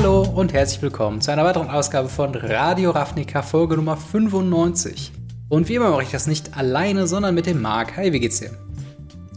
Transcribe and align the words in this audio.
Hallo 0.00 0.22
und 0.22 0.52
herzlich 0.52 0.80
willkommen 0.80 1.20
zu 1.20 1.32
einer 1.32 1.44
weiteren 1.44 1.68
Ausgabe 1.68 2.08
von 2.08 2.32
Radio 2.32 2.92
Ravnica, 2.92 3.42
Folge 3.42 3.74
Nummer 3.74 3.96
95. 3.96 5.10
Und 5.48 5.68
wie 5.68 5.74
immer 5.74 5.90
mache 5.90 6.04
ich 6.04 6.12
das 6.12 6.28
nicht 6.28 6.56
alleine, 6.56 7.08
sondern 7.08 7.34
mit 7.34 7.46
dem 7.46 7.60
Marc. 7.60 7.96
Hi, 7.96 8.12
wie 8.12 8.20
geht's 8.20 8.38
dir? 8.38 8.50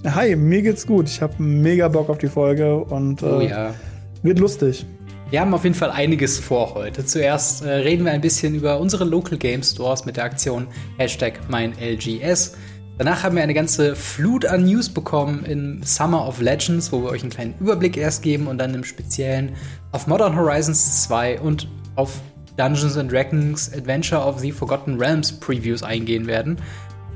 Hi, 0.06 0.36
mir 0.36 0.62
geht's 0.62 0.86
gut. 0.86 1.10
Ich 1.10 1.20
habe 1.20 1.42
mega 1.42 1.88
Bock 1.88 2.10
auf 2.10 2.20
die 2.20 2.28
Folge 2.28 2.78
und 2.78 3.24
oh, 3.24 3.40
äh, 3.40 3.50
ja. 3.50 3.74
wird 4.22 4.38
lustig. 4.38 4.86
Wir 5.32 5.42
haben 5.42 5.52
auf 5.56 5.64
jeden 5.64 5.76
Fall 5.76 5.90
einiges 5.90 6.38
vor 6.38 6.76
heute. 6.76 7.06
Zuerst 7.06 7.66
äh, 7.66 7.70
reden 7.72 8.06
wir 8.06 8.12
ein 8.12 8.22
bisschen 8.22 8.54
über 8.54 8.80
unsere 8.80 9.04
Local 9.04 9.40
Game 9.40 9.64
Stores 9.64 10.06
mit 10.06 10.18
der 10.18 10.26
Aktion 10.26 10.68
Hashtag 11.00 11.40
MeinLGS. 11.50 12.56
Danach 12.98 13.24
haben 13.24 13.36
wir 13.36 13.44
eine 13.44 13.54
ganze 13.54 13.96
Flut 13.96 14.46
an 14.46 14.66
News 14.66 14.90
bekommen 14.90 15.44
im 15.46 15.82
Summer 15.84 16.28
of 16.28 16.40
Legends, 16.40 16.92
wo 16.92 17.02
wir 17.02 17.10
euch 17.10 17.22
einen 17.22 17.32
kleinen 17.32 17.56
Überblick 17.60 17.98
erst 17.98 18.22
geben 18.22 18.48
und 18.48 18.58
dann 18.58 18.74
im 18.74 18.84
Speziellen 18.84 19.54
auf 19.92 20.08
Modern 20.08 20.36
Horizons 20.36 21.04
2 21.04 21.40
und 21.40 21.68
auf 21.96 22.20
Dungeons 22.58 22.98
and 22.98 23.12
Dragons 23.12 23.74
Adventure 23.74 24.22
of 24.22 24.40
the 24.40 24.52
Forgotten 24.52 25.00
Realms 25.00 25.32
Previews 25.32 25.84
eingehen 25.84 26.28
werden. 26.28 26.58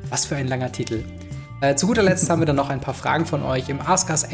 Was 0.10 0.26
für 0.26 0.36
ein 0.36 0.48
langer 0.48 0.72
Titel. 0.72 1.04
Äh, 1.62 1.76
zu 1.76 1.88
guter 1.88 2.04
Letzt 2.04 2.30
haben 2.30 2.42
wir 2.42 2.46
dann 2.46 2.56
noch 2.56 2.70
ein 2.70 2.82
paar 2.82 2.94
Fragen 2.94 3.26
von 3.26 3.44
euch 3.44 3.70
im 3.70 3.80
Ask 3.80 4.10
Us 4.10 4.26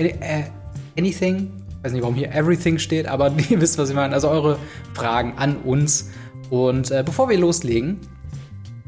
Anything. 0.97 1.51
Ich 1.69 1.83
weiß 1.83 1.91
nicht, 1.93 2.01
warum 2.01 2.15
hier 2.15 2.31
Everything 2.33 2.77
steht, 2.77 3.07
aber 3.07 3.31
ihr 3.49 3.59
wisst, 3.61 3.77
was 3.77 3.89
ich 3.89 3.95
meine. 3.95 4.13
Also 4.13 4.29
eure 4.29 4.57
Fragen 4.93 5.33
an 5.37 5.57
uns. 5.57 6.09
Und 6.49 6.91
äh, 6.91 7.03
bevor 7.05 7.29
wir 7.29 7.37
loslegen, 7.37 7.99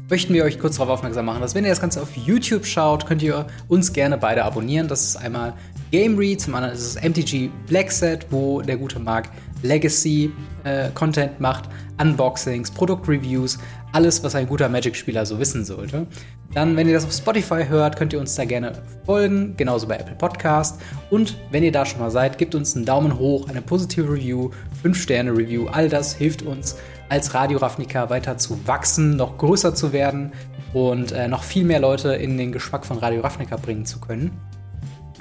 möchten 0.08 0.34
wir 0.34 0.44
euch 0.44 0.58
kurz 0.58 0.76
darauf 0.76 0.90
aufmerksam 0.90 1.26
machen, 1.26 1.40
dass 1.40 1.54
wenn 1.54 1.64
ihr 1.64 1.70
das 1.70 1.80
Ganze 1.80 2.02
auf 2.02 2.14
YouTube 2.16 2.66
schaut, 2.66 3.06
könnt 3.06 3.22
ihr 3.22 3.46
uns 3.68 3.92
gerne 3.92 4.18
beide 4.18 4.44
abonnieren. 4.44 4.88
Das 4.88 5.04
ist 5.04 5.16
einmal 5.16 5.54
Gamery, 5.90 6.36
zum 6.36 6.54
anderen 6.54 6.74
ist 6.74 6.82
es 6.82 7.02
MTG 7.02 7.50
Blackset, 7.66 8.26
wo 8.30 8.60
der 8.60 8.76
gute 8.76 8.98
Marc 8.98 9.30
Legacy 9.62 10.30
äh, 10.64 10.90
Content 10.90 11.40
macht, 11.40 11.68
Unboxings, 12.00 12.70
Produktreviews, 12.70 13.58
alles, 13.92 14.22
was 14.22 14.34
ein 14.34 14.46
guter 14.46 14.68
Magic-Spieler 14.68 15.24
so 15.24 15.38
wissen 15.38 15.64
sollte. 15.64 16.06
Dann, 16.52 16.76
wenn 16.76 16.86
ihr 16.86 16.94
das 16.94 17.04
auf 17.04 17.12
Spotify 17.12 17.64
hört, 17.66 17.96
könnt 17.96 18.12
ihr 18.12 18.20
uns 18.20 18.34
da 18.34 18.44
gerne 18.44 18.72
folgen, 19.06 19.56
genauso 19.56 19.88
bei 19.88 19.96
Apple 19.96 20.16
Podcast. 20.16 20.80
Und 21.10 21.36
wenn 21.50 21.62
ihr 21.64 21.72
da 21.72 21.86
schon 21.86 22.00
mal 22.00 22.10
seid, 22.10 22.36
gebt 22.38 22.54
uns 22.54 22.76
einen 22.76 22.84
Daumen 22.84 23.18
hoch, 23.18 23.48
eine 23.48 23.62
positive 23.62 24.12
Review, 24.12 24.50
5-Sterne-Review. 24.84 25.68
All 25.68 25.88
das 25.88 26.14
hilft 26.14 26.42
uns 26.42 26.76
als 27.08 27.34
Radio 27.34 27.58
Ravnica 27.58 28.10
weiter 28.10 28.38
zu 28.38 28.66
wachsen, 28.66 29.16
noch 29.16 29.38
größer 29.38 29.74
zu 29.74 29.92
werden 29.92 30.32
und 30.72 31.12
äh, 31.12 31.28
noch 31.28 31.42
viel 31.42 31.64
mehr 31.64 31.80
Leute 31.80 32.14
in 32.14 32.36
den 32.36 32.52
Geschmack 32.52 32.84
von 32.84 32.98
Radio 32.98 33.20
Ravnica 33.20 33.56
bringen 33.56 33.86
zu 33.86 34.00
können. 34.00 34.30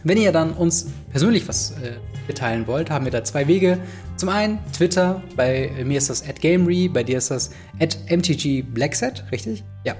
Wenn 0.03 0.17
ihr 0.17 0.33
dann 0.33 0.51
uns 0.51 0.87
persönlich 1.11 1.47
was 1.47 1.71
äh, 1.71 1.93
mitteilen 2.27 2.67
wollt, 2.67 2.89
haben 2.89 3.05
wir 3.05 3.11
da 3.11 3.23
zwei 3.23 3.47
Wege. 3.47 3.79
Zum 4.17 4.29
einen 4.29 4.59
Twitter, 4.73 5.23
bei 5.35 5.71
mir 5.83 5.97
ist 5.97 6.09
das 6.09 6.27
at 6.27 6.41
Gamery, 6.41 6.89
bei 6.89 7.03
dir 7.03 7.17
ist 7.17 7.31
das 7.31 7.51
at 7.79 7.97
MTGBlackset, 8.09 9.23
richtig? 9.31 9.63
Ja. 9.85 9.95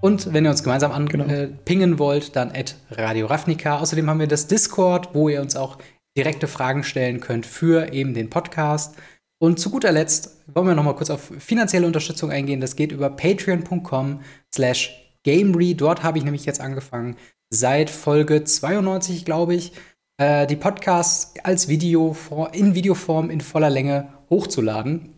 Und 0.00 0.32
wenn 0.32 0.44
ihr 0.44 0.50
uns 0.50 0.62
gemeinsam 0.62 0.92
anpingen 0.92 1.56
genau. 1.66 1.94
äh, 1.94 1.98
wollt, 1.98 2.36
dann 2.36 2.50
at 2.50 2.76
Radio 2.90 3.26
Ravnica. 3.26 3.78
Außerdem 3.78 4.10
haben 4.10 4.20
wir 4.20 4.26
das 4.26 4.46
Discord, 4.46 5.14
wo 5.14 5.28
ihr 5.28 5.40
uns 5.40 5.56
auch 5.56 5.78
direkte 6.16 6.48
Fragen 6.48 6.82
stellen 6.82 7.20
könnt 7.20 7.46
für 7.46 7.92
eben 7.92 8.14
den 8.14 8.30
Podcast. 8.30 8.96
Und 9.38 9.58
zu 9.58 9.70
guter 9.70 9.92
Letzt 9.92 10.42
wollen 10.46 10.66
wir 10.66 10.74
noch 10.74 10.84
mal 10.84 10.94
kurz 10.94 11.10
auf 11.10 11.32
finanzielle 11.38 11.86
Unterstützung 11.86 12.30
eingehen. 12.30 12.60
Das 12.60 12.76
geht 12.76 12.92
über 12.92 13.10
patreon.com 13.10 14.20
slash 14.54 15.14
gamery. 15.24 15.74
Dort 15.74 16.02
habe 16.02 16.18
ich 16.18 16.24
nämlich 16.24 16.46
jetzt 16.46 16.60
angefangen, 16.60 17.16
seit 17.50 17.90
Folge 17.90 18.44
92, 18.44 19.24
glaube 19.24 19.54
ich, 19.54 19.72
äh, 20.18 20.46
die 20.46 20.56
Podcasts 20.56 21.34
als 21.42 21.68
Video 21.68 22.16
in 22.52 22.74
Videoform 22.74 23.28
in 23.28 23.40
voller 23.40 23.70
Länge 23.70 24.08
hochzuladen. 24.30 25.12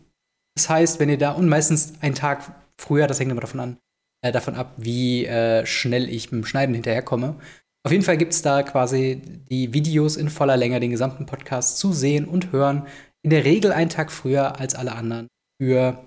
Das 0.55 0.69
heißt, 0.69 0.99
wenn 0.99 1.09
ihr 1.09 1.17
da 1.17 1.31
und 1.31 1.47
meistens 1.47 1.93
einen 2.01 2.15
Tag 2.15 2.51
früher, 2.77 3.07
das 3.07 3.19
hängt 3.19 3.31
immer 3.31 3.41
davon 3.41 3.61
an, 3.61 3.77
äh, 4.21 4.33
davon 4.33 4.55
ab, 4.55 4.73
wie 4.77 5.25
äh, 5.25 5.65
schnell 5.65 6.09
ich 6.09 6.31
mit 6.31 6.43
dem 6.43 6.45
Schneiden 6.45 6.75
hinterherkomme. 6.75 7.35
Auf 7.85 7.93
jeden 7.93 8.03
Fall 8.03 8.17
gibt 8.17 8.33
es 8.33 8.41
da 8.41 8.61
quasi 8.63 9.21
die 9.49 9.73
Videos 9.73 10.17
in 10.17 10.29
voller 10.29 10.57
Länge, 10.57 10.81
den 10.81 10.91
gesamten 10.91 11.25
Podcast 11.25 11.77
zu 11.77 11.93
sehen 11.93 12.25
und 12.25 12.51
hören 12.51 12.85
in 13.23 13.29
der 13.29 13.45
Regel 13.45 13.71
einen 13.71 13.89
Tag 13.89 14.11
früher 14.11 14.59
als 14.59 14.75
alle 14.75 14.93
anderen 14.93 15.27
für 15.61 16.03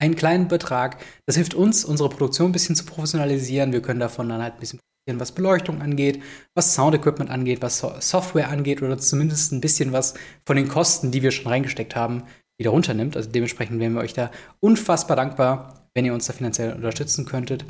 einen 0.00 0.16
kleinen 0.16 0.48
Betrag. 0.48 1.02
Das 1.26 1.36
hilft 1.36 1.54
uns, 1.54 1.84
unsere 1.84 2.08
Produktion 2.08 2.50
ein 2.50 2.52
bisschen 2.52 2.76
zu 2.76 2.84
professionalisieren. 2.84 3.72
Wir 3.72 3.82
können 3.82 4.00
davon 4.00 4.28
dann 4.28 4.42
halt 4.42 4.54
ein 4.54 4.60
bisschen 4.60 4.80
profitieren, 4.80 5.20
was 5.20 5.32
Beleuchtung 5.32 5.82
angeht, 5.82 6.22
was 6.54 6.74
Soundequipment 6.74 7.30
angeht, 7.30 7.62
was 7.62 7.78
Software 7.78 8.48
angeht 8.48 8.82
oder 8.82 8.98
zumindest 8.98 9.52
ein 9.52 9.60
bisschen 9.60 9.92
was 9.92 10.14
von 10.46 10.56
den 10.56 10.68
Kosten, 10.68 11.10
die 11.10 11.22
wir 11.22 11.30
schon 11.30 11.46
reingesteckt 11.46 11.96
haben, 11.96 12.24
wieder 12.58 12.70
runternimmt. 12.70 13.16
Also 13.16 13.30
dementsprechend 13.30 13.80
wären 13.80 13.94
wir 13.94 14.00
euch 14.00 14.14
da 14.14 14.30
unfassbar 14.60 15.16
dankbar, 15.16 15.88
wenn 15.94 16.04
ihr 16.04 16.14
uns 16.14 16.26
da 16.26 16.32
finanziell 16.32 16.74
unterstützen 16.74 17.24
könntet. 17.24 17.64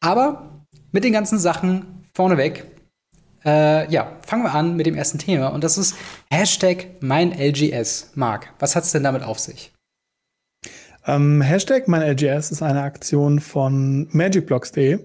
Aber 0.00 0.66
mit 0.90 1.04
den 1.04 1.12
ganzen 1.12 1.38
Sachen 1.38 2.08
vorneweg 2.14 2.71
äh, 3.44 3.90
ja, 3.90 4.16
fangen 4.26 4.44
wir 4.44 4.54
an 4.54 4.76
mit 4.76 4.86
dem 4.86 4.94
ersten 4.94 5.18
Thema 5.18 5.48
und 5.48 5.64
das 5.64 5.78
ist 5.78 5.96
Hashtag 6.30 6.88
MeinLGS. 7.00 8.12
Marc, 8.14 8.52
was 8.58 8.76
hat 8.76 8.84
es 8.84 8.92
denn 8.92 9.02
damit 9.02 9.22
auf 9.22 9.38
sich? 9.38 9.72
Ähm, 11.06 11.40
Hashtag 11.40 11.88
MeinLGS 11.88 12.52
ist 12.52 12.62
eine 12.62 12.82
Aktion 12.82 13.40
von 13.40 14.08
magicblocks.de. 14.12 15.00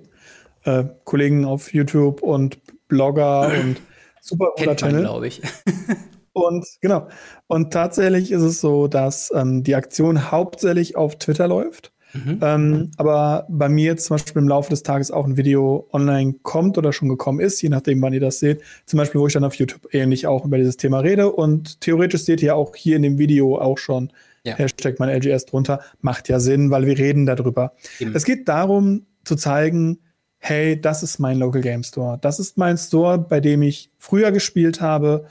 Äh, 0.64 0.84
Kollegen 1.06 1.46
auf 1.46 1.74
YouTube 1.74 2.22
und 2.22 2.60
Blogger 2.88 3.52
und 3.60 3.82
super 4.22 4.52
guter 4.58 4.76
Channel. 4.76 5.02
glaube 5.02 5.28
ich. 5.28 5.42
und 6.34 6.66
genau. 6.82 7.08
Und 7.48 7.74
tatsächlich 7.74 8.32
ist 8.32 8.44
es 8.44 8.62
so, 8.62 8.88
dass 8.88 9.32
ähm, 9.34 9.64
die 9.64 9.76
Aktion 9.76 10.32
hauptsächlich 10.32 10.96
auf 10.96 11.18
Twitter 11.18 11.48
läuft. 11.48 11.94
Mhm. 12.26 12.40
Ähm, 12.42 12.92
aber 12.98 13.46
bei 13.50 13.70
mir 13.70 13.98
zum 13.98 14.16
Beispiel 14.16 14.42
im 14.42 14.48
Laufe 14.48 14.70
des 14.70 14.84
Tages 14.84 15.12
auch 15.12 15.26
ein 15.26 15.38
Video 15.38 15.88
online 15.92 16.36
kommt 16.42 16.78
oder 16.78 16.94
schon 16.94 17.10
gekommen 17.10 17.40
ist, 17.40 17.62
je 17.62 17.70
nachdem, 17.70 18.02
wann 18.02 18.14
ihr 18.14 18.20
das 18.20 18.40
seht. 18.40 18.62
Zum 18.86 18.98
Beispiel, 18.98 19.22
wo 19.22 19.28
ich 19.28 19.34
dann 19.34 19.44
auf 19.44 19.56
YouTube 19.56 19.94
ähnlich 19.94 20.28
auch 20.28 20.46
über 20.46 20.58
dieses 20.58 20.78
Thema 20.78 21.00
rede. 21.00 21.32
Und 21.32 21.82
theoretisch 21.82 22.24
seht 22.24 22.42
ihr 22.42 22.56
auch 22.56 22.76
hier 22.76 22.96
in 22.96 23.04
dem 23.04 23.18
Video 23.18 23.58
auch 23.58 23.78
schon 23.78 24.12
ja. 24.44 24.56
Hashtag 24.56 25.00
mein 25.00 25.10
LGS 25.10 25.46
drunter. 25.46 25.82
Macht 26.02 26.30
ja 26.30 26.40
Sinn, 26.40 26.72
weil 26.72 26.86
wir 26.86 26.98
reden 26.98 27.26
darüber. 27.26 27.74
Mhm. 28.00 28.16
Es 28.16 28.24
geht 28.24 28.48
darum, 28.48 29.06
zu 29.24 29.36
zeigen, 29.36 30.00
hey, 30.38 30.80
das 30.80 31.04
ist 31.04 31.20
mein 31.20 31.38
Local 31.38 31.62
Game 31.62 31.84
Store. 31.84 32.18
Das 32.22 32.40
ist 32.40 32.58
mein 32.58 32.78
Store, 32.78 33.18
bei 33.18 33.40
dem 33.40 33.62
ich 33.62 33.92
früher 33.98 34.32
gespielt 34.32 34.82
habe, 34.82 35.26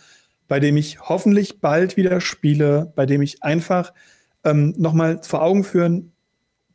bei 0.48 0.60
dem 0.60 0.76
ich 0.76 1.00
hoffentlich 1.00 1.60
bald 1.60 1.96
wieder 1.96 2.20
spiele, 2.20 2.92
bei 2.94 3.06
dem 3.06 3.22
ich 3.22 3.42
einfach 3.42 3.92
ähm, 4.44 4.75
nochmal 4.76 5.20
vor 5.22 5.42
Augen 5.42 5.64
führen, 5.64 6.12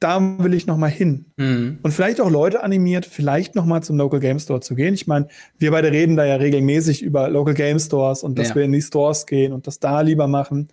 da 0.02 0.20
will 0.40 0.56
ich 0.56 0.66
noch 0.66 0.78
mal 0.78 0.90
hin. 0.90 1.26
Mhm. 1.38 1.80
Und 1.84 1.92
vielleicht 1.92 2.20
auch 2.20 2.30
Leute 2.30 2.64
animiert, 2.64 3.06
vielleicht 3.06 3.56
noch 3.56 3.66
mal 3.66 3.82
zum 3.84 3.98
Local 3.98 4.20
Game 4.20 4.40
Store 4.40 4.60
zu 4.60 4.76
gehen. 4.76 4.96
Ich 4.96 5.06
meine, 5.06 5.28
wir 5.60 5.72
beide 5.72 5.92
reden 5.92 6.18
da 6.18 6.26
ja 6.26 6.36
regelmäßig 6.36 7.04
über 7.04 7.30
Local 7.30 7.54
Game 7.54 7.80
Stores 7.80 8.24
und 8.24 8.38
dass 8.38 8.50
ja. 8.50 8.56
wir 8.56 8.64
in 8.64 8.72
die 8.72 8.82
Stores 8.82 9.28
gehen 9.28 9.54
und 9.54 9.68
das 9.68 9.80
da 9.80 10.02
lieber 10.02 10.28
machen, 10.28 10.70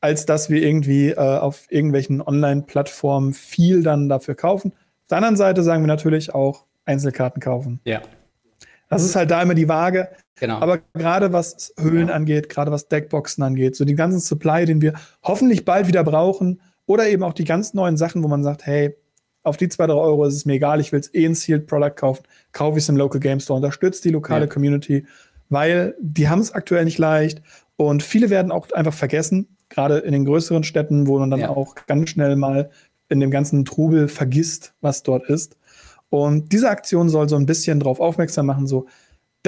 als 0.00 0.26
dass 0.26 0.50
wir 0.50 0.62
irgendwie 0.62 1.08
äh, 1.08 1.16
auf 1.16 1.66
irgendwelchen 1.70 2.20
Online-Plattformen 2.20 3.32
viel 3.32 3.82
dann 3.82 4.10
dafür 4.10 4.34
kaufen. 4.34 4.72
Auf 4.72 5.08
der 5.08 5.18
anderen 5.18 5.36
Seite 5.36 5.62
sagen 5.62 5.82
wir 5.82 5.88
natürlich 5.88 6.34
auch 6.34 6.66
Einzelkarten 6.84 7.40
kaufen. 7.40 7.80
Ja. 7.84 8.02
Das 8.90 9.02
ist 9.02 9.16
halt 9.16 9.30
da 9.30 9.42
immer 9.42 9.54
die 9.54 9.68
Waage. 9.68 10.08
Genau. 10.40 10.58
Aber 10.58 10.78
gerade 10.92 11.32
was 11.32 11.72
Höhlen 11.78 12.08
ja. 12.08 12.14
angeht, 12.14 12.50
gerade 12.50 12.70
was 12.70 12.88
Deckboxen 12.88 13.42
angeht, 13.42 13.76
so 13.76 13.86
den 13.86 13.96
ganzen 13.96 14.20
Supply, 14.20 14.66
den 14.66 14.82
wir 14.82 14.92
hoffentlich 15.22 15.64
bald 15.64 15.88
wieder 15.88 16.04
brauchen, 16.04 16.60
oder 16.88 17.08
eben 17.08 17.22
auch 17.22 17.34
die 17.34 17.44
ganz 17.44 17.74
neuen 17.74 17.96
Sachen, 17.96 18.24
wo 18.24 18.28
man 18.28 18.42
sagt, 18.42 18.66
hey, 18.66 18.96
auf 19.44 19.56
die 19.56 19.68
zwei, 19.68 19.86
drei 19.86 19.94
Euro 19.94 20.24
ist 20.24 20.34
es 20.34 20.46
mir 20.46 20.54
egal, 20.54 20.80
ich 20.80 20.90
will 20.90 20.98
es 20.98 21.14
eh 21.14 21.24
ein 21.24 21.34
Sealed 21.34 21.66
Product 21.66 21.94
kaufen, 21.94 22.24
kaufe 22.52 22.78
ich 22.78 22.84
es 22.84 22.88
im 22.88 22.96
Local 22.96 23.20
Game 23.20 23.40
Store, 23.40 23.58
unterstützt 23.58 24.04
die 24.04 24.10
lokale 24.10 24.46
ja. 24.46 24.52
Community, 24.52 25.06
weil 25.50 25.94
die 26.00 26.28
haben 26.28 26.40
es 26.40 26.50
aktuell 26.50 26.84
nicht 26.84 26.98
leicht 26.98 27.42
und 27.76 28.02
viele 28.02 28.30
werden 28.30 28.50
auch 28.50 28.70
einfach 28.72 28.94
vergessen, 28.94 29.56
gerade 29.68 29.98
in 29.98 30.12
den 30.12 30.24
größeren 30.24 30.64
Städten, 30.64 31.06
wo 31.06 31.18
man 31.18 31.30
dann 31.30 31.40
ja. 31.40 31.50
auch 31.50 31.74
ganz 31.86 32.10
schnell 32.10 32.36
mal 32.36 32.70
in 33.10 33.20
dem 33.20 33.30
ganzen 33.30 33.64
Trubel 33.66 34.08
vergisst, 34.08 34.74
was 34.80 35.02
dort 35.02 35.28
ist. 35.28 35.56
Und 36.10 36.52
diese 36.52 36.70
Aktion 36.70 37.10
soll 37.10 37.28
so 37.28 37.36
ein 37.36 37.46
bisschen 37.46 37.80
darauf 37.80 38.00
aufmerksam 38.00 38.46
machen, 38.46 38.66
so, 38.66 38.86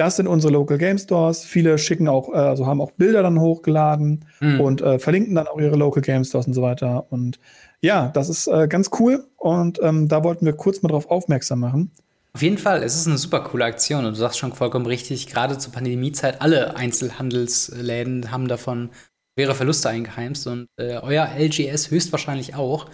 das 0.01 0.15
sind 0.15 0.25
unsere 0.25 0.51
Local 0.51 0.79
Game 0.79 0.97
Stores. 0.97 1.43
Viele 1.43 1.77
schicken 1.77 2.07
auch, 2.07 2.33
äh, 2.33 2.37
also 2.37 2.65
haben 2.65 2.81
auch 2.81 2.89
Bilder 2.89 3.21
dann 3.21 3.39
hochgeladen 3.39 4.25
mhm. 4.39 4.59
und 4.59 4.81
äh, 4.81 4.97
verlinken 4.97 5.35
dann 5.35 5.47
auch 5.47 5.59
ihre 5.59 5.75
Local 5.75 6.01
Game 6.01 6.23
Stores 6.23 6.47
und 6.47 6.53
so 6.53 6.63
weiter. 6.63 7.05
Und 7.11 7.39
ja, 7.81 8.07
das 8.07 8.27
ist 8.27 8.47
äh, 8.47 8.67
ganz 8.67 8.89
cool 8.99 9.27
und 9.37 9.79
ähm, 9.83 10.07
da 10.07 10.23
wollten 10.23 10.47
wir 10.47 10.53
kurz 10.53 10.81
mal 10.81 10.89
drauf 10.89 11.11
aufmerksam 11.11 11.59
machen. 11.59 11.91
Auf 12.33 12.41
jeden 12.41 12.57
Fall, 12.57 12.81
es 12.81 12.95
ist 12.95 13.05
eine 13.05 13.19
super 13.19 13.41
coole 13.41 13.63
Aktion 13.65 14.05
und 14.05 14.13
du 14.13 14.19
sagst 14.19 14.39
schon 14.39 14.53
vollkommen 14.53 14.87
richtig, 14.87 15.27
gerade 15.27 15.59
zur 15.59 15.71
Pandemiezeit, 15.71 16.41
alle 16.41 16.75
Einzelhandelsläden 16.77 18.31
haben 18.31 18.47
davon 18.47 18.89
schwere 19.37 19.53
Verluste 19.53 19.89
eingeheimst 19.89 20.47
und 20.47 20.67
äh, 20.77 20.95
euer 20.95 21.29
LGS 21.37 21.91
höchstwahrscheinlich 21.91 22.55
auch. 22.55 22.89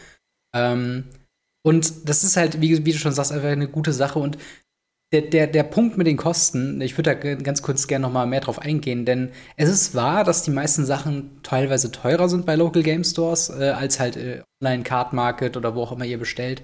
Ähm, 0.53 1.05
und 1.63 2.09
das 2.09 2.25
ist 2.25 2.35
halt, 2.35 2.59
wie, 2.59 2.85
wie, 2.85 2.91
du 2.91 2.97
schon 2.97 3.13
sagst, 3.13 3.31
einfach 3.31 3.47
eine 3.47 3.69
gute 3.69 3.93
Sache 3.93 4.19
und 4.19 4.37
der, 5.13 5.21
der, 5.21 5.47
der 5.47 5.63
Punkt 5.63 5.97
mit 5.97 6.05
den 6.05 6.17
Kosten, 6.17 6.81
ich 6.81 6.97
würde 6.97 7.15
da 7.15 7.33
ganz 7.35 7.61
kurz 7.61 7.87
gerne 7.87 8.03
noch 8.03 8.11
mal 8.11 8.25
mehr 8.25 8.41
drauf 8.41 8.59
eingehen, 8.59 9.05
denn 9.05 9.31
es 9.55 9.69
ist 9.69 9.95
wahr, 9.95 10.23
dass 10.23 10.43
die 10.43 10.51
meisten 10.51 10.85
Sachen 10.85 11.39
teilweise 11.43 11.91
teurer 11.91 12.27
sind 12.27 12.45
bei 12.45 12.55
Local 12.55 12.83
Game 12.83 13.05
Stores 13.05 13.49
äh, 13.49 13.69
als 13.69 13.99
halt 13.99 14.17
äh, 14.17 14.41
Online 14.61 14.83
Card 14.83 15.13
Market 15.13 15.55
oder 15.55 15.75
wo 15.75 15.83
auch 15.83 15.93
immer 15.93 16.05
ihr 16.05 16.19
bestellt. 16.19 16.61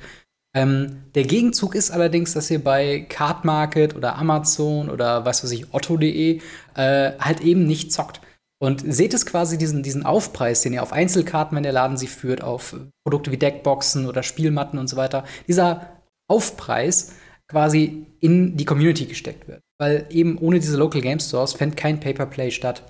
Ähm, 0.55 1.03
der 1.15 1.23
Gegenzug 1.23 1.73
ist 1.73 1.91
allerdings, 1.91 2.33
dass 2.33 2.51
ihr 2.51 2.63
bei 2.63 3.05
Card 3.07 3.45
Market 3.45 3.95
oder 3.95 4.17
Amazon 4.17 4.89
oder 4.89 5.25
was 5.25 5.43
weiß 5.43 5.51
ich, 5.51 5.73
Otto.de 5.73 6.41
äh, 6.75 7.11
halt 7.19 7.41
eben 7.41 7.65
nicht 7.65 7.93
zockt. 7.93 8.19
Und 8.61 8.81
seht 8.85 9.13
es 9.13 9.25
quasi 9.25 9.57
diesen, 9.57 9.83
diesen 9.83 10.05
Aufpreis, 10.05 10.61
den 10.61 10.73
ihr 10.73 10.83
auf 10.83 10.93
Einzelkarten, 10.93 11.55
wenn 11.55 11.63
der 11.63 11.73
Laden 11.73 11.97
sie 11.97 12.07
führt, 12.07 12.41
auf 12.41 12.75
Produkte 13.05 13.31
wie 13.31 13.37
Deckboxen 13.37 14.05
oder 14.05 14.23
Spielmatten 14.23 14.79
und 14.79 14.87
so 14.87 14.95
weiter. 14.95 15.25
Dieser 15.47 16.01
Aufpreis 16.29 17.13
quasi 17.49 18.05
in 18.19 18.57
die 18.57 18.65
Community 18.65 19.05
gesteckt 19.05 19.47
wird. 19.47 19.61
Weil 19.79 20.05
eben 20.09 20.37
ohne 20.37 20.59
diese 20.59 20.77
Local 20.77 21.01
Game 21.01 21.19
Stores 21.19 21.53
fände 21.53 21.75
kein 21.75 21.99
Pay-per-Play 21.99 22.51
statt. 22.51 22.83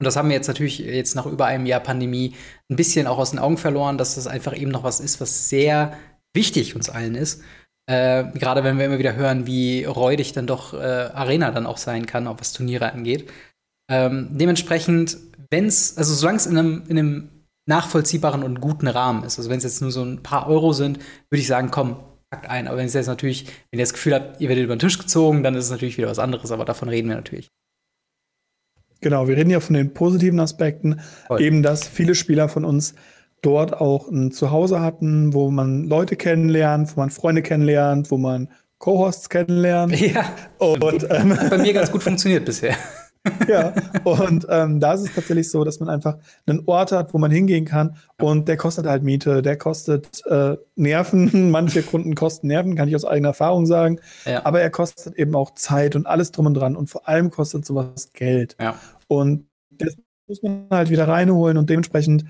Und 0.00 0.04
das 0.06 0.16
haben 0.16 0.28
wir 0.28 0.36
jetzt 0.36 0.48
natürlich 0.48 0.78
jetzt 0.78 1.14
nach 1.14 1.26
über 1.26 1.46
einem 1.46 1.64
Jahr 1.64 1.80
Pandemie 1.80 2.34
ein 2.68 2.76
bisschen 2.76 3.06
auch 3.06 3.18
aus 3.18 3.30
den 3.30 3.38
Augen 3.38 3.56
verloren, 3.56 3.98
dass 3.98 4.16
das 4.16 4.26
einfach 4.26 4.56
eben 4.56 4.70
noch 4.70 4.82
was 4.82 4.98
ist, 5.00 5.20
was 5.20 5.48
sehr 5.48 5.96
wichtig 6.34 6.74
uns 6.74 6.90
allen 6.90 7.14
ist. 7.14 7.42
Äh, 7.88 8.24
Gerade 8.34 8.64
wenn 8.64 8.78
wir 8.78 8.86
immer 8.86 8.98
wieder 8.98 9.14
hören, 9.14 9.46
wie 9.46 9.84
räudig 9.84 10.32
dann 10.32 10.46
doch 10.46 10.74
äh, 10.74 10.76
Arena 10.76 11.50
dann 11.50 11.66
auch 11.66 11.76
sein 11.76 12.06
kann, 12.06 12.26
auch 12.26 12.40
was 12.40 12.52
Turniere 12.52 12.92
angeht. 12.92 13.30
Ähm, 13.90 14.28
dementsprechend, 14.32 15.18
wenn 15.50 15.66
es, 15.66 15.96
also 15.96 16.14
solange 16.14 16.38
es 16.38 16.46
in 16.46 16.58
einem, 16.58 16.82
in 16.88 16.98
einem 16.98 17.28
nachvollziehbaren 17.66 18.42
und 18.42 18.60
guten 18.60 18.88
Rahmen 18.88 19.24
ist, 19.24 19.38
also 19.38 19.50
wenn 19.50 19.58
es 19.58 19.64
jetzt 19.64 19.82
nur 19.82 19.92
so 19.92 20.02
ein 20.02 20.22
paar 20.22 20.48
Euro 20.48 20.72
sind, 20.72 20.98
würde 21.30 21.40
ich 21.40 21.46
sagen, 21.46 21.70
komm, 21.70 21.96
packt 22.32 22.48
ein. 22.48 22.66
Aber 22.66 22.78
wenn 22.78 22.86
es 22.86 22.94
jetzt 22.94 23.06
natürlich, 23.06 23.46
wenn 23.70 23.78
ihr 23.78 23.84
das 23.84 23.92
Gefühl 23.92 24.14
habt, 24.14 24.40
ihr 24.40 24.48
werdet 24.48 24.64
über 24.64 24.74
den 24.74 24.80
Tisch 24.80 24.98
gezogen, 24.98 25.42
dann 25.42 25.54
ist 25.54 25.66
es 25.66 25.70
natürlich 25.70 25.98
wieder 25.98 26.08
was 26.08 26.18
anderes, 26.18 26.50
aber 26.50 26.64
davon 26.64 26.88
reden 26.88 27.08
wir 27.08 27.16
natürlich. 27.16 27.48
Genau, 29.00 29.28
wir 29.28 29.36
reden 29.36 29.50
ja 29.50 29.60
von 29.60 29.74
den 29.74 29.94
positiven 29.94 30.40
Aspekten, 30.40 31.00
Voll. 31.26 31.40
eben 31.40 31.62
dass 31.62 31.86
viele 31.86 32.14
Spieler 32.14 32.48
von 32.48 32.64
uns 32.64 32.94
dort 33.42 33.74
auch 33.74 34.08
ein 34.08 34.30
Zuhause 34.30 34.80
hatten, 34.80 35.34
wo 35.34 35.50
man 35.50 35.84
Leute 35.84 36.16
kennenlernt, 36.16 36.96
wo 36.96 37.00
man 37.00 37.10
Freunde 37.10 37.42
kennenlernt, 37.42 38.10
wo 38.10 38.16
man 38.16 38.48
Co-Hosts 38.78 39.28
kennenlernt. 39.28 39.98
Ja. 40.00 40.32
Und 40.58 41.06
ähm, 41.10 41.38
hat 41.38 41.50
bei 41.50 41.58
mir 41.58 41.72
ganz 41.72 41.90
gut 41.90 42.02
funktioniert 42.04 42.44
bisher. 42.44 42.76
Ja, 43.48 43.72
und 44.04 44.46
ähm, 44.48 44.80
da 44.80 44.94
ist 44.94 45.02
es 45.02 45.14
tatsächlich 45.14 45.50
so, 45.50 45.62
dass 45.64 45.78
man 45.78 45.88
einfach 45.88 46.18
einen 46.46 46.62
Ort 46.66 46.90
hat, 46.92 47.14
wo 47.14 47.18
man 47.18 47.30
hingehen 47.30 47.64
kann 47.64 47.96
und 48.20 48.48
der 48.48 48.56
kostet 48.56 48.86
halt 48.86 49.02
Miete, 49.02 49.42
der 49.42 49.56
kostet 49.56 50.24
äh, 50.26 50.56
Nerven. 50.74 51.50
Manche 51.50 51.82
Kunden 51.82 52.14
kosten 52.14 52.48
Nerven, 52.48 52.74
kann 52.74 52.88
ich 52.88 52.96
aus 52.96 53.04
eigener 53.04 53.28
Erfahrung 53.28 53.66
sagen. 53.66 54.00
Ja. 54.24 54.44
Aber 54.44 54.60
er 54.60 54.70
kostet 54.70 55.16
eben 55.16 55.36
auch 55.36 55.54
Zeit 55.54 55.94
und 55.94 56.06
alles 56.06 56.32
drum 56.32 56.46
und 56.46 56.54
dran 56.54 56.76
und 56.76 56.90
vor 56.90 57.08
allem 57.08 57.30
kostet 57.30 57.64
sowas 57.64 58.12
Geld. 58.12 58.56
Ja. 58.60 58.74
Und 59.06 59.46
das 59.70 59.96
muss 60.26 60.42
man 60.42 60.66
halt 60.70 60.90
wieder 60.90 61.06
reinholen 61.06 61.58
und 61.58 61.70
dementsprechend 61.70 62.24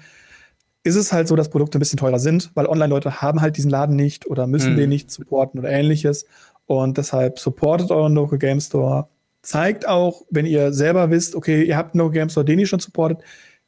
ist 0.84 0.96
es 0.96 1.12
halt 1.12 1.28
so, 1.28 1.36
dass 1.36 1.48
Produkte 1.48 1.78
ein 1.78 1.80
bisschen 1.80 1.98
teurer 1.98 2.18
sind, 2.18 2.50
weil 2.54 2.66
Online-Leute 2.66 3.22
haben 3.22 3.40
halt 3.40 3.56
diesen 3.56 3.70
Laden 3.70 3.96
nicht 3.96 4.26
oder 4.26 4.46
müssen 4.46 4.72
mhm. 4.72 4.76
den 4.76 4.88
nicht 4.88 5.10
supporten 5.10 5.60
oder 5.60 5.70
ähnliches. 5.70 6.26
Und 6.66 6.98
deshalb 6.98 7.38
supportet 7.38 7.90
euren 7.90 8.14
Local 8.14 8.38
Game 8.38 8.60
Store. 8.60 9.08
Zeigt 9.42 9.88
auch, 9.88 10.22
wenn 10.30 10.46
ihr 10.46 10.72
selber 10.72 11.10
wisst, 11.10 11.34
okay, 11.34 11.64
ihr 11.64 11.76
habt 11.76 11.94
einen 11.94 12.00
Local 12.00 12.14
Game 12.14 12.28
Store, 12.28 12.44
den 12.44 12.58
ihr 12.58 12.66
schon 12.66 12.78
supportet, 12.78 13.18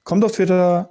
kommt 0.05 0.25
auf 0.25 0.33
Twitter, 0.33 0.91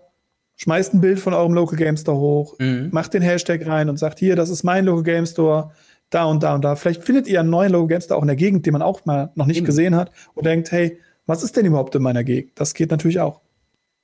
schmeißt 0.57 0.93
ein 0.93 1.01
Bild 1.01 1.19
von 1.19 1.33
eurem 1.33 1.53
Local 1.53 1.77
Game 1.77 1.97
Store 1.97 2.17
hoch, 2.17 2.55
mhm. 2.59 2.89
macht 2.91 3.13
den 3.13 3.21
Hashtag 3.21 3.65
rein 3.65 3.89
und 3.89 3.97
sagt, 3.97 4.19
hier, 4.19 4.35
das 4.35 4.49
ist 4.49 4.63
mein 4.63 4.85
Local 4.85 5.03
Game 5.03 5.25
Store, 5.25 5.71
da 6.09 6.25
und 6.25 6.43
da 6.43 6.53
und 6.55 6.63
da. 6.63 6.75
Vielleicht 6.75 7.03
findet 7.03 7.27
ihr 7.27 7.39
einen 7.39 7.49
neuen 7.49 7.71
Local 7.71 7.87
Game 7.87 8.01
Store 8.01 8.17
auch 8.17 8.23
in 8.23 8.27
der 8.27 8.35
Gegend, 8.35 8.65
den 8.65 8.73
man 8.73 8.81
auch 8.81 9.05
mal 9.05 9.31
noch 9.35 9.45
nicht 9.45 9.61
mhm. 9.61 9.65
gesehen 9.65 9.95
hat 9.95 10.11
und 10.33 10.45
denkt, 10.45 10.71
hey, 10.71 10.99
was 11.25 11.43
ist 11.43 11.55
denn 11.55 11.65
überhaupt 11.65 11.95
in 11.95 12.03
meiner 12.03 12.23
Gegend? 12.23 12.51
Das 12.55 12.73
geht 12.73 12.91
natürlich 12.91 13.19
auch. 13.19 13.41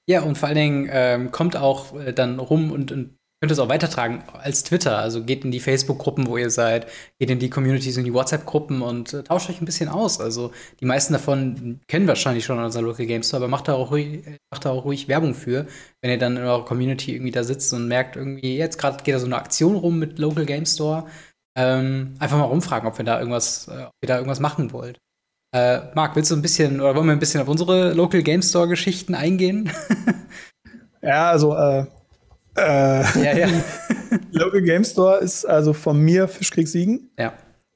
Ja, 0.08 0.24
und 0.24 0.38
vor 0.38 0.48
allen 0.48 0.58
Dingen 0.58 0.90
ähm, 0.92 1.32
kommt 1.32 1.56
auch 1.56 1.96
äh, 2.00 2.14
dann 2.14 2.40
rum 2.40 2.72
und, 2.72 2.92
und 2.92 3.19
könnt 3.40 3.52
es 3.52 3.60
auch 3.60 3.70
weitertragen 3.70 4.24
als 4.34 4.64
Twitter. 4.64 4.98
Also 4.98 5.24
geht 5.24 5.46
in 5.46 5.52
die 5.52 5.62
Facebook-Gruppen, 5.62 6.28
wo 6.28 6.38
ihr 6.38 6.50
seid, 6.50 6.88
geht 7.20 7.30
in 7.30 7.40
die 7.40 7.50
Communities, 7.50 7.96
in 7.96 8.04
die 8.04 8.14
WhatsApp-Gruppen 8.14 8.82
und 8.82 9.14
äh, 9.14 9.24
tauscht 9.24 9.50
euch 9.50 9.62
ein 9.62 9.66
bisschen 9.66 9.88
aus. 9.88 10.20
Also 10.20 10.52
die 10.82 10.86
meisten 10.86 11.14
davon 11.14 11.80
kennen 11.88 12.08
wahrscheinlich 12.08 12.44
schon 12.44 12.60
unseren 12.60 12.86
Local 12.86 13.06
Game 13.06 13.24
Store, 13.24 13.42
aber 13.42 13.50
macht 13.50 13.70
da, 13.70 13.74
auch 13.74 13.92
ruhig, 13.92 14.24
macht 14.52 14.66
da 14.66 14.72
auch 14.72 14.84
ruhig 14.84 15.08
Werbung 15.08 15.34
für, 15.34 15.68
wenn 16.02 16.12
ihr 16.12 16.18
dann 16.18 16.36
in 16.36 16.44
eurer 16.44 16.66
Community 16.66 17.14
irgendwie 17.14 17.32
da 17.32 17.44
sitzt 17.44 17.74
und 17.74 17.88
merkt, 17.88 18.18
irgendwie, 18.18 18.58
jetzt 18.58 18.78
gerade 18.78 19.04
geht 19.04 19.16
da 19.16 19.20
so 19.20 19.26
eine 19.26 19.38
Aktion 19.38 19.76
rum 19.76 20.00
mit 20.00 20.20
Local 20.20 20.46
Game 20.46 20.66
Store. 20.66 21.06
Ähm, 21.58 22.16
einfach 22.20 22.38
mal 22.38 22.46
rumfragen, 22.46 22.88
ob 22.88 22.98
wir 22.98 23.06
da 23.06 23.20
irgendwas, 23.20 23.68
äh, 23.70 23.84
ob 23.84 23.94
ihr 24.02 24.08
da 24.08 24.16
irgendwas 24.18 24.40
machen 24.40 24.72
wollt. 24.74 25.00
Äh, 25.52 25.80
Marc, 25.96 26.16
willst 26.16 26.30
du 26.30 26.36
ein 26.36 26.42
bisschen 26.42 26.80
oder 26.80 26.96
wollen 26.96 27.08
wir 27.08 27.14
ein 27.14 27.20
bisschen 27.20 27.42
auf 27.42 27.48
unsere 27.48 27.94
Local 27.94 28.22
Game 28.22 28.42
Store 28.42 28.68
Geschichten 28.68 29.16
eingehen? 29.16 29.72
ja, 31.02 31.30
also 31.30 31.56
äh, 31.56 31.86
äh, 32.60 33.24
ja, 33.24 33.38
ja. 33.38 33.48
Local 34.32 34.62
Game 34.62 34.84
Store 34.84 35.20
ist 35.20 35.46
also 35.46 35.74
von 35.74 36.00
mir 36.00 36.28
Fischkrieg 36.28 36.68
Siegen. 36.68 37.12
Ja. 37.18 37.34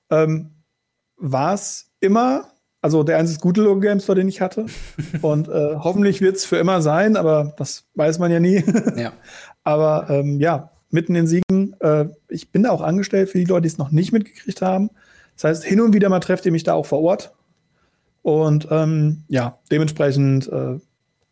Ähm, 0.10 0.52
War 1.18 1.54
es 1.54 1.92
immer, 2.00 2.52
also 2.82 3.04
der 3.04 3.18
einzige 3.18 3.40
gute 3.40 3.62
Local 3.62 3.82
Game 3.82 4.00
Store, 4.00 4.18
den 4.18 4.28
ich 4.28 4.42
hatte. 4.42 4.66
Und 5.22 5.48
äh, 5.48 5.76
hoffentlich 5.78 6.22
wird 6.22 6.36
es 6.36 6.46
für 6.46 6.58
immer 6.58 6.82
sein, 6.82 7.16
aber 7.16 7.54
das 7.58 7.86
weiß 7.96 8.20
man 8.20 8.32
ja 8.32 8.40
nie. 8.40 8.64
ja. 8.96 9.14
Aber 9.64 10.08
ähm, 10.10 10.40
ja, 10.40 10.72
mitten 10.90 11.16
in 11.16 11.28
Siegen, 11.28 11.76
äh, 11.80 12.06
ich 12.30 12.52
bin 12.52 12.64
da 12.64 12.72
auch 12.72 12.82
angestellt 12.82 13.30
für 13.30 13.40
die 13.40 13.46
Leute, 13.46 13.64
die 13.64 13.70
es 13.70 13.78
noch 13.78 13.92
nicht 13.92 14.12
mitgekriegt 14.12 14.62
haben. 14.62 14.90
Das 15.36 15.46
heißt, 15.46 15.64
hin 15.64 15.82
und 15.82 15.94
wieder 15.94 16.10
mal 16.10 16.20
trefft 16.20 16.46
ihr 16.46 16.52
mich 16.52 16.64
da 16.64 16.74
auch 16.74 16.86
vor 16.86 17.02
Ort. 17.02 17.34
Und 18.22 18.68
ähm, 18.72 19.24
ja, 19.28 19.60
dementsprechend 19.72 20.48
äh, 20.48 20.80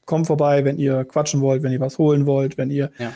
kommt 0.05 0.27
vorbei, 0.27 0.65
wenn 0.65 0.77
ihr 0.77 1.05
quatschen 1.05 1.41
wollt, 1.41 1.63
wenn 1.63 1.71
ihr 1.71 1.79
was 1.79 1.97
holen 1.97 2.25
wollt, 2.25 2.57
wenn 2.57 2.69
ihr 2.69 2.91
ja. 2.97 3.13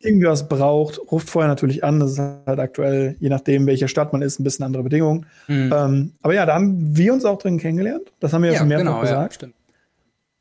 Irgendwie 0.00 0.26
was 0.26 0.48
braucht, 0.48 0.98
ruft 1.10 1.28
vorher 1.28 1.48
natürlich 1.48 1.84
an. 1.84 2.00
Das 2.00 2.12
ist 2.12 2.18
halt 2.18 2.58
aktuell, 2.58 3.16
je 3.20 3.28
nachdem, 3.28 3.66
welche 3.66 3.88
Stadt 3.88 4.12
man 4.12 4.22
ist, 4.22 4.40
ein 4.40 4.44
bisschen 4.44 4.64
andere 4.64 4.82
Bedingungen. 4.82 5.26
Mhm. 5.46 5.72
Ähm, 5.74 6.12
aber 6.22 6.34
ja, 6.34 6.46
da 6.46 6.54
haben 6.54 6.96
wir 6.96 7.12
uns 7.12 7.24
auch 7.24 7.38
drin 7.38 7.58
kennengelernt. 7.58 8.12
Das 8.18 8.32
haben 8.32 8.42
wir 8.42 8.52
ja, 8.52 8.58
schon 8.58 8.68
mehrfach 8.68 8.84
genau, 8.84 9.00
gesagt. 9.00 9.32
Ja, 9.32 9.34
stimmt. 9.34 9.54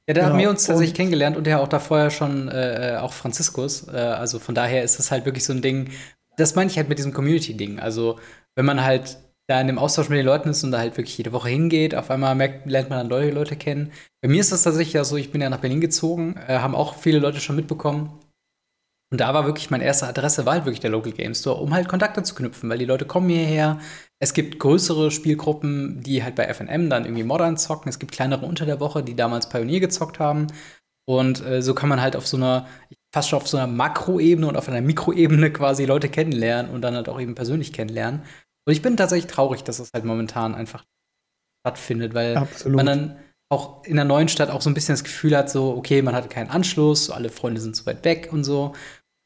Ja, 0.07 0.13
da 0.13 0.21
genau. 0.21 0.33
haben 0.33 0.39
wir 0.39 0.49
uns 0.49 0.65
tatsächlich 0.65 0.95
kennengelernt 0.95 1.37
und 1.37 1.45
ja 1.45 1.59
auch 1.59 1.67
da 1.67 1.79
vorher 1.79 2.09
schon 2.09 2.47
äh, 2.47 2.97
auch 2.99 3.13
Franziskus. 3.13 3.87
Äh, 3.87 3.97
also 3.97 4.39
von 4.39 4.55
daher 4.55 4.83
ist 4.83 4.99
es 4.99 5.11
halt 5.11 5.25
wirklich 5.25 5.45
so 5.45 5.53
ein 5.53 5.61
Ding, 5.61 5.89
das 6.37 6.55
meine 6.55 6.71
ich 6.71 6.77
halt 6.77 6.89
mit 6.89 6.97
diesem 6.97 7.13
Community-Ding. 7.13 7.79
Also 7.79 8.17
wenn 8.55 8.65
man 8.65 8.83
halt 8.83 9.19
da 9.49 9.59
in 9.59 9.67
dem 9.67 9.79
Austausch 9.79 10.09
mit 10.09 10.19
den 10.19 10.27
Leuten 10.27 10.49
ist 10.49 10.63
und 10.63 10.71
da 10.71 10.77
halt 10.77 10.95
wirklich 10.95 11.17
jede 11.17 11.31
Woche 11.31 11.49
hingeht. 11.49 11.95
Auf 11.95 12.11
einmal 12.11 12.35
merkt, 12.35 12.67
lernt 12.67 12.91
man 12.91 12.99
dann 12.99 13.07
neue 13.07 13.31
Leute 13.31 13.55
kennen. 13.55 13.91
Bei 14.21 14.29
mir 14.29 14.41
ist 14.41 14.51
das 14.51 14.61
tatsächlich 14.61 14.93
ja 14.93 15.03
so, 15.03 15.17
ich 15.17 15.31
bin 15.31 15.41
ja 15.41 15.49
nach 15.49 15.59
Berlin 15.59 15.81
gezogen, 15.81 16.35
äh, 16.47 16.59
haben 16.59 16.75
auch 16.75 16.95
viele 16.95 17.17
Leute 17.17 17.39
schon 17.39 17.55
mitbekommen. 17.55 18.11
Und 19.11 19.21
da 19.21 19.33
war 19.33 19.45
wirklich 19.45 19.71
meine 19.71 19.83
erste 19.83 20.07
Adresse, 20.07 20.45
war 20.45 20.53
halt 20.53 20.65
wirklich 20.65 20.81
der 20.81 20.91
Local 20.91 21.11
Game 21.11 21.33
Store, 21.33 21.59
um 21.59 21.73
halt 21.73 21.87
Kontakte 21.87 22.21
zu 22.21 22.35
knüpfen, 22.35 22.69
weil 22.69 22.77
die 22.77 22.85
Leute 22.85 23.05
kommen 23.05 23.29
hierher. 23.29 23.79
Es 24.19 24.33
gibt 24.33 24.59
größere 24.59 25.09
Spielgruppen, 25.09 26.01
die 26.01 26.23
halt 26.23 26.35
bei 26.35 26.45
FNM 26.45 26.89
dann 26.89 27.05
irgendwie 27.05 27.23
Modern 27.23 27.57
zocken. 27.57 27.89
Es 27.89 27.97
gibt 27.97 28.11
kleinere 28.11 28.45
unter 28.45 28.67
der 28.67 28.79
Woche, 28.79 29.01
die 29.01 29.15
damals 29.15 29.49
Pionier 29.49 29.79
gezockt 29.79 30.19
haben. 30.19 30.47
Und 31.07 31.43
äh, 31.43 31.63
so 31.63 31.73
kann 31.73 31.89
man 31.89 32.01
halt 32.01 32.15
auf 32.15 32.27
so 32.27 32.37
einer, 32.37 32.67
fast 33.11 33.29
schon 33.29 33.37
auf 33.37 33.47
so 33.47 33.57
einer 33.57 33.65
Makroebene 33.65 34.47
und 34.47 34.55
auf 34.55 34.69
einer 34.69 34.81
Mikroebene 34.81 35.51
quasi 35.51 35.85
Leute 35.85 36.07
kennenlernen 36.07 36.71
und 36.71 36.81
dann 36.81 36.93
halt 36.93 37.09
auch 37.09 37.19
eben 37.19 37.33
persönlich 37.33 37.73
kennenlernen. 37.73 38.21
Und 38.67 38.73
ich 38.73 38.83
bin 38.83 38.95
tatsächlich 38.95 39.31
traurig, 39.31 39.63
dass 39.63 39.77
das 39.77 39.91
halt 39.91 40.05
momentan 40.05 40.53
einfach 40.53 40.85
stattfindet, 41.65 42.13
weil 42.13 42.37
Absolut. 42.37 42.75
man 42.75 42.85
dann 42.85 43.19
auch 43.51 43.83
in 43.83 43.95
der 43.95 44.05
neuen 44.05 44.29
Stadt 44.29 44.51
auch 44.51 44.61
so 44.61 44.69
ein 44.69 44.75
bisschen 44.75 44.93
das 44.93 45.03
Gefühl 45.03 45.35
hat, 45.35 45.49
so, 45.49 45.75
okay, 45.75 46.03
man 46.03 46.13
hat 46.13 46.29
keinen 46.29 46.51
Anschluss, 46.51 47.09
alle 47.09 47.29
Freunde 47.29 47.59
sind 47.59 47.75
zu 47.75 47.85
weit 47.87 48.05
weg 48.05 48.29
und 48.31 48.43
so. 48.43 48.73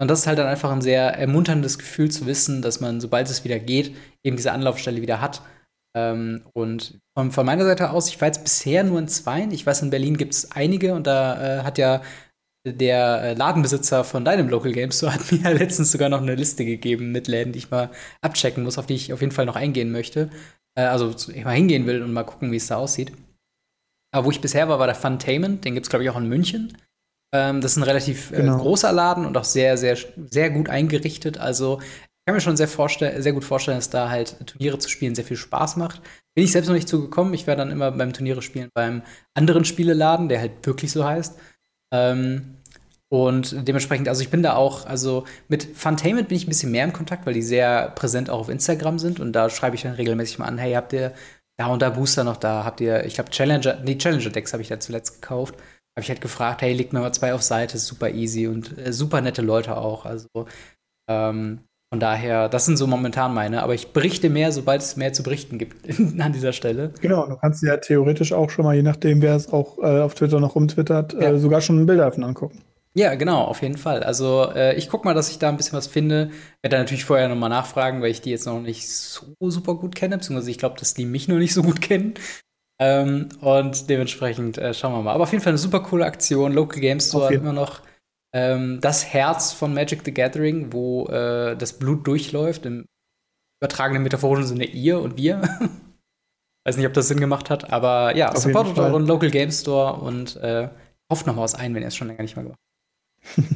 Und 0.04 0.10
das 0.10 0.20
ist 0.20 0.28
halt 0.28 0.38
dann 0.38 0.48
einfach 0.48 0.70
ein 0.70 0.82
sehr 0.82 1.18
ermunterndes 1.18 1.80
Gefühl 1.80 2.12
zu 2.12 2.26
wissen, 2.26 2.62
dass 2.62 2.82
man, 2.82 3.00
sobald 3.00 3.30
es 3.30 3.46
wieder 3.46 3.58
geht, 3.58 3.96
eben 4.22 4.36
diese 4.36 4.52
Anlaufstelle 4.52 5.02
wieder 5.02 5.22
hat. 5.22 5.42
Ähm, 5.96 6.42
und 6.54 7.00
von, 7.18 7.32
von, 7.32 7.46
meiner 7.46 7.64
Seite 7.64 7.90
aus, 7.90 8.10
ich 8.10 8.20
war 8.20 8.28
jetzt 8.28 8.44
bisher 8.44 8.84
nur 8.84 9.00
in 9.00 9.08
zwei. 9.08 9.48
Ich 9.52 9.66
weiß, 9.66 9.82
in 9.82 9.92
Berlin 9.92 10.18
gibt 10.18 10.34
es 10.34 10.52
einige 10.52 10.94
und 10.94 11.08
da 11.08 11.60
äh, 11.60 11.64
hat 11.64 11.78
ja 11.78 12.02
der 12.68 13.22
äh, 13.24 13.34
Ladenbesitzer 13.36 14.04
von 14.04 14.26
deinem 14.26 14.50
Local 14.50 14.74
Game 14.74 14.92
Store 14.92 15.14
hat 15.14 15.32
mir 15.32 15.54
letztens 15.54 15.94
sogar 15.94 16.10
noch 16.10 16.22
eine 16.22 16.36
Liste 16.36 16.66
gegeben 16.66 17.14
mit 17.14 17.30
Läden, 17.30 17.54
die 17.54 17.60
ich 17.60 17.72
mal 17.72 17.90
abchecken 18.22 18.62
muss, 18.62 18.78
auf 18.78 18.88
die 18.88 18.96
ich 18.96 19.14
auf 19.14 19.22
jeden 19.22 19.32
Fall 19.32 19.46
noch 19.46 19.56
eingehen 19.56 19.94
möchte. 19.94 20.30
Äh, 20.76 20.82
also 20.82 21.16
ich 21.32 21.46
mal 21.46 21.56
hingehen 21.56 21.86
will 21.86 22.04
und 22.04 22.12
mal 22.12 22.24
gucken, 22.24 22.52
wie 22.52 22.58
es 22.58 22.68
da 22.68 22.76
aussieht. 22.76 23.14
Aber 24.14 24.26
wo 24.26 24.32
ich 24.32 24.42
bisher 24.42 24.68
war, 24.68 24.80
war 24.80 24.88
der 24.88 24.96
Funtainment. 24.96 25.64
Den 25.64 25.76
gibt 25.76 25.86
es, 25.86 25.90
glaube 25.90 26.04
ich, 26.04 26.10
auch 26.10 26.18
in 26.18 26.28
München. 26.28 26.78
Ähm, 27.34 27.60
das 27.60 27.72
ist 27.72 27.78
ein 27.78 27.84
relativ 27.84 28.32
äh, 28.32 28.38
genau. 28.38 28.58
äh, 28.58 28.62
großer 28.62 28.92
Laden 28.92 29.26
und 29.26 29.36
auch 29.36 29.44
sehr, 29.44 29.78
sehr, 29.78 29.98
sehr 30.30 30.50
gut 30.52 30.70
eingerichtet. 30.70 31.38
Also 31.38 31.82
ich 31.82 32.26
kann 32.26 32.36
mir 32.36 32.42
schon 32.42 32.56
sehr, 32.56 32.68
sehr 32.68 33.34
gut 33.34 33.44
vorstellen, 33.44 33.78
dass 33.78 33.90
da 33.90 34.10
halt 34.10 34.38
Turniere 34.48 34.78
zu 34.80 34.88
spielen 34.88 35.16
sehr 35.16 35.26
viel 35.26 35.38
Spaß 35.38 35.76
macht. 35.76 36.02
Bin 36.36 36.46
ich 36.46 36.52
selbst 36.52 36.68
noch 36.68 36.76
nicht 36.76 36.88
zugekommen. 36.88 37.34
Ich 37.34 37.48
wäre 37.48 37.58
dann 37.58 37.72
immer 37.72 37.92
beim 37.92 38.14
Turniere 38.14 38.42
spielen 38.42 38.70
beim 38.74 39.02
anderen 39.34 39.66
Spieleladen, 39.66 40.30
der 40.30 40.40
halt 40.40 40.66
wirklich 40.66 40.92
so 40.92 41.04
heißt. 41.04 41.38
Ähm, 41.94 42.58
Und 43.10 43.68
dementsprechend, 43.68 44.08
also 44.10 44.24
ich 44.24 44.32
bin 44.32 44.42
da 44.42 44.56
auch, 44.56 44.88
also 44.88 45.26
mit 45.48 45.64
Funtainment 45.76 46.30
bin 46.30 46.38
ich 46.38 46.48
ein 46.48 46.50
bisschen 46.50 46.72
mehr 46.72 46.84
im 46.84 46.94
Kontakt, 46.94 47.28
weil 47.28 47.36
die 47.36 47.44
sehr 47.44 47.92
präsent 47.92 48.32
auch 48.32 48.40
auf 48.40 48.50
Instagram 48.50 48.98
sind 48.98 49.20
und 49.20 49.34
da 49.34 49.52
schreibe 49.52 49.76
ich 49.76 49.84
dann 49.84 49.94
regelmäßig 49.94 50.40
mal 50.40 50.48
an, 50.48 50.58
hey, 50.58 50.74
habt 50.74 50.94
ihr 50.94 51.14
da 51.58 51.68
und 51.68 51.84
da 51.84 51.92
Booster 51.92 52.24
noch 52.24 52.38
da? 52.38 52.64
Habt 52.64 52.82
ihr, 52.82 53.06
ich 53.06 53.14
glaube, 53.14 53.30
Challenger, 53.30 53.74
die 53.76 54.00
Challenger-Decks 54.00 54.54
habe 54.54 54.64
ich 54.64 54.70
da 54.70 54.80
zuletzt 54.80 55.22
gekauft. 55.22 55.54
Habe 55.96 56.04
ich 56.04 56.10
halt 56.10 56.22
gefragt, 56.22 56.62
hey, 56.62 56.74
legt 56.74 56.94
mir 56.94 57.00
mal 57.00 57.14
zwei 57.14 57.34
auf 57.34 57.44
Seite, 57.44 57.78
ist 57.78 57.88
super 57.88 58.10
easy 58.10 58.48
und 58.48 58.78
äh, 58.78 58.92
super 58.92 59.22
nette 59.22 59.42
Leute 59.42 59.78
auch. 59.78 60.06
Also 60.06 60.28
ähm, 61.10 61.60
von 61.94 62.00
daher, 62.00 62.50
das 62.50 62.66
sind 62.66 62.78
so 62.78 62.88
momentan 62.88 63.36
meine, 63.36 63.62
aber 63.62 63.76
ich 63.76 63.94
berichte 63.94 64.32
mehr, 64.32 64.52
sobald 64.52 64.82
es 64.82 64.98
mehr 64.98 65.14
zu 65.14 65.22
berichten 65.22 65.60
gibt 65.60 65.88
an 66.20 66.34
dieser 66.34 66.52
Stelle. 66.52 66.92
Genau, 67.02 67.28
du 67.28 67.36
kannst 67.36 67.62
dir 67.62 67.68
ja 67.68 67.78
theoretisch 67.78 68.34
auch 68.34 68.50
schon 68.50 68.66
mal, 68.66 68.76
je 68.76 68.82
nachdem, 68.82 69.22
wer 69.22 69.36
es 69.36 69.54
auch 69.54 69.78
äh, 69.78 70.02
auf 70.02 70.16
Twitter 70.16 70.40
noch 70.40 70.56
rumtwittert, 70.56 71.14
äh, 71.14 71.22
ja. 71.22 71.32
äh, 71.34 71.38
sogar 71.38 71.62
schon 71.62 71.86
Bilder 71.86 72.06
davon 72.06 72.24
angucken. 72.24 72.64
Ja, 72.96 73.14
genau, 73.14 73.44
auf 73.44 73.62
jeden 73.62 73.78
Fall. 73.78 74.02
Also 74.04 74.52
äh, 74.56 74.76
ich 74.76 74.90
gucke 74.90 75.06
mal, 75.06 75.14
dass 75.14 75.30
ich 75.30 75.38
da 75.38 75.50
ein 75.50 75.58
bisschen 75.58 75.78
was 75.78 75.86
finde. 75.86 76.32
Werde 76.62 76.76
da 76.76 76.80
natürlich 76.80 77.06
vorher 77.06 77.28
nochmal 77.28 77.50
nachfragen, 77.50 78.02
weil 78.02 78.10
ich 78.10 78.22
die 78.22 78.32
jetzt 78.32 78.48
noch 78.48 78.60
nicht 78.60 78.88
so 78.90 79.36
super 79.50 79.76
gut 79.76 79.96
kenne, 79.96 80.18
beziehungsweise 80.18 80.50
ich 80.50 80.58
glaube, 80.58 80.80
dass 80.80 80.96
die 80.96 81.06
mich 81.06 81.28
noch 81.28 81.38
nicht 81.38 81.54
so 81.54 81.64
gut 81.64 81.82
kennen. 81.82 82.16
Ähm, 82.80 83.30
und 83.42 83.90
dementsprechend 83.90 84.58
äh, 84.58 84.74
schauen 84.74 84.94
wir 84.94 85.02
mal. 85.02 85.14
Aber 85.14 85.24
auf 85.24 85.32
jeden 85.32 85.44
Fall 85.44 85.52
eine 85.52 85.58
super 85.58 85.82
coole 85.82 86.06
Aktion. 86.06 86.54
Local 86.54 86.80
Game 86.80 87.00
Store 87.00 87.26
hat 87.26 87.34
immer 87.34 87.54
noch 87.54 87.82
ähm, 88.34 88.80
das 88.82 89.06
Herz 89.06 89.54
von 89.54 89.74
Magic 89.74 90.02
the 90.04 90.14
Gathering, 90.14 90.74
wo 90.74 91.06
äh, 91.08 91.56
das 91.56 91.74
Blut 91.74 92.06
durchläuft. 92.08 92.66
Im 92.66 92.86
übertragenen 93.62 94.04
metaphorischen 94.04 94.48
Sinne 94.48 94.66
ihr 94.66 95.00
und 95.00 95.18
wir. 95.18 95.42
Weiß 96.66 96.78
nicht, 96.78 96.88
ob 96.88 96.94
das 96.94 97.08
Sinn 97.10 97.20
gemacht 97.20 97.50
hat, 97.50 97.72
aber 97.72 98.16
ja, 98.16 98.30
Auf 98.30 98.38
supportet 98.38 98.78
euren 98.80 99.06
Local 99.06 99.30
Game 99.30 99.52
Store 99.52 99.96
und 99.96 100.38
äh, 100.38 100.70
hofft 101.12 101.28
noch 101.28 101.36
mal 101.36 101.42
was 101.42 101.56
ein, 101.56 101.76
wenn 101.76 101.82
ihr 101.82 101.90
es 101.90 101.96
schon 101.96 102.08
länger 102.08 102.22
nicht 102.22 102.36
mehr 102.36 102.44
gemacht 102.44 102.60
habt. 103.36 103.48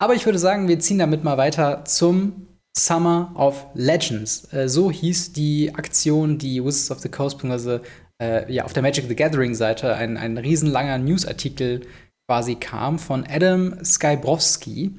aber 0.00 0.14
ich 0.14 0.26
würde 0.26 0.40
sagen, 0.40 0.66
wir 0.66 0.80
ziehen 0.80 0.98
damit 0.98 1.22
mal 1.22 1.38
weiter 1.38 1.84
zum 1.84 2.48
Summer 2.86 3.32
of 3.34 3.66
Legends. 3.74 4.52
Äh, 4.52 4.68
so 4.68 4.90
hieß 4.90 5.32
die 5.32 5.74
Aktion, 5.74 6.38
die 6.38 6.64
Wizards 6.64 6.90
of 6.90 6.98
the 7.00 7.08
Coast 7.08 7.38
bzw. 7.38 7.80
Äh, 8.22 8.52
ja, 8.52 8.64
auf 8.64 8.72
der 8.72 8.82
Magic 8.82 9.06
the 9.08 9.16
Gathering 9.16 9.54
Seite 9.54 9.94
ein, 9.94 10.16
ein 10.16 10.38
riesenlanger 10.38 10.98
Newsartikel 10.98 11.82
quasi 12.28 12.54
kam 12.54 12.98
von 12.98 13.24
Adam 13.28 13.84
Skybrowski. 13.84 14.94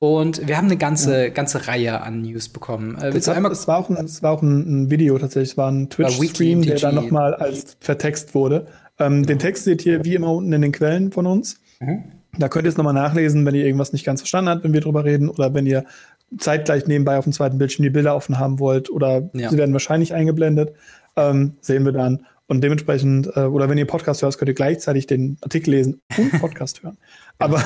Und 0.00 0.46
wir 0.46 0.56
haben 0.56 0.66
eine 0.66 0.76
ganze, 0.76 1.24
ja. 1.24 1.28
ganze 1.30 1.66
Reihe 1.66 2.02
an 2.02 2.22
News 2.22 2.48
bekommen. 2.48 2.96
Äh, 2.98 3.10
das 3.10 3.26
hat, 3.26 3.44
es 3.50 3.66
war 3.66 3.78
auch, 3.78 3.90
ein, 3.90 4.04
es 4.04 4.22
war 4.22 4.32
auch 4.32 4.42
ein, 4.42 4.84
ein 4.84 4.90
Video 4.90 5.18
tatsächlich, 5.18 5.52
es 5.52 5.56
war 5.56 5.70
ein 5.70 5.90
Twitch-Stream, 5.90 6.62
der 6.62 6.76
dann 6.76 6.94
nochmal 6.94 7.34
als 7.34 7.76
vertext 7.80 8.34
wurde. 8.34 8.66
Ähm, 9.00 9.26
den 9.26 9.40
Text 9.40 9.64
seht 9.64 9.84
ihr 9.86 10.04
wie 10.04 10.14
immer 10.14 10.32
unten 10.32 10.52
in 10.52 10.62
den 10.62 10.72
Quellen 10.72 11.10
von 11.10 11.26
uns. 11.26 11.60
Mhm. 11.80 12.04
Da 12.38 12.48
könnt 12.48 12.66
ihr 12.66 12.68
es 12.68 12.76
nochmal 12.76 12.94
nachlesen, 12.94 13.44
wenn 13.44 13.54
ihr 13.54 13.64
irgendwas 13.64 13.92
nicht 13.92 14.04
ganz 14.04 14.20
verstanden 14.20 14.50
habt, 14.50 14.62
wenn 14.62 14.72
wir 14.72 14.80
drüber 14.80 15.04
reden 15.04 15.28
oder 15.28 15.54
wenn 15.54 15.66
ihr 15.66 15.84
zeitgleich 16.36 16.86
nebenbei 16.86 17.16
auf 17.16 17.24
dem 17.24 17.32
zweiten 17.32 17.58
Bildschirm 17.58 17.84
die 17.84 17.90
Bilder 17.90 18.14
offen 18.14 18.38
haben 18.38 18.58
wollt 18.58 18.90
oder 18.90 19.30
ja. 19.32 19.50
sie 19.50 19.56
werden 19.56 19.72
wahrscheinlich 19.72 20.14
eingeblendet, 20.14 20.74
ähm, 21.16 21.54
sehen 21.60 21.84
wir 21.84 21.92
dann. 21.92 22.26
Und 22.46 22.62
dementsprechend, 22.62 23.28
äh, 23.36 23.40
oder 23.40 23.68
wenn 23.68 23.78
ihr 23.78 23.86
Podcast 23.86 24.22
hört, 24.22 24.38
könnt 24.38 24.48
ihr 24.48 24.54
gleichzeitig 24.54 25.06
den 25.06 25.36
Artikel 25.42 25.70
lesen 25.70 26.00
und 26.16 26.32
Podcast 26.40 26.82
hören. 26.82 26.96
Aber 27.38 27.62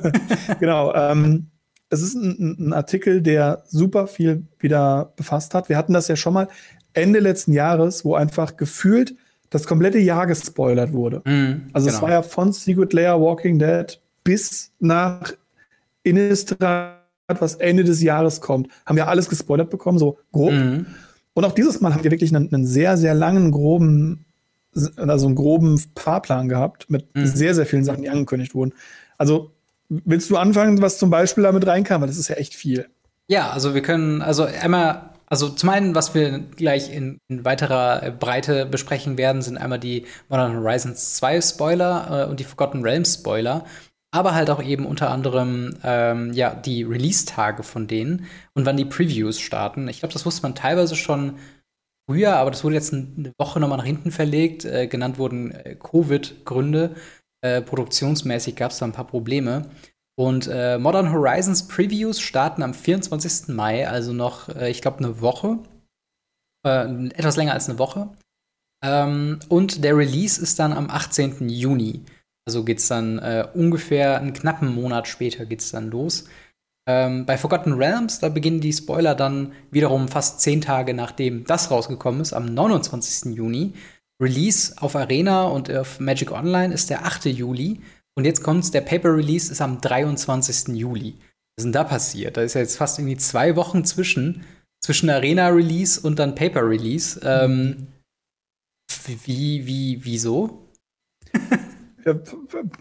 genau, 0.60 0.94
ähm, 0.94 1.46
es 1.90 2.02
ist 2.02 2.14
ein, 2.14 2.56
ein, 2.58 2.72
Artikel, 2.74 3.22
der 3.22 3.62
super 3.66 4.06
viel 4.06 4.44
wieder 4.58 5.12
befasst 5.16 5.54
hat. 5.54 5.68
Wir 5.68 5.78
hatten 5.78 5.94
das 5.94 6.08
ja 6.08 6.16
schon 6.16 6.34
mal 6.34 6.48
Ende 6.92 7.20
letzten 7.20 7.52
Jahres, 7.52 8.04
wo 8.04 8.14
einfach 8.14 8.56
gefühlt 8.56 9.14
das 9.50 9.66
komplette 9.66 9.98
Jahr 9.98 10.26
gespoilert 10.26 10.92
wurde. 10.92 11.22
Mm, 11.24 11.70
also 11.72 11.86
genau. 11.86 11.96
es 11.96 12.02
war 12.02 12.10
ja 12.10 12.22
von 12.22 12.52
Secret 12.52 12.92
Layer 12.92 13.20
Walking 13.20 13.58
Dead 13.58 13.98
bis 14.24 14.72
nach 14.78 15.32
Innistrad, 16.02 16.97
was 17.28 17.54
Ende 17.56 17.84
des 17.84 18.02
Jahres 18.02 18.40
kommt, 18.40 18.68
haben 18.86 18.96
wir 18.96 19.08
alles 19.08 19.28
gespoilert 19.28 19.70
bekommen, 19.70 19.98
so 19.98 20.18
grob. 20.32 20.52
Mm. 20.52 20.86
Und 21.34 21.44
auch 21.44 21.52
dieses 21.52 21.80
Mal 21.80 21.94
haben 21.94 22.02
wir 22.02 22.10
wirklich 22.10 22.34
einen, 22.34 22.52
einen 22.52 22.66
sehr, 22.66 22.96
sehr 22.96 23.14
langen, 23.14 23.52
groben, 23.52 24.24
also 24.96 25.26
einen 25.26 25.36
groben 25.36 25.80
Fahrplan 25.96 26.48
gehabt 26.48 26.90
mit 26.90 27.14
mhm. 27.14 27.26
sehr, 27.26 27.54
sehr 27.54 27.66
vielen 27.66 27.84
Sachen, 27.84 28.02
die 28.02 28.08
angekündigt 28.08 28.54
wurden. 28.54 28.74
Also 29.18 29.52
willst 29.88 30.30
du 30.30 30.36
anfangen, 30.36 30.82
was 30.82 30.98
zum 30.98 31.10
Beispiel 31.10 31.44
damit 31.44 31.66
reinkam? 31.66 32.00
Weil 32.00 32.08
das 32.08 32.18
ist 32.18 32.28
ja 32.28 32.36
echt 32.36 32.54
viel. 32.54 32.88
Ja, 33.28 33.50
also 33.50 33.74
wir 33.74 33.82
können, 33.82 34.22
also 34.22 34.44
einmal, 34.44 35.10
also 35.26 35.48
zum 35.48 35.68
einen, 35.68 35.94
was 35.94 36.14
wir 36.14 36.40
gleich 36.40 36.92
in, 36.92 37.18
in 37.28 37.44
weiterer 37.44 38.10
Breite 38.10 38.66
besprechen 38.66 39.18
werden, 39.18 39.42
sind 39.42 39.58
einmal 39.58 39.78
die 39.78 40.06
Modern 40.28 40.56
Horizons 40.56 41.14
2 41.16 41.40
Spoiler 41.40 42.24
äh, 42.26 42.30
und 42.30 42.40
die 42.40 42.44
Forgotten 42.44 42.82
Realms 42.82 43.14
Spoiler 43.14 43.64
aber 44.10 44.34
halt 44.34 44.50
auch 44.50 44.62
eben 44.62 44.86
unter 44.86 45.10
anderem 45.10 45.76
ähm, 45.84 46.32
ja 46.32 46.54
die 46.54 46.82
Release-Tage 46.82 47.62
von 47.62 47.86
denen 47.86 48.26
und 48.54 48.64
wann 48.66 48.76
die 48.76 48.84
Previews 48.84 49.38
starten. 49.38 49.88
Ich 49.88 50.00
glaube, 50.00 50.12
das 50.12 50.24
wusste 50.24 50.42
man 50.42 50.54
teilweise 50.54 50.96
schon 50.96 51.38
früher, 52.08 52.36
aber 52.36 52.50
das 52.50 52.64
wurde 52.64 52.76
jetzt 52.76 52.92
eine 52.92 53.32
Woche 53.38 53.60
nochmal 53.60 53.78
nach 53.78 53.84
hinten 53.84 54.10
verlegt. 54.10 54.64
Äh, 54.64 54.86
genannt 54.86 55.18
wurden 55.18 55.52
äh, 55.52 55.76
Covid-Gründe. 55.76 56.96
Äh, 57.42 57.62
produktionsmäßig 57.62 58.56
gab 58.56 58.70
es 58.70 58.78
da 58.78 58.86
ein 58.86 58.92
paar 58.92 59.06
Probleme. 59.06 59.70
Und 60.18 60.48
äh, 60.50 60.78
Modern 60.78 61.12
Horizons 61.12 61.68
Previews 61.68 62.20
starten 62.20 62.62
am 62.62 62.74
24. 62.74 63.48
Mai, 63.54 63.88
also 63.88 64.12
noch, 64.12 64.48
äh, 64.48 64.70
ich 64.70 64.82
glaube, 64.82 64.98
eine 64.98 65.20
Woche. 65.20 65.58
Äh, 66.66 67.08
etwas 67.10 67.36
länger 67.36 67.52
als 67.52 67.68
eine 67.68 67.78
Woche. 67.78 68.10
Ähm, 68.82 69.38
und 69.48 69.84
der 69.84 69.96
Release 69.96 70.40
ist 70.40 70.58
dann 70.58 70.72
am 70.72 70.90
18. 70.90 71.48
Juni. 71.48 72.04
Also 72.48 72.64
geht 72.64 72.78
es 72.78 72.88
dann 72.88 73.18
äh, 73.18 73.46
ungefähr 73.52 74.18
einen 74.18 74.32
knappen 74.32 74.74
Monat 74.74 75.06
später 75.06 75.44
geht's 75.44 75.70
dann 75.70 75.90
los. 75.90 76.24
Ähm, 76.88 77.26
bei 77.26 77.36
Forgotten 77.36 77.74
Realms, 77.74 78.20
da 78.20 78.30
beginnen 78.30 78.62
die 78.62 78.72
Spoiler 78.72 79.14
dann 79.14 79.52
wiederum 79.70 80.08
fast 80.08 80.40
zehn 80.40 80.62
Tage 80.62 80.94
nachdem 80.94 81.44
das 81.44 81.70
rausgekommen 81.70 82.22
ist, 82.22 82.32
am 82.32 82.46
29. 82.46 83.36
Juni. 83.36 83.74
Release 84.18 84.72
auf 84.80 84.96
Arena 84.96 85.42
und 85.42 85.70
auf 85.70 86.00
Magic 86.00 86.32
Online 86.32 86.72
ist 86.72 86.88
der 86.88 87.04
8. 87.04 87.26
Juli. 87.26 87.82
Und 88.16 88.24
jetzt 88.24 88.42
kommt's, 88.42 88.70
der 88.70 88.80
Paper 88.80 89.14
Release 89.14 89.52
ist 89.52 89.60
am 89.60 89.82
23. 89.82 90.74
Juli. 90.74 91.16
Was 91.18 91.58
ist 91.58 91.64
denn 91.64 91.72
da 91.72 91.84
passiert? 91.84 92.38
Da 92.38 92.40
ist 92.40 92.54
ja 92.54 92.62
jetzt 92.62 92.78
fast 92.78 92.98
irgendwie 92.98 93.18
zwei 93.18 93.56
Wochen 93.56 93.84
zwischen, 93.84 94.46
zwischen 94.82 95.10
Arena 95.10 95.48
Release 95.48 96.00
und 96.00 96.18
dann 96.18 96.34
Paper 96.34 96.66
Release. 96.66 97.20
Ähm, 97.22 97.88
wie, 99.26 99.66
wie, 99.66 100.02
wieso? 100.02 100.66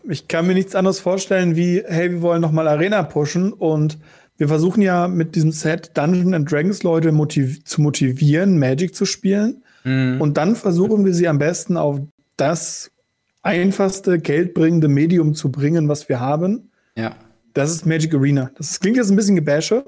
ich 0.08 0.28
kann 0.28 0.48
mir 0.48 0.54
nichts 0.54 0.76
anderes 0.76 1.00
vorstellen 1.00 1.56
wie, 1.56 1.84
hey, 1.86 2.12
wir 2.12 2.22
wollen 2.22 2.42
nochmal 2.42 2.68
Arena 2.68 3.04
pushen 3.04 3.54
und 3.54 3.98
wir 4.38 4.48
versuchen 4.48 4.82
ja 4.82 5.08
mit 5.08 5.36
diesem 5.36 5.52
Set 5.52 5.92
Dungeons 5.96 6.34
and 6.34 6.52
Dragons 6.52 6.84
Leute 6.84 7.12
motiv 7.12 7.64
zu 7.64 7.82
motivieren, 7.82 8.60
Magic 8.60 8.96
zu 8.96 9.06
spielen. 9.06 9.64
Mhm. 9.84 10.22
Und 10.22 10.38
dann 10.38 10.56
versuchen 10.56 11.06
wir 11.06 11.14
sie 11.14 11.28
am 11.28 11.40
besten 11.40 11.78
auf 11.78 12.00
das 12.36 12.92
einfachste, 13.42 14.20
geldbringende 14.20 14.88
Medium 14.88 15.34
zu 15.34 15.52
bringen, 15.52 15.88
was 15.88 16.08
wir 16.10 16.20
haben. 16.20 16.72
Ja. 16.96 17.16
Das 17.54 17.72
ist 17.72 17.86
Magic 17.86 18.14
Arena. 18.14 18.52
Das 18.58 18.80
klingt 18.80 18.98
jetzt 18.98 19.10
ein 19.10 19.16
bisschen 19.16 19.36
gebäsche, 19.36 19.84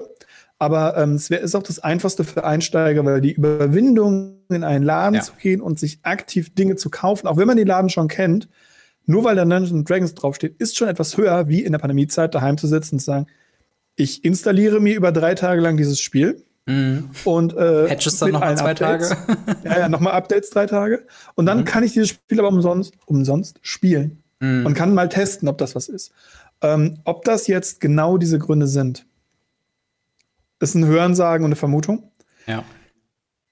aber 0.58 0.96
ähm, 0.96 1.14
es 1.14 1.30
wär, 1.30 1.40
ist 1.40 1.54
auch 1.54 1.62
das 1.62 1.78
einfachste 1.78 2.24
für 2.24 2.44
Einsteiger, 2.44 3.04
weil 3.04 3.20
die 3.20 3.32
Überwindung, 3.32 4.36
in 4.48 4.64
einen 4.64 4.84
Laden 4.84 5.14
ja. 5.14 5.20
zu 5.20 5.34
gehen 5.40 5.60
und 5.60 5.78
sich 5.78 6.00
aktiv 6.02 6.52
Dinge 6.54 6.74
zu 6.74 6.90
kaufen, 6.90 7.28
auch 7.28 7.36
wenn 7.36 7.46
man 7.46 7.56
den 7.56 7.68
Laden 7.68 7.88
schon 7.88 8.08
kennt, 8.08 8.48
nur 9.10 9.24
weil 9.24 9.36
da 9.36 9.44
Dungeons 9.44 9.84
Dragons 9.84 10.14
draufsteht, 10.14 10.56
ist 10.58 10.76
schon 10.76 10.88
etwas 10.88 11.16
höher, 11.16 11.48
wie 11.48 11.62
in 11.62 11.72
der 11.72 11.78
Pandemiezeit 11.78 12.34
daheim 12.34 12.56
zu 12.56 12.66
sitzen 12.66 12.96
und 12.96 13.00
zu 13.00 13.06
sagen, 13.06 13.26
ich 13.96 14.24
installiere 14.24 14.80
mir 14.80 14.94
über 14.94 15.12
drei 15.12 15.34
Tage 15.34 15.60
lang 15.60 15.76
dieses 15.76 16.00
Spiel. 16.00 16.42
Mhm. 16.66 17.10
Und 17.24 17.52
äh, 17.54 17.86
Patches 17.86 18.18
dann 18.18 18.30
nochmal 18.30 18.56
zwei 18.56 18.70
Updates. 18.70 19.08
Tage. 19.08 19.36
ja, 19.64 19.78
ja, 19.80 19.88
nochmal 19.88 20.12
Updates 20.12 20.50
drei 20.50 20.66
Tage. 20.66 21.06
Und 21.34 21.46
dann 21.46 21.58
mhm. 21.58 21.64
kann 21.64 21.82
ich 21.82 21.92
dieses 21.92 22.10
Spiel 22.10 22.38
aber 22.38 22.48
umsonst, 22.48 22.94
umsonst 23.06 23.58
spielen. 23.62 24.22
Mhm. 24.38 24.66
Und 24.66 24.74
kann 24.74 24.94
mal 24.94 25.08
testen, 25.08 25.48
ob 25.48 25.58
das 25.58 25.74
was 25.74 25.88
ist. 25.88 26.12
Ähm, 26.62 26.98
ob 27.04 27.24
das 27.24 27.46
jetzt 27.46 27.80
genau 27.80 28.16
diese 28.16 28.38
Gründe 28.38 28.66
sind, 28.66 29.06
ist 30.60 30.74
ein 30.74 30.86
Hörensagen 30.86 31.44
und 31.44 31.48
eine 31.48 31.56
Vermutung. 31.56 32.10
Ja. 32.46 32.62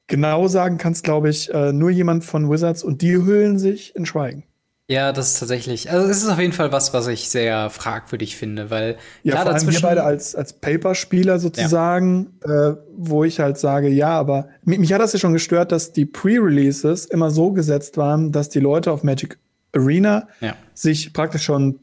Genau 0.06 0.48
sagen 0.48 0.78
kann 0.78 0.92
es, 0.92 1.02
glaube 1.02 1.30
ich, 1.30 1.52
äh, 1.52 1.72
nur 1.72 1.90
jemand 1.90 2.24
von 2.24 2.50
Wizards 2.50 2.82
und 2.82 3.02
die 3.02 3.16
hüllen 3.16 3.58
sich 3.58 3.96
in 3.96 4.06
Schweigen. 4.06 4.44
Ja, 4.90 5.12
das 5.12 5.32
ist 5.32 5.38
tatsächlich, 5.40 5.90
also 5.90 6.08
es 6.08 6.22
ist 6.22 6.30
auf 6.30 6.38
jeden 6.38 6.54
Fall 6.54 6.72
was, 6.72 6.94
was 6.94 7.06
ich 7.08 7.28
sehr 7.28 7.68
fragwürdig 7.68 8.36
finde, 8.36 8.70
weil 8.70 8.96
ja, 9.22 9.32
klar, 9.32 9.44
vor 9.44 9.54
allem 9.54 9.70
wir 9.70 9.80
beide 9.82 10.02
als, 10.02 10.34
als 10.34 10.54
Paper-Spieler 10.54 11.38
sozusagen, 11.38 12.38
ja. 12.46 12.70
äh, 12.70 12.76
wo 12.96 13.22
ich 13.22 13.38
halt 13.38 13.58
sage, 13.58 13.88
ja, 13.88 14.08
aber 14.08 14.48
mich, 14.64 14.78
mich, 14.78 14.92
hat 14.94 15.02
das 15.02 15.12
ja 15.12 15.18
schon 15.18 15.34
gestört, 15.34 15.72
dass 15.72 15.92
die 15.92 16.06
Pre-Releases 16.06 17.04
immer 17.04 17.30
so 17.30 17.52
gesetzt 17.52 17.98
waren, 17.98 18.32
dass 18.32 18.48
die 18.48 18.60
Leute 18.60 18.90
auf 18.90 19.02
Magic 19.02 19.38
Arena 19.74 20.26
ja. 20.40 20.54
sich 20.72 21.12
praktisch 21.12 21.42
schon 21.42 21.80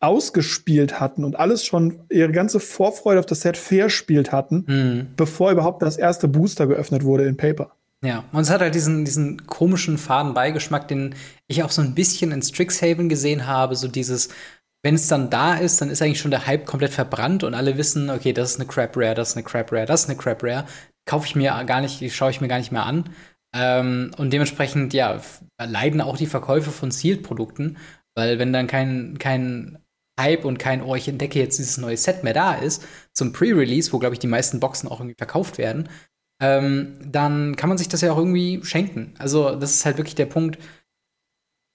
ausgespielt 0.00 0.98
hatten 0.98 1.24
und 1.24 1.38
alles 1.38 1.64
schon 1.64 2.00
ihre 2.10 2.32
ganze 2.32 2.58
Vorfreude 2.58 3.20
auf 3.20 3.26
das 3.26 3.42
Set 3.42 3.56
verspielt 3.56 4.32
hatten, 4.32 4.64
mhm. 4.66 5.06
bevor 5.16 5.52
überhaupt 5.52 5.82
das 5.82 5.96
erste 5.96 6.26
Booster 6.26 6.66
geöffnet 6.66 7.04
wurde 7.04 7.26
in 7.26 7.36
Paper. 7.36 7.70
Ja, 8.04 8.24
und 8.32 8.42
es 8.42 8.50
hat 8.50 8.60
halt 8.60 8.74
diesen, 8.74 9.06
diesen 9.06 9.46
komischen 9.46 9.96
Fadenbeigeschmack, 9.96 10.88
den 10.88 11.14
ich 11.46 11.62
auch 11.62 11.70
so 11.70 11.80
ein 11.80 11.94
bisschen 11.94 12.32
in 12.32 12.42
Strixhaven 12.42 13.08
gesehen 13.08 13.46
habe, 13.46 13.76
so 13.76 13.88
dieses, 13.88 14.28
wenn 14.82 14.94
es 14.94 15.08
dann 15.08 15.30
da 15.30 15.54
ist, 15.54 15.80
dann 15.80 15.88
ist 15.88 16.02
eigentlich 16.02 16.20
schon 16.20 16.30
der 16.30 16.46
Hype 16.46 16.66
komplett 16.66 16.92
verbrannt 16.92 17.44
und 17.44 17.54
alle 17.54 17.78
wissen, 17.78 18.10
okay, 18.10 18.34
das 18.34 18.52
ist 18.52 18.60
eine 18.60 18.68
Crap 18.68 18.94
Rare, 18.96 19.14
das 19.14 19.30
ist 19.30 19.36
eine 19.36 19.44
Crap 19.44 19.72
Rare, 19.72 19.86
das 19.86 20.02
ist 20.02 20.10
eine 20.10 20.18
Crap 20.18 20.42
Rare. 20.42 20.66
Kaufe 21.06 21.26
ich 21.26 21.34
mir 21.34 21.64
gar 21.64 21.80
nicht, 21.80 22.14
schaue 22.14 22.30
ich 22.30 22.42
mir 22.42 22.48
gar 22.48 22.58
nicht 22.58 22.72
mehr 22.72 22.84
an. 22.84 23.08
Ähm, 23.54 24.10
und 24.18 24.32
dementsprechend, 24.34 24.92
ja, 24.92 25.22
leiden 25.58 26.02
auch 26.02 26.18
die 26.18 26.26
Verkäufe 26.26 26.72
von 26.72 26.90
Sealed-Produkten, 26.90 27.78
weil 28.14 28.38
wenn 28.38 28.52
dann 28.52 28.66
kein, 28.66 29.16
kein 29.18 29.78
Hype 30.20 30.44
und 30.44 30.58
kein, 30.58 30.82
oh, 30.82 30.94
ich 30.94 31.08
entdecke 31.08 31.38
jetzt 31.38 31.58
dieses 31.58 31.78
neue 31.78 31.96
Set 31.96 32.22
mehr 32.22 32.34
da 32.34 32.54
ist, 32.54 32.86
zum 33.14 33.32
Pre-Release, 33.32 33.92
wo, 33.92 33.98
glaube 33.98 34.14
ich, 34.14 34.18
die 34.20 34.26
meisten 34.26 34.60
Boxen 34.60 34.88
auch 34.88 35.00
irgendwie 35.00 35.16
verkauft 35.16 35.56
werden, 35.56 35.88
ähm, 36.40 36.98
dann 37.04 37.56
kann 37.56 37.68
man 37.68 37.78
sich 37.78 37.88
das 37.88 38.00
ja 38.00 38.12
auch 38.12 38.18
irgendwie 38.18 38.60
schenken. 38.64 39.14
Also, 39.18 39.56
das 39.56 39.74
ist 39.74 39.84
halt 39.86 39.96
wirklich 39.96 40.14
der 40.14 40.26
Punkt. 40.26 40.58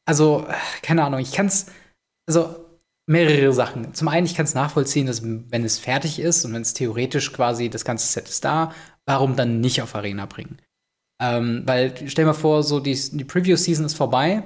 Also, 0.05 0.47
keine 0.81 1.03
Ahnung, 1.03 1.19
ich 1.19 1.31
kann 1.31 1.47
es, 1.47 1.67
also 2.27 2.65
mehrere 3.09 3.53
Sachen. 3.53 3.93
Zum 3.93 4.07
einen, 4.07 4.27
ich 4.27 4.35
kann 4.35 4.45
es 4.45 4.53
nachvollziehen, 4.53 5.07
dass 5.07 5.23
wenn 5.23 5.63
es 5.63 5.79
fertig 5.79 6.19
ist 6.19 6.45
und 6.45 6.53
wenn 6.53 6.61
es 6.61 6.75
theoretisch 6.75 7.33
quasi 7.33 7.69
das 7.69 7.83
ganze 7.83 8.07
Set 8.07 8.29
ist 8.29 8.45
da, 8.45 8.71
warum 9.05 9.35
dann 9.35 9.61
nicht 9.61 9.81
auf 9.81 9.95
Arena 9.95 10.27
bringen? 10.27 10.59
Ähm, 11.19 11.63
weil 11.65 12.07
stell 12.07 12.25
mal 12.25 12.33
vor, 12.33 12.61
so 12.63 12.79
die, 12.79 12.93
die 12.93 13.23
Preview-Season 13.25 13.85
ist 13.85 13.95
vorbei 13.95 14.43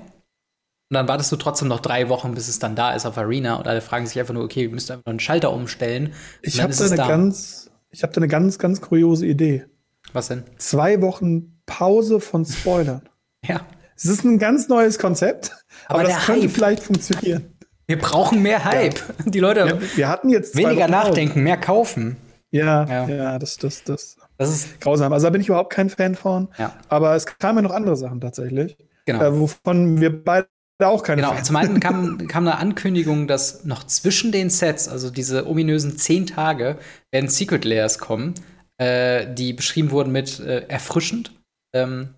und 0.89 0.95
dann 0.95 1.07
wartest 1.07 1.31
du 1.31 1.35
trotzdem 1.35 1.67
noch 1.67 1.81
drei 1.81 2.07
Wochen, 2.07 2.33
bis 2.33 2.47
es 2.47 2.59
dann 2.59 2.75
da 2.75 2.93
ist 2.93 3.05
auf 3.05 3.17
Arena 3.17 3.55
und 3.55 3.67
alle 3.67 3.81
fragen 3.81 4.07
sich 4.07 4.17
einfach 4.19 4.33
nur, 4.33 4.43
okay, 4.43 4.61
wir 4.61 4.69
müssen 4.69 4.93
einfach 4.93 5.05
nur 5.05 5.11
einen 5.11 5.19
Schalter 5.19 5.51
umstellen. 5.51 6.13
Ich 6.41 6.61
habe 6.61 6.73
da 6.73 6.85
eine 6.85 6.95
da. 6.95 7.07
ganz, 7.07 7.69
ich 7.89 8.01
habe 8.01 8.13
da 8.13 8.19
eine 8.19 8.27
ganz, 8.29 8.59
ganz 8.59 8.79
kuriose 8.79 9.25
Idee. 9.25 9.65
Was 10.13 10.27
denn? 10.27 10.43
Zwei 10.57 11.01
Wochen 11.01 11.59
Pause 11.65 12.19
von 12.19 12.45
Spoilern. 12.45 13.01
ja. 13.45 13.65
Es 13.95 14.05
ist 14.05 14.23
ein 14.23 14.39
ganz 14.39 14.69
neues 14.69 14.97
Konzept, 14.97 15.51
aber, 15.87 15.99
aber 15.99 16.09
das 16.09 16.25
könnte 16.25 16.43
Hype. 16.43 16.51
vielleicht 16.51 16.83
funktionieren. 16.83 17.53
Wir 17.85 17.99
brauchen 17.99 18.41
mehr 18.41 18.63
Hype. 18.63 18.95
Ja. 18.95 19.05
Die 19.25 19.39
Leute 19.39 19.59
ja, 19.61 19.97
wir 19.97 20.07
hatten 20.07 20.29
jetzt 20.29 20.55
weniger 20.55 20.87
nachdenken, 20.87 21.43
mehr 21.43 21.57
kaufen. 21.57 22.17
Ja, 22.51 22.85
ja, 22.85 23.07
ja, 23.07 23.39
das, 23.39 23.57
das, 23.57 23.83
das, 23.83 24.17
das 24.37 24.49
ist 24.49 24.79
grausam. 24.79 25.11
Also 25.11 25.25
da 25.25 25.31
bin 25.31 25.41
ich 25.41 25.47
überhaupt 25.47 25.73
kein 25.73 25.89
Fan 25.89 26.15
von. 26.15 26.49
Ja. 26.57 26.73
Aber 26.87 27.15
es 27.15 27.25
kamen 27.25 27.57
ja 27.57 27.61
noch 27.63 27.71
andere 27.71 27.95
Sachen 27.95 28.21
tatsächlich, 28.21 28.77
genau. 29.05 29.23
äh, 29.23 29.39
wovon 29.39 29.99
wir 29.99 30.23
beide 30.23 30.47
auch 30.83 31.03
keine 31.03 31.21
Genau, 31.21 31.33
Fans 31.33 31.47
zum 31.47 31.55
einen 31.55 31.79
kam, 31.79 32.17
kam 32.27 32.47
eine 32.47 32.57
Ankündigung, 32.57 33.27
dass 33.27 33.65
noch 33.65 33.85
zwischen 33.85 34.31
den 34.31 34.49
Sets, 34.49 34.87
also 34.87 35.09
diese 35.09 35.47
ominösen 35.47 35.97
zehn 35.97 36.27
Tage, 36.27 36.77
werden 37.11 37.29
Secret 37.29 37.65
Layers 37.65 37.97
kommen, 37.97 38.35
äh, 38.77 39.33
die 39.33 39.53
beschrieben 39.53 39.91
wurden 39.91 40.11
mit 40.11 40.39
äh, 40.39 40.67
erfrischend. 40.67 41.33
Ähm, 41.73 42.15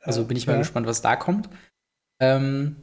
also 0.00 0.24
bin 0.24 0.36
ich 0.36 0.46
mal 0.46 0.58
gespannt, 0.58 0.86
was 0.86 1.02
da 1.02 1.16
kommt. 1.16 1.48
Ähm, 2.20 2.76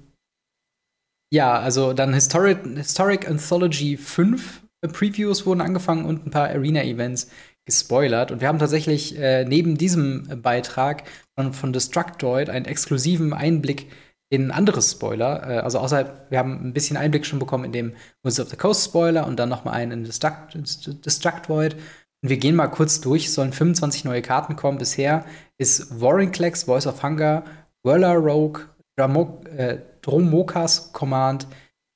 ja, 1.31 1.59
also 1.59 1.93
dann 1.93 2.13
Historic, 2.13 2.65
Historic 2.65 3.29
Anthology 3.29 3.97
5 3.97 4.63
Previews 4.87 5.45
wurden 5.45 5.61
angefangen 5.61 6.05
und 6.05 6.25
ein 6.25 6.31
paar 6.31 6.49
Arena-Events 6.49 7.29
gespoilert. 7.65 8.31
Und 8.31 8.41
wir 8.41 8.47
haben 8.47 8.59
tatsächlich 8.59 9.17
äh, 9.17 9.45
neben 9.45 9.77
diesem 9.77 10.41
Beitrag 10.41 11.03
von, 11.37 11.53
von 11.53 11.73
Destructoid 11.73 12.49
einen 12.49 12.65
exklusiven 12.65 13.33
Einblick 13.33 13.87
in 14.31 14.51
andere 14.51 14.81
Spoiler. 14.81 15.47
Äh, 15.47 15.59
also 15.59 15.79
außer 15.79 16.27
wir 16.29 16.39
haben 16.39 16.67
ein 16.67 16.73
bisschen 16.73 16.97
Einblick 16.97 17.25
schon 17.25 17.39
bekommen 17.39 17.65
in 17.65 17.71
dem 17.71 17.95
Wizards 18.23 18.47
of 18.47 18.49
the 18.49 18.57
Coast 18.57 18.85
Spoiler 18.85 19.27
und 19.27 19.37
dann 19.37 19.49
noch 19.49 19.65
mal 19.65 19.71
einen 19.71 19.91
in 19.91 20.03
Destruct 20.03 20.57
Destructoid. 21.05 21.75
Und 22.21 22.29
wir 22.29 22.37
gehen 22.37 22.55
mal 22.55 22.67
kurz 22.67 23.01
durch. 23.01 23.27
Es 23.27 23.35
sollen 23.35 23.53
25 23.53 24.05
neue 24.05 24.21
Karten 24.21 24.55
kommen. 24.55 24.77
Bisher 24.77 25.25
ist 25.57 26.01
Warrinclex, 26.01 26.63
Voice 26.63 26.87
of 26.87 27.01
Hunger, 27.01 27.43
Whirler 27.83 28.15
Rogue, 28.15 28.61
Dramok, 28.97 29.47
äh, 29.49 29.79
Dromokas 30.01 30.91
Command, 30.91 31.47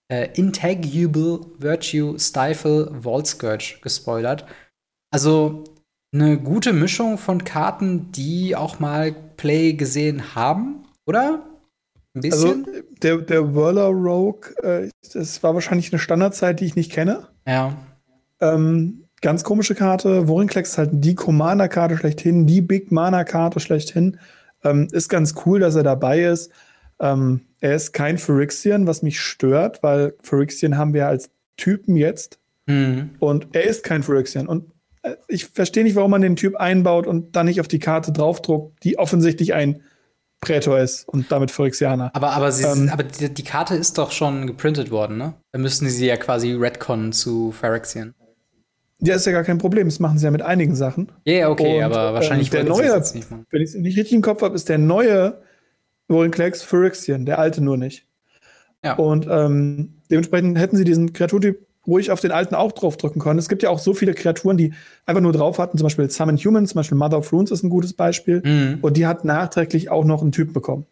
äh, 0.09 0.29
Intaguable 0.35 1.41
Virtue 1.57 2.17
Stifle 2.19 2.91
Vault 3.01 3.27
Scourge 3.27 3.79
gespoilert. 3.81 4.45
Also 5.11 5.63
eine 6.13 6.37
gute 6.37 6.73
Mischung 6.73 7.17
von 7.17 7.43
Karten, 7.43 8.11
die 8.11 8.55
auch 8.55 8.79
mal 8.79 9.13
Play 9.35 9.73
gesehen 9.73 10.35
haben, 10.35 10.85
oder? 11.05 11.43
Ein 12.15 12.21
bisschen? 12.21 12.65
Also 12.65 12.81
der, 13.01 13.17
der 13.17 13.55
Whirler 13.55 13.87
Rogue, 13.87 14.55
äh, 14.61 14.89
das 15.13 15.41
war 15.41 15.53
wahrscheinlich 15.55 15.91
eine 15.91 15.99
Standardzeit, 15.99 16.59
die 16.59 16.65
ich 16.65 16.75
nicht 16.75 16.91
kenne. 16.91 17.27
Ja. 17.47 17.75
Ähm, 18.39 19.02
ganz 19.23 19.43
komische 19.43 19.73
Karte. 19.73 20.27
Vorinclex 20.27 20.71
ist 20.71 20.77
halt 20.77 20.89
die 20.93 21.15
Commander-Karte 21.15 21.97
schlechthin, 21.97 22.45
die 22.45 22.61
Big 22.61 22.91
Mana-Karte 22.91 23.59
schlechthin. 23.59 24.19
Ähm, 24.63 24.87
ist 24.91 25.09
ganz 25.09 25.33
cool, 25.45 25.59
dass 25.59 25.75
er 25.75 25.83
dabei 25.83 26.23
ist. 26.23 26.51
Ähm, 26.99 27.41
er 27.59 27.73
ist 27.75 27.93
kein 27.93 28.19
Phyrexian, 28.19 28.85
was 28.85 29.01
mich 29.01 29.19
stört, 29.19 29.81
weil 29.81 30.13
Phyrexian 30.21 30.77
haben 30.77 30.93
wir 30.93 31.07
als 31.07 31.31
Typen 31.57 31.95
jetzt. 31.95 32.39
Mhm. 32.67 33.11
Und 33.19 33.47
er 33.53 33.63
ist 33.63 33.83
kein 33.83 34.03
Phyrexian. 34.03 34.47
Und 34.47 34.71
äh, 35.01 35.15
ich 35.27 35.45
verstehe 35.45 35.83
nicht, 35.83 35.95
warum 35.95 36.11
man 36.11 36.21
den 36.21 36.35
Typ 36.35 36.57
einbaut 36.57 37.07
und 37.07 37.35
dann 37.35 37.47
nicht 37.47 37.59
auf 37.59 37.67
die 37.67 37.79
Karte 37.79 38.11
draufdruckt, 38.11 38.83
die 38.83 38.99
offensichtlich 38.99 39.53
ein 39.53 39.81
Prätor 40.41 40.79
ist 40.79 41.07
und 41.07 41.31
damit 41.31 41.51
Phyrexianer. 41.51 42.11
Aber, 42.13 42.31
aber, 42.31 42.51
sie, 42.51 42.65
ähm, 42.65 42.89
aber 42.91 43.03
die, 43.03 43.33
die, 43.33 43.43
Karte 43.43 43.75
ist 43.75 43.97
doch 43.97 44.11
schon 44.11 44.45
geprintet 44.45 44.91
worden, 44.91 45.17
ne? 45.17 45.35
Dann 45.53 45.61
müssten 45.61 45.87
sie 45.87 46.05
ja 46.05 46.17
quasi 46.17 46.51
retconnen 46.51 47.13
zu 47.13 47.53
Phyrexian. 47.53 48.13
Ja, 48.99 49.15
ist 49.15 49.25
ja 49.25 49.31
gar 49.31 49.43
kein 49.43 49.57
Problem. 49.57 49.87
Das 49.87 49.99
machen 49.99 50.17
sie 50.17 50.25
ja 50.25 50.31
mit 50.31 50.41
einigen 50.41 50.75
Sachen. 50.75 51.11
Ja, 51.25 51.33
yeah, 51.33 51.49
okay, 51.49 51.77
und, 51.77 51.83
aber 51.83 52.13
wahrscheinlich 52.13 52.47
ähm, 52.53 52.65
der 52.65 52.75
neue, 52.75 53.03
wenn 53.49 53.61
ich 53.61 53.69
es 53.69 53.75
nicht 53.75 53.97
richtig 53.97 54.13
im 54.13 54.21
Kopf 54.21 54.41
habe, 54.41 54.55
ist 54.55 54.69
der 54.69 54.77
neue 54.77 55.41
Vorinclex 56.07 56.61
Phyrexian, 56.63 57.25
der 57.25 57.39
alte 57.39 57.61
nur 57.61 57.77
nicht. 57.77 58.05
Ja. 58.83 58.95
Und 58.95 59.27
ähm, 59.29 59.95
dementsprechend 60.11 60.57
hätten 60.57 60.77
sie 60.77 60.83
diesen 60.83 61.13
Kreaturtyp 61.13 61.65
ruhig 61.85 62.11
auf 62.11 62.19
den 62.19 62.31
alten 62.31 62.55
auch 62.55 62.71
draufdrücken 62.71 63.21
können. 63.21 63.39
Es 63.39 63.49
gibt 63.49 63.63
ja 63.63 63.69
auch 63.69 63.79
so 63.79 63.93
viele 63.93 64.13
Kreaturen, 64.13 64.57
die 64.57 64.73
einfach 65.05 65.21
nur 65.21 65.33
drauf 65.33 65.59
hatten, 65.59 65.77
zum 65.77 65.85
Beispiel 65.85 66.09
Summon 66.09 66.37
Humans, 66.37 66.71
zum 66.71 66.79
Beispiel 66.79 66.97
Mother 66.97 67.17
of 67.17 67.31
Runes 67.31 67.51
ist 67.51 67.63
ein 67.63 67.69
gutes 67.69 67.93
Beispiel. 67.93 68.41
Mhm. 68.43 68.79
Und 68.81 68.97
die 68.97 69.05
hat 69.05 69.25
nachträglich 69.25 69.89
auch 69.89 70.05
noch 70.05 70.21
einen 70.21 70.31
Typ 70.31 70.53
bekommen. 70.53 70.85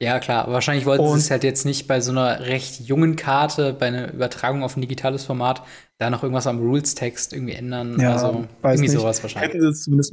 Ja, 0.00 0.18
klar. 0.20 0.50
Wahrscheinlich 0.50 0.84
wollten 0.84 1.04
und 1.04 1.18
sie 1.18 1.24
es 1.24 1.30
halt 1.30 1.42
jetzt 1.42 1.64
nicht 1.64 1.86
bei 1.86 2.00
so 2.00 2.10
einer 2.10 2.40
recht 2.40 2.80
jungen 2.80 3.16
Karte, 3.16 3.72
bei 3.72 3.86
einer 3.86 4.12
Übertragung 4.12 4.62
auf 4.62 4.76
ein 4.76 4.82
digitales 4.82 5.24
Format, 5.24 5.62
da 5.98 6.10
noch 6.10 6.22
irgendwas 6.22 6.46
am 6.46 6.58
Rules-Text 6.58 7.32
irgendwie 7.32 7.54
ändern. 7.54 7.98
Ja, 7.98 8.12
also 8.12 8.46
irgendwie 8.62 8.82
nicht. 8.82 8.92
sowas 8.92 9.22
wahrscheinlich. 9.22 9.54
Hätten 9.54 9.62
sie 9.62 9.68
es 9.68 9.82
zumindest 9.84 10.12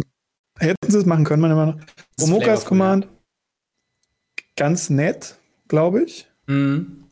hätten 0.59 0.91
sie 0.91 0.97
es 0.97 1.05
machen 1.05 1.25
können, 1.25 1.41
meiner 1.41 1.55
Meinung 1.55 1.77
nach. 1.77 2.23
Omokas 2.23 2.65
Command, 2.65 3.07
ganz 4.55 4.89
nett, 4.89 5.35
glaube 5.67 6.03
ich. 6.03 6.27
Mhm. 6.47 7.05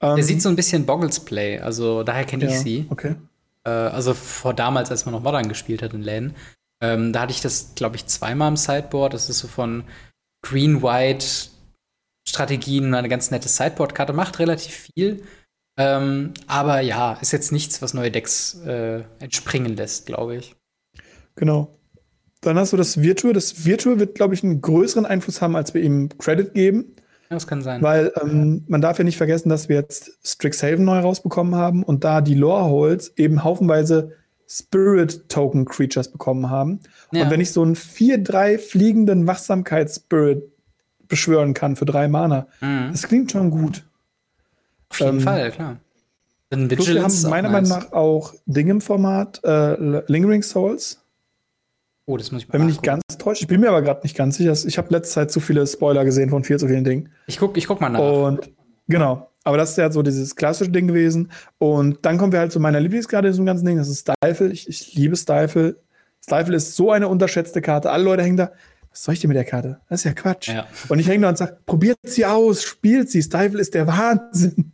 Ähm, 0.00 0.16
Der 0.16 0.24
sieht 0.24 0.42
so 0.42 0.48
ein 0.48 0.56
bisschen 0.56 0.86
Boggles 0.86 1.20
Play, 1.20 1.58
also 1.58 2.02
daher 2.02 2.24
kenne 2.24 2.46
ich 2.46 2.52
ja, 2.52 2.58
sie. 2.58 2.86
Okay. 2.88 3.16
Äh, 3.64 3.70
also 3.70 4.14
vor 4.14 4.54
damals, 4.54 4.90
als 4.90 5.04
man 5.04 5.14
noch 5.14 5.22
Modern 5.22 5.48
gespielt 5.48 5.82
hat 5.82 5.92
in 5.92 6.02
Läden. 6.02 6.34
Ähm, 6.80 7.12
da 7.12 7.22
hatte 7.22 7.32
ich 7.32 7.40
das, 7.40 7.74
glaube 7.74 7.96
ich, 7.96 8.06
zweimal 8.06 8.48
im 8.48 8.56
Sideboard. 8.56 9.14
Das 9.14 9.28
ist 9.28 9.38
so 9.38 9.48
von 9.48 9.84
Green-White 10.42 11.24
Strategien 12.26 12.94
eine 12.94 13.08
ganz 13.08 13.30
nette 13.30 13.48
Sideboard-Karte, 13.48 14.12
macht 14.12 14.38
relativ 14.38 14.88
viel. 14.94 15.22
Ähm, 15.76 16.34
aber 16.46 16.80
ja, 16.80 17.14
ist 17.14 17.32
jetzt 17.32 17.52
nichts, 17.52 17.80
was 17.82 17.94
neue 17.94 18.10
Decks 18.10 18.60
äh, 18.66 19.02
entspringen 19.18 19.76
lässt, 19.76 20.06
glaube 20.06 20.36
ich. 20.36 20.54
Genau. 21.34 21.78
Dann 22.42 22.58
hast 22.58 22.72
du 22.72 22.76
das 22.76 23.00
Virtual. 23.00 23.32
Das 23.32 23.64
Virtual 23.64 23.98
wird, 23.98 24.14
glaube 24.14 24.34
ich, 24.34 24.42
einen 24.42 24.60
größeren 24.60 25.06
Einfluss 25.06 25.40
haben, 25.40 25.56
als 25.56 25.72
wir 25.74 25.82
ihm 25.82 26.10
Credit 26.18 26.52
geben. 26.52 26.96
Ja, 27.30 27.36
das 27.36 27.46
kann 27.46 27.62
sein. 27.62 27.80
Weil 27.82 28.12
ähm, 28.20 28.64
man 28.68 28.80
darf 28.80 28.98
ja 28.98 29.04
nicht 29.04 29.16
vergessen, 29.16 29.48
dass 29.48 29.68
wir 29.68 29.76
jetzt 29.76 30.18
Strixhaven 30.24 30.84
neu 30.84 30.98
rausbekommen 30.98 31.54
haben 31.54 31.82
und 31.82 32.04
da 32.04 32.20
die 32.20 32.34
Lore-Holes 32.34 33.14
eben 33.16 33.42
haufenweise 33.44 34.12
Spirit-Token-Creatures 34.48 36.12
bekommen 36.12 36.50
haben. 36.50 36.80
Ja. 37.10 37.24
Und 37.24 37.30
wenn 37.30 37.40
ich 37.40 37.52
so 37.52 37.62
einen 37.62 37.74
4-3 37.74 38.58
fliegenden 38.58 39.26
Wachsamkeits-Spirit 39.26 40.51
beschwören 41.12 41.52
kann 41.52 41.76
für 41.76 41.84
drei 41.84 42.08
Mana, 42.08 42.46
mhm. 42.60 42.88
das 42.90 43.02
klingt 43.04 43.30
schon 43.30 43.50
gut. 43.50 43.84
Auf 44.88 44.98
jeden 44.98 45.18
ähm, 45.18 45.20
Fall, 45.20 45.50
klar. 45.52 45.76
Plus 46.48 46.88
wir 46.88 47.02
haben 47.02 47.30
meiner 47.30 47.50
Meinung 47.50 47.68
nach 47.70 47.92
auch 47.92 48.34
Dinge 48.46 48.72
im 48.72 48.80
Format, 48.80 49.40
äh, 49.44 50.02
Lingering 50.10 50.42
Souls. 50.42 51.02
Oh, 52.06 52.16
das 52.16 52.32
muss 52.32 52.42
ich 52.42 52.48
mal 52.48 52.58
Bin 52.58 52.66
nicht 52.66 52.82
ganz 52.82 53.02
täuscht. 53.18 53.42
Ich 53.42 53.46
bin 53.46 53.60
mir 53.60 53.68
aber 53.68 53.82
gerade 53.82 54.00
nicht 54.02 54.16
ganz 54.16 54.36
sicher. 54.36 54.52
Ich 54.66 54.76
habe 54.76 54.88
letzte 54.90 55.14
Zeit 55.14 55.30
zu 55.30 55.40
viele 55.40 55.66
Spoiler 55.66 56.04
gesehen 56.04 56.30
von 56.30 56.44
viel 56.44 56.58
zu 56.58 56.66
vielen 56.66 56.84
Dingen. 56.84 57.10
Ich 57.26 57.38
guck, 57.38 57.56
ich 57.56 57.66
guck 57.66 57.80
mal 57.80 57.90
nach. 57.90 58.00
Und 58.00 58.50
genau. 58.88 59.30
Aber 59.44 59.56
das 59.56 59.70
ist 59.70 59.78
ja 59.78 59.90
so 59.90 60.02
dieses 60.02 60.34
klassische 60.34 60.70
Ding 60.70 60.88
gewesen. 60.88 61.30
Und 61.58 62.04
dann 62.04 62.18
kommen 62.18 62.32
wir 62.32 62.40
halt 62.40 62.52
zu 62.52 62.60
meiner 62.60 62.80
Lieblingskarte 62.80 63.28
in 63.28 63.32
diesem 63.32 63.46
ganzen 63.46 63.66
Ding. 63.66 63.76
Das 63.76 63.88
ist 63.88 64.00
Stifle. 64.00 64.50
Ich, 64.50 64.68
ich 64.68 64.94
liebe 64.94 65.16
Stifle. 65.16 65.76
Stifle 66.24 66.56
ist 66.56 66.76
so 66.76 66.90
eine 66.90 67.08
unterschätzte 67.08 67.60
Karte. 67.60 67.90
Alle 67.90 68.04
Leute 68.04 68.22
hängen 68.22 68.36
da. 68.36 68.52
Was 68.92 69.04
soll 69.04 69.14
ich 69.14 69.20
denn 69.20 69.28
mit 69.28 69.36
der 69.36 69.44
Karte? 69.44 69.80
Das 69.88 70.00
ist 70.00 70.04
ja 70.04 70.12
Quatsch. 70.12 70.48
Ja. 70.48 70.66
Und 70.88 70.98
ich 70.98 71.08
hänge 71.08 71.22
da 71.22 71.30
und 71.30 71.38
sage, 71.38 71.58
probiert 71.66 71.98
sie 72.04 72.26
aus, 72.26 72.62
spielt 72.62 73.10
sie. 73.10 73.22
Stifle 73.22 73.60
ist 73.60 73.74
der 73.74 73.86
Wahnsinn. 73.86 74.72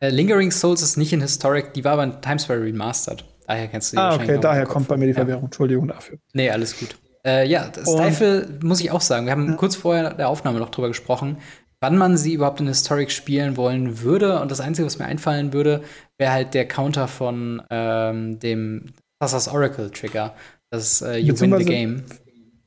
Äh, 0.00 0.10
Lingering 0.10 0.50
Souls 0.50 0.82
ist 0.82 0.96
nicht 0.96 1.12
in 1.12 1.20
Historic, 1.20 1.72
die 1.72 1.84
war 1.84 1.92
aber 1.92 2.04
in 2.04 2.20
Times 2.20 2.42
Square 2.42 2.62
Remastered. 2.62 3.24
Daher 3.46 3.68
kennst 3.68 3.92
du 3.92 3.96
die 3.96 4.02
Ah, 4.02 4.14
okay, 4.14 4.38
daher 4.40 4.66
kommt 4.66 4.88
bei 4.88 4.96
mir 4.96 5.06
die 5.06 5.14
Verwirrung. 5.14 5.42
Ja. 5.42 5.46
Entschuldigung 5.46 5.88
dafür. 5.88 6.18
Nee, 6.32 6.50
alles 6.50 6.78
gut. 6.78 6.96
Äh, 7.24 7.48
ja, 7.48 7.70
Stifle 7.72 8.58
muss 8.62 8.80
ich 8.80 8.90
auch 8.90 9.00
sagen. 9.00 9.26
Wir 9.26 9.32
haben 9.32 9.48
ja. 9.50 9.54
kurz 9.54 9.76
vorher 9.76 10.12
der 10.14 10.28
Aufnahme 10.28 10.58
noch 10.58 10.70
drüber 10.70 10.88
gesprochen. 10.88 11.38
wann 11.80 11.96
man 11.96 12.16
sie 12.16 12.32
überhaupt 12.32 12.60
in 12.60 12.68
Historic 12.68 13.10
spielen 13.10 13.56
wollen 13.56 14.00
würde. 14.00 14.40
Und 14.40 14.50
das 14.50 14.60
Einzige, 14.60 14.86
was 14.86 14.98
mir 14.98 15.06
einfallen 15.06 15.52
würde, 15.52 15.82
wäre 16.18 16.32
halt 16.32 16.54
der 16.54 16.66
Counter 16.66 17.06
von 17.08 17.62
ähm, 17.70 18.38
dem 18.38 18.86
Thassa's 19.20 19.48
Oracle 19.48 19.90
Trigger. 19.90 20.34
Das 20.70 21.02
äh, 21.02 21.16
You 21.18 21.38
Win 21.38 21.56
the 21.56 21.64
Game. 21.64 22.04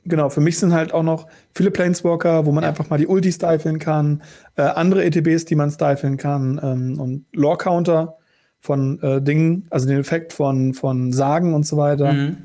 Genau, 0.06 0.30
für 0.30 0.42
mich 0.42 0.58
sind 0.58 0.74
halt 0.74 0.94
auch 0.94 1.04
noch 1.04 1.28
viele 1.54 1.72
Planeswalker, 1.72 2.46
wo 2.46 2.52
man 2.52 2.64
ja. 2.64 2.70
einfach 2.70 2.90
mal 2.90 2.98
die 2.98 3.08
Ulti 3.08 3.32
stifeln 3.32 3.80
kann, 3.80 4.24
äh, 4.56 4.62
andere 4.62 5.04
ETBs, 5.04 5.46
die 5.46 5.56
man 5.56 5.72
stifeln 5.72 6.18
kann 6.18 6.60
ähm, 6.64 7.00
und 7.00 7.26
Lore-Counter 7.34 8.18
von 8.60 9.02
äh, 9.02 9.22
Dingen, 9.22 9.68
also 9.70 9.88
den 9.88 10.00
Effekt 10.00 10.34
von, 10.34 10.74
von 10.74 11.14
Sagen 11.14 11.54
und 11.54 11.66
so 11.66 11.78
weiter. 11.78 12.14
Mhm. 12.14 12.38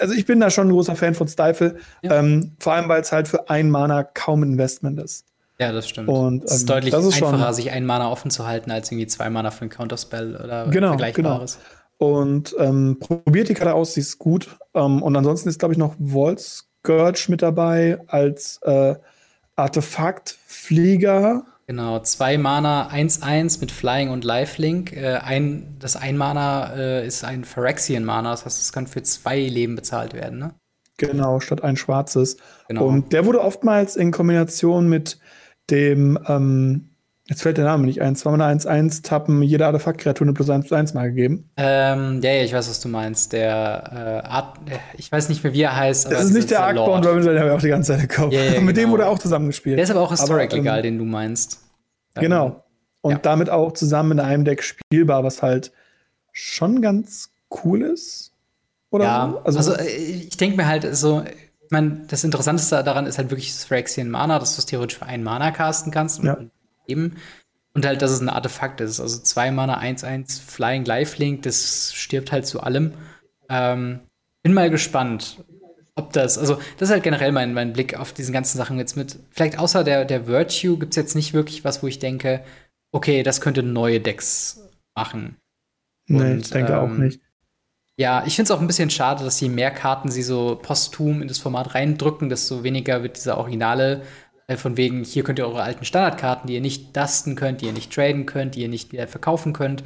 Also 0.00 0.14
ich 0.14 0.26
bin 0.26 0.40
da 0.40 0.50
schon 0.50 0.68
ein 0.68 0.72
großer 0.72 0.94
Fan 0.94 1.14
von 1.14 1.26
Stifle, 1.26 1.76
ja. 2.02 2.18
ähm, 2.18 2.52
vor 2.58 2.74
allem 2.74 2.88
weil 2.88 3.00
es 3.00 3.12
halt 3.12 3.28
für 3.28 3.48
ein 3.48 3.70
Mana 3.70 4.02
kaum 4.02 4.42
Investment 4.42 5.00
ist. 5.00 5.24
Ja, 5.58 5.72
das 5.72 5.88
stimmt. 5.88 6.08
Und, 6.08 6.44
es 6.44 6.56
ist 6.56 6.62
ähm, 6.62 6.66
deutlich 6.66 6.92
ist 6.92 7.22
einfacher, 7.22 7.52
sich 7.54 7.70
ein 7.70 7.86
Mana 7.86 8.10
offen 8.10 8.30
zu 8.30 8.46
halten, 8.46 8.70
als 8.70 8.90
irgendwie 8.90 9.06
zwei 9.06 9.30
Mana 9.30 9.50
für 9.50 9.64
ein 9.64 9.70
Counterspell 9.70 10.36
oder 10.36 10.68
genau, 10.68 10.88
Vergleichbares. 10.88 11.58
Genau. 11.58 11.76
Und 11.98 12.54
ähm, 12.58 12.98
probiert 13.00 13.48
die 13.48 13.54
Karte 13.54 13.74
aus, 13.74 13.94
sie 13.94 14.00
ist 14.00 14.18
gut. 14.18 14.58
Ähm, 14.74 15.02
und 15.02 15.16
ansonsten 15.16 15.48
ist, 15.48 15.58
glaube 15.58 15.72
ich, 15.72 15.78
noch 15.78 15.94
Waltz 15.98 16.68
Scourge 16.86 17.26
mit 17.28 17.42
dabei 17.42 17.98
als 18.06 18.60
äh, 18.62 18.94
Artefaktflieger. 19.56 21.44
Genau, 21.66 21.98
zwei 22.00 22.38
Mana, 22.38 22.90
1-1 22.90 23.60
mit 23.60 23.72
Flying 23.72 24.10
und 24.10 24.22
Lifelink. 24.22 24.92
Äh, 24.92 25.16
ein, 25.16 25.76
das 25.80 25.96
ein 25.96 26.16
Mana 26.16 26.74
äh, 26.76 27.06
ist 27.06 27.24
ein 27.24 27.44
Phyrexian-Mana, 27.44 28.30
das 28.30 28.44
heißt, 28.44 28.60
es 28.60 28.72
kann 28.72 28.86
für 28.86 29.02
zwei 29.02 29.40
Leben 29.40 29.74
bezahlt 29.74 30.14
werden, 30.14 30.38
ne? 30.38 30.54
Genau, 30.98 31.40
statt 31.40 31.62
ein 31.62 31.76
schwarzes. 31.76 32.36
Genau. 32.68 32.86
Und 32.86 33.12
der 33.12 33.26
wurde 33.26 33.42
oftmals 33.42 33.96
in 33.96 34.12
Kombination 34.12 34.88
mit 34.88 35.18
dem 35.68 36.18
ähm, 36.26 36.90
Jetzt 37.28 37.42
fällt 37.42 37.56
der 37.56 37.64
Name 37.64 37.86
nicht 37.86 38.00
ein. 38.02 38.14
Zweimal 38.14 38.54
1-1 38.54 39.02
tappen 39.02 39.42
jede 39.42 39.66
Artefaktkreatur 39.66 40.26
eine 40.26 40.32
plus 40.32 40.48
1 40.48 40.66
plus 40.66 40.78
1 40.78 40.94
mal 40.94 41.08
gegeben. 41.08 41.50
Ähm, 41.56 42.20
ja, 42.22 42.30
ja, 42.30 42.44
ich 42.44 42.52
weiß, 42.52 42.70
was 42.70 42.78
du 42.80 42.88
meinst. 42.88 43.32
Der 43.32 44.22
äh, 44.24 44.28
Art, 44.28 44.58
äh, 44.70 44.78
ich 44.96 45.10
weiß 45.10 45.28
nicht 45.28 45.42
mehr, 45.42 45.52
wie 45.52 45.62
er 45.62 45.76
heißt. 45.76 46.10
das 46.10 46.26
ist 46.26 46.34
nicht 46.34 46.50
der 46.52 46.62
Arcbound 46.62 47.04
Robinson, 47.04 47.34
der 47.34 47.52
auch 47.52 47.60
die 47.60 47.68
ganze 47.68 47.92
Zeit 47.92 48.08
gekauft. 48.08 48.32
Ja, 48.32 48.42
ja, 48.42 48.50
genau. 48.52 48.60
Mit 48.66 48.76
dem 48.76 48.82
genau. 48.82 48.92
wurde 48.92 49.02
er 49.04 49.08
auch 49.08 49.18
zusammengespielt. 49.18 49.76
Der 49.76 49.84
ist 49.84 49.90
aber 49.90 50.02
auch 50.02 50.12
Historic 50.12 50.50
aber, 50.50 50.54
ähm, 50.54 50.62
egal, 50.62 50.82
den 50.82 50.98
du 50.98 51.04
meinst. 51.04 51.62
Genau. 52.14 52.62
Und 53.00 53.12
ja. 53.12 53.18
damit 53.18 53.50
auch 53.50 53.72
zusammen 53.72 54.12
in 54.12 54.20
einem 54.20 54.44
Deck 54.44 54.62
spielbar, 54.62 55.24
was 55.24 55.42
halt 55.42 55.72
schon 56.32 56.80
ganz 56.80 57.30
cool 57.64 57.82
ist. 57.82 58.32
Oder 58.90 59.04
ja, 59.04 59.30
so? 59.32 59.38
also, 59.40 59.72
also 59.72 59.76
ich 59.80 60.36
denke 60.36 60.56
mir 60.56 60.66
halt 60.66 60.94
so, 60.96 61.22
ich 61.22 61.70
meine, 61.70 62.02
das 62.06 62.22
Interessanteste 62.22 62.84
daran 62.84 63.06
ist 63.06 63.18
halt 63.18 63.30
wirklich 63.30 63.52
das 63.52 63.64
Phyrexian 63.64 64.10
Mana, 64.10 64.38
dass 64.38 64.54
du 64.54 64.60
es 64.60 64.66
theoretisch 64.66 64.98
für 64.98 65.06
einen 65.06 65.24
Mana 65.24 65.50
casten 65.50 65.90
kannst. 65.90 66.22
Ja. 66.22 66.38
Und 66.86 66.90
eben. 66.90 67.16
Und 67.74 67.84
halt, 67.84 68.00
dass 68.00 68.10
es 68.10 68.20
ein 68.20 68.28
Artefakt 68.28 68.80
ist. 68.80 69.00
Also 69.00 69.20
zwei 69.20 69.50
Mana, 69.50 69.80
1-1, 69.80 70.40
Flying 70.40 70.84
Lifelink, 70.84 71.42
das 71.42 71.92
stirbt 71.94 72.32
halt 72.32 72.46
zu 72.46 72.60
allem. 72.62 72.94
Ähm, 73.50 74.00
bin 74.42 74.54
mal 74.54 74.70
gespannt, 74.70 75.44
ob 75.94 76.12
das, 76.12 76.38
also 76.38 76.54
das 76.78 76.88
ist 76.88 76.92
halt 76.92 77.02
generell 77.02 77.32
mein, 77.32 77.52
mein 77.52 77.72
Blick 77.72 77.98
auf 77.98 78.12
diesen 78.12 78.32
ganzen 78.32 78.56
Sachen 78.58 78.78
jetzt 78.78 78.96
mit. 78.96 79.18
Vielleicht 79.30 79.58
außer 79.58 79.84
der, 79.84 80.04
der 80.04 80.26
Virtue 80.26 80.78
gibt 80.78 80.92
es 80.92 80.96
jetzt 80.96 81.14
nicht 81.14 81.34
wirklich 81.34 81.64
was, 81.64 81.82
wo 81.82 81.86
ich 81.86 81.98
denke, 81.98 82.44
okay, 82.92 83.22
das 83.22 83.40
könnte 83.40 83.62
neue 83.62 84.00
Decks 84.00 84.60
machen. 84.94 85.36
Und, 86.08 86.16
nee, 86.16 86.36
ich 86.36 86.50
denke 86.50 86.72
ähm, 86.72 86.78
auch 86.78 86.88
nicht. 86.88 87.20
Ja, 87.98 88.24
ich 88.26 88.36
finde 88.36 88.52
es 88.52 88.56
auch 88.56 88.60
ein 88.60 88.66
bisschen 88.66 88.90
schade, 88.90 89.24
dass 89.24 89.40
je 89.40 89.48
mehr 89.48 89.70
Karten 89.70 90.10
sie 90.10 90.22
so 90.22 90.58
posthum 90.60 91.22
in 91.22 91.28
das 91.28 91.38
Format 91.38 91.74
reindrücken, 91.74 92.28
desto 92.28 92.62
weniger 92.62 93.02
wird 93.02 93.16
dieser 93.16 93.38
originale 93.38 94.02
von 94.54 94.76
wegen, 94.76 95.02
hier 95.02 95.24
könnt 95.24 95.40
ihr 95.40 95.46
eure 95.46 95.62
alten 95.62 95.84
Standardkarten, 95.84 96.46
die 96.46 96.54
ihr 96.54 96.60
nicht 96.60 96.96
dusten 96.96 97.34
könnt, 97.34 97.60
die 97.60 97.66
ihr 97.66 97.72
nicht 97.72 97.92
traden 97.92 98.26
könnt, 98.26 98.54
die 98.54 98.62
ihr 98.62 98.68
nicht 98.68 98.92
wieder 98.92 99.08
verkaufen 99.08 99.52
könnt. 99.52 99.82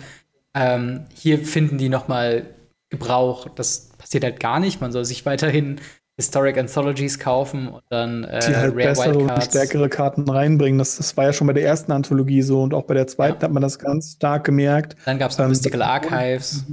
Ähm, 0.55 1.07
hier 1.15 1.39
finden 1.39 1.79
die 1.79 1.89
noch 1.89 2.09
mal 2.09 2.45
Gebrauch. 2.91 3.49
Das 3.49 3.91
passiert 3.97 4.25
halt 4.25 4.41
gar 4.41 4.61
nicht. 4.61 4.81
Man 4.81 4.93
soll 4.93 5.05
sich 5.05 5.25
weiterhin 5.27 5.81
Historic 6.17 6.59
Anthologies 6.59 7.19
kaufen 7.19 7.69
und 7.69 7.83
dann 7.89 8.25
äh, 8.25 8.41
die 8.41 8.55
halt 8.55 8.75
Rare 8.75 8.89
bessere 8.89 9.19
und 9.19 9.43
stärkere 9.43 9.89
Karten 9.89 10.29
reinbringen. 10.29 10.79
Das, 10.79 10.97
das 10.97 11.17
war 11.17 11.25
ja 11.25 11.33
schon 11.33 11.47
bei 11.47 11.55
der 11.55 11.65
ersten 11.65 11.93
Anthologie 11.93 12.43
so 12.43 12.63
und 12.63 12.75
auch 12.75 12.83
bei 12.83 12.93
der 12.93 13.07
zweiten 13.07 13.39
ja. 13.41 13.45
hat 13.45 13.53
man 13.53 13.63
das 13.63 13.79
ganz 13.79 14.13
stark 14.17 14.45
gemerkt. 14.45 14.97
Dann 15.07 15.19
gab 15.19 15.31
es 15.31 15.39
noch 15.39 15.47
ähm, 15.47 15.53
Mystical 15.53 15.81
Archives. 15.81 16.67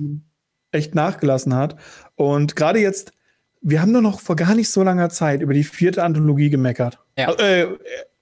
Echt 0.72 0.96
nachgelassen 0.96 1.56
hat. 1.56 1.78
Und 2.16 2.58
gerade 2.58 2.80
jetzt, 2.80 3.14
wir 3.62 3.82
haben 3.82 3.92
nur 3.92 4.02
noch 4.02 4.20
vor 4.20 4.36
gar 4.36 4.56
nicht 4.56 4.70
so 4.70 4.84
langer 4.84 5.10
Zeit 5.10 5.42
über 5.42 5.54
die 5.54 5.64
vierte 5.64 6.04
Anthologie 6.04 6.50
gemeckert. 6.50 7.00
Ja. 7.18 7.34
Äh, 7.34 7.68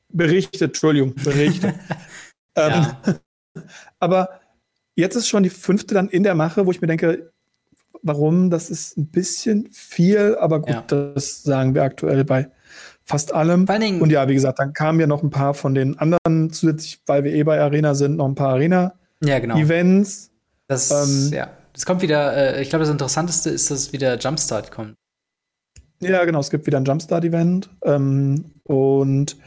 berichtet, 0.09 0.61
Entschuldigung, 0.61 1.13
berichtet. 1.15 1.75
ähm, 2.55 2.85
aber 3.99 4.39
jetzt 4.95 5.15
ist 5.15 5.27
schon 5.27 5.43
die 5.43 5.49
fünfte 5.49 5.93
dann 5.93 6.09
in 6.09 6.23
der 6.23 6.35
Mache, 6.35 6.65
wo 6.65 6.71
ich 6.71 6.81
mir 6.81 6.87
denke, 6.87 7.31
warum? 8.01 8.49
Das 8.49 8.69
ist 8.69 8.97
ein 8.97 9.07
bisschen 9.07 9.69
viel, 9.71 10.37
aber 10.39 10.59
gut, 10.61 10.69
ja. 10.69 10.83
das 10.87 11.43
sagen 11.43 11.75
wir 11.75 11.83
aktuell 11.83 12.23
bei 12.23 12.49
fast 13.03 13.33
allem. 13.33 13.67
Und 14.01 14.11
ja, 14.11 14.27
wie 14.27 14.33
gesagt, 14.33 14.59
dann 14.59 14.73
kamen 14.73 14.99
ja 14.99 15.07
noch 15.07 15.23
ein 15.23 15.29
paar 15.29 15.53
von 15.53 15.75
den 15.75 15.97
anderen 15.99 16.51
zusätzlich, 16.51 17.01
weil 17.05 17.23
wir 17.23 17.33
eh 17.33 17.43
bei 17.43 17.59
Arena 17.59 17.93
sind, 17.93 18.17
noch 18.17 18.25
ein 18.25 18.35
paar 18.35 18.53
Arena-Events. 18.53 19.21
Ja, 19.21 19.39
genau. 19.39 20.35
Das, 20.67 20.91
ähm, 20.91 21.31
ja. 21.31 21.49
das 21.73 21.85
kommt 21.85 22.01
wieder, 22.01 22.35
äh, 22.35 22.61
ich 22.61 22.69
glaube, 22.69 22.83
das 22.83 22.91
Interessanteste 22.91 23.51
ist, 23.51 23.69
dass 23.69 23.93
wieder 23.93 24.17
Jumpstart 24.17 24.71
kommt. 24.71 24.95
Ja, 26.01 26.25
genau, 26.25 26.39
es 26.39 26.49
gibt 26.49 26.67
wieder 26.67 26.77
ein 26.77 26.85
Jumpstart-Event. 26.85 27.69
Ähm, 27.83 28.45
und 28.63 29.37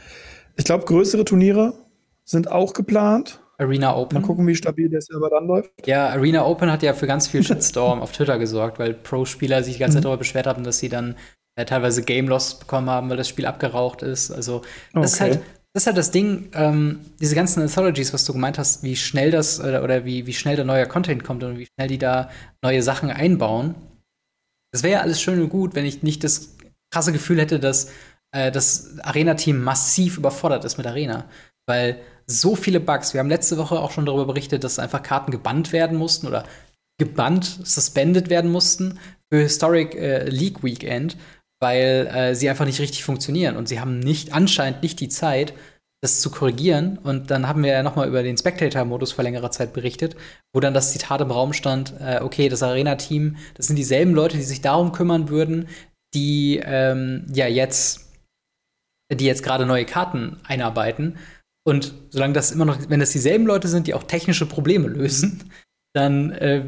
ich 0.56 0.64
glaube, 0.64 0.84
größere 0.84 1.24
Turniere 1.24 1.74
sind 2.24 2.50
auch 2.50 2.74
geplant. 2.74 3.40
Arena 3.58 3.96
Open. 3.96 4.20
Mal 4.20 4.26
gucken, 4.26 4.46
wie 4.46 4.54
stabil 4.54 4.88
der 4.88 5.00
Server 5.00 5.30
dann 5.30 5.46
läuft. 5.46 5.70
Ja, 5.86 6.08
Arena 6.10 6.46
Open 6.46 6.70
hat 6.70 6.82
ja 6.82 6.94
für 6.94 7.08
ganz 7.08 7.26
viel 7.26 7.42
Shitstorm 7.42 8.00
auf 8.00 8.12
Twitter 8.12 8.38
gesorgt, 8.38 8.78
weil 8.78 8.94
Pro-Spieler 8.94 9.62
sich 9.64 9.74
die 9.74 9.80
ganze 9.80 9.96
Zeit 9.96 10.02
mhm. 10.02 10.04
darüber 10.04 10.18
beschwert 10.18 10.46
haben, 10.46 10.62
dass 10.62 10.78
sie 10.78 10.88
dann 10.88 11.16
äh, 11.56 11.64
teilweise 11.64 12.02
Game 12.02 12.28
Loss 12.28 12.60
bekommen 12.60 12.88
haben, 12.88 13.10
weil 13.10 13.16
das 13.16 13.28
Spiel 13.28 13.46
abgeraucht 13.46 14.02
ist. 14.02 14.30
Also, 14.30 14.62
das 14.92 14.94
okay. 14.94 15.04
ist 15.04 15.20
halt. 15.20 15.40
Das 15.74 15.82
ist 15.82 15.86
halt 15.86 15.98
das 15.98 16.10
Ding, 16.10 16.48
ähm, 16.54 17.00
diese 17.20 17.34
ganzen 17.34 17.62
Anthologies, 17.62 18.14
was 18.14 18.24
du 18.24 18.32
gemeint 18.32 18.58
hast, 18.58 18.82
wie 18.82 18.96
schnell 18.96 19.30
das 19.30 19.60
oder, 19.60 19.84
oder 19.84 20.04
wie, 20.06 20.26
wie 20.26 20.32
schnell 20.32 20.56
da 20.56 20.64
neuer 20.64 20.86
Content 20.86 21.22
kommt 21.22 21.44
und 21.44 21.58
wie 21.58 21.66
schnell 21.66 21.88
die 21.88 21.98
da 21.98 22.30
neue 22.62 22.82
Sachen 22.82 23.10
einbauen. 23.10 23.74
Das 24.72 24.82
wäre 24.82 24.94
ja 24.94 25.00
alles 25.00 25.20
schön 25.20 25.40
und 25.40 25.48
gut, 25.48 25.74
wenn 25.74 25.86
ich 25.86 26.02
nicht 26.02 26.24
das 26.24 26.56
krasse 26.90 27.12
Gefühl 27.12 27.40
hätte, 27.40 27.58
dass 27.58 27.90
äh, 28.32 28.50
das 28.50 28.98
Arena-Team 29.00 29.62
massiv 29.62 30.18
überfordert 30.18 30.64
ist 30.64 30.78
mit 30.78 30.86
Arena. 30.86 31.28
Weil 31.66 32.00
so 32.26 32.54
viele 32.56 32.80
Bugs, 32.80 33.14
wir 33.14 33.20
haben 33.20 33.28
letzte 33.28 33.56
Woche 33.56 33.80
auch 33.80 33.90
schon 33.90 34.06
darüber 34.06 34.26
berichtet, 34.26 34.64
dass 34.64 34.78
einfach 34.78 35.02
Karten 35.02 35.30
gebannt 35.30 35.72
werden 35.72 35.96
mussten 35.96 36.26
oder 36.26 36.44
gebannt, 36.98 37.60
suspended 37.64 38.28
werden 38.28 38.50
mussten 38.50 38.98
für 39.30 39.40
Historic 39.40 39.94
äh, 39.94 40.28
League 40.28 40.62
Weekend, 40.62 41.16
weil 41.60 42.06
äh, 42.12 42.34
sie 42.34 42.48
einfach 42.48 42.66
nicht 42.66 42.80
richtig 42.80 43.04
funktionieren. 43.04 43.56
Und 43.56 43.68
sie 43.68 43.80
haben 43.80 43.98
nicht, 43.98 44.32
anscheinend 44.32 44.82
nicht 44.82 45.00
die 45.00 45.08
Zeit, 45.08 45.54
das 46.00 46.20
zu 46.20 46.30
korrigieren. 46.30 46.98
Und 46.98 47.30
dann 47.30 47.48
haben 47.48 47.62
wir 47.62 47.72
ja 47.72 47.82
noch 47.82 47.96
mal 47.96 48.08
über 48.08 48.22
den 48.22 48.36
Spectator-Modus 48.36 49.12
vor 49.12 49.24
längerer 49.24 49.50
Zeit 49.50 49.72
berichtet, 49.72 50.16
wo 50.52 50.60
dann 50.60 50.74
das 50.74 50.92
Zitat 50.92 51.20
im 51.20 51.30
Raum 51.30 51.52
stand, 51.52 51.94
äh, 52.00 52.20
okay, 52.22 52.48
das 52.48 52.62
Arena-Team, 52.62 53.36
das 53.54 53.66
sind 53.66 53.76
dieselben 53.76 54.14
Leute, 54.14 54.36
die 54.36 54.42
sich 54.42 54.60
darum 54.60 54.92
kümmern 54.92 55.28
würden, 55.28 55.68
die 56.14 56.60
ähm, 56.64 57.26
ja 57.32 57.46
jetzt 57.46 58.08
die 59.12 59.24
jetzt 59.24 59.42
gerade 59.42 59.66
neue 59.66 59.86
Karten 59.86 60.38
einarbeiten. 60.44 61.16
Und 61.66 61.94
solange 62.10 62.34
das 62.34 62.50
immer 62.50 62.64
noch, 62.64 62.78
wenn 62.88 63.00
das 63.00 63.12
dieselben 63.12 63.46
Leute 63.46 63.68
sind, 63.68 63.86
die 63.86 63.94
auch 63.94 64.02
technische 64.02 64.46
Probleme 64.46 64.88
lösen, 64.88 65.50
dann 65.94 66.30
äh, 66.32 66.64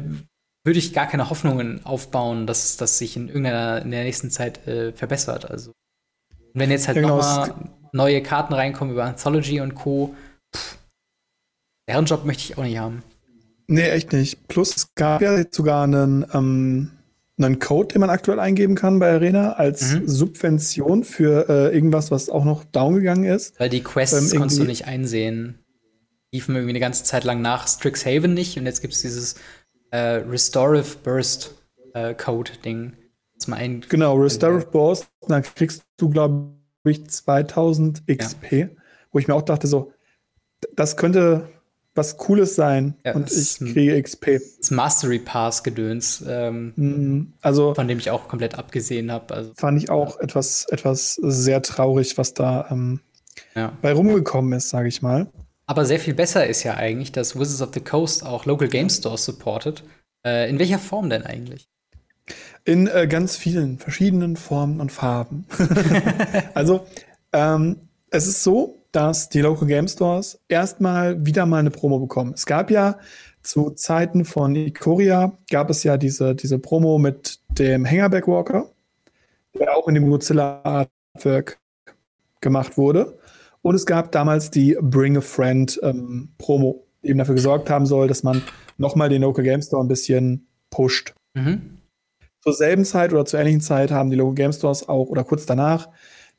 würde 0.63 0.79
ich 0.79 0.93
gar 0.93 1.07
keine 1.07 1.29
Hoffnungen 1.29 1.85
aufbauen, 1.85 2.47
dass 2.47 2.77
das 2.77 2.97
sich 2.97 3.15
in 3.15 3.27
irgendeiner 3.27 3.81
in 3.81 3.91
der 3.91 4.03
nächsten 4.03 4.29
Zeit 4.29 4.67
äh, 4.67 4.91
verbessert. 4.93 5.49
Also 5.49 5.71
wenn 6.53 6.71
jetzt 6.71 6.87
halt 6.87 6.97
ja, 6.97 7.03
genau. 7.03 7.17
nochmal 7.17 7.53
neue 7.91 8.21
Karten 8.23 8.53
reinkommen 8.53 8.93
über 8.93 9.05
Anthology 9.05 9.61
und 9.61 9.75
Co. 9.75 10.15
Pff, 10.55 10.77
deren 11.87 12.05
Job 12.05 12.25
möchte 12.25 12.43
ich 12.43 12.57
auch 12.57 12.63
nicht 12.63 12.77
haben. 12.77 13.03
Nee, 13.67 13.89
echt 13.89 14.11
nicht. 14.11 14.47
Plus 14.47 14.75
es 14.75 14.95
gab 14.95 15.21
ja 15.21 15.43
sogar 15.49 15.83
einen 15.83 16.25
ähm, 16.33 16.91
einen 17.43 17.59
Code, 17.59 17.89
den 17.89 18.01
man 18.01 18.09
aktuell 18.09 18.39
eingeben 18.39 18.75
kann 18.75 18.99
bei 18.99 19.11
Arena 19.11 19.53
als 19.53 19.93
mhm. 19.93 20.07
Subvention 20.07 21.03
für 21.03 21.49
äh, 21.49 21.73
irgendwas, 21.73 22.11
was 22.11 22.29
auch 22.29 22.45
noch 22.45 22.63
down 22.63 22.95
gegangen 22.95 23.23
ist. 23.23 23.59
Weil 23.59 23.69
die 23.69 23.81
Quests 23.81 24.31
ähm, 24.31 24.39
konntest 24.39 24.59
du 24.59 24.65
nicht 24.65 24.85
einsehen. 24.85 25.59
Liefen 26.31 26.55
irgendwie 26.55 26.71
eine 26.71 26.79
ganze 26.79 27.03
Zeit 27.03 27.23
lang 27.23 27.41
nach 27.41 27.67
Strixhaven 27.67 28.33
nicht 28.33 28.57
und 28.57 28.65
jetzt 28.65 28.81
gibt 28.81 28.93
es 28.93 29.01
dieses 29.01 29.35
äh, 29.91 29.97
Restorative 29.97 30.97
Burst 31.03 31.55
äh, 31.93 32.13
Code-Ding. 32.13 32.93
Genau, 33.89 34.15
Restorative 34.15 34.67
Burst, 34.67 35.07
dann 35.27 35.43
kriegst 35.43 35.83
du, 35.97 36.09
glaube 36.09 36.53
ich, 36.89 37.07
2000 37.07 38.07
XP, 38.07 38.51
ja. 38.51 38.67
wo 39.11 39.19
ich 39.19 39.27
mir 39.27 39.35
auch 39.35 39.41
dachte, 39.41 39.67
so, 39.67 39.93
das 40.75 40.97
könnte 40.97 41.49
was 41.93 42.17
Cooles 42.17 42.55
sein 42.55 42.95
ja, 43.05 43.13
und 43.13 43.31
ich 43.31 43.57
kriege 43.57 44.01
XP. 44.01 44.39
Das 44.59 44.71
Mastery 44.71 45.19
Pass 45.19 45.63
Gedöns, 45.63 46.23
ähm, 46.25 46.73
mhm. 46.75 47.33
also, 47.41 47.75
von 47.75 47.87
dem 47.87 47.99
ich 47.99 48.09
auch 48.09 48.27
komplett 48.27 48.57
abgesehen 48.57 49.11
habe. 49.11 49.33
Also, 49.33 49.51
fand 49.55 49.77
ich 49.77 49.89
auch 49.89 50.15
ja. 50.15 50.23
etwas, 50.23 50.65
etwas 50.69 51.15
sehr 51.15 51.61
traurig, 51.61 52.17
was 52.17 52.33
da 52.33 52.67
ähm, 52.71 53.01
ja. 53.55 53.77
bei 53.81 53.91
rumgekommen 53.91 54.53
ist, 54.53 54.69
sage 54.69 54.87
ich 54.87 55.01
mal. 55.01 55.27
Aber 55.65 55.85
sehr 55.85 55.99
viel 55.99 56.13
besser 56.13 56.47
ist 56.47 56.63
ja 56.63 56.75
eigentlich, 56.75 57.11
dass 57.11 57.37
Wizards 57.37 57.61
of 57.61 57.73
the 57.73 57.81
Coast 57.81 58.25
auch 58.25 58.45
Local 58.45 58.67
Game 58.67 58.89
Stores 58.89 59.25
supportet. 59.25 59.83
Äh, 60.25 60.49
in 60.49 60.59
welcher 60.59 60.79
Form 60.79 61.09
denn 61.09 61.23
eigentlich? 61.23 61.70
In 62.63 62.87
äh, 62.87 63.07
ganz 63.07 63.35
vielen 63.35 63.79
verschiedenen 63.79 64.35
Formen 64.35 64.79
und 64.79 64.91
Farben. 64.91 65.45
also, 66.53 66.85
ähm, 67.33 67.77
es 68.09 68.27
ist 68.27 68.43
so, 68.43 68.75
dass 68.91 69.29
die 69.29 69.41
Local 69.41 69.67
Game 69.67 69.87
Stores 69.87 70.39
erstmal 70.47 71.25
wieder 71.25 71.45
mal 71.45 71.59
eine 71.59 71.71
Promo 71.71 71.99
bekommen. 71.99 72.33
Es 72.33 72.45
gab 72.45 72.69
ja 72.69 72.99
zu 73.41 73.71
Zeiten 73.71 74.25
von 74.25 74.55
Ikoria 74.55 75.37
gab 75.49 75.69
es 75.69 75.83
ja 75.83 75.97
diese, 75.97 76.35
diese 76.35 76.59
Promo 76.59 76.97
mit 76.99 77.39
dem 77.49 77.85
Hangerback 77.85 78.27
Walker, 78.27 78.69
der 79.57 79.75
auch 79.75 79.87
in 79.87 79.95
dem 79.95 80.09
Godzilla 80.09 80.61
Artwork 80.63 81.59
gemacht 82.41 82.77
wurde. 82.77 83.17
Und 83.61 83.75
es 83.75 83.85
gab 83.85 84.11
damals 84.11 84.51
die 84.51 84.77
Bring 84.79 85.17
a 85.17 85.21
Friend 85.21 85.79
ähm, 85.83 86.29
Promo, 86.37 86.85
die 87.03 87.09
eben 87.09 87.19
dafür 87.19 87.35
gesorgt 87.35 87.69
haben 87.69 87.85
soll, 87.85 88.07
dass 88.07 88.23
man 88.23 88.41
nochmal 88.77 89.09
den 89.09 89.21
Local 89.21 89.43
Game 89.43 89.61
Store 89.61 89.83
ein 89.83 89.87
bisschen 89.87 90.47
pusht. 90.69 91.13
Mhm. 91.33 91.77
Zur 92.43 92.53
selben 92.53 92.85
Zeit 92.85 93.13
oder 93.13 93.25
zur 93.25 93.39
ähnlichen 93.39 93.61
Zeit 93.61 93.91
haben 93.91 94.09
die 94.09 94.15
Local 94.15 94.35
Game 94.35 94.53
Stores 94.53 94.87
auch 94.89 95.07
oder 95.07 95.23
kurz 95.23 95.45
danach 95.45 95.89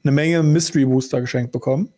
eine 0.02 0.12
Menge 0.12 0.42
Mystery 0.42 0.84
Booster 0.84 1.20
geschenkt 1.20 1.52
bekommen. 1.52 1.90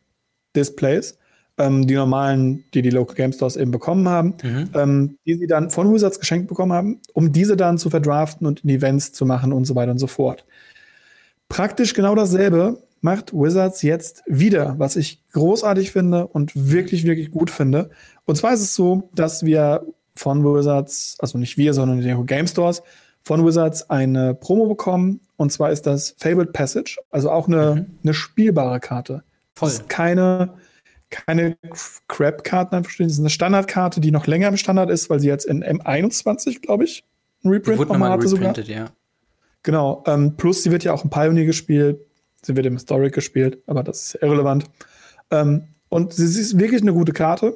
Displays, 0.55 1.19
ähm, 1.59 1.87
die 1.87 1.95
normalen, 1.95 2.65
die 2.75 2.83
die 2.83 2.91
Local 2.91 3.15
Game 3.15 3.33
Stores 3.33 3.57
eben 3.57 3.71
bekommen 3.71 4.09
haben, 4.09 4.35
mhm. 4.43 4.71
ähm, 4.75 5.19
die 5.27 5.35
sie 5.35 5.47
dann 5.47 5.71
von 5.71 5.93
Wizards 5.93 6.21
geschenkt 6.21 6.49
bekommen 6.49 6.73
haben, 6.73 7.01
um 7.13 7.33
diese 7.33 7.57
dann 7.57 7.79
zu 7.79 7.91
verdraften 7.91 8.47
und 8.47 8.61
in 8.65 8.71
Events 8.71 9.13
zu 9.13 9.25
machen 9.25 9.53
und 9.53 9.65
so 9.65 9.75
weiter 9.75 9.93
und 9.93 9.99
so 9.99 10.07
fort. 10.07 10.45
Praktisch 11.49 11.95
genau 11.95 12.15
dasselbe 12.15 12.83
macht 13.01 13.33
Wizards 13.35 13.83
jetzt 13.83 14.23
wieder, 14.27 14.77
was 14.79 14.97
ich 14.97 15.23
großartig 15.33 15.93
finde 15.93 16.27
und 16.27 16.53
wirklich, 16.55 17.05
wirklich 17.05 17.31
gut 17.31 17.51
finde. 17.51 17.91
Und 18.25 18.37
zwar 18.37 18.55
ist 18.55 18.61
es 18.63 18.75
so, 18.75 19.11
dass 19.15 19.45
wir 19.45 19.87
von 20.17 20.45
Wizards, 20.45 21.17
also 21.19 21.39
nicht 21.39 21.59
wir, 21.59 21.75
sondern 21.75 22.01
die 22.01 22.27
Game 22.27 22.47
Stores, 22.47 22.83
von 23.25 23.45
Wizards 23.45 23.91
eine 23.91 24.35
Promo 24.35 24.67
bekommen. 24.67 25.21
Und 25.37 25.51
zwar 25.51 25.73
ist 25.73 25.87
das 25.87 26.15
Fabled 26.19 26.53
Passage, 26.53 26.99
also 27.11 27.31
auch 27.31 27.49
eine, 27.49 27.75
mhm. 27.75 27.99
eine 28.03 28.15
spielbare 28.15 28.79
Karte. 28.81 29.25
Voll. 29.55 29.69
Das 29.69 29.79
ist 29.81 29.89
keine, 29.89 30.55
keine 31.11 31.57
Crap-Karten. 32.09 32.83
Das 32.83 33.01
ist 33.01 33.19
eine 33.19 33.31
Standardkarte, 33.31 34.01
die 34.01 34.11
noch 34.11 34.27
länger 34.27 34.49
im 34.49 34.57
Standard 34.57 34.91
ist, 34.91 35.11
weil 35.11 35.21
sie 35.21 35.29
jetzt 35.29 35.47
in 35.47 35.65
M21, 35.65 36.61
glaube 36.61 36.85
ich, 36.85 37.05
ein 37.45 37.51
Reprint 37.51 37.81
die 37.81 37.85
nochmal 37.85 38.11
hatte 38.11 38.29
sogar. 38.29 38.57
Ja. 38.61 38.87
Genau. 39.63 40.05
Ähm, 40.07 40.37
plus, 40.37 40.63
sie 40.63 40.71
wird 40.71 40.85
ja 40.85 40.93
auch 40.93 41.05
im 41.05 41.11
Pioneer 41.11 41.45
gespielt. 41.45 42.01
Sie 42.43 42.55
wird 42.57 42.67
im 42.67 42.75
Historic 42.75 43.15
gespielt, 43.15 43.63
aber 43.67 43.83
das 43.83 44.03
ist 44.03 44.23
irrelevant. 44.23 44.67
Ähm, 45.31 45.69
und 45.89 46.13
sie 46.13 46.25
ist 46.25 46.59
wirklich 46.59 46.83
eine 46.83 46.93
gute 46.93 47.13
Karte. 47.13 47.55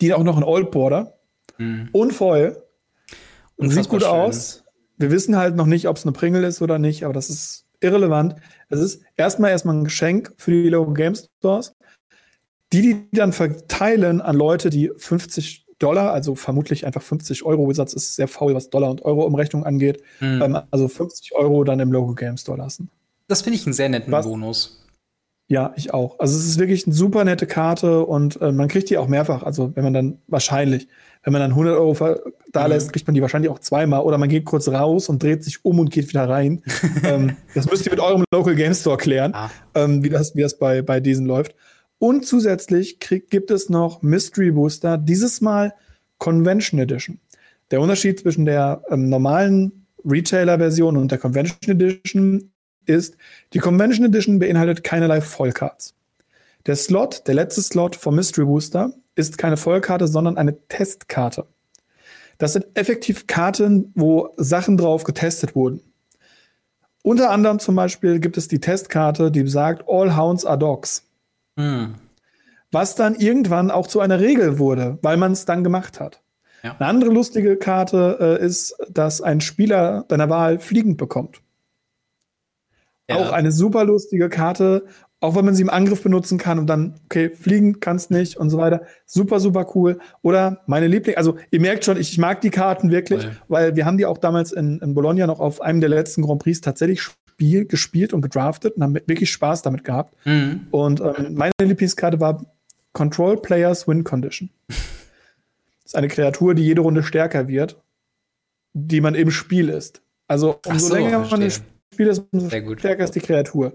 Die 0.00 0.14
auch 0.14 0.22
noch 0.22 0.38
in 0.38 0.44
Old 0.44 0.70
Border. 0.70 1.18
Mhm. 1.58 1.90
Und 1.92 2.12
Foil. 2.12 2.63
Und 3.56 3.70
sieht 3.70 3.88
gut 3.88 4.02
schön. 4.02 4.10
aus. 4.10 4.64
Wir 4.96 5.10
wissen 5.10 5.36
halt 5.36 5.56
noch 5.56 5.66
nicht, 5.66 5.88
ob 5.88 5.96
es 5.96 6.04
eine 6.04 6.12
Pringel 6.12 6.44
ist 6.44 6.62
oder 6.62 6.78
nicht, 6.78 7.04
aber 7.04 7.12
das 7.12 7.30
ist 7.30 7.66
irrelevant. 7.80 8.36
Es 8.68 8.80
ist 8.80 9.02
erstmal 9.16 9.50
erstmal 9.50 9.76
ein 9.76 9.84
Geschenk 9.84 10.32
für 10.38 10.50
die 10.50 10.68
Local 10.68 10.94
Game 10.94 11.14
Stores. 11.14 11.74
Die, 12.72 12.82
die 12.82 13.08
dann 13.12 13.32
verteilen 13.32 14.20
an 14.20 14.36
Leute, 14.36 14.70
die 14.70 14.90
50 14.96 15.64
Dollar, 15.78 16.12
also 16.12 16.34
vermutlich 16.34 16.86
einfach 16.86 17.02
50 17.02 17.44
Euro, 17.44 17.68
Wizards 17.68 17.94
ist 17.94 18.16
sehr 18.16 18.28
faul, 18.28 18.54
was 18.54 18.70
Dollar 18.70 18.90
und 18.90 19.02
Euro 19.02 19.24
Umrechnung 19.24 19.64
angeht, 19.64 20.00
mhm. 20.20 20.42
ähm, 20.42 20.58
also 20.70 20.88
50 20.88 21.34
Euro 21.34 21.64
dann 21.64 21.80
im 21.80 21.92
Local 21.92 22.14
Game 22.14 22.36
Store 22.36 22.58
lassen. 22.58 22.90
Das 23.28 23.42
finde 23.42 23.58
ich 23.58 23.66
einen 23.66 23.74
sehr 23.74 23.88
netten 23.88 24.12
was, 24.12 24.26
Bonus. 24.26 24.83
Ja, 25.46 25.74
ich 25.76 25.92
auch. 25.92 26.18
Also 26.20 26.38
es 26.38 26.46
ist 26.46 26.58
wirklich 26.58 26.86
eine 26.86 26.94
super 26.94 27.22
nette 27.24 27.46
Karte 27.46 28.06
und 28.06 28.40
äh, 28.40 28.50
man 28.50 28.68
kriegt 28.68 28.88
die 28.88 28.96
auch 28.96 29.08
mehrfach. 29.08 29.42
Also 29.42 29.76
wenn 29.76 29.84
man 29.84 29.92
dann 29.92 30.18
wahrscheinlich, 30.26 30.88
wenn 31.22 31.34
man 31.34 31.42
dann 31.42 31.50
100 31.50 31.76
Euro 31.76 32.16
da 32.50 32.66
lässt, 32.66 32.88
mhm. 32.88 32.92
kriegt 32.92 33.06
man 33.06 33.14
die 33.14 33.20
wahrscheinlich 33.20 33.50
auch 33.50 33.58
zweimal 33.58 34.00
oder 34.00 34.16
man 34.16 34.30
geht 34.30 34.46
kurz 34.46 34.68
raus 34.68 35.10
und 35.10 35.22
dreht 35.22 35.44
sich 35.44 35.62
um 35.62 35.78
und 35.80 35.90
geht 35.90 36.08
wieder 36.08 36.28
rein. 36.28 36.62
ähm, 37.04 37.36
das 37.54 37.70
müsst 37.70 37.84
ihr 37.84 37.92
mit 37.92 38.00
eurem 38.00 38.24
Local 38.32 38.54
Game 38.54 38.72
Store 38.72 38.96
klären, 38.96 39.34
ah. 39.34 39.50
ähm, 39.74 40.02
wie 40.02 40.08
das, 40.08 40.34
wie 40.34 40.40
das 40.40 40.58
bei, 40.58 40.80
bei 40.80 41.00
diesen 41.00 41.26
läuft. 41.26 41.54
Und 41.98 42.26
zusätzlich 42.26 42.98
krieg, 42.98 43.28
gibt 43.28 43.50
es 43.50 43.68
noch 43.68 44.00
Mystery 44.00 44.50
Booster, 44.50 44.96
dieses 44.96 45.42
Mal 45.42 45.74
Convention 46.18 46.80
Edition. 46.80 47.20
Der 47.70 47.82
Unterschied 47.82 48.20
zwischen 48.20 48.46
der 48.46 48.82
ähm, 48.88 49.10
normalen 49.10 49.86
Retailer-Version 50.06 50.96
und 50.96 51.10
der 51.10 51.18
Convention 51.18 51.58
Edition 51.70 52.50
ist, 52.86 53.16
die 53.52 53.58
Convention 53.58 54.06
Edition 54.06 54.38
beinhaltet 54.38 54.84
keinerlei 54.84 55.20
Vollcards. 55.20 55.94
Der 56.66 56.76
Slot, 56.76 57.26
der 57.26 57.34
letzte 57.34 57.62
Slot 57.62 57.96
vom 57.96 58.14
Mystery 58.14 58.46
Booster, 58.46 58.92
ist 59.16 59.38
keine 59.38 59.56
Vollkarte, 59.56 60.08
sondern 60.08 60.38
eine 60.38 60.56
Testkarte. 60.68 61.46
Das 62.38 62.54
sind 62.54 62.66
effektiv 62.74 63.26
Karten, 63.26 63.92
wo 63.94 64.32
Sachen 64.36 64.76
drauf 64.76 65.04
getestet 65.04 65.54
wurden. 65.54 65.80
Unter 67.02 67.30
anderem 67.30 67.58
zum 67.58 67.76
Beispiel 67.76 68.18
gibt 68.18 68.36
es 68.38 68.48
die 68.48 68.60
Testkarte, 68.60 69.30
die 69.30 69.46
sagt, 69.46 69.84
All 69.88 70.16
Hounds 70.16 70.46
are 70.46 70.58
Dogs. 70.58 71.06
Hm. 71.58 71.94
Was 72.72 72.96
dann 72.96 73.14
irgendwann 73.14 73.70
auch 73.70 73.86
zu 73.86 74.00
einer 74.00 74.20
Regel 74.20 74.58
wurde, 74.58 74.98
weil 75.02 75.16
man 75.16 75.32
es 75.32 75.44
dann 75.44 75.62
gemacht 75.62 76.00
hat. 76.00 76.22
Ja. 76.62 76.74
Eine 76.78 76.88
andere 76.88 77.10
lustige 77.10 77.56
Karte 77.56 78.38
äh, 78.40 78.44
ist, 78.44 78.74
dass 78.88 79.20
ein 79.20 79.42
Spieler 79.42 80.06
deiner 80.08 80.30
Wahl 80.30 80.58
fliegend 80.58 80.96
bekommt. 80.96 81.42
Ja. 83.08 83.16
Auch 83.16 83.32
eine 83.32 83.52
super 83.52 83.84
lustige 83.84 84.28
Karte, 84.28 84.86
auch 85.20 85.36
wenn 85.36 85.44
man 85.44 85.54
sie 85.54 85.62
im 85.62 85.70
Angriff 85.70 86.02
benutzen 86.02 86.38
kann 86.38 86.58
und 86.58 86.66
dann, 86.66 87.00
okay, 87.04 87.30
fliegen 87.30 87.80
kannst 87.80 88.10
nicht 88.10 88.36
und 88.36 88.50
so 88.50 88.58
weiter. 88.58 88.82
Super, 89.06 89.40
super 89.40 89.66
cool. 89.74 89.98
Oder 90.22 90.62
meine 90.66 90.86
Liebling, 90.86 91.16
also 91.16 91.36
ihr 91.50 91.60
merkt 91.60 91.84
schon, 91.84 91.98
ich, 91.98 92.12
ich 92.12 92.18
mag 92.18 92.40
die 92.40 92.50
Karten 92.50 92.90
wirklich, 92.90 93.22
Voll. 93.22 93.36
weil 93.48 93.76
wir 93.76 93.86
haben 93.86 93.98
die 93.98 94.06
auch 94.06 94.18
damals 94.18 94.52
in, 94.52 94.80
in 94.80 94.94
Bologna 94.94 95.26
noch 95.26 95.40
auf 95.40 95.60
einem 95.60 95.80
der 95.80 95.88
letzten 95.88 96.22
Grand 96.22 96.42
Prix 96.42 96.60
tatsächlich 96.60 97.02
Spiel, 97.02 97.66
gespielt 97.66 98.12
und 98.12 98.22
gedraftet 98.22 98.76
und 98.76 98.82
haben 98.82 98.94
wirklich 98.94 99.30
Spaß 99.30 99.62
damit 99.62 99.84
gehabt. 99.84 100.14
Mhm. 100.26 100.66
Und 100.70 101.00
ähm, 101.00 101.34
meine 101.34 101.52
Lieblingskarte 101.60 102.20
war 102.20 102.44
Control 102.92 103.40
Players 103.40 103.88
Win 103.88 104.04
Condition. 104.04 104.50
das 104.68 104.76
ist 105.86 105.96
eine 105.96 106.08
Kreatur, 106.08 106.54
die 106.54 106.64
jede 106.64 106.82
Runde 106.82 107.02
stärker 107.02 107.48
wird, 107.48 107.82
die 108.72 109.00
man 109.00 109.14
im 109.14 109.30
Spiel 109.30 109.68
ist. 109.68 110.02
Also 110.28 110.60
umso 110.66 110.88
so, 110.88 110.94
länger 110.94 111.18
man 111.18 111.42
im 111.42 111.50
Spiel 111.50 111.73
ist, 111.98 112.24
umso 112.30 112.48
stärker 112.48 113.04
ist 113.04 113.14
die 113.14 113.20
Kreatur. 113.20 113.72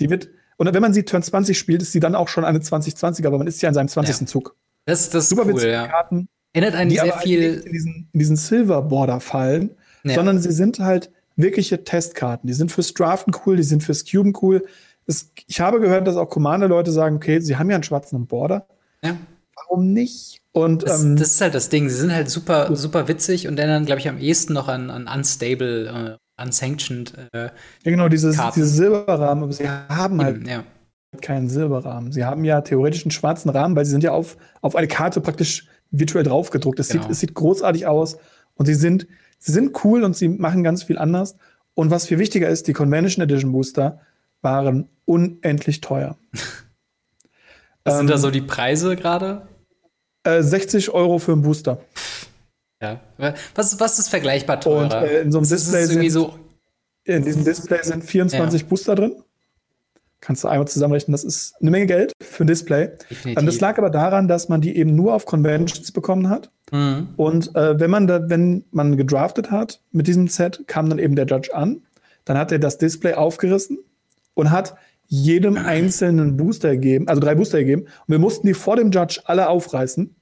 Die 0.00 0.10
wird, 0.10 0.28
und 0.56 0.72
wenn 0.72 0.82
man 0.82 0.92
sie 0.92 1.04
Turn 1.04 1.22
20 1.22 1.58
spielt, 1.58 1.82
ist 1.82 1.92
sie 1.92 2.00
dann 2.00 2.14
auch 2.14 2.28
schon 2.28 2.44
eine 2.44 2.60
2020, 2.60 3.26
aber 3.26 3.38
man 3.38 3.46
ist 3.46 3.62
ja 3.62 3.68
in 3.68 3.74
seinem 3.74 3.88
20. 3.88 4.20
Ja. 4.20 4.26
Zug. 4.26 4.56
Das, 4.84 5.10
das 5.10 5.24
ist 5.24 5.30
Super 5.30 5.46
cool, 5.46 5.62
ja. 5.62 5.88
Karten, 5.88 6.28
Erinnert 6.56 6.74
einen 6.74 6.88
die 6.88 6.96
sehr 6.96 7.18
viel 7.18 7.62
in 7.66 7.72
diesen, 7.72 8.08
in 8.12 8.18
diesen 8.18 8.36
Silver 8.36 8.80
Border 8.80 9.20
fallen, 9.20 9.76
ja. 10.04 10.14
sondern 10.14 10.40
sie 10.40 10.52
sind 10.52 10.78
halt 10.78 11.10
wirkliche 11.36 11.84
Testkarten. 11.84 12.46
Die 12.46 12.54
sind 12.54 12.72
fürs 12.72 12.94
Draften 12.94 13.34
cool, 13.44 13.56
die 13.56 13.62
sind 13.62 13.82
fürs 13.82 14.06
Cuben 14.06 14.32
cool. 14.40 14.64
Es, 15.06 15.32
ich 15.46 15.60
habe 15.60 15.80
gehört, 15.80 16.06
dass 16.06 16.16
auch 16.16 16.30
Commander-Leute 16.30 16.92
sagen, 16.92 17.16
okay, 17.16 17.40
sie 17.40 17.56
haben 17.56 17.68
ja 17.68 17.76
einen 17.76 17.84
schwarzen 17.84 18.26
Border. 18.26 18.66
Ja. 19.02 19.18
Warum 19.54 19.92
nicht? 19.92 20.40
Und, 20.52 20.84
das, 20.84 21.02
ähm, 21.02 21.16
das, 21.16 21.32
ist 21.32 21.40
halt 21.42 21.54
das 21.54 21.68
Ding. 21.68 21.90
Sie 21.90 21.96
sind 21.96 22.12
halt 22.12 22.30
super, 22.30 22.74
super 22.74 23.06
witzig 23.06 23.48
und 23.48 23.56
dann, 23.56 23.84
glaube 23.84 24.00
ich, 24.00 24.08
am 24.08 24.16
ehesten 24.16 24.54
noch 24.54 24.68
an, 24.68 24.88
an 24.88 25.08
Unstable, 25.08 26.16
äh, 26.16 26.25
Unsanctioned. 26.40 27.14
Äh, 27.32 27.44
ja, 27.44 27.50
genau, 27.84 28.08
dieses, 28.08 28.38
diese 28.54 28.66
Silberrahmen, 28.66 29.44
aber 29.44 29.52
sie 29.52 29.68
haben 29.68 30.22
halt 30.22 30.46
ja. 30.46 30.64
keinen 31.20 31.48
Silberrahmen. 31.48 32.12
Sie 32.12 32.24
haben 32.24 32.44
ja 32.44 32.60
theoretisch 32.60 33.04
einen 33.04 33.10
schwarzen 33.10 33.50
Rahmen, 33.50 33.74
weil 33.76 33.84
sie 33.84 33.92
sind 33.92 34.04
ja 34.04 34.12
auf, 34.12 34.36
auf 34.60 34.76
eine 34.76 34.88
Karte 34.88 35.20
praktisch 35.20 35.68
virtuell 35.90 36.24
draufgedruckt. 36.24 36.78
Es, 36.78 36.88
genau. 36.88 37.02
sieht, 37.02 37.12
es 37.12 37.20
sieht 37.20 37.34
großartig 37.34 37.86
aus 37.86 38.18
und 38.54 38.66
sie 38.66 38.74
sind 38.74 39.06
Sie 39.38 39.52
sind 39.52 39.84
cool 39.84 40.02
und 40.02 40.16
sie 40.16 40.28
machen 40.28 40.62
ganz 40.64 40.82
viel 40.82 40.98
anders. 40.98 41.36
Und 41.74 41.90
was 41.90 42.06
viel 42.06 42.18
wichtiger 42.18 42.48
ist, 42.48 42.68
die 42.68 42.72
Convention 42.72 43.22
Edition 43.22 43.52
Booster 43.52 44.00
waren 44.42 44.88
unendlich 45.04 45.80
teuer. 45.80 46.16
Was 47.84 47.98
sind 47.98 48.10
da 48.10 48.14
ähm, 48.14 48.20
so 48.20 48.30
die 48.32 48.42
Preise 48.42 48.96
gerade? 48.96 49.46
Äh, 50.24 50.42
60 50.42 50.90
Euro 50.90 51.18
für 51.18 51.32
einen 51.32 51.42
Booster. 51.42 51.78
Ja. 52.80 53.00
Was, 53.54 53.80
was 53.80 53.98
ist 53.98 54.08
vergleichbar 54.08 54.60
teurer? 54.60 54.82
Und 54.82 54.92
äh, 54.92 55.20
in 55.22 55.32
so 55.32 55.38
einem 55.38 55.48
Display 55.48 55.86
sind, 55.86 56.10
so 56.10 56.34
in 57.04 57.24
diesem 57.24 57.44
Display 57.44 57.78
sind 57.82 58.04
24 58.04 58.60
ja. 58.60 58.66
Booster 58.66 58.94
drin. 58.94 59.22
Kannst 60.20 60.44
du 60.44 60.48
einmal 60.48 60.66
zusammenrechnen, 60.66 61.12
das 61.12 61.24
ist 61.24 61.54
eine 61.60 61.70
Menge 61.70 61.86
Geld 61.86 62.12
für 62.20 62.44
ein 62.44 62.48
Display. 62.48 62.90
Definitiv. 63.10 63.44
Das 63.44 63.60
lag 63.60 63.78
aber 63.78 63.90
daran, 63.90 64.28
dass 64.28 64.48
man 64.48 64.60
die 64.60 64.76
eben 64.76 64.96
nur 64.96 65.14
auf 65.14 65.24
Conventions 65.24 65.92
bekommen 65.92 66.28
hat. 66.28 66.50
Mhm. 66.72 67.10
Und 67.16 67.54
äh, 67.54 67.78
wenn 67.78 67.90
man 67.90 68.06
da, 68.06 68.28
wenn 68.28 68.64
man 68.72 68.96
gedraftet 68.96 69.50
hat 69.50 69.80
mit 69.92 70.06
diesem 70.06 70.26
Set, 70.26 70.64
kam 70.66 70.88
dann 70.88 70.98
eben 70.98 71.14
der 71.14 71.26
Judge 71.26 71.54
an. 71.54 71.82
Dann 72.24 72.36
hat 72.38 72.50
er 72.50 72.58
das 72.58 72.78
Display 72.78 73.14
aufgerissen 73.14 73.78
und 74.34 74.50
hat 74.50 74.74
jedem 75.06 75.56
einzelnen 75.56 76.36
Booster 76.36 76.72
gegeben, 76.72 77.06
also 77.06 77.20
drei 77.20 77.36
Booster 77.36 77.58
gegeben. 77.58 77.82
Und 77.82 78.08
wir 78.08 78.18
mussten 78.18 78.48
die 78.48 78.54
vor 78.54 78.74
dem 78.74 78.90
Judge 78.90 79.20
alle 79.26 79.48
aufreißen 79.48 80.15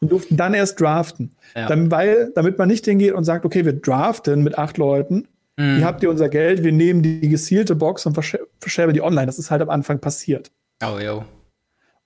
und 0.00 0.10
durften 0.10 0.36
dann 0.36 0.54
erst 0.54 0.80
draften. 0.80 1.36
Ja. 1.54 1.68
Dann, 1.68 1.90
weil, 1.90 2.32
damit 2.34 2.58
man 2.58 2.68
nicht 2.68 2.84
hingeht 2.84 3.12
und 3.12 3.24
sagt, 3.24 3.44
okay, 3.44 3.64
wir 3.64 3.74
draften 3.74 4.42
mit 4.42 4.58
acht 4.58 4.78
Leuten 4.78 5.28
Mhm. 5.60 5.76
Hier 5.76 5.84
habt 5.84 6.02
ihr 6.02 6.08
unser 6.08 6.30
Geld, 6.30 6.64
wir 6.64 6.72
nehmen 6.72 7.02
die 7.02 7.28
gesielte 7.28 7.74
Box 7.76 8.06
und 8.06 8.14
verscherbeln 8.14 8.94
die 8.94 9.02
online. 9.02 9.26
Das 9.26 9.38
ist 9.38 9.50
halt 9.50 9.60
am 9.60 9.68
Anfang 9.68 10.00
passiert. 10.00 10.50
Oh, 10.82 10.98
yo. 10.98 11.24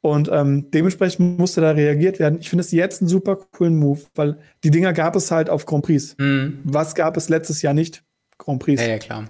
Und 0.01 0.29
ähm, 0.31 0.71
dementsprechend 0.73 1.39
musste 1.39 1.61
da 1.61 1.71
reagiert 1.71 2.19
werden. 2.19 2.41
Ich 2.41 2.51
finde 2.51 2.63
es 2.63 2.73
jetzt 2.73 3.01
einen 3.01 3.09
super 3.09 3.37
coolen 3.37 3.77
Move, 3.77 4.01
weil 4.17 4.39
die 4.65 4.71
Dinger 4.71 4.93
gab 4.93 5.15
es 5.15 5.31
halt 5.31 5.49
auf 5.49 5.67
Grand 5.67 5.85
Prix. 5.85 6.17
Mhm. 6.19 6.61
Was 6.65 6.97
gab 6.97 7.17
es 7.17 7.29
letztes 7.29 7.63
Jahr 7.63 7.75
nicht? 7.75 8.03
Grand 8.39 8.61
Prix. 8.61 8.83
Ja, 8.83 8.89
ja, 8.89 8.99
klar. 8.99 9.27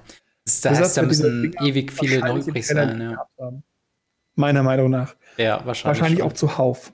Das, 0.46 0.62
das 0.62 0.80
heißt, 0.80 0.96
da 0.96 1.02
müssen 1.02 1.54
ewig 1.60 1.92
viele 1.92 2.20
Neuprix 2.20 2.68
sein, 2.68 3.00
ja. 3.00 3.52
Meiner 4.37 4.62
Meinung 4.62 4.90
nach. 4.90 5.14
Ja, 5.37 5.64
wahrscheinlich. 5.64 6.00
Wahrscheinlich 6.00 6.22
auch 6.22 6.32
zuhauf. 6.32 6.93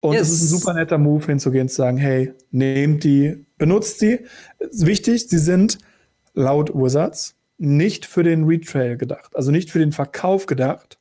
Und 0.00 0.14
yes. 0.14 0.28
es 0.28 0.34
ist 0.34 0.42
ein 0.42 0.58
super 0.58 0.74
netter 0.74 0.98
Move, 0.98 1.26
hinzugehen 1.26 1.62
und 1.62 1.68
zu 1.68 1.76
sagen, 1.76 1.96
hey, 1.96 2.32
nehmt 2.50 3.04
die, 3.04 3.46
benutzt 3.56 4.00
die. 4.00 4.20
Wichtig, 4.70 5.28
sie 5.28 5.38
sind 5.38 5.78
laut 6.34 6.72
Wizards 6.74 7.34
nicht 7.58 8.06
für 8.06 8.22
den 8.22 8.44
Retrail 8.44 8.96
gedacht, 8.96 9.34
also 9.34 9.50
nicht 9.50 9.70
für 9.70 9.80
den 9.80 9.92
Verkauf 9.92 10.46
gedacht, 10.46 10.98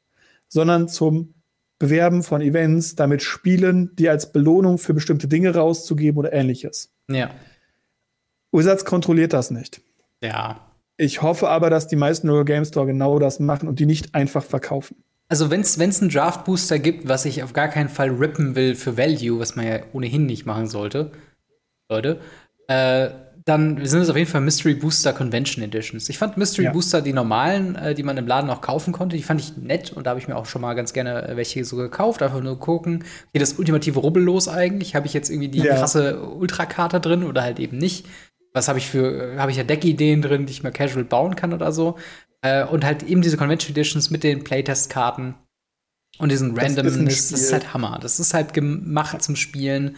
sondern 0.48 0.88
zum 0.88 1.36
Bewerben 1.80 2.24
von 2.24 2.42
Events, 2.42 2.96
damit 2.96 3.22
Spielen, 3.22 3.96
die 3.96 4.10
als 4.10 4.32
Belohnung 4.32 4.80
für 4.80 4.96
bestimmte 4.96 5.28
Dinge 5.28 5.54
rauszugeben 5.54 6.18
oder 6.18 6.34
ähnliches. 6.34 6.92
Ja. 7.08 7.30
Wizards 8.52 8.86
kontrolliert 8.86 9.34
das 9.34 9.52
nicht. 9.52 9.82
Ja. 10.24 10.62
Ich 10.98 11.22
hoffe 11.22 11.50
aber, 11.50 11.70
dass 11.70 11.88
die 11.88 11.96
meisten 11.96 12.28
Euro 12.30 12.44
Game 12.44 12.66
Store 12.66 12.88
genau 12.88 13.20
das 13.20 13.40
machen 13.40 13.70
und 13.70 13.80
die 13.80 13.86
nicht 13.86 14.16
einfach 14.16 14.44
verkaufen. 14.44 15.04
Also 15.30 15.50
wenn 15.50 15.62
es 15.62 15.80
einen 15.80 16.10
Draft 16.10 16.46
Booster 16.46 16.80
gibt, 16.80 17.08
was 17.08 17.26
ich 17.26 17.44
auf 17.44 17.54
gar 17.54 17.68
keinen 17.68 17.90
Fall 17.90 18.10
rippen 18.10 18.56
will 18.56 18.76
für 18.76 18.98
Value, 18.98 19.40
was 19.40 19.56
man 19.56 19.68
ja 19.68 19.80
ohnehin 19.92 20.26
nicht 20.26 20.46
machen 20.46 20.68
sollte, 20.68 21.12
Leute, 21.90 22.20
äh, 22.68 23.10
dann 23.48 23.86
sind 23.86 24.02
es 24.02 24.10
auf 24.10 24.18
jeden 24.18 24.30
Fall 24.30 24.42
Mystery 24.42 24.74
Booster 24.74 25.14
Convention 25.14 25.64
Editions. 25.64 26.10
Ich 26.10 26.18
fand 26.18 26.36
Mystery 26.36 26.66
ja. 26.66 26.72
Booster, 26.72 27.02
die 27.02 27.14
normalen, 27.14 27.76
äh, 27.76 27.96
die 27.96 28.04
man 28.04 28.18
im 28.18 28.28
Laden 28.28 28.50
auch 28.50 28.60
kaufen 28.60 28.92
konnte, 28.92 29.16
die 29.16 29.24
fand 29.24 29.40
ich 29.40 29.56
nett 29.56 29.94
und 29.94 30.06
da 30.06 30.12
habe 30.12 30.20
ich 30.20 30.28
mir 30.28 30.36
auch 30.36 30.46
schon 30.46 30.62
mal 30.62 30.74
ganz 30.74 30.92
gerne 30.92 31.28
äh, 31.28 31.38
welche 31.38 31.64
so 31.64 31.78
gekauft, 31.78 32.22
einfach 32.22 32.42
nur 32.42 32.60
gucken. 32.60 33.06
Hier 33.32 33.40
das 33.40 33.54
ultimative 33.54 34.00
Rubbellos 34.00 34.50
eigentlich. 34.50 34.96
Habe 34.96 35.08
ich 35.08 35.14
jetzt 35.14 35.30
irgendwie 35.30 35.48
die 35.48 35.60
ja. 35.60 35.76
krasse 35.76 36.22
Ultrakarte 36.22 37.00
drin 37.00 37.24
oder 37.24 37.42
halt 37.42 37.60
eben 37.60 37.78
nicht? 37.78 38.06
Was 38.52 38.68
habe 38.68 38.80
ich 38.80 38.90
für, 38.90 39.36
äh, 39.36 39.38
habe 39.38 39.52
ich 39.52 39.58
ja 39.58 39.64
Deckideen 39.64 40.22
drin, 40.22 40.46
die 40.46 40.52
ich 40.52 40.64
mal 40.64 40.72
casual 40.72 41.06
bauen 41.06 41.38
kann 41.38 41.54
oder 41.54 41.72
so? 41.72 41.96
Äh, 42.42 42.66
und 42.66 42.86
halt 42.86 43.04
eben 43.04 43.22
diese 43.22 43.38
Convention 43.38 43.72
Editions 43.72 44.10
mit 44.10 44.24
den 44.24 44.44
Playtest-Karten 44.44 45.36
und 46.20 46.32
diesen 46.32 46.58
Randomness. 46.58 47.30
Das, 47.30 47.30
das 47.30 47.42
ist 47.42 47.54
halt 47.54 47.74
Hammer. 47.74 48.00
Das 48.02 48.20
ist 48.20 48.34
halt 48.34 48.54
gemacht 48.54 49.22
zum 49.22 49.36
Spielen. 49.36 49.96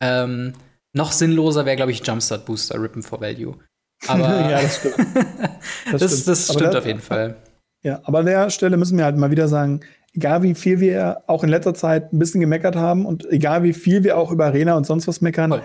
Ähm, 0.00 0.52
noch 0.92 1.12
sinnloser 1.12 1.66
wäre, 1.66 1.76
glaube 1.76 1.92
ich, 1.92 2.06
Jumpstart 2.06 2.44
Booster 2.46 2.80
Rippen 2.80 3.02
for 3.02 3.20
Value. 3.20 3.54
Aber 4.06 4.28
ja, 4.50 4.62
das 4.62 4.76
stimmt. 4.76 4.96
Das, 5.90 6.00
das, 6.00 6.12
stimmt, 6.12 6.28
das 6.28 6.52
stimmt 6.52 6.76
auf 6.76 6.86
jeden 6.86 7.00
Fall. 7.00 7.36
Ja, 7.82 8.00
aber 8.04 8.18
an 8.20 8.26
der 8.26 8.50
Stelle 8.50 8.76
müssen 8.76 8.98
wir 8.98 9.04
halt 9.04 9.16
mal 9.16 9.30
wieder 9.30 9.48
sagen, 9.48 9.80
egal 10.12 10.42
wie 10.42 10.54
viel 10.54 10.80
wir 10.80 11.22
auch 11.26 11.42
in 11.44 11.48
letzter 11.48 11.74
Zeit 11.74 12.12
ein 12.12 12.18
bisschen 12.18 12.40
gemeckert 12.40 12.76
haben 12.76 13.06
und 13.06 13.30
egal 13.30 13.62
wie 13.62 13.72
viel 13.72 14.04
wir 14.04 14.18
auch 14.18 14.30
über 14.30 14.46
Arena 14.46 14.76
und 14.76 14.84
sonst 14.84 15.08
was 15.08 15.20
meckern, 15.20 15.50
Voll. 15.50 15.62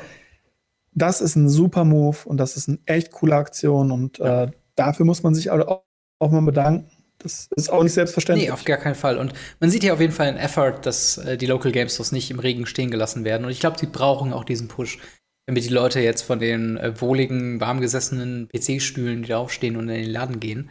das 0.94 1.22
ist 1.22 1.36
ein 1.36 1.50
super 1.50 1.84
Move 1.84 2.18
und 2.26 2.38
das 2.38 2.56
ist 2.56 2.70
eine 2.70 2.80
echt 2.86 3.12
coole 3.12 3.36
Aktion 3.36 3.92
und 3.92 4.20
ja. 4.20 4.44
äh, 4.44 4.52
dafür 4.76 5.06
muss 5.06 5.24
man 5.24 5.36
sich 5.36 5.52
auch, 5.52 5.84
auch 6.20 6.32
mal 6.32 6.42
bedanken. 6.42 6.90
Das 7.20 7.48
ist 7.56 7.72
auch 7.72 7.84
nicht 7.84 7.94
selbstverständlich. 7.94 8.48
Nee, 8.48 8.52
auf 8.52 8.66
gar 8.66 8.78
keinen 8.78 8.96
Fall. 8.96 9.18
Und 9.18 9.34
man 9.60 9.70
sieht 9.70 9.84
hier 9.84 9.94
auf 9.94 10.02
jeden 10.02 10.12
Fall 10.12 10.28
einen 10.28 10.38
Effort, 10.38 10.82
dass 10.82 11.18
äh, 11.18 11.38
die 11.38 11.46
Local 11.46 11.72
Game 11.72 11.88
Stores 11.88 12.12
nicht 12.12 12.30
im 12.32 12.40
Regen 12.40 12.66
stehen 12.66 12.92
gelassen 12.92 13.24
werden. 13.24 13.46
Und 13.46 13.52
ich 13.52 13.62
glaube, 13.62 13.80
sie 13.80 13.86
brauchen 13.86 14.34
auch 14.34 14.44
diesen 14.44 14.68
Push 14.68 15.00
damit 15.46 15.66
die 15.66 15.70
Leute 15.70 16.00
jetzt 16.00 16.22
von 16.22 16.40
den 16.40 16.78
äh, 16.78 17.00
wohligen, 17.02 17.60
warmgesessenen 17.60 18.48
PC-Stühlen, 18.48 19.24
die 19.24 19.30
da 19.30 19.38
aufstehen 19.38 19.76
und 19.76 19.90
in 19.90 20.04
den 20.04 20.10
Laden 20.10 20.40
gehen. 20.40 20.70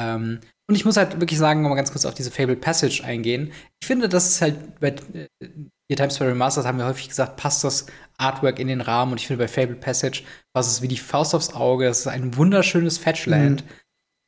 Ähm, 0.00 0.40
und 0.68 0.74
ich 0.76 0.84
muss 0.84 0.96
halt 0.96 1.20
wirklich 1.20 1.38
sagen, 1.38 1.62
nochmal 1.62 1.76
ganz 1.76 1.90
kurz 1.90 2.04
auf 2.04 2.14
diese 2.14 2.30
Fable 2.30 2.56
Passage 2.56 3.02
eingehen. 3.02 3.52
Ich 3.80 3.88
finde, 3.88 4.08
das 4.08 4.28
ist 4.28 4.42
halt 4.42 4.78
bei 4.78 4.94
äh, 5.40 5.96
Times 5.96 6.14
Square 6.14 6.30
Remastered 6.30 6.66
haben 6.66 6.78
wir 6.78 6.86
häufig 6.86 7.08
gesagt, 7.08 7.36
passt 7.36 7.64
das 7.64 7.86
Artwork 8.18 8.58
in 8.58 8.68
den 8.68 8.80
Rahmen. 8.80 9.12
Und 9.12 9.18
ich 9.20 9.26
finde 9.26 9.42
bei 9.42 9.48
Fable 9.48 9.74
Passage 9.74 10.22
was 10.52 10.68
ist 10.68 10.82
wie 10.82 10.88
die 10.88 10.98
Faust 10.98 11.34
aufs 11.34 11.54
Auge. 11.54 11.86
Das 11.86 12.00
ist 12.00 12.06
ein 12.06 12.36
wunderschönes 12.36 12.98
Fetchland. 12.98 13.64
Mhm. 13.64 13.68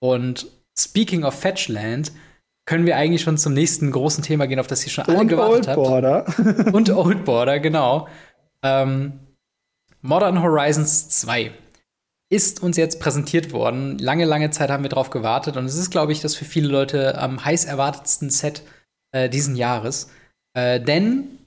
Und 0.02 0.46
speaking 0.76 1.24
of 1.24 1.34
Fetchland, 1.34 2.12
können 2.66 2.86
wir 2.86 2.96
eigentlich 2.96 3.22
schon 3.22 3.38
zum 3.38 3.54
nächsten 3.54 3.90
großen 3.90 4.22
Thema 4.22 4.46
gehen, 4.46 4.60
auf 4.60 4.66
das 4.66 4.84
ihr 4.84 4.90
schon 4.90 5.04
alle 5.04 5.18
und 5.18 5.28
gewartet 5.28 5.68
Old 5.68 5.76
Border. 5.76 6.24
habt. 6.26 6.38
und 6.74 6.90
Old 6.90 7.24
Border, 7.24 7.60
genau. 7.60 8.08
Ähm, 8.62 9.20
Modern 10.00 10.42
Horizons 10.42 11.08
2 11.08 11.52
ist 12.30 12.62
uns 12.62 12.76
jetzt 12.76 13.00
präsentiert 13.00 13.52
worden. 13.52 13.98
Lange, 13.98 14.24
lange 14.24 14.50
Zeit 14.50 14.70
haben 14.70 14.84
wir 14.84 14.90
darauf 14.90 15.10
gewartet 15.10 15.56
und 15.56 15.66
es 15.66 15.76
ist, 15.76 15.90
glaube 15.90 16.12
ich, 16.12 16.20
das 16.20 16.34
für 16.34 16.44
viele 16.44 16.68
Leute 16.68 17.18
am 17.18 17.44
heiß 17.44 17.64
erwartetsten 17.64 18.30
Set 18.30 18.62
äh, 19.12 19.28
diesen 19.28 19.54
Jahres. 19.54 20.10
Äh, 20.54 20.80
denn 20.80 21.38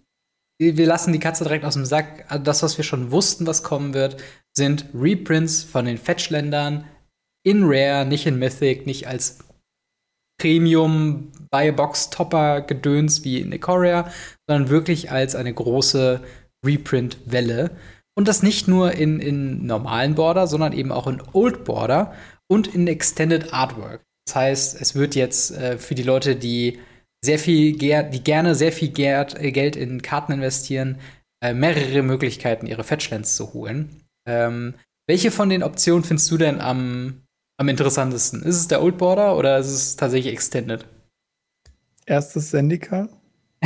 wir 0.59 0.85
lassen 0.85 1.11
die 1.11 1.19
Katze 1.19 1.43
direkt 1.43 1.65
aus 1.65 1.73
dem 1.73 1.85
Sack. 1.85 2.25
Also 2.29 2.43
das, 2.43 2.63
was 2.63 2.77
wir 2.77 2.85
schon 2.85 3.11
wussten, 3.11 3.47
was 3.47 3.63
kommen 3.63 3.93
wird, 3.93 4.17
sind 4.53 4.85
Reprints 4.93 5.63
von 5.63 5.85
den 5.85 5.97
Fetchländern 5.97 6.85
in 7.45 7.63
Rare, 7.63 8.05
nicht 8.05 8.25
in 8.25 8.39
Mythic, 8.39 8.85
nicht 8.85 9.07
als 9.07 9.39
Premium 10.41 11.31
Buy 11.51 11.71
Box 11.71 12.09
Topper 12.09 12.61
Gedöns 12.61 13.23
wie 13.23 13.39
in 13.39 13.51
Ikoria, 13.51 14.11
sondern 14.47 14.69
wirklich 14.69 15.11
als 15.11 15.35
eine 15.35 15.53
große 15.53 16.21
Reprint-Welle. 16.65 17.71
Und 18.17 18.27
das 18.27 18.43
nicht 18.43 18.67
nur 18.67 18.93
in, 18.93 19.19
in 19.19 19.65
normalen 19.65 20.15
Border, 20.15 20.47
sondern 20.47 20.73
eben 20.73 20.91
auch 20.91 21.07
in 21.07 21.21
Old 21.33 21.63
Border 21.63 22.13
und 22.47 22.73
in 22.73 22.87
Extended 22.87 23.53
Artwork. 23.53 24.01
Das 24.25 24.35
heißt, 24.35 24.81
es 24.81 24.95
wird 24.95 25.15
jetzt 25.15 25.51
äh, 25.51 25.77
für 25.77 25.95
die 25.95 26.03
Leute, 26.03 26.35
die 26.35 26.79
sehr 27.23 27.39
viel, 27.39 27.77
die 27.77 28.23
gerne 28.23 28.55
sehr 28.55 28.71
viel 28.71 28.91
äh, 28.99 29.51
Geld 29.51 29.75
in 29.75 30.01
Karten 30.01 30.33
investieren, 30.33 30.99
äh, 31.43 31.53
mehrere 31.53 32.01
Möglichkeiten, 32.01 32.67
ihre 32.67 32.83
Fetchlands 32.83 33.35
zu 33.35 33.53
holen. 33.53 34.03
Ähm, 34.27 34.75
welche 35.07 35.31
von 35.31 35.49
den 35.49 35.63
Optionen 35.63 36.03
findest 36.03 36.31
du 36.31 36.37
denn 36.37 36.59
am, 36.59 37.24
am 37.57 37.69
interessantesten? 37.69 38.41
Ist 38.43 38.57
es 38.57 38.67
der 38.67 38.81
Old 38.81 38.97
Border 38.97 39.37
oder 39.37 39.57
ist 39.57 39.67
es 39.69 39.95
tatsächlich 39.95 40.33
Extended? 40.33 40.85
Erstes 42.05 42.51
Sendika. 42.51 43.09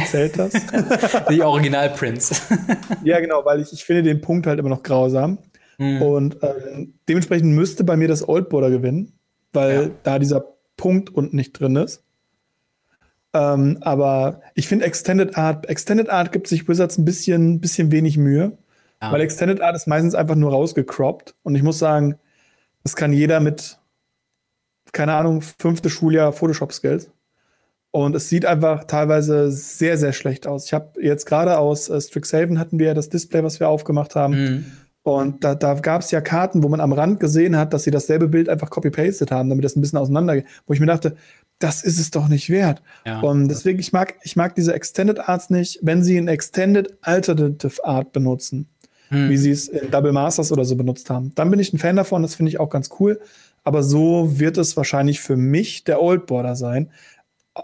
Zählt 0.05 0.37
das? 0.37 0.53
Die 1.29 1.41
Original-Prints. 1.41 2.41
ja, 3.03 3.19
genau, 3.19 3.43
weil 3.43 3.61
ich, 3.61 3.73
ich 3.73 3.83
finde 3.83 4.03
den 4.03 4.21
Punkt 4.21 4.47
halt 4.47 4.59
immer 4.59 4.69
noch 4.69 4.83
grausam. 4.83 5.39
Mhm. 5.77 6.01
Und 6.01 6.37
ähm, 6.41 6.93
dementsprechend 7.07 7.53
müsste 7.53 7.83
bei 7.83 7.97
mir 7.97 8.07
das 8.07 8.27
Old 8.27 8.49
Border 8.49 8.69
gewinnen, 8.69 9.13
weil 9.53 9.83
ja. 9.83 9.89
da 10.03 10.19
dieser 10.19 10.45
Punkt 10.77 11.09
unten 11.09 11.35
nicht 11.35 11.53
drin 11.53 11.75
ist. 11.75 12.03
Ähm, 13.33 13.77
aber 13.81 14.41
ich 14.55 14.67
finde 14.67 14.85
Extended 14.85 15.37
Art, 15.37 15.67
Extended 15.69 16.09
Art 16.09 16.31
gibt 16.31 16.47
sich 16.47 16.67
Wizards 16.67 16.97
ein 16.97 17.05
bisschen, 17.05 17.61
bisschen 17.61 17.91
wenig 17.91 18.17
Mühe, 18.17 18.57
ja. 19.01 19.11
weil 19.11 19.21
Extended 19.21 19.61
Art 19.61 19.75
ist 19.75 19.87
meistens 19.87 20.15
einfach 20.15 20.35
nur 20.35 20.51
rausgecroppt. 20.51 21.35
Und 21.43 21.55
ich 21.55 21.63
muss 21.63 21.79
sagen, 21.79 22.17
das 22.83 22.95
kann 22.95 23.13
jeder 23.13 23.39
mit, 23.39 23.78
keine 24.93 25.13
Ahnung, 25.13 25.41
fünfte 25.41 25.89
Schuljahr 25.89 26.33
Photoshop-Skills. 26.33 27.09
Und 27.91 28.15
es 28.15 28.29
sieht 28.29 28.45
einfach 28.45 28.83
teilweise 28.83 29.51
sehr, 29.51 29.97
sehr 29.97 30.13
schlecht 30.13 30.45
aus. 30.45 30.65
Ich 30.65 30.73
habe 30.73 31.01
jetzt 31.01 31.25
gerade 31.25 31.57
aus 31.57 31.89
äh, 31.89 31.99
Strixhaven 31.99 32.59
hatten 32.59 32.77
wir 32.77 32.87
ja 32.87 32.93
das 32.93 33.09
Display, 33.09 33.43
was 33.43 33.59
wir 33.59 33.67
aufgemacht 33.67 34.15
haben. 34.15 34.33
Mhm. 34.33 34.65
Und 35.01 35.43
da, 35.43 35.55
da 35.55 35.73
gab 35.73 36.01
es 36.01 36.11
ja 36.11 36.21
Karten, 36.21 36.61
wo 36.61 36.69
man 36.69 36.81
am 36.81 36.93
Rand 36.93 37.19
gesehen 37.19 37.57
hat, 37.57 37.73
dass 37.73 37.83
sie 37.83 37.91
dasselbe 37.91 38.27
Bild 38.27 38.47
einfach 38.47 38.69
copy-pasted 38.69 39.31
haben, 39.31 39.49
damit 39.49 39.65
das 39.65 39.75
ein 39.75 39.81
bisschen 39.81 39.97
auseinander 39.97 40.35
geht. 40.35 40.45
Wo 40.67 40.73
ich 40.73 40.79
mir 40.79 40.85
dachte, 40.85 41.15
das 41.57 41.83
ist 41.83 41.99
es 41.99 42.11
doch 42.11 42.27
nicht 42.27 42.49
wert. 42.49 42.81
Ja. 43.05 43.21
Und 43.21 43.47
deswegen, 43.47 43.79
ich 43.79 43.91
mag, 43.91 44.15
ich 44.23 44.35
mag 44.35 44.55
diese 44.55 44.73
Extended 44.73 45.27
Arts 45.27 45.49
nicht, 45.49 45.79
wenn 45.81 46.03
sie 46.03 46.17
ein 46.17 46.27
Extended 46.27 46.97
Alternative 47.01 47.83
Art 47.83 48.11
benutzen, 48.13 48.69
mhm. 49.09 49.29
wie 49.29 49.37
sie 49.37 49.51
es 49.51 49.67
in 49.67 49.89
Double 49.89 50.11
Masters 50.11 50.51
oder 50.51 50.63
so 50.63 50.75
benutzt 50.75 51.09
haben. 51.09 51.33
Dann 51.35 51.49
bin 51.49 51.59
ich 51.59 51.73
ein 51.73 51.79
Fan 51.79 51.95
davon, 51.95 52.21
das 52.21 52.35
finde 52.35 52.51
ich 52.51 52.59
auch 52.59 52.69
ganz 52.69 52.89
cool. 52.99 53.19
Aber 53.63 53.83
so 53.83 54.39
wird 54.39 54.57
es 54.57 54.77
wahrscheinlich 54.77 55.19
für 55.19 55.35
mich 55.35 55.83
der 55.83 56.01
Old 56.01 56.25
Border 56.25 56.55
sein, 56.55 56.91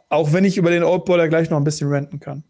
auch 0.09 0.33
wenn 0.33 0.45
ich 0.45 0.57
über 0.57 0.69
den 0.69 0.83
Old 0.83 1.05
Border 1.05 1.27
gleich 1.27 1.49
noch 1.49 1.57
ein 1.57 1.63
bisschen 1.63 1.89
renten 1.89 2.19
kann. 2.19 2.43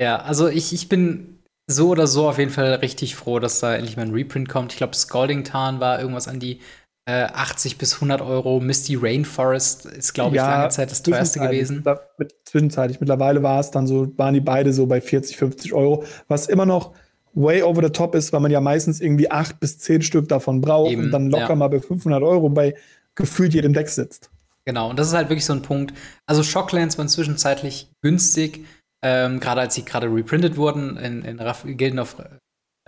Ja, 0.00 0.18
also 0.22 0.48
ich, 0.48 0.72
ich 0.72 0.88
bin 0.88 1.38
so 1.66 1.90
oder 1.90 2.06
so 2.06 2.28
auf 2.28 2.38
jeden 2.38 2.50
Fall 2.50 2.74
richtig 2.74 3.14
froh, 3.14 3.38
dass 3.38 3.60
da 3.60 3.74
endlich 3.74 3.96
mal 3.96 4.06
ein 4.06 4.12
Reprint 4.12 4.48
kommt. 4.48 4.72
Ich 4.72 4.78
glaube, 4.78 4.94
Scalding 4.94 5.44
Tarn 5.44 5.80
war 5.80 6.00
irgendwas 6.00 6.28
an 6.28 6.40
die 6.40 6.60
äh, 7.06 7.24
80 7.24 7.78
bis 7.78 7.94
100 7.94 8.20
Euro. 8.20 8.60
Misty 8.60 8.96
Rainforest 8.96 9.86
ist, 9.86 10.12
glaube 10.12 10.36
ich, 10.36 10.42
ja, 10.42 10.58
lange 10.58 10.70
Zeit 10.70 10.90
das 10.90 11.02
teuerste 11.02 11.40
gewesen. 11.40 11.82
Da, 11.82 12.00
mit, 12.18 12.34
zwischenzeitlich. 12.44 13.00
Mittlerweile 13.00 13.42
war 13.42 13.60
es 13.60 13.70
dann 13.70 13.86
so, 13.86 14.08
waren 14.16 14.34
die 14.34 14.40
beide 14.40 14.72
so 14.72 14.86
bei 14.86 15.00
40, 15.00 15.36
50 15.36 15.72
Euro, 15.72 16.04
was 16.28 16.46
immer 16.46 16.66
noch 16.66 16.94
way 17.34 17.62
over 17.62 17.82
the 17.82 17.90
top 17.90 18.14
ist, 18.14 18.32
weil 18.32 18.40
man 18.40 18.50
ja 18.50 18.60
meistens 18.60 19.00
irgendwie 19.00 19.30
acht 19.30 19.60
bis 19.60 19.78
zehn 19.78 20.02
Stück 20.02 20.28
davon 20.28 20.60
braucht 20.60 20.92
Eben, 20.92 21.04
und 21.04 21.10
dann 21.10 21.30
locker 21.30 21.50
ja. 21.50 21.56
mal 21.56 21.68
bei 21.68 21.80
500 21.80 22.22
Euro 22.22 22.48
bei 22.48 22.74
gefühlt 23.14 23.54
jedem 23.54 23.72
Deck 23.72 23.88
sitzt. 23.88 24.30
Genau, 24.64 24.90
und 24.90 24.98
das 24.98 25.08
ist 25.08 25.14
halt 25.14 25.28
wirklich 25.28 25.44
so 25.44 25.52
ein 25.52 25.62
Punkt. 25.62 25.94
Also 26.26 26.42
Shocklands 26.42 26.98
waren 26.98 27.08
zwischenzeitlich 27.08 27.90
günstig, 28.02 28.64
ähm, 29.02 29.40
gerade 29.40 29.62
als 29.62 29.74
sie 29.74 29.84
gerade 29.84 30.12
reprintet 30.12 30.56
wurden 30.56 30.96
in, 30.96 31.22
in 31.22 31.40
Raff 31.40 31.64
Gilden 31.66 31.98
of 31.98 32.16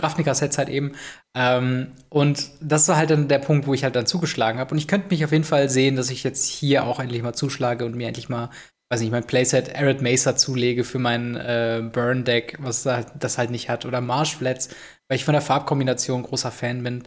Ravnica-Sets 0.01 0.59
halt 0.59 0.68
eben. 0.68 0.93
Ähm, 1.34 1.93
und 2.09 2.51
das 2.61 2.88
war 2.88 2.97
halt 2.97 3.11
dann 3.11 3.28
der 3.28 3.38
Punkt, 3.38 3.66
wo 3.66 3.74
ich 3.74 3.84
halt 3.84 3.97
dann 3.97 4.07
zugeschlagen 4.07 4.59
habe. 4.59 4.72
Und 4.72 4.78
ich 4.78 4.88
könnte 4.88 5.09
mich 5.11 5.24
auf 5.24 5.32
jeden 5.32 5.45
Fall 5.45 5.68
sehen, 5.68 5.97
dass 5.97 6.11
ich 6.11 6.24
jetzt 6.24 6.45
hier 6.45 6.84
auch 6.84 7.01
endlich 7.01 7.22
mal 7.22 7.34
zuschlage 7.34 7.84
und 7.84 7.95
mir 7.95 8.09
endlich 8.09 8.28
mal 8.28 8.51
weiß 8.93 9.01
nicht, 9.01 9.11
mein 9.11 9.24
Playset 9.24 9.74
Arid 9.74 10.03
Mesa 10.03 10.36
zulege 10.36 10.84
für 10.84 10.99
mein 10.99 11.34
äh, 11.34 11.82
Burn-Deck, 11.90 12.59
was 12.61 12.82
das 12.82 13.38
halt 13.38 13.51
nicht 13.51 13.70
hat, 13.70 13.86
oder 13.86 14.03
Marshflats, 14.03 14.68
weil 15.09 15.16
ich 15.16 15.24
von 15.24 15.32
der 15.32 15.40
Farbkombination 15.40 16.22
großer 16.22 16.51
Fan 16.51 16.82
bin. 16.82 17.03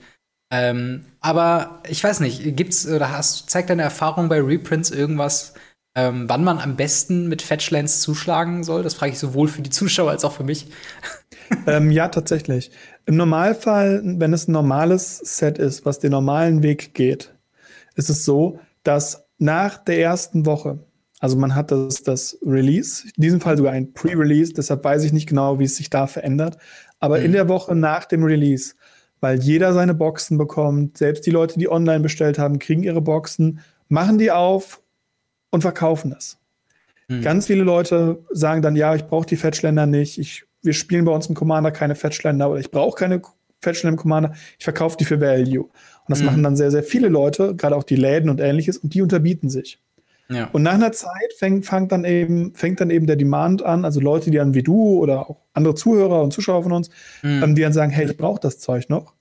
Ähm, 0.51 1.05
aber 1.19 1.83
ich 1.88 2.03
weiß 2.03 2.21
nicht, 2.21 2.55
gibt's 2.55 2.88
oder 2.88 3.11
hast 3.11 3.51
zeigt 3.51 3.69
deine 3.69 3.83
Erfahrung 3.83 4.29
bei 4.29 4.41
Reprints 4.41 4.89
irgendwas, 4.89 5.53
ähm, 5.93 6.27
wann 6.27 6.43
man 6.43 6.57
am 6.57 6.75
besten 6.75 7.27
mit 7.27 7.43
Fetchlands 7.43 8.01
zuschlagen 8.01 8.63
soll? 8.63 8.81
Das 8.81 8.95
frage 8.95 9.11
ich 9.11 9.19
sowohl 9.19 9.47
für 9.47 9.61
die 9.61 9.69
Zuschauer 9.69 10.09
als 10.09 10.25
auch 10.25 10.33
für 10.33 10.43
mich. 10.43 10.67
ähm, 11.67 11.91
ja, 11.91 12.07
tatsächlich. 12.07 12.71
Im 13.05 13.15
Normalfall, 13.15 14.01
wenn 14.03 14.33
es 14.33 14.47
ein 14.47 14.53
normales 14.53 15.19
Set 15.19 15.59
ist, 15.59 15.86
was 15.86 15.99
den 15.99 16.11
normalen 16.11 16.63
Weg 16.63 16.95
geht, 16.95 17.31
ist 17.93 18.09
es 18.09 18.25
so, 18.25 18.59
dass 18.81 19.27
nach 19.38 19.77
der 19.77 19.99
ersten 19.99 20.47
Woche, 20.47 20.79
also 21.26 21.38
man 21.38 21.55
hat 21.55 21.71
das, 21.71 22.03
das 22.03 22.38
Release, 22.45 23.07
in 23.15 23.23
diesem 23.23 23.41
Fall 23.41 23.57
sogar 23.57 23.73
ein 23.73 23.93
Pre-Release, 23.93 24.53
deshalb 24.53 24.84
weiß 24.84 25.03
ich 25.05 25.11
nicht 25.11 25.28
genau, 25.28 25.57
wie 25.57 25.63
es 25.63 25.76
sich 25.76 25.89
da 25.89 26.05
verändert, 26.05 26.59
aber 26.99 27.17
mhm. 27.17 27.26
in 27.26 27.32
der 27.32 27.49
Woche 27.49 27.73
nach 27.73 28.05
dem 28.05 28.23
Release, 28.23 28.76
weil 29.21 29.39
jeder 29.39 29.73
seine 29.73 29.95
Boxen 29.95 30.38
bekommt, 30.38 30.99
selbst 30.99 31.26
die 31.26 31.32
Leute, 31.32 31.57
die 31.57 31.67
online 31.67 32.01
bestellt 32.01 32.38
haben, 32.38 32.59
kriegen 32.59 32.84
ihre 32.84 33.01
Boxen, 33.01 33.59
machen 33.88 34.19
die 34.19 34.30
auf 34.30 34.84
und 35.49 35.61
verkaufen 35.61 36.11
das. 36.11 36.38
Mhm. 37.07 37.23
Ganz 37.23 37.47
viele 37.47 37.63
Leute 37.63 38.23
sagen 38.30 38.61
dann, 38.61 38.76
ja, 38.76 38.93
ich 38.93 39.05
brauche 39.05 39.26
die 39.26 39.36
Fetchländer 39.36 39.88
nicht, 39.88 40.19
ich, 40.19 40.43
wir 40.61 40.73
spielen 40.73 41.05
bei 41.05 41.11
uns 41.11 41.26
im 41.26 41.34
Commander 41.34 41.71
keine 41.71 41.95
Fetchländer 41.95 42.51
oder 42.51 42.59
ich 42.59 42.69
brauche 42.69 42.99
keine 42.99 43.23
Fetchländer 43.61 43.93
im 43.93 43.99
Commander, 43.99 44.36
ich 44.59 44.63
verkaufe 44.63 44.95
die 44.95 45.05
für 45.05 45.19
Value. 45.19 45.63
Und 45.63 45.71
das 46.07 46.19
mhm. 46.19 46.28
machen 46.28 46.43
dann 46.43 46.55
sehr, 46.55 46.69
sehr 46.69 46.84
viele 46.84 47.07
Leute, 47.07 47.55
gerade 47.55 47.76
auch 47.76 47.84
die 47.84 47.95
Läden 47.95 48.30
und 48.30 48.39
ähnliches, 48.39 48.78
und 48.78 48.93
die 48.93 49.01
unterbieten 49.01 49.49
sich. 49.49 49.80
Ja. 50.30 50.49
Und 50.51 50.63
nach 50.63 50.73
einer 50.73 50.91
Zeit 50.91 51.34
fängt, 51.38 51.65
fängt, 51.65 51.91
dann 51.91 52.03
eben, 52.03 52.55
fängt 52.55 52.82
dann 52.82 52.89
eben 52.89 53.05
der 53.05 53.15
Demand 53.15 53.63
an, 53.63 53.86
also 53.86 53.99
Leute, 53.99 54.32
die 54.32 54.38
dann 54.38 54.53
wie 54.53 54.63
du 54.63 54.97
oder 54.99 55.30
auch 55.30 55.38
andere 55.53 55.76
Zuhörer 55.76 56.21
und 56.21 56.32
Zuschauer 56.32 56.63
von 56.63 56.71
uns, 56.71 56.89
mhm. 57.21 57.43
ähm, 57.43 57.55
die 57.55 57.61
dann 57.61 57.73
sagen, 57.73 57.91
hey, 57.91 58.05
ich 58.05 58.17
brauche 58.17 58.39
das 58.39 58.59
Zeug 58.59 58.89
noch, 58.89 59.13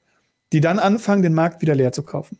die 0.52 0.60
dann 0.60 0.78
anfangen, 0.78 1.22
den 1.22 1.34
Markt 1.34 1.60
wieder 1.62 1.74
leer 1.74 1.92
zu 1.92 2.02
kaufen. 2.02 2.38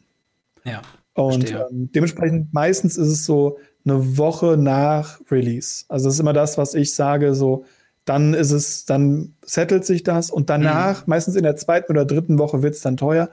Ja. 0.65 0.83
Und 1.13 1.53
ähm, 1.53 1.91
dementsprechend 1.95 2.53
meistens 2.53 2.97
ist 2.97 3.09
es 3.09 3.25
so, 3.25 3.59
eine 3.85 4.17
Woche 4.17 4.57
nach 4.57 5.21
Release. 5.31 5.85
Also 5.89 6.07
das 6.07 6.15
ist 6.15 6.21
immer 6.21 6.33
das, 6.33 6.59
was 6.59 6.75
ich 6.75 6.95
sage, 6.95 7.35
so 7.35 7.65
dann 8.05 8.35
ist 8.35 8.51
es, 8.51 8.85
dann 8.85 9.35
settelt 9.45 9.85
sich 9.87 10.03
das 10.03 10.31
und 10.31 10.51
danach, 10.51 11.07
mhm. 11.07 11.11
meistens 11.11 11.37
in 11.37 11.43
der 11.43 11.57
zweiten 11.57 11.93
oder 11.93 12.05
dritten 12.05 12.39
Woche 12.39 12.63
wird 12.63 12.75
es 12.75 12.81
dann 12.81 12.97
teuer. 12.97 13.31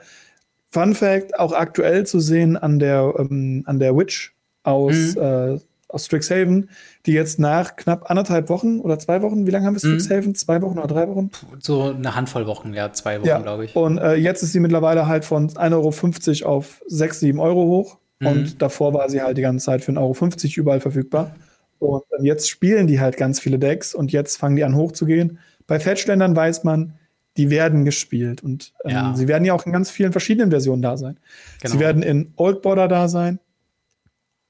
Fun 0.69 0.93
Fact, 0.93 1.38
auch 1.38 1.51
aktuell 1.51 2.05
zu 2.05 2.19
sehen 2.19 2.55
an 2.55 2.79
der, 2.79 3.13
ähm, 3.17 3.63
an 3.65 3.79
der 3.79 3.95
Witch 3.95 4.34
aus, 4.64 5.16
mhm. 5.16 5.22
äh, 5.22 5.59
aus 5.88 6.05
Strixhaven, 6.05 6.70
die 7.05 7.14
jetzt 7.14 7.39
nach 7.39 7.76
knapp 7.76 8.09
anderthalb 8.09 8.49
Wochen 8.49 8.80
oder 8.80 8.99
zwei 8.99 9.22
Wochen, 9.22 9.45
wie 9.45 9.51
lange 9.51 9.66
haben 9.66 9.82
wir 9.82 9.89
mhm. 9.89 9.99
Strixhaven? 9.99 10.30
Mhm. 10.30 10.36
Zwei 10.36 10.62
Wochen 10.62 10.78
oder 10.78 10.88
drei 10.88 11.07
Wochen? 11.07 11.32
So 11.59 11.84
eine 11.84 12.16
Handvoll 12.16 12.47
Wochen, 12.47 12.74
ja, 12.74 12.91
zwei 12.93 13.20
Wochen, 13.20 13.28
ja. 13.28 13.39
glaube 13.39 13.66
ich. 13.66 13.76
Und 13.76 13.97
äh, 13.97 14.16
jetzt 14.16 14.43
ist 14.43 14.53
sie 14.53 14.59
mittlerweile 14.59 15.07
halt 15.07 15.26
von 15.26 15.49
1,50 15.49 16.43
Euro 16.43 16.57
auf 16.57 16.82
6, 16.88 17.20
7 17.20 17.39
Euro 17.39 17.66
hoch. 17.66 17.97
Mhm. 18.20 18.28
Und 18.28 18.62
davor 18.62 18.93
war 18.93 19.09
sie 19.09 19.22
halt 19.22 19.38
die 19.38 19.41
ganze 19.41 19.66
Zeit 19.66 19.84
für 19.84 19.91
1,50 19.91 19.97
Euro 19.99 20.62
überall 20.62 20.80
verfügbar. 20.80 21.36
Und 21.80 22.03
jetzt 22.22 22.47
spielen 22.47 22.86
die 22.86 22.99
halt 22.99 23.18
ganz 23.18 23.39
viele 23.39 23.57
Decks 23.57 23.95
und 23.95 24.12
jetzt 24.12 24.38
fangen 24.38 24.55
die 24.55 24.64
an 24.64 24.76
hochzugehen. 24.76 25.39
Bei 25.66 25.80
Fetchländern 25.80 26.36
weiß 26.36 26.64
man, 26.64 26.93
die 27.38 27.49
werden 27.49 27.86
gespielt 27.86 28.43
und 28.43 28.74
ähm, 28.84 28.91
ja. 28.91 29.14
sie 29.16 29.28
werden 29.28 29.45
ja 29.45 29.53
auch 29.53 29.66
in 29.66 29.72
ganz 29.72 29.89
vielen 29.89 30.12
verschiedenen 30.12 30.51
Versionen 30.51 30.82
da 30.82 30.97
sein. 30.97 31.18
Genau. 31.62 31.74
Sie 31.74 31.80
werden 31.80 32.03
in 32.03 32.34
Old 32.36 32.62
Border 32.62 32.88
da 32.88 33.07
sein, 33.07 33.39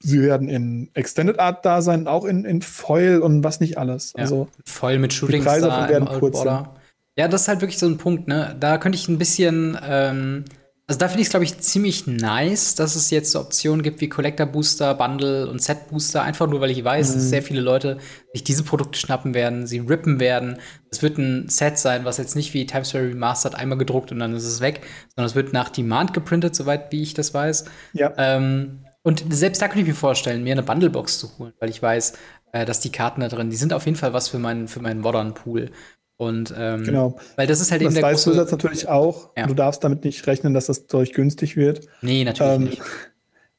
sie 0.02 0.22
werden 0.22 0.48
in 0.48 0.90
Extended 0.94 1.38
Art 1.38 1.64
da 1.64 1.82
sein, 1.82 2.06
auch 2.06 2.24
in, 2.24 2.44
in 2.44 2.62
Foil 2.62 3.20
und 3.20 3.44
was 3.44 3.60
nicht 3.60 3.78
alles. 3.78 4.12
Ja. 4.16 4.22
Also 4.22 4.48
Foil 4.64 4.98
mit 4.98 5.12
Shooting 5.12 5.42
Star 5.42 5.88
werden 5.88 6.06
Border. 6.06 6.74
Ja, 7.16 7.28
das 7.28 7.42
ist 7.42 7.48
halt 7.48 7.60
wirklich 7.60 7.78
so 7.78 7.86
ein 7.86 7.98
Punkt, 7.98 8.26
ne? 8.26 8.56
Da 8.58 8.78
könnte 8.78 8.96
ich 8.96 9.08
ein 9.08 9.18
bisschen 9.18 9.78
ähm 9.82 10.44
also 10.88 10.98
da 10.98 11.08
finde 11.08 11.20
ich 11.22 11.28
es, 11.28 11.30
glaube 11.30 11.44
ich, 11.44 11.58
ziemlich 11.60 12.06
nice, 12.06 12.74
dass 12.74 12.96
es 12.96 13.10
jetzt 13.10 13.30
so 13.30 13.40
Optionen 13.40 13.82
gibt 13.82 14.00
wie 14.00 14.08
Collector 14.08 14.46
Booster, 14.46 14.94
Bundle 14.94 15.48
und 15.48 15.62
Set 15.62 15.88
Booster, 15.88 16.22
einfach 16.22 16.48
nur, 16.48 16.60
weil 16.60 16.70
ich 16.70 16.84
weiß, 16.84 17.10
mhm. 17.10 17.14
dass 17.14 17.30
sehr 17.30 17.42
viele 17.42 17.60
Leute 17.60 17.98
sich 18.34 18.42
diese 18.42 18.64
Produkte 18.64 18.98
schnappen 18.98 19.32
werden, 19.32 19.66
sie 19.66 19.78
rippen 19.78 20.18
werden. 20.18 20.58
Es 20.90 21.00
wird 21.00 21.18
ein 21.18 21.48
Set 21.48 21.78
sein, 21.78 22.04
was 22.04 22.18
jetzt 22.18 22.34
nicht 22.34 22.52
wie 22.52 22.66
Times 22.66 22.88
Square 22.88 23.08
Remastered 23.08 23.54
einmal 23.54 23.78
gedruckt 23.78 24.10
und 24.10 24.18
dann 24.18 24.34
ist 24.34 24.44
es 24.44 24.60
weg, 24.60 24.82
sondern 25.14 25.30
es 25.30 25.36
wird 25.36 25.52
nach 25.52 25.70
Demand 25.70 26.12
geprintet, 26.12 26.54
soweit 26.54 26.92
wie 26.92 27.02
ich 27.02 27.14
das 27.14 27.32
weiß. 27.32 27.64
Ja. 27.94 28.12
Ähm, 28.18 28.81
und 29.02 29.24
selbst 29.32 29.60
da 29.60 29.68
könnte 29.68 29.80
ich 29.80 29.86
mir 29.86 29.94
vorstellen, 29.94 30.44
mir 30.44 30.52
eine 30.52 30.62
Bundlebox 30.62 31.18
zu 31.18 31.38
holen, 31.38 31.52
weil 31.58 31.70
ich 31.70 31.82
weiß, 31.82 32.14
äh, 32.52 32.64
dass 32.64 32.80
die 32.80 32.92
Karten 32.92 33.20
da 33.20 33.28
drin, 33.28 33.50
die 33.50 33.56
sind 33.56 33.72
auf 33.72 33.84
jeden 33.86 33.96
Fall 33.96 34.12
was 34.12 34.28
für 34.28 34.38
meinen, 34.38 34.68
für 34.68 34.80
meinen 34.80 35.00
Modern 35.00 35.34
Pool. 35.34 35.70
Und 36.16 36.54
ähm, 36.56 36.84
genau. 36.84 37.16
weil 37.34 37.48
das 37.48 37.60
ist 37.60 37.72
halt 37.72 37.82
das 37.82 37.86
eben 37.86 37.94
der 37.94 38.02
weißt 38.04 38.24
große, 38.24 38.36
du 38.36 38.42
jetzt 38.42 38.52
natürlich 38.52 38.88
auch. 38.88 39.30
Ja. 39.36 39.46
Du 39.46 39.54
darfst 39.54 39.82
damit 39.82 40.04
nicht 40.04 40.24
rechnen, 40.26 40.54
dass 40.54 40.66
das 40.66 40.86
Zeug 40.86 41.12
günstig 41.14 41.56
wird. 41.56 41.88
Nee, 42.00 42.22
natürlich 42.22 42.54
ähm, 42.54 42.64
nicht. 42.64 42.82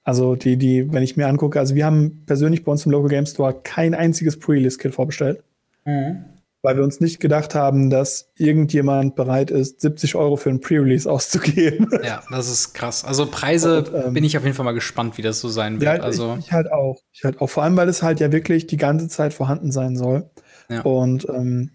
Also 0.05 0.35
die, 0.35 0.57
die, 0.57 0.91
wenn 0.91 1.03
ich 1.03 1.17
mir 1.17 1.27
angucke, 1.27 1.59
also 1.59 1.75
wir 1.75 1.85
haben 1.85 2.23
persönlich 2.25 2.63
bei 2.63 2.71
uns 2.71 2.85
im 2.85 2.91
Local 2.91 3.09
Game 3.09 3.25
Store 3.25 3.53
kein 3.63 3.93
einziges 3.93 4.37
Pre-Release-Kit 4.39 4.93
vorbestellt. 4.93 5.43
Mhm. 5.85 6.25
Weil 6.63 6.77
wir 6.77 6.83
uns 6.83 6.99
nicht 6.99 7.19
gedacht 7.19 7.53
haben, 7.53 7.89
dass 7.89 8.31
irgendjemand 8.37 9.15
bereit 9.15 9.51
ist, 9.51 9.81
70 9.81 10.15
Euro 10.15 10.37
für 10.37 10.49
ein 10.49 10.61
Pre-Release 10.61 11.09
auszugeben. 11.11 11.89
Ja, 12.03 12.23
das 12.31 12.49
ist 12.49 12.73
krass. 12.73 13.03
Also 13.03 13.27
Preise 13.27 13.79
Und, 13.79 13.93
ähm, 13.93 14.13
bin 14.13 14.23
ich 14.23 14.37
auf 14.37 14.43
jeden 14.43 14.55
Fall 14.55 14.65
mal 14.65 14.71
gespannt, 14.71 15.17
wie 15.17 15.21
das 15.21 15.39
so 15.39 15.49
sein 15.49 15.81
wird. 15.81 15.97
Ja, 15.97 16.03
also 16.03 16.37
ich, 16.39 16.47
ich, 16.47 16.51
halt 16.51 16.71
auch. 16.71 16.99
Ich 17.11 17.23
halt 17.23 17.41
auch. 17.41 17.47
Vor 17.47 17.63
allem, 17.63 17.77
weil 17.77 17.89
es 17.89 18.01
halt 18.01 18.19
ja 18.19 18.31
wirklich 18.31 18.65
die 18.65 18.77
ganze 18.77 19.09
Zeit 19.09 19.33
vorhanden 19.33 19.71
sein 19.71 19.95
soll. 19.95 20.31
Ja. 20.69 20.81
Und 20.81 21.27
ähm, 21.29 21.71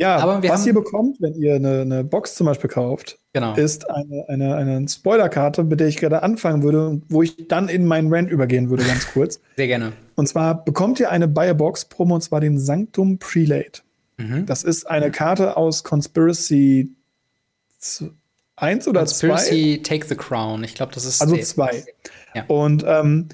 ja, 0.00 0.16
Aber 0.16 0.42
was 0.48 0.66
ihr 0.66 0.72
bekommt, 0.72 1.20
wenn 1.20 1.34
ihr 1.34 1.56
eine, 1.56 1.82
eine, 1.82 2.04
Box 2.04 2.34
zum 2.34 2.46
Beispiel 2.46 2.70
kauft, 2.70 3.18
genau. 3.34 3.54
ist 3.54 3.90
eine, 3.90 4.24
eine, 4.28 4.54
eine 4.54 4.88
Spoilerkarte, 4.88 5.62
mit 5.62 5.78
der 5.78 5.88
ich 5.88 5.98
gerade 5.98 6.22
anfangen 6.22 6.62
würde 6.62 6.88
und 6.88 7.04
wo 7.10 7.22
ich 7.22 7.48
dann 7.48 7.68
in 7.68 7.84
meinen 7.84 8.12
Rant 8.12 8.30
übergehen 8.30 8.70
würde, 8.70 8.84
ganz 8.84 9.12
kurz. 9.12 9.40
Sehr 9.56 9.66
gerne. 9.66 9.92
Und 10.14 10.26
zwar 10.26 10.64
bekommt 10.64 11.00
ihr 11.00 11.10
eine 11.10 11.28
Buy 11.28 11.50
a 11.50 11.52
Box 11.52 11.84
Promo 11.84 12.14
und 12.14 12.22
zwar 12.22 12.40
den 12.40 12.58
Sanctum 12.58 13.18
Prelate. 13.18 13.82
Mhm. 14.20 14.46
Das 14.46 14.62
ist 14.62 14.88
eine 14.88 15.10
Karte 15.10 15.56
aus 15.56 15.84
Conspiracy 15.84 16.90
1 18.56 18.88
oder 18.88 19.06
2. 19.06 19.28
Conspiracy 19.28 19.82
Take 19.82 20.06
the 20.06 20.14
Crown. 20.14 20.64
Ich 20.64 20.74
glaube, 20.74 20.92
das 20.92 21.04
ist. 21.04 21.20
Also 21.20 21.36
2. 21.36 21.84
Ja. 22.34 22.44
Und 22.46 22.84
ähm, 22.86 23.28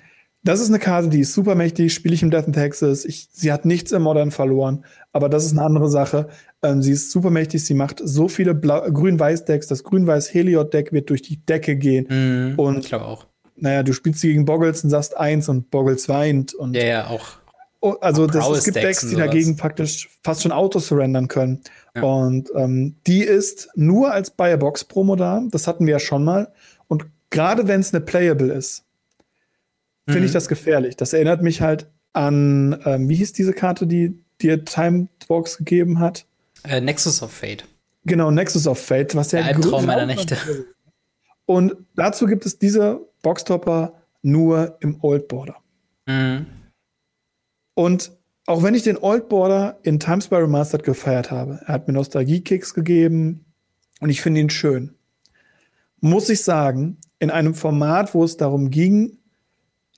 das 0.46 0.60
ist 0.60 0.68
eine 0.68 0.78
Karte, 0.78 1.08
die 1.08 1.20
ist 1.20 1.32
super 1.32 1.56
mächtig, 1.56 1.92
spiele 1.92 2.14
ich 2.14 2.22
im 2.22 2.30
Death 2.30 2.46
in 2.46 2.52
Texas. 2.52 3.04
Ich, 3.04 3.28
sie 3.32 3.52
hat 3.52 3.64
nichts 3.64 3.90
im 3.90 4.02
Modern 4.02 4.30
verloren, 4.30 4.84
aber 5.12 5.28
das 5.28 5.44
ist 5.44 5.52
eine 5.52 5.62
andere 5.62 5.90
Sache. 5.90 6.28
Ähm, 6.62 6.82
sie 6.82 6.92
ist 6.92 7.10
super 7.10 7.30
mächtig, 7.30 7.64
sie 7.64 7.74
macht 7.74 8.00
so 8.02 8.28
viele 8.28 8.54
Grün-Weiß-Decks. 8.54 9.66
Das 9.66 9.82
Grün-Weiß-Heliod-Deck 9.82 10.92
wird 10.92 11.10
durch 11.10 11.22
die 11.22 11.44
Decke 11.44 11.74
gehen. 11.76 12.06
Mhm, 12.08 12.58
und 12.58 12.78
ich 12.78 12.86
glaube 12.86 13.06
auch. 13.06 13.26
Naja, 13.56 13.82
du 13.82 13.92
spielst 13.92 14.20
sie 14.20 14.28
gegen 14.28 14.44
Boggles 14.44 14.84
und 14.84 14.90
sagst 14.90 15.16
eins 15.16 15.48
und 15.48 15.70
Boggles 15.70 16.08
weint. 16.08 16.54
Und 16.54 16.76
ja, 16.76 16.84
ja, 16.84 17.06
auch. 17.08 17.26
Oh, 17.80 17.94
also 18.00 18.26
das, 18.26 18.48
es 18.48 18.64
gibt 18.64 18.76
Decks, 18.76 19.06
die 19.06 19.16
dagegen 19.16 19.56
praktisch 19.56 20.08
fast 20.24 20.42
schon 20.42 20.52
Auto-surrendern 20.52 21.28
können. 21.28 21.62
Ja. 21.94 22.02
Und 22.02 22.50
ähm, 22.54 22.96
die 23.06 23.22
ist 23.22 23.68
nur 23.74 24.12
als 24.12 24.30
Buy-a-Box-Promo 24.30 25.16
da. 25.16 25.42
Das 25.50 25.66
hatten 25.66 25.86
wir 25.86 25.92
ja 25.92 25.98
schon 25.98 26.24
mal. 26.24 26.52
Und 26.88 27.06
gerade 27.30 27.68
wenn 27.68 27.80
es 27.80 27.92
eine 27.92 28.00
Playable 28.00 28.52
ist, 28.52 28.84
finde 30.06 30.20
mhm. 30.20 30.26
ich 30.26 30.32
das 30.32 30.48
gefährlich. 30.48 30.96
Das 30.96 31.12
erinnert 31.12 31.42
mich 31.42 31.60
halt 31.60 31.88
an, 32.12 32.80
ähm, 32.84 33.08
wie 33.08 33.16
hieß 33.16 33.34
diese 33.34 33.52
Karte, 33.52 33.86
die 33.86 34.18
dir 34.40 34.64
Timebox 34.64 35.58
gegeben 35.58 36.00
hat? 36.00 36.26
Äh, 36.64 36.80
Nexus 36.80 37.22
of 37.22 37.30
Fate. 37.30 37.66
Genau, 38.04 38.30
Nexus 38.30 38.66
of 38.66 38.78
Fate, 38.78 39.14
was 39.14 39.32
ja 39.32 39.40
Der 39.42 39.56
Albtraum 39.56 39.84
meiner 39.84 40.06
Nächte. 40.06 40.36
Und 41.44 41.76
dazu 41.94 42.26
gibt 42.26 42.46
es 42.46 42.58
diese 42.58 43.00
Boxtopper 43.22 43.94
nur 44.22 44.76
im 44.80 44.98
Old 45.02 45.28
Border. 45.28 45.56
Mhm. 46.06 46.46
Und 47.76 48.12
auch 48.46 48.62
wenn 48.62 48.74
ich 48.74 48.84
den 48.84 48.96
Old 48.96 49.28
Border 49.28 49.78
in 49.82 50.00
Times 50.00 50.28
by 50.28 50.36
Remastered 50.36 50.82
gefeiert 50.82 51.30
habe, 51.30 51.60
er 51.66 51.74
hat 51.74 51.86
mir 51.86 51.92
Nostalgie-Kicks 51.94 52.72
gegeben 52.72 53.44
und 54.00 54.08
ich 54.08 54.22
finde 54.22 54.40
ihn 54.40 54.50
schön, 54.50 54.94
muss 56.00 56.28
ich 56.30 56.42
sagen, 56.42 56.96
in 57.18 57.30
einem 57.30 57.54
Format, 57.54 58.14
wo 58.14 58.24
es 58.24 58.38
darum 58.38 58.70
ging, 58.70 59.18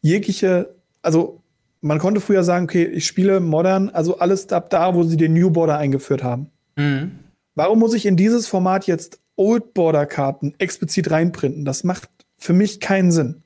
jegliche, 0.00 0.74
also 1.02 1.42
man 1.80 2.00
konnte 2.00 2.20
früher 2.20 2.42
sagen, 2.42 2.64
okay, 2.64 2.84
ich 2.84 3.06
spiele 3.06 3.38
modern, 3.38 3.90
also 3.90 4.18
alles 4.18 4.50
ab 4.52 4.70
da, 4.70 4.94
wo 4.94 5.04
sie 5.04 5.16
den 5.16 5.34
New 5.34 5.50
Border 5.50 5.78
eingeführt 5.78 6.24
haben. 6.24 6.50
Mhm. 6.76 7.18
Warum 7.54 7.78
muss 7.78 7.94
ich 7.94 8.06
in 8.06 8.16
dieses 8.16 8.48
Format 8.48 8.86
jetzt 8.86 9.20
Old 9.36 9.72
Border 9.74 10.06
Karten 10.06 10.54
explizit 10.58 11.10
reinprinten? 11.12 11.64
Das 11.64 11.84
macht 11.84 12.08
für 12.38 12.52
mich 12.52 12.80
keinen 12.80 13.12
Sinn. 13.12 13.42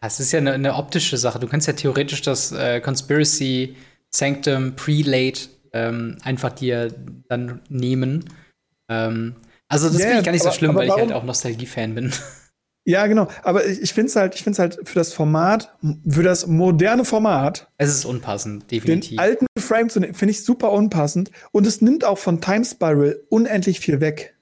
Das 0.00 0.18
ist 0.18 0.32
ja 0.32 0.38
eine, 0.38 0.52
eine 0.52 0.74
optische 0.74 1.16
Sache. 1.16 1.38
Du 1.38 1.46
kannst 1.46 1.66
ja 1.66 1.74
theoretisch 1.74 2.22
das 2.22 2.52
äh, 2.52 2.80
Conspiracy 2.80 3.76
Sanctum 4.10 4.74
Prelate 4.74 5.48
ähm, 5.72 6.16
einfach 6.22 6.52
dir 6.52 6.92
dann 7.28 7.60
nehmen. 7.68 8.24
Ähm, 8.88 9.36
also 9.68 9.88
das 9.88 9.98
yeah, 9.98 10.06
finde 10.06 10.18
ich 10.20 10.24
gar 10.24 10.32
nicht 10.32 10.42
aber, 10.42 10.52
so 10.52 10.58
schlimm, 10.58 10.74
weil 10.74 10.88
ich 10.88 10.94
halt 10.94 11.12
auch 11.12 11.22
Nostalgie-Fan 11.22 11.94
bin. 11.94 12.12
Ja, 12.86 13.06
genau. 13.06 13.28
Aber 13.42 13.66
ich, 13.66 13.92
finde 13.92 14.08
es 14.08 14.16
halt, 14.16 14.34
ich 14.34 14.42
finde 14.42 14.58
halt 14.58 14.80
für 14.84 14.94
das 14.94 15.12
Format, 15.12 15.76
für 16.08 16.22
das 16.22 16.46
moderne 16.46 17.04
Format. 17.04 17.70
Es 17.76 17.90
ist 17.90 18.06
unpassend, 18.06 18.70
definitiv. 18.70 19.10
Den 19.10 19.18
alten 19.18 19.46
Frame 19.58 19.90
zu 19.90 20.00
nehmen, 20.00 20.14
finde 20.14 20.32
ich 20.32 20.44
super 20.44 20.72
unpassend. 20.72 21.30
Und 21.52 21.66
es 21.66 21.82
nimmt 21.82 22.04
auch 22.04 22.18
von 22.18 22.40
Time 22.40 22.64
Spiral 22.64 23.20
unendlich 23.28 23.80
viel 23.80 24.00
weg. 24.00 24.34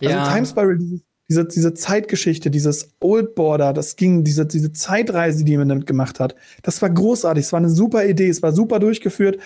Also 0.00 0.14
ja. 0.14 0.20
Also 0.20 0.32
Time 0.32 0.46
Spiral, 0.46 0.78
dieses, 0.78 1.00
diese, 1.30 1.44
diese 1.44 1.74
Zeitgeschichte, 1.74 2.50
dieses 2.50 2.90
Old 2.98 3.36
Border, 3.36 3.72
das 3.72 3.94
ging, 3.94 4.24
diese, 4.24 4.44
diese 4.46 4.72
Zeitreise, 4.72 5.44
die 5.44 5.56
man 5.56 5.68
damit 5.68 5.86
gemacht 5.86 6.18
hat, 6.18 6.34
das 6.64 6.82
war 6.82 6.90
großartig. 6.90 7.44
Es 7.44 7.52
war 7.52 7.58
eine 7.58 7.70
super 7.70 8.04
Idee, 8.04 8.28
es 8.28 8.42
war 8.42 8.52
super 8.52 8.80
durchgeführt. 8.80 9.38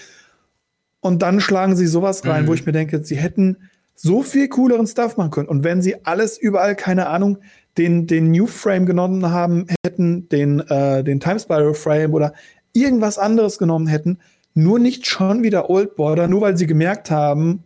Und 1.00 1.20
dann 1.20 1.40
schlagen 1.40 1.76
sie 1.76 1.86
sowas 1.86 2.24
rein, 2.24 2.44
mhm. 2.44 2.48
wo 2.48 2.54
ich 2.54 2.64
mir 2.64 2.72
denke, 2.72 3.04
sie 3.04 3.16
hätten 3.16 3.58
so 3.94 4.22
viel 4.22 4.48
cooleren 4.48 4.86
Stuff 4.86 5.18
machen 5.18 5.30
können. 5.30 5.48
Und 5.48 5.62
wenn 5.62 5.82
sie 5.82 6.06
alles 6.06 6.38
überall, 6.38 6.74
keine 6.74 7.08
Ahnung, 7.08 7.38
den, 7.76 8.06
den 8.06 8.30
New 8.30 8.46
Frame 8.46 8.86
genommen 8.86 9.30
haben, 9.30 9.66
hätten, 9.84 10.28
den, 10.30 10.60
äh, 10.60 11.04
den 11.04 11.20
Time 11.20 11.38
Spiral 11.38 11.74
Frame 11.74 12.14
oder 12.14 12.32
irgendwas 12.72 13.18
anderes 13.18 13.58
genommen 13.58 13.88
hätten, 13.88 14.18
nur 14.54 14.78
nicht 14.78 15.06
schon 15.06 15.42
wieder 15.42 15.68
Old 15.68 15.96
Border, 15.96 16.28
nur 16.28 16.40
weil 16.40 16.56
sie 16.56 16.66
gemerkt 16.66 17.10
haben, 17.10 17.62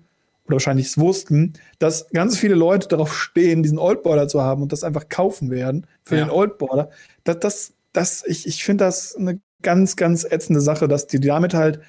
oder 0.49 0.57
wahrscheinlich 0.57 0.86
es 0.86 0.99
wussten, 0.99 1.53
dass 1.78 2.09
ganz 2.11 2.36
viele 2.38 2.55
Leute 2.55 2.88
darauf 2.88 3.16
stehen, 3.16 3.62
diesen 3.62 3.78
Old 3.78 4.03
Border 4.03 4.28
zu 4.28 4.42
haben 4.42 4.62
und 4.62 4.72
das 4.72 4.82
einfach 4.82 5.09
kaufen 5.09 5.51
werden 5.51 5.86
für 6.05 6.16
ja. 6.16 6.24
den 6.24 6.30
Old 6.30 6.59
Border. 6.59 6.90
Das, 7.24 7.38
das, 7.38 7.72
das, 7.92 8.24
ich, 8.26 8.46
ich 8.46 8.64
finde 8.64 8.84
das 8.84 9.14
eine 9.14 9.40
ganz, 9.62 9.96
ganz 9.96 10.24
ätzende 10.24 10.61
Sache, 10.61 10.88
dass 10.88 11.07
die 11.07 11.20
damit 11.20 11.55
halt 11.55 11.80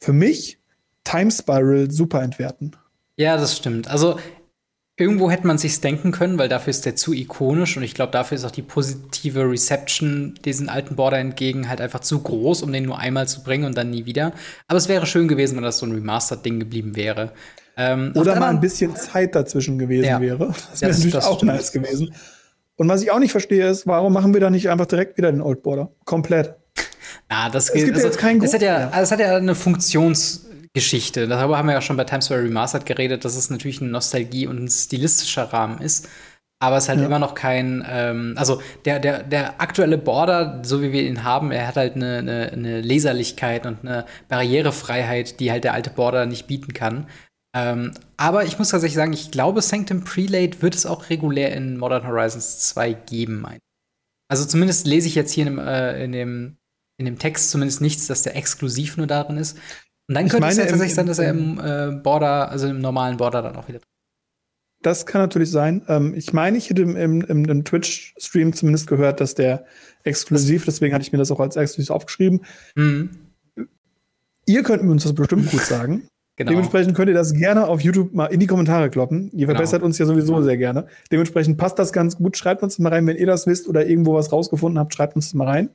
für 0.00 0.12
mich 0.12 0.58
Time 1.04 1.30
Spiral 1.30 1.90
super 1.90 2.22
entwerten. 2.22 2.72
Ja, 3.16 3.36
das 3.36 3.56
stimmt. 3.56 3.88
Also 3.88 4.18
Irgendwo 4.98 5.30
hätte 5.30 5.46
man 5.46 5.58
sich's 5.58 5.82
denken 5.82 6.10
können, 6.10 6.38
weil 6.38 6.48
dafür 6.48 6.70
ist 6.70 6.86
der 6.86 6.96
zu 6.96 7.12
ikonisch 7.12 7.76
und 7.76 7.82
ich 7.82 7.92
glaube, 7.92 8.12
dafür 8.12 8.36
ist 8.36 8.46
auch 8.46 8.50
die 8.50 8.62
positive 8.62 9.42
Reception 9.42 10.38
diesen 10.42 10.70
alten 10.70 10.96
Border 10.96 11.18
entgegen 11.18 11.68
halt 11.68 11.82
einfach 11.82 12.00
zu 12.00 12.18
groß, 12.22 12.62
um 12.62 12.72
den 12.72 12.84
nur 12.84 12.98
einmal 12.98 13.28
zu 13.28 13.42
bringen 13.42 13.66
und 13.66 13.76
dann 13.76 13.90
nie 13.90 14.06
wieder. 14.06 14.32
Aber 14.68 14.78
es 14.78 14.88
wäre 14.88 15.04
schön 15.04 15.28
gewesen, 15.28 15.56
wenn 15.56 15.64
das 15.64 15.78
so 15.78 15.84
ein 15.84 15.92
Remastered-Ding 15.92 16.60
geblieben 16.60 16.96
wäre. 16.96 17.32
Ähm, 17.76 18.12
Oder 18.14 18.38
mal 18.40 18.48
ein 18.48 18.60
bisschen 18.60 18.96
Zeit 18.96 19.34
dazwischen 19.34 19.78
gewesen 19.78 20.06
ja. 20.06 20.20
wäre. 20.20 20.54
Das 20.70 20.80
wäre 20.80 20.92
natürlich 20.92 21.12
das 21.12 21.26
auch 21.26 21.36
stimmt. 21.36 21.52
nice 21.52 21.72
gewesen. 21.72 22.14
Und 22.76 22.88
was 22.88 23.02
ich 23.02 23.10
auch 23.10 23.18
nicht 23.18 23.32
verstehe, 23.32 23.68
ist, 23.68 23.86
warum 23.86 24.12
machen 24.12 24.34
wir 24.34 24.40
da 24.40 24.50
nicht 24.50 24.68
einfach 24.68 24.86
direkt 24.86 25.16
wieder 25.18 25.30
den 25.30 25.40
Old 25.40 25.62
Border? 25.62 25.90
Komplett. 26.04 26.54
Na, 27.28 27.48
das, 27.48 27.68
es 27.68 27.84
gibt 27.84 27.94
also, 27.94 28.06
jetzt 28.06 28.18
keinen 28.18 28.38
Grund. 28.38 28.48
Das 28.48 28.54
hat 28.54 28.62
ja, 28.62 28.88
also 28.88 29.00
das 29.00 29.10
hat 29.12 29.20
ja 29.20 29.36
eine 29.36 29.54
Funktions- 29.54 30.46
Geschichte. 30.76 31.26
Darüber 31.26 31.56
haben 31.56 31.68
wir 31.68 31.72
ja 31.72 31.80
schon 31.80 31.96
bei 31.96 32.04
Times 32.04 32.26
Square 32.26 32.42
Remastered 32.42 32.84
geredet, 32.84 33.24
dass 33.24 33.34
es 33.34 33.48
natürlich 33.48 33.80
eine 33.80 33.88
Nostalgie 33.88 34.46
und 34.46 34.62
ein 34.62 34.68
stilistischer 34.68 35.44
Rahmen 35.44 35.80
ist. 35.80 36.06
Aber 36.58 36.76
es 36.76 36.84
ist 36.84 36.88
halt 36.90 37.00
ja. 37.00 37.06
immer 37.06 37.18
noch 37.18 37.34
kein, 37.34 37.82
ähm, 37.88 38.34
also 38.36 38.60
der, 38.84 38.98
der, 38.98 39.22
der 39.22 39.58
aktuelle 39.58 39.96
Border, 39.96 40.60
so 40.64 40.82
wie 40.82 40.92
wir 40.92 41.02
ihn 41.02 41.24
haben, 41.24 41.50
er 41.50 41.68
hat 41.68 41.76
halt 41.76 41.96
eine, 41.96 42.18
eine, 42.18 42.52
eine 42.52 42.80
Leserlichkeit 42.82 43.64
und 43.64 43.86
eine 43.86 44.04
Barrierefreiheit, 44.28 45.40
die 45.40 45.50
halt 45.50 45.64
der 45.64 45.72
alte 45.72 45.88
Border 45.88 46.26
nicht 46.26 46.46
bieten 46.46 46.74
kann. 46.74 47.06
Ähm, 47.56 47.94
aber 48.18 48.44
ich 48.44 48.58
muss 48.58 48.68
tatsächlich 48.68 48.96
sagen, 48.96 49.14
ich 49.14 49.30
glaube, 49.30 49.62
Sanctum 49.62 50.04
Prelate 50.04 50.60
wird 50.60 50.74
es 50.74 50.84
auch 50.84 51.08
regulär 51.08 51.52
in 51.54 51.78
Modern 51.78 52.06
Horizons 52.06 52.58
2 52.68 52.92
geben. 52.92 53.46
Also 54.28 54.44
zumindest 54.44 54.86
lese 54.86 55.08
ich 55.08 55.14
jetzt 55.14 55.32
hier 55.32 55.46
in 55.46 55.56
dem, 55.56 55.66
äh, 55.66 56.04
in 56.04 56.12
dem, 56.12 56.56
in 56.98 57.06
dem 57.06 57.18
Text 57.18 57.50
zumindest 57.50 57.80
nichts, 57.80 58.08
dass 58.08 58.22
der 58.22 58.36
exklusiv 58.36 58.98
nur 58.98 59.06
darin 59.06 59.38
ist. 59.38 59.56
Und 60.06 60.16
dann 60.16 60.28
könnte 60.28 60.48
es 60.48 60.58
ja 60.58 60.66
tatsächlich 60.66 60.94
sein, 60.94 61.06
dass 61.06 61.18
er 61.18 61.30
im 61.30 61.58
äh, 61.58 61.92
Border, 62.02 62.50
also 62.50 62.68
im 62.68 62.80
normalen 62.80 63.16
Border 63.16 63.40
dann 63.40 63.56
auch 63.56 63.68
wieder. 63.68 63.80
Das 64.82 65.06
kann 65.06 65.22
natürlich 65.22 65.50
sein. 65.50 65.82
Ähm, 65.88 66.12
ich 66.14 66.34
meine, 66.34 66.58
ich 66.58 66.68
hätte 66.68 66.82
im, 66.82 66.94
im, 66.94 67.22
im 67.24 67.64
Twitch-Stream 67.64 68.52
zumindest 68.52 68.86
gehört, 68.86 69.20
dass 69.20 69.34
der 69.34 69.64
exklusiv, 70.04 70.66
deswegen 70.66 70.94
hatte 70.94 71.02
ich 71.02 71.12
mir 71.12 71.18
das 71.18 71.30
auch 71.30 71.40
als 71.40 71.56
exklusiv 71.56 71.90
aufgeschrieben. 71.90 72.44
Mhm. 72.74 73.10
Ihr 74.44 74.62
könnt 74.62 74.82
uns 74.82 75.04
das 75.04 75.14
bestimmt 75.14 75.50
gut 75.50 75.62
sagen. 75.62 76.06
Genau. 76.36 76.50
Dementsprechend 76.50 76.94
könnt 76.94 77.08
ihr 77.08 77.14
das 77.14 77.32
gerne 77.32 77.66
auf 77.66 77.80
YouTube 77.80 78.12
mal 78.12 78.26
in 78.26 78.40
die 78.40 78.46
Kommentare 78.46 78.90
kloppen. 78.90 79.30
Ihr 79.32 79.46
genau. 79.46 79.52
verbessert 79.52 79.80
genau. 79.80 79.86
uns 79.86 79.98
ja 79.98 80.04
sowieso 80.04 80.42
sehr 80.42 80.58
gerne. 80.58 80.86
Dementsprechend 81.10 81.56
passt 81.56 81.78
das 81.78 81.92
ganz 81.92 82.18
gut. 82.18 82.36
Schreibt 82.36 82.62
uns 82.62 82.78
mal 82.78 82.90
rein, 82.90 83.06
wenn 83.06 83.16
ihr 83.16 83.26
das 83.26 83.46
wisst 83.46 83.68
oder 83.68 83.86
irgendwo 83.86 84.14
was 84.14 84.32
rausgefunden 84.32 84.78
habt, 84.78 84.94
schreibt 84.94 85.16
uns 85.16 85.26
das 85.26 85.34
mal 85.34 85.46
rein. 85.46 85.70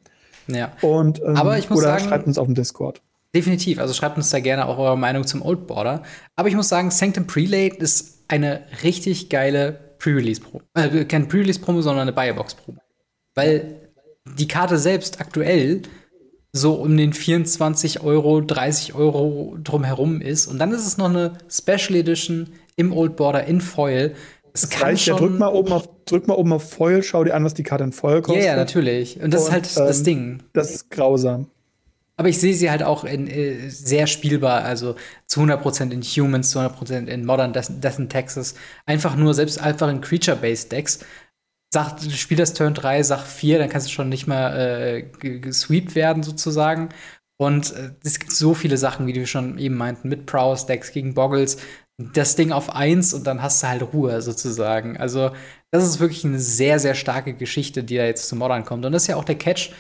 Ja. 0.48 0.72
Und, 0.82 1.20
ähm, 1.22 1.36
Aber 1.36 1.58
ich 1.58 1.70
muss 1.70 1.80
oder 1.80 1.90
sagen, 1.90 2.06
schreibt 2.06 2.28
uns 2.28 2.38
auf 2.38 2.46
dem 2.46 2.54
Discord. 2.54 3.02
Definitiv. 3.34 3.80
Also 3.80 3.94
schreibt 3.94 4.18
uns 4.18 4.30
da 4.30 4.40
gerne 4.40 4.68
auch 4.68 4.78
eure 4.78 4.98
Meinung 4.98 5.26
zum 5.26 5.42
Old 5.42 5.66
Border. 5.66 6.04
Aber 6.36 6.48
ich 6.48 6.56
muss 6.56 6.70
sagen, 6.70 6.92
Sanctum 6.92 7.26
Prelate 7.26 7.78
ist 7.78 8.26
eine 8.28 8.62
richtig 8.84 9.30
geile 9.30 9.80
Pre-Release-Promo. 9.98 10.62
Äh, 10.76 11.06
kein 11.06 11.28
Pre-Release-Promo, 11.28 11.82
sondern 11.82 12.04
eine 12.04 12.14
Buyerbox-Promo. 12.14 12.80
Weil 13.34 13.90
die 14.38 14.48
Karte 14.48 14.78
selbst 14.78 15.22
aktuell 15.22 15.82
so 16.54 16.74
um 16.74 16.98
den 16.98 17.14
24 17.14 18.02
Euro, 18.02 18.42
30 18.42 18.94
Euro 18.94 19.58
drumherum 19.64 20.22
ist. 20.22 20.48
Und 20.48 20.60
dann 20.60 20.72
ist 20.72 20.86
es 20.86 20.98
noch 20.98 21.10
eine 21.10 21.34
Special 21.50 21.96
Edition 21.96 22.50
im 22.76 22.92
Old 22.92 23.16
Border 23.16 23.46
in 23.46 23.62
Foil. 23.62 24.16
Es 24.54 24.62
das 24.62 24.82
reicht 24.82 25.06
ja, 25.06 25.16
drück 25.16 25.40
mal, 25.40 25.48
oben 25.48 25.72
auf, 25.72 25.88
drück 26.06 26.28
mal 26.28 26.34
oben 26.34 26.52
auf 26.52 26.70
Foil, 26.70 27.04
schau 27.04 27.24
dir 27.24 27.36
an, 27.36 27.46
was 27.46 27.54
die 27.54 27.64
Karte 27.64 27.86
in 27.86 27.94
Foil 27.94 28.22
kostet. 28.22 28.44
Ja, 28.44 28.52
yeah, 28.52 28.56
natürlich. 28.58 29.22
Und 29.22 29.34
das 29.34 29.44
Und, 29.44 29.48
ist 29.48 29.54
halt 29.54 29.78
ähm, 29.78 29.88
das 29.88 30.04
Ding. 30.04 30.44
Das 30.52 30.72
ist 30.72 30.92
grausam. 30.92 31.48
Aber 32.18 32.30
ich 32.30 32.38
sehe 32.38 32.54
sie 32.54 32.70
halt 32.70 32.84
auch 32.84 33.04
in, 33.04 33.28
äh, 33.28 33.70
sehr 33.70 34.06
spielbar, 34.06 34.64
also 34.64 34.96
zu 35.26 35.42
100% 35.42 35.92
in 35.92 36.02
Humans, 36.02 36.52
zu 36.52 36.60
100% 36.60 37.08
in 37.08 37.26
Modern 37.26 37.54
Death, 37.54 37.84
Death 37.84 37.98
in 37.98 38.10
Texas. 38.10 38.54
Einfach 38.86 39.16
nur, 39.16 39.34
selbst 39.34 39.60
einfach 39.60 39.90
in 39.90 40.02
Creature-Based 40.02 40.72
Decks. 40.72 41.00
Sag, 41.74 41.98
du 42.02 42.10
spielst 42.10 42.42
das 42.42 42.54
Turn 42.54 42.74
3, 42.74 43.02
sag 43.04 43.26
4, 43.26 43.60
dann 43.60 43.70
kannst 43.70 43.88
du 43.88 43.92
schon 43.92 44.10
nicht 44.10 44.28
mehr 44.28 44.56
äh, 44.56 45.04
gesweept 45.04 45.96
werden, 45.96 46.22
sozusagen. 46.22 46.90
Und 47.40 47.74
äh, 47.74 47.92
es 48.04 48.20
gibt 48.20 48.34
so 48.34 48.54
viele 48.54 48.78
Sachen, 48.78 49.08
wie 49.08 49.16
wir 49.16 49.26
schon 49.26 49.58
eben 49.58 49.76
meinten, 49.76 50.10
mit 50.10 50.26
Prowess-Decks 50.26 50.92
gegen 50.92 51.14
Boggles. 51.14 51.58
Das 51.98 52.36
Ding 52.36 52.52
auf 52.52 52.76
1 52.76 53.14
und 53.14 53.26
dann 53.26 53.42
hast 53.42 53.64
du 53.64 53.68
halt 53.68 53.94
Ruhe, 53.94 54.22
sozusagen. 54.22 54.98
Also, 54.98 55.32
das 55.72 55.86
ist 55.86 56.00
wirklich 56.00 56.26
eine 56.26 56.40
sehr, 56.40 56.78
sehr 56.80 56.94
starke 56.94 57.34
Geschichte, 57.34 57.84
die 57.84 57.96
da 57.96 58.04
jetzt 58.04 58.28
zu 58.28 58.36
Modern 58.36 58.66
kommt. 58.66 58.86
Und 58.86 58.92
das 58.92 59.04
ist 59.04 59.08
ja 59.08 59.16
auch 59.16 59.24
der 59.24 59.38
Catch 59.38 59.72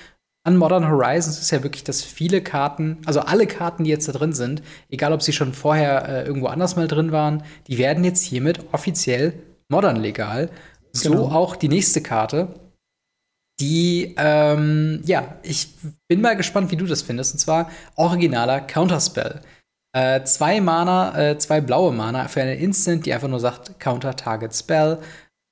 an 0.43 0.57
Modern 0.57 0.89
Horizons 0.89 1.39
ist 1.39 1.51
ja 1.51 1.61
wirklich, 1.61 1.83
dass 1.83 2.03
viele 2.03 2.41
Karten, 2.41 2.97
also 3.05 3.19
alle 3.19 3.45
Karten, 3.45 3.83
die 3.83 3.91
jetzt 3.91 4.07
da 4.07 4.11
drin 4.11 4.33
sind, 4.33 4.63
egal 4.89 5.13
ob 5.13 5.21
sie 5.21 5.33
schon 5.33 5.53
vorher 5.53 6.07
äh, 6.07 6.25
irgendwo 6.25 6.47
anders 6.47 6.75
mal 6.75 6.87
drin 6.87 7.11
waren, 7.11 7.43
die 7.67 7.77
werden 7.77 8.03
jetzt 8.03 8.23
hiermit 8.23 8.59
offiziell 8.71 9.33
modern 9.69 9.97
legal. 9.97 10.49
So 10.93 11.11
genau. 11.11 11.31
auch 11.31 11.55
die 11.55 11.69
nächste 11.69 12.01
Karte. 12.01 12.47
Die, 13.59 14.15
ähm, 14.17 15.01
ja, 15.05 15.37
ich 15.43 15.75
bin 16.07 16.21
mal 16.21 16.35
gespannt, 16.35 16.71
wie 16.71 16.77
du 16.77 16.85
das 16.85 17.01
findest. 17.01 17.33
Und 17.33 17.39
zwar 17.39 17.69
originaler 17.95 18.61
Counterspell. 18.61 19.41
Äh, 19.93 20.23
zwei 20.23 20.61
Mana, 20.61 21.17
äh, 21.17 21.37
zwei 21.37 21.61
blaue 21.61 21.91
Mana 21.91 22.27
für 22.27 22.41
eine 22.41 22.55
Instant, 22.55 23.05
die 23.05 23.13
einfach 23.13 23.27
nur 23.27 23.39
sagt 23.39 23.79
Counter 23.79 24.15
Target 24.15 24.55
Spell. 24.55 24.99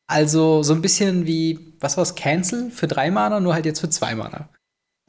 Also 0.08 0.64
so 0.64 0.74
ein 0.74 0.82
bisschen 0.82 1.28
wie, 1.28 1.76
was 1.80 1.98
war's, 1.98 2.16
Cancel 2.16 2.72
für 2.72 2.88
drei 2.88 3.12
Mana, 3.12 3.40
nur 3.40 3.54
halt 3.54 3.66
jetzt 3.66 3.82
für 3.82 3.90
zwei 3.90 4.16
Mana. 4.16 4.50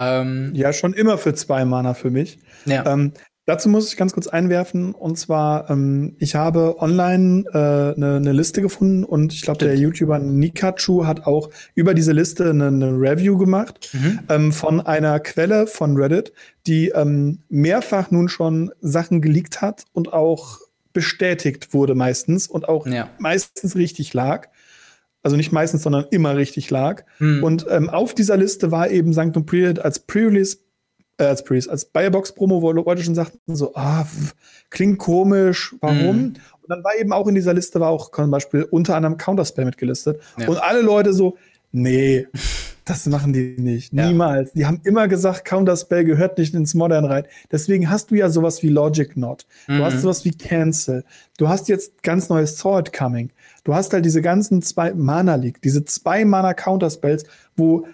Ähm, 0.01 0.53
ja, 0.55 0.73
schon 0.73 0.93
immer 0.93 1.17
für 1.17 1.35
zwei 1.35 1.65
Mana 1.65 1.95
für 1.95 2.11
mich. 2.11 2.39
Ja. 2.67 2.85
Ähm, 2.87 3.13
dazu 3.51 3.69
muss 3.69 3.91
ich 3.91 3.97
ganz 3.97 4.13
kurz 4.13 4.29
einwerfen, 4.29 4.95
und 4.95 5.19
zwar, 5.19 5.69
ähm, 5.71 6.15
ich 6.19 6.37
habe 6.37 6.77
online 6.79 7.45
eine 7.53 7.95
äh, 7.97 8.21
ne, 8.21 8.33
Liste 8.33 8.63
gefunden 8.63 9.05
und 9.05 9.33
ich 9.33 9.43
glaube, 9.43 9.59
der 9.59 9.77
YouTuber 9.77 10.21
Nikachu 10.21 11.05
hat 11.05 11.27
auch 11.27 11.51
über 11.75 11.93
diese 11.93 12.13
Liste 12.13 12.51
eine 12.51 12.71
ne 12.71 12.87
Review 12.87 13.37
gemacht 13.37 13.91
mhm. 13.93 14.21
ähm, 14.29 14.53
von 14.53 14.81
einer 14.81 15.19
Quelle 15.19 15.67
von 15.67 15.97
Reddit, 15.97 16.33
die 16.69 16.91
ähm, 16.91 17.41
mehrfach 17.49 18.13
nun 18.13 18.29
schon 18.29 18.71
Sachen 18.81 19.21
geleakt 19.21 19.61
hat 19.61 19.85
und 19.93 20.13
auch 20.13 20.61
bestätigt 20.93 21.75
wurde 21.75 21.97
meistens 21.97 22.47
und 22.47 22.69
auch 22.69 22.87
ja. 22.87 23.11
meistens 23.19 23.75
richtig 23.75 24.15
lag 24.15 24.47
also 25.23 25.37
nicht 25.37 25.53
meistens, 25.53 25.83
sondern 25.83 26.07
immer 26.11 26.37
richtig 26.37 26.71
lag. 26.71 27.05
Hm. 27.19 27.45
Und 27.45 27.67
ähm, 27.69 27.91
auf 27.91 28.15
dieser 28.15 28.39
Liste 28.39 28.71
war 28.71 28.91
eben 28.91 29.13
Sanctum 29.13 29.45
Prelate 29.45 29.85
als 29.85 29.99
Pre-Release, 29.99 30.57
äh, 31.21 31.25
als 31.25 31.45
Pre 31.45 31.61
als 31.69 31.85
Buyerbox-Promo, 31.85 32.63
wo 32.63 32.73
Leute 32.73 33.03
schon 33.03 33.15
sagten 33.15 33.55
so, 33.55 33.75
ah, 33.75 34.07
klingt 34.71 34.99
komisch, 34.99 35.75
warum? 35.81 35.99
Hm. 35.99 36.35
Und 36.63 36.69
dann 36.69 36.83
war 36.83 36.93
eben 36.99 37.13
auch 37.13 37.27
in 37.27 37.35
dieser 37.35 37.55
Liste, 37.55 37.81
war 37.81 37.91
auch 37.91 38.11
zum 38.11 38.31
Beispiel 38.31 38.63
unter 38.65 38.97
anderem 38.97 39.17
Counterspell 39.17 39.65
mitgelistet. 39.65 40.21
Ja. 40.39 40.49
Und 40.49 40.57
alle 40.63 40.81
Leute 40.81 41.13
so, 41.13 41.37
nee, 41.73 42.27
das 42.85 43.07
machen 43.07 43.33
die 43.33 43.57
nicht. 43.59 43.93
Ja. 43.93 44.07
Niemals. 44.07 44.53
Die 44.53 44.67
haben 44.67 44.81
immer 44.85 45.09
gesagt, 45.09 45.45
Counterspell 45.45 46.05
gehört 46.05 46.39
nicht 46.39 46.55
ins 46.55 46.75
Modern 46.75 47.05
rein. 47.05 47.25
Deswegen 47.53 47.91
hast 47.91 48.11
du 48.11 48.15
ja 48.15 48.31
sowas 48.31 48.63
wie 48.63 48.69
Logic 48.69 49.17
Not. 49.17 49.47
Du 49.67 49.75
mhm. 49.75 49.85
hast 49.85 50.01
sowas 50.01 50.25
wie 50.25 50.33
Cancel. 50.33 51.05
Du 51.39 51.49
hast 51.49 51.69
jetzt 51.69 52.03
ganz 52.03 52.29
neues 52.29 52.57
Sword 52.57 52.93
Coming. 52.93 53.31
Du 53.65 53.75
hast 53.75 53.93
halt 53.93 54.05
diese 54.05 54.23
ganzen 54.23 54.63
zwei 54.63 54.95
Mana 54.95 55.35
League, 55.35 55.61
diese 55.63 55.85
zwei 55.85 56.25
Mana 56.25 56.55
Counterspells, 56.55 57.25
wo 57.57 57.87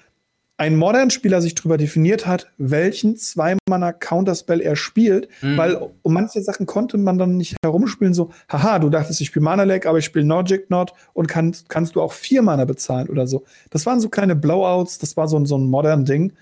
ein 0.59 0.77
Modern-Spieler 0.77 1.43
sich 1.43 1.55
darüber 1.55 1.77
definiert 1.77 2.27
hat, 2.27 2.51
welchen 2.57 3.17
Zwei-Mana-Counterspell 3.17 4.61
er 4.61 4.75
spielt, 4.75 5.29
mhm. 5.43 5.57
weil 5.57 5.91
um 6.03 6.15
manche 6.15 6.41
Sachen 6.41 6.65
konnte 6.65 6.97
man 6.97 7.19
dann 7.19 7.37
nicht 7.37 7.57
herumspielen, 7.63 8.15
so, 8.15 8.31
haha, 8.49 8.79
du 8.79 8.89
dachtest, 8.89 9.21
ich 9.21 9.29
spiele 9.29 9.45
Mana-Lag, 9.45 9.87
aber 9.87 9.99
ich 9.99 10.07
spiele 10.07 10.25
Logic 10.25 10.71
Not 10.71 10.93
und 11.13 11.29
kann, 11.29 11.55
kannst 11.69 11.95
du 11.95 12.01
auch 12.01 12.13
vier 12.13 12.41
Mana 12.41 12.65
bezahlen 12.65 13.09
oder 13.09 13.27
so. 13.27 13.45
Das 13.71 13.85
waren 13.85 14.01
so 14.01 14.09
kleine 14.09 14.35
Blowouts, 14.35 14.99
das 14.99 15.17
war 15.17 15.29
so, 15.29 15.45
so 15.45 15.59
ein 15.59 15.69
modern 15.69 16.05
Ding. 16.05 16.33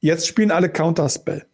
Jetzt 0.00 0.26
spielen 0.26 0.50
alle 0.50 0.68
Counterspell. 0.68 1.46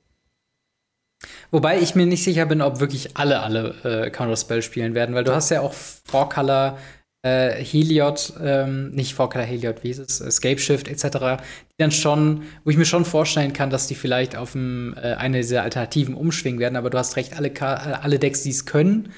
Wobei 1.51 1.81
ich 1.81 1.95
mir 1.95 2.07
nicht 2.07 2.25
sicher 2.25 2.47
bin, 2.47 2.63
ob 2.63 2.81
wirklich 2.81 3.17
alle 3.17 3.41
alle 3.41 3.75
äh, 3.83 4.11
Counterspell 4.11 4.63
spielen 4.63 4.95
werden, 4.95 5.15
weil 5.15 5.25
du 5.25 5.35
hast 5.35 5.51
ja 5.51 5.61
auch 5.61 5.73
Four 5.73 6.29
Color 6.29 6.79
äh, 7.23 7.51
Heliod, 7.63 8.33
ähm, 8.43 8.91
nicht 8.91 9.15
Four-Color 9.15 9.45
Heliod, 9.45 9.83
wie 9.83 9.91
ist 9.91 9.99
es, 9.99 10.21
Escape 10.21 10.59
Shift 10.59 10.89
etc., 10.89 11.43
die 11.71 11.75
dann 11.79 11.91
schon, 11.91 12.43
wo 12.65 12.71
ich 12.71 12.77
mir 12.77 12.85
schon 12.85 13.05
vorstellen 13.05 13.53
kann, 13.53 13.71
dass 13.71 13.89
die 13.89 13.97
vielleicht 13.97 14.37
auf 14.37 14.55
ein, 14.55 14.97
äh, 14.97 15.15
eine 15.19 15.39
dieser 15.39 15.63
Alternativen 15.63 16.15
umschwingen 16.15 16.61
werden, 16.61 16.77
aber 16.77 16.91
du 16.91 16.99
hast 16.99 17.17
recht, 17.17 17.37
alle, 17.37 17.53
alle 18.03 18.19
Decks, 18.19 18.43
die 18.43 18.51
es 18.51 18.67
können, 18.67 19.13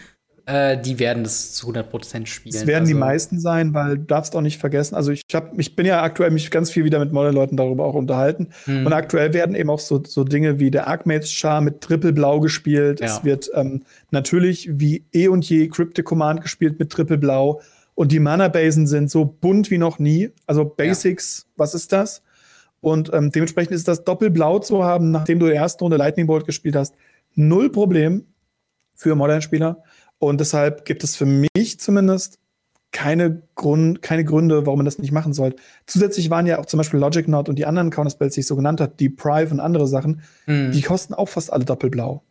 äh, 0.47 0.81
die 0.81 0.99
werden 0.99 1.25
das 1.25 1.53
zu 1.53 1.69
100% 1.69 2.27
spielen. 2.27 2.55
Es 2.55 2.67
werden 2.67 2.85
also. 2.85 2.93
die 2.95 2.99
meisten 2.99 3.39
sein, 3.39 3.75
weil 3.75 3.99
du 3.99 4.05
darfst 4.05 4.35
auch 4.35 4.41
nicht 4.41 4.59
vergessen, 4.59 4.95
also 4.95 5.13
ich, 5.13 5.23
hab, 5.35 5.59
ich 5.59 5.77
bin 5.77 5.85
ja 5.85 6.03
aktuell 6.03 6.31
mich 6.31 6.51
ganz 6.51 6.71
viel 6.71 6.85
wieder 6.85 6.99
mit 6.99 7.13
Modern-Leuten 7.13 7.59
darüber 7.59 7.85
auch 7.85 7.95
unterhalten 7.95 8.49
hm. 8.65 8.87
und 8.87 8.93
aktuell 8.95 9.35
werden 9.35 9.55
eben 9.55 9.69
auch 9.69 9.79
so, 9.79 10.03
so 10.03 10.25
Dinge 10.25 10.59
wie 10.59 10.71
der 10.71 10.89
Archmage's 10.89 11.31
Char 11.31 11.61
mit 11.61 11.83
Triple 11.83 12.15
Blau 12.15 12.41
gespielt, 12.41 13.01
ja. 13.01 13.07
es 13.07 13.25
wird 13.25 13.51
ähm, 13.55 13.83
natürlich 14.11 14.71
wie 14.73 15.05
eh 15.13 15.29
und 15.29 15.49
je 15.49 15.69
Cryptic 15.69 16.07
Command 16.07 16.41
gespielt 16.41 16.79
mit 16.79 16.91
Triple 16.91 17.19
Blau 17.19 17.61
und 18.01 18.13
die 18.13 18.19
Mana-Basen 18.19 18.87
sind 18.87 19.11
so 19.11 19.27
bunt 19.27 19.71
wie 19.71 19.77
noch 19.77 19.99
nie. 19.99 20.31
Also 20.47 20.65
Basics, 20.65 21.45
ja. 21.45 21.53
was 21.59 21.75
ist 21.75 21.93
das? 21.93 22.23
Und 22.81 23.13
ähm, 23.13 23.31
dementsprechend 23.31 23.75
ist 23.75 23.89
das 23.89 24.05
Doppelblau 24.05 24.59
zu 24.61 24.83
haben, 24.83 25.11
nachdem 25.11 25.39
du 25.39 25.45
die 25.45 25.53
erste 25.53 25.85
Runde 25.85 25.99
Lightning 25.99 26.27
Bolt 26.27 26.47
gespielt 26.47 26.77
hast, 26.77 26.95
null 27.35 27.71
Problem 27.71 28.25
für 28.95 29.15
Modern-Spieler. 29.15 29.85
Und 30.19 30.41
deshalb 30.41 30.87
gibt 30.87 31.05
es 31.05 31.15
für 31.15 31.27
mich 31.27 31.79
zumindest 31.79 32.39
keine, 32.91 33.43
Grund, 33.55 34.01
keine 34.01 34.25
Gründe, 34.25 34.65
warum 34.65 34.79
man 34.79 34.87
das 34.87 34.97
nicht 34.97 35.13
machen 35.13 35.35
sollte. 35.35 35.61
Zusätzlich 35.85 36.31
waren 36.31 36.47
ja 36.47 36.59
auch 36.59 36.65
zum 36.65 36.79
Beispiel 36.79 37.01
Logic 37.01 37.27
Knot 37.27 37.51
und 37.51 37.59
die 37.59 37.67
anderen 37.67 37.91
Counterspells, 37.91 38.33
die 38.33 38.41
ich 38.41 38.47
so 38.47 38.57
genannt 38.57 38.81
habe, 38.81 38.95
die 38.99 39.11
Prive 39.11 39.53
und 39.53 39.61
andere 39.61 39.87
Sachen, 39.87 40.23
mhm. 40.47 40.73
die 40.73 40.81
kosten 40.81 41.13
auch 41.13 41.29
fast 41.29 41.53
alle 41.53 41.67
doppelblau. 41.67 42.23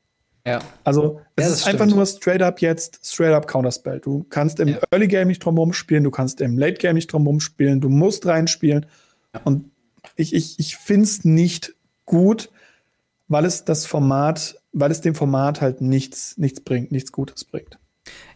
Ja. 0.46 0.62
Also 0.84 1.22
es 1.36 1.46
ja, 1.46 1.52
ist 1.52 1.62
stimmt. 1.62 1.82
einfach 1.82 1.96
nur 1.96 2.06
straight 2.06 2.42
up 2.42 2.62
jetzt, 2.62 3.00
straight 3.04 3.34
up 3.34 3.48
Counterspell. 3.48 4.00
Du 4.00 4.26
kannst 4.30 4.60
im 4.60 4.70
ja. 4.70 4.80
Early 4.92 5.08
Game 5.08 5.28
nicht 5.28 5.40
drum 5.40 5.74
spielen, 5.74 6.04
du 6.04 6.12
kannst 6.12 6.42
im 6.42 6.58
Late 6.58 6.78
Game 6.78 6.96
nicht 6.96 7.12
drum 7.12 7.40
spielen, 7.40 7.82
du 7.82 7.90
musst 7.90 8.26
reinspielen. 8.26 8.86
Ja. 9.34 9.42
Und 9.44 9.72
ich, 10.16 10.34
ich, 10.34 10.60
ich 10.60 10.78
finde 10.78 11.06
es 11.06 11.26
nicht 11.26 11.76
gut, 12.06 12.50
weil 13.28 13.46
es 13.46 13.66
das 13.66 13.86
Format, 13.86 14.56
weil 14.74 14.92
es 14.92 15.02
dem 15.02 15.16
Format 15.16 15.62
halt 15.62 15.82
nichts, 15.82 16.38
nichts 16.38 16.62
bringt, 16.62 16.92
nichts 16.92 17.12
Gutes 17.12 17.46
bringt. 17.46 17.78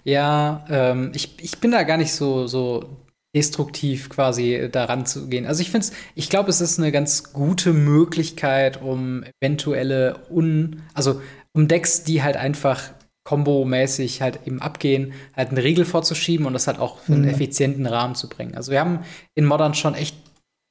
Ja, 0.03 0.65
ähm, 0.69 1.11
ich, 1.15 1.35
ich 1.41 1.57
bin 1.59 1.71
da 1.71 1.83
gar 1.83 1.97
nicht 1.97 2.13
so, 2.13 2.47
so 2.47 3.03
destruktiv 3.35 4.09
quasi 4.09 4.69
daran 4.71 5.05
zu 5.05 5.27
gehen. 5.27 5.47
Also 5.47 5.61
ich 5.61 5.71
finde 5.71 5.87
es, 5.87 5.93
ich 6.13 6.29
glaube, 6.29 6.49
es 6.49 6.61
ist 6.61 6.77
eine 6.77 6.91
ganz 6.91 7.33
gute 7.33 7.73
Möglichkeit, 7.73 8.81
um 8.81 9.23
eventuelle 9.41 10.19
un, 10.29 10.83
also 10.93 11.21
um 11.53 11.67
Decks, 11.67 12.03
die 12.03 12.23
halt 12.23 12.37
einfach 12.37 12.91
kombomäßig 13.23 14.21
halt 14.21 14.45
eben 14.45 14.61
abgehen, 14.61 15.13
halt 15.35 15.51
eine 15.51 15.63
Regel 15.63 15.85
vorzuschieben 15.85 16.45
und 16.45 16.53
das 16.53 16.67
halt 16.67 16.79
auch 16.79 16.99
für 16.99 17.13
einen 17.13 17.23
mhm. 17.23 17.29
effizienten 17.29 17.85
Rahmen 17.85 18.15
zu 18.15 18.27
bringen. 18.27 18.55
Also 18.55 18.71
wir 18.71 18.81
haben 18.81 18.99
in 19.33 19.45
Modern 19.45 19.73
schon 19.73 19.95
echt 19.95 20.17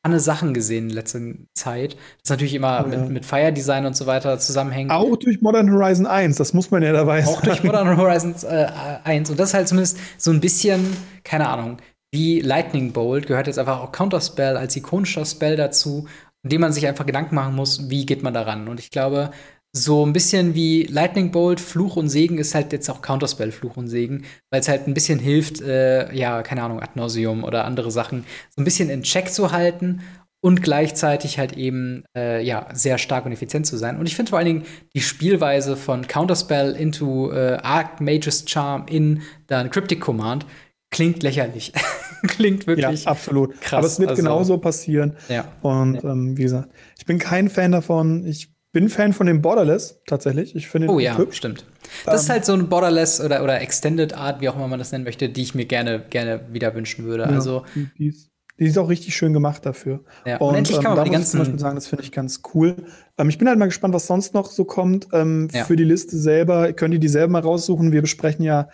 eine 0.05 0.20
Sachen 0.20 0.53
gesehen 0.53 0.91
in 0.91 0.95
letzter 0.95 1.20
Zeit. 1.55 1.97
Das 2.22 2.30
natürlich 2.30 2.55
immer 2.55 2.85
oh, 2.85 2.91
ja. 2.91 2.99
mit, 2.99 3.11
mit 3.11 3.24
Fire 3.24 3.53
Design 3.53 3.87
und 3.87 3.97
so 3.97 4.07
weiter 4.07 4.39
zusammenhängt. 4.39 4.91
Auch 4.91 5.16
durch 5.16 5.41
Modern 5.41 5.72
Horizon 5.72 6.07
1, 6.07 6.37
das 6.37 6.53
muss 6.53 6.70
man 6.70 6.83
ja 6.83 6.93
dabei 6.93 7.22
sagen. 7.22 7.37
Auch 7.37 7.41
durch 7.41 7.62
Modern 7.62 7.97
Horizon 7.97 8.35
äh, 8.43 8.66
1. 9.05 9.30
Und 9.30 9.39
das 9.39 9.51
ist 9.51 9.55
halt 9.55 9.68
zumindest 9.68 9.99
so 10.18 10.33
ein 10.33 10.41
bisschen, 10.41 10.97
keine 11.22 11.49
Ahnung, 11.49 11.78
wie 12.12 12.41
Lightning 12.41 12.93
Bolt 12.93 13.26
gehört 13.26 13.47
jetzt 13.47 13.59
einfach 13.59 13.80
auch 13.80 13.93
Counterspell 13.93 14.57
als 14.57 14.76
ikonischer 14.76 15.24
Spell 15.24 15.57
dazu, 15.57 16.07
in 16.43 16.51
dem 16.51 16.61
man 16.61 16.72
sich 16.72 16.87
einfach 16.87 17.07
Gedanken 17.07 17.37
machen 17.37 17.55
muss, 17.55 17.89
wie 17.89 18.05
geht 18.05 18.24
man 18.24 18.35
daran. 18.35 18.68
Und 18.68 18.80
ich 18.80 18.91
glaube, 18.91 19.30
so 19.74 20.04
ein 20.04 20.12
bisschen 20.12 20.54
wie 20.54 20.82
Lightning 20.84 21.30
Bolt, 21.30 21.58
Fluch 21.58 21.96
und 21.96 22.10
Segen 22.10 22.36
ist 22.36 22.54
halt 22.54 22.72
jetzt 22.72 22.90
auch 22.90 23.00
Counterspell, 23.00 23.52
Fluch 23.52 23.76
und 23.78 23.88
Segen, 23.88 24.24
weil 24.50 24.60
es 24.60 24.68
halt 24.68 24.86
ein 24.86 24.92
bisschen 24.92 25.18
hilft, 25.18 25.62
äh, 25.62 26.12
ja, 26.14 26.42
keine 26.42 26.62
Ahnung, 26.62 26.80
Ad 26.80 26.92
nauseum 26.94 27.42
oder 27.42 27.64
andere 27.64 27.90
Sachen 27.90 28.24
so 28.50 28.60
ein 28.60 28.64
bisschen 28.64 28.90
in 28.90 29.02
Check 29.02 29.30
zu 29.30 29.50
halten 29.50 30.02
und 30.42 30.62
gleichzeitig 30.62 31.38
halt 31.38 31.56
eben, 31.56 32.04
äh, 32.16 32.42
ja, 32.44 32.68
sehr 32.74 32.98
stark 32.98 33.24
und 33.24 33.32
effizient 33.32 33.64
zu 33.64 33.78
sein. 33.78 33.96
Und 33.98 34.06
ich 34.06 34.16
finde 34.16 34.30
vor 34.30 34.38
allen 34.38 34.46
Dingen 34.46 34.64
die 34.94 35.00
Spielweise 35.00 35.76
von 35.76 36.06
Counterspell 36.06 36.72
into 36.72 37.32
äh, 37.32 37.58
Archmage's 37.62 38.44
Charm 38.46 38.86
in 38.88 39.22
dann 39.46 39.70
Cryptic 39.70 40.00
Command 40.00 40.44
klingt 40.90 41.22
lächerlich. 41.22 41.72
klingt 42.22 42.66
wirklich 42.66 43.04
ja, 43.04 43.10
absolut. 43.10 43.60
krass. 43.60 43.78
Aber 43.78 43.86
es 43.86 43.98
wird 43.98 44.10
also, 44.10 44.22
genauso 44.22 44.58
passieren. 44.58 45.16
Ja. 45.28 45.46
Und 45.62 46.04
ähm, 46.04 46.36
wie 46.36 46.42
gesagt, 46.42 46.68
ich 46.98 47.06
bin 47.06 47.18
kein 47.18 47.48
Fan 47.48 47.72
davon. 47.72 48.26
Ich 48.26 48.51
bin 48.72 48.88
Fan 48.88 49.12
von 49.12 49.26
dem 49.26 49.42
Borderless 49.42 50.00
tatsächlich. 50.06 50.56
Ich 50.56 50.68
finde 50.68 50.88
Oh 50.88 50.98
ja, 50.98 51.16
hübsch. 51.16 51.36
stimmt. 51.36 51.66
Das 52.04 52.14
ähm, 52.14 52.20
ist 52.20 52.30
halt 52.30 52.44
so 52.44 52.54
ein 52.54 52.68
Borderless 52.68 53.20
oder, 53.20 53.44
oder 53.44 53.60
Extended 53.60 54.14
Art, 54.14 54.40
wie 54.40 54.48
auch 54.48 54.56
immer 54.56 54.68
man 54.68 54.78
das 54.78 54.92
nennen 54.92 55.04
möchte, 55.04 55.28
die 55.28 55.42
ich 55.42 55.54
mir 55.54 55.66
gerne, 55.66 56.04
gerne 56.08 56.46
wieder 56.50 56.74
wünschen 56.74 57.04
würde. 57.04 57.24
Ja, 57.24 57.28
also 57.28 57.64
die, 57.98 58.08
ist, 58.08 58.30
die, 58.58 58.64
ist, 58.64 58.78
auch 58.78 58.88
richtig 58.88 59.14
schön 59.14 59.34
gemacht 59.34 59.66
dafür. 59.66 60.04
Ja, 60.24 60.38
und, 60.38 60.48
und 60.48 60.54
endlich 60.54 60.80
kann 60.80 60.96
man 60.96 60.98
ähm, 60.98 61.04
die 61.04 61.10
ganzen 61.10 61.32
zum 61.32 61.40
Beispiel 61.40 61.58
sagen, 61.58 61.74
das 61.74 61.86
finde 61.86 62.04
ich 62.04 62.12
ganz 62.12 62.40
cool. 62.54 62.76
Ähm, 63.18 63.28
ich 63.28 63.36
bin 63.36 63.46
halt 63.46 63.58
mal 63.58 63.66
gespannt, 63.66 63.92
was 63.92 64.06
sonst 64.06 64.32
noch 64.32 64.50
so 64.50 64.64
kommt 64.64 65.08
ähm, 65.12 65.48
ja. 65.52 65.64
für 65.64 65.76
die 65.76 65.84
Liste 65.84 66.16
selber. 66.16 66.72
Könnt 66.72 66.94
ihr 66.94 67.00
die 67.00 67.08
selber 67.08 67.32
mal 67.32 67.42
raussuchen? 67.42 67.92
Wir 67.92 68.00
besprechen 68.00 68.44
ja 68.44 68.68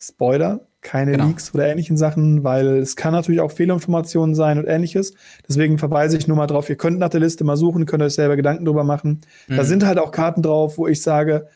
Spoiler 0.00 0.66
keine 0.84 1.12
genau. 1.12 1.26
Leaks 1.26 1.52
oder 1.52 1.66
ähnlichen 1.66 1.96
Sachen, 1.96 2.44
weil 2.44 2.78
es 2.78 2.94
kann 2.94 3.12
natürlich 3.12 3.40
auch 3.40 3.50
Fehlinformationen 3.50 4.36
sein 4.36 4.58
und 4.58 4.66
ähnliches. 4.66 5.14
Deswegen 5.48 5.78
verweise 5.78 6.16
ich 6.16 6.28
nur 6.28 6.36
mal 6.36 6.46
drauf, 6.46 6.70
ihr 6.70 6.76
könnt 6.76 7.00
nach 7.00 7.08
der 7.08 7.20
Liste 7.20 7.42
mal 7.42 7.56
suchen, 7.56 7.86
könnt 7.86 8.02
euch 8.02 8.14
selber 8.14 8.36
Gedanken 8.36 8.64
drüber 8.64 8.84
machen. 8.84 9.22
Mhm. 9.48 9.56
Da 9.56 9.64
sind 9.64 9.84
halt 9.84 9.98
auch 9.98 10.12
Karten 10.12 10.42
drauf, 10.42 10.78
wo 10.78 10.86
ich 10.86 11.02
sage, 11.02 11.48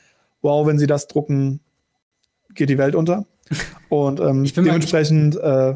wow, 0.43 0.67
wenn 0.67 0.79
sie 0.79 0.89
das 0.89 1.07
drucken, 1.07 1.61
geht 2.55 2.71
die 2.71 2.79
Welt 2.79 2.97
unter. 2.97 3.27
Und 3.89 4.19
ähm, 4.19 4.45
dementsprechend 4.45 5.37
äh, 5.37 5.75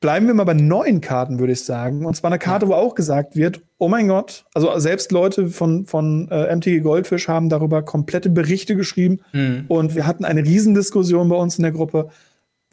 bleiben 0.00 0.26
wir 0.26 0.34
mal 0.34 0.44
bei 0.44 0.54
neuen 0.54 1.00
Karten, 1.00 1.38
würde 1.38 1.54
ich 1.54 1.64
sagen. 1.64 2.06
Und 2.06 2.14
zwar 2.14 2.30
eine 2.30 2.38
Karte, 2.38 2.66
ja. 2.66 2.70
wo 2.70 2.74
auch 2.74 2.94
gesagt 2.94 3.36
wird, 3.36 3.62
oh 3.78 3.88
mein 3.88 4.08
Gott, 4.08 4.44
also 4.54 4.78
selbst 4.78 5.10
Leute 5.12 5.48
von, 5.48 5.86
von 5.86 6.28
äh, 6.30 6.54
MTG 6.54 6.80
Goldfish 6.80 7.26
haben 7.26 7.48
darüber 7.48 7.82
komplette 7.82 8.30
Berichte 8.30 8.76
geschrieben. 8.76 9.20
Mhm. 9.32 9.64
Und 9.68 9.94
wir 9.94 10.06
hatten 10.06 10.24
eine 10.24 10.44
Riesendiskussion 10.44 11.28
bei 11.28 11.36
uns 11.36 11.58
in 11.58 11.62
der 11.62 11.72
Gruppe 11.72 12.10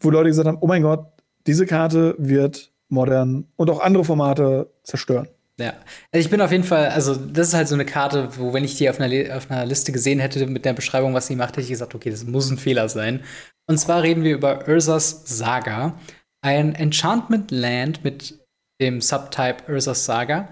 wo 0.01 0.09
Leute 0.09 0.29
gesagt 0.29 0.47
haben, 0.47 0.57
oh 0.61 0.67
mein 0.67 0.81
Gott, 0.81 1.05
diese 1.47 1.65
Karte 1.65 2.15
wird 2.17 2.71
modern 2.89 3.47
und 3.55 3.69
auch 3.69 3.79
andere 3.79 4.03
Formate 4.03 4.69
zerstören. 4.83 5.27
Ja, 5.57 5.73
also 6.11 6.25
ich 6.25 6.29
bin 6.29 6.41
auf 6.41 6.51
jeden 6.51 6.63
Fall, 6.63 6.87
also 6.89 7.15
das 7.15 7.49
ist 7.49 7.53
halt 7.53 7.67
so 7.67 7.75
eine 7.75 7.85
Karte, 7.85 8.29
wo 8.37 8.53
wenn 8.53 8.63
ich 8.63 8.77
die 8.77 8.89
auf 8.89 8.99
einer, 8.99 9.37
auf 9.37 9.49
einer 9.51 9.65
Liste 9.65 9.91
gesehen 9.91 10.19
hätte 10.19 10.45
mit 10.47 10.65
der 10.65 10.73
Beschreibung, 10.73 11.13
was 11.13 11.27
sie 11.27 11.35
macht, 11.35 11.51
hätte 11.51 11.61
ich 11.61 11.69
gesagt, 11.69 11.93
okay, 11.93 12.09
das 12.09 12.25
muss 12.25 12.49
ein 12.49 12.57
Fehler 12.57 12.89
sein. 12.89 13.21
Und 13.67 13.77
zwar 13.77 14.01
reden 14.01 14.23
wir 14.23 14.33
über 14.33 14.67
Ursas 14.67 15.23
Saga, 15.25 15.99
ein 16.41 16.73
Enchantment 16.73 17.51
Land 17.51 18.03
mit 18.03 18.39
dem 18.81 19.01
Subtype 19.01 19.71
Ursas 19.71 20.05
Saga, 20.05 20.49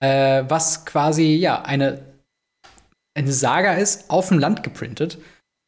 äh, 0.00 0.44
was 0.46 0.84
quasi 0.84 1.36
ja 1.36 1.62
eine 1.62 2.10
eine 3.14 3.32
Saga 3.32 3.74
ist, 3.74 4.10
auf 4.10 4.28
dem 4.28 4.38
Land 4.38 4.62
geprintet. 4.62 5.18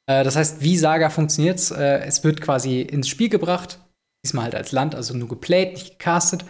Äh, 0.06 0.24
das 0.24 0.36
heißt, 0.36 0.60
wie 0.60 0.76
Saga 0.76 1.10
funktioniert, 1.10 1.70
äh, 1.70 2.00
es 2.00 2.24
wird 2.24 2.40
quasi 2.40 2.80
ins 2.80 3.08
Spiel 3.08 3.28
gebracht, 3.28 3.78
diesmal 4.24 4.44
halt 4.44 4.54
als 4.54 4.72
Land, 4.72 4.94
also 4.94 5.16
nur 5.16 5.28
geplayt, 5.28 5.72
nicht 5.72 5.98
gecastet. 5.98 6.44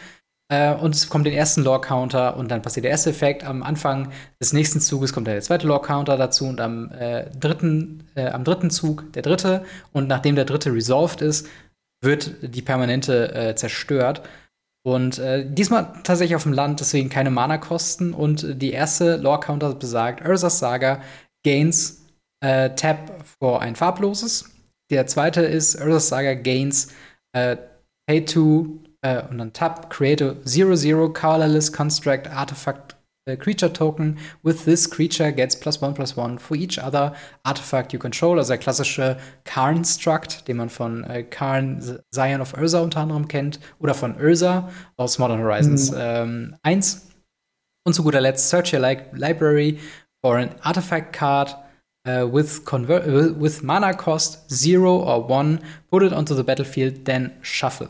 Äh, 0.52 0.74
und 0.74 0.94
es 0.94 1.08
kommt 1.08 1.26
den 1.26 1.34
ersten 1.34 1.62
Lore-Counter 1.62 2.36
und 2.36 2.50
dann 2.50 2.62
passiert 2.62 2.84
der 2.84 2.90
erste 2.90 3.10
Effekt. 3.10 3.44
Am 3.44 3.62
Anfang 3.62 4.12
des 4.40 4.52
nächsten 4.52 4.80
Zuges 4.80 5.12
kommt 5.12 5.26
der 5.26 5.40
zweite 5.40 5.66
Lore-Counter 5.66 6.16
dazu 6.16 6.46
und 6.46 6.60
am, 6.60 6.90
äh, 6.92 7.30
dritten, 7.30 8.08
äh, 8.14 8.28
am 8.28 8.44
dritten 8.44 8.70
Zug 8.70 9.12
der 9.14 9.22
dritte. 9.22 9.64
Und 9.92 10.08
nachdem 10.08 10.34
der 10.36 10.44
dritte 10.44 10.72
resolved 10.72 11.22
ist, 11.22 11.48
wird 12.02 12.34
die 12.42 12.62
permanente 12.62 13.54
zerstört. 13.54 14.22
Und 14.84 15.20
äh, 15.20 15.46
diesmal 15.48 15.92
tatsächlich 16.02 16.34
auf 16.34 16.42
dem 16.42 16.52
Land, 16.52 16.80
deswegen 16.80 17.08
keine 17.08 17.30
Mana-Kosten. 17.30 18.12
Und 18.12 18.60
die 18.60 18.72
erste 18.72 19.16
Lore-Counter 19.16 19.74
besagt, 19.74 20.26
Ursas 20.26 20.58
Saga 20.58 21.00
gains 21.44 22.01
äh, 22.42 22.70
Tab 22.74 23.24
für 23.40 23.60
ein 23.60 23.76
farbloses. 23.76 24.50
Der 24.90 25.06
zweite 25.06 25.40
ist 25.42 25.80
Earth 25.80 26.02
Saga 26.02 26.34
Gains 26.34 26.92
äh, 27.32 27.56
Pay 28.06 28.24
to 28.24 28.80
äh, 29.02 29.22
und 29.30 29.38
dann 29.38 29.52
Tab 29.52 29.88
Create 29.90 30.22
a 30.22 30.34
Zero 30.44 30.74
Zero 30.76 31.10
Colorless 31.10 31.72
Construct 31.72 32.28
Artifact 32.28 32.96
uh, 33.28 33.36
Creature 33.36 33.72
Token. 33.72 34.18
With 34.42 34.64
this 34.64 34.90
creature 34.90 35.32
gets 35.32 35.58
plus 35.58 35.80
one 35.80 35.94
plus 35.94 36.16
one 36.16 36.38
for 36.38 36.56
each 36.56 36.78
other 36.78 37.14
artifact 37.44 37.92
you 37.92 37.98
control. 37.98 38.38
Also 38.38 38.50
der 38.50 38.58
klassische 38.58 39.18
Karn 39.44 39.84
Struct, 39.84 40.46
den 40.48 40.56
man 40.56 40.68
von 40.68 41.04
äh, 41.04 41.22
Karn 41.22 41.80
Zion 42.12 42.40
of 42.40 42.54
Urza 42.54 42.80
unter 42.80 43.00
anderem 43.00 43.28
kennt 43.28 43.60
oder 43.78 43.94
von 43.94 44.20
Urza 44.20 44.68
aus 44.96 45.18
Modern 45.18 45.40
Horizons 45.40 45.92
mhm. 45.92 45.98
ähm, 45.98 46.56
1. 46.62 47.08
Und 47.84 47.94
zu 47.94 48.02
guter 48.02 48.20
Letzt, 48.20 48.48
search 48.48 48.72
your 48.72 48.80
li 48.80 48.98
library 49.12 49.78
for 50.24 50.36
an 50.36 50.50
artifact 50.60 51.12
card 51.12 51.56
uh, 52.06 52.32
with, 52.32 52.62
with 52.66 53.62
mana 53.62 53.92
cost 53.94 54.50
0 54.50 54.86
or 54.86 55.28
1, 55.28 55.60
put 55.90 56.02
it 56.02 56.12
onto 56.12 56.34
the 56.34 56.42
battlefield, 56.42 57.04
then 57.04 57.32
shuffle. 57.42 57.88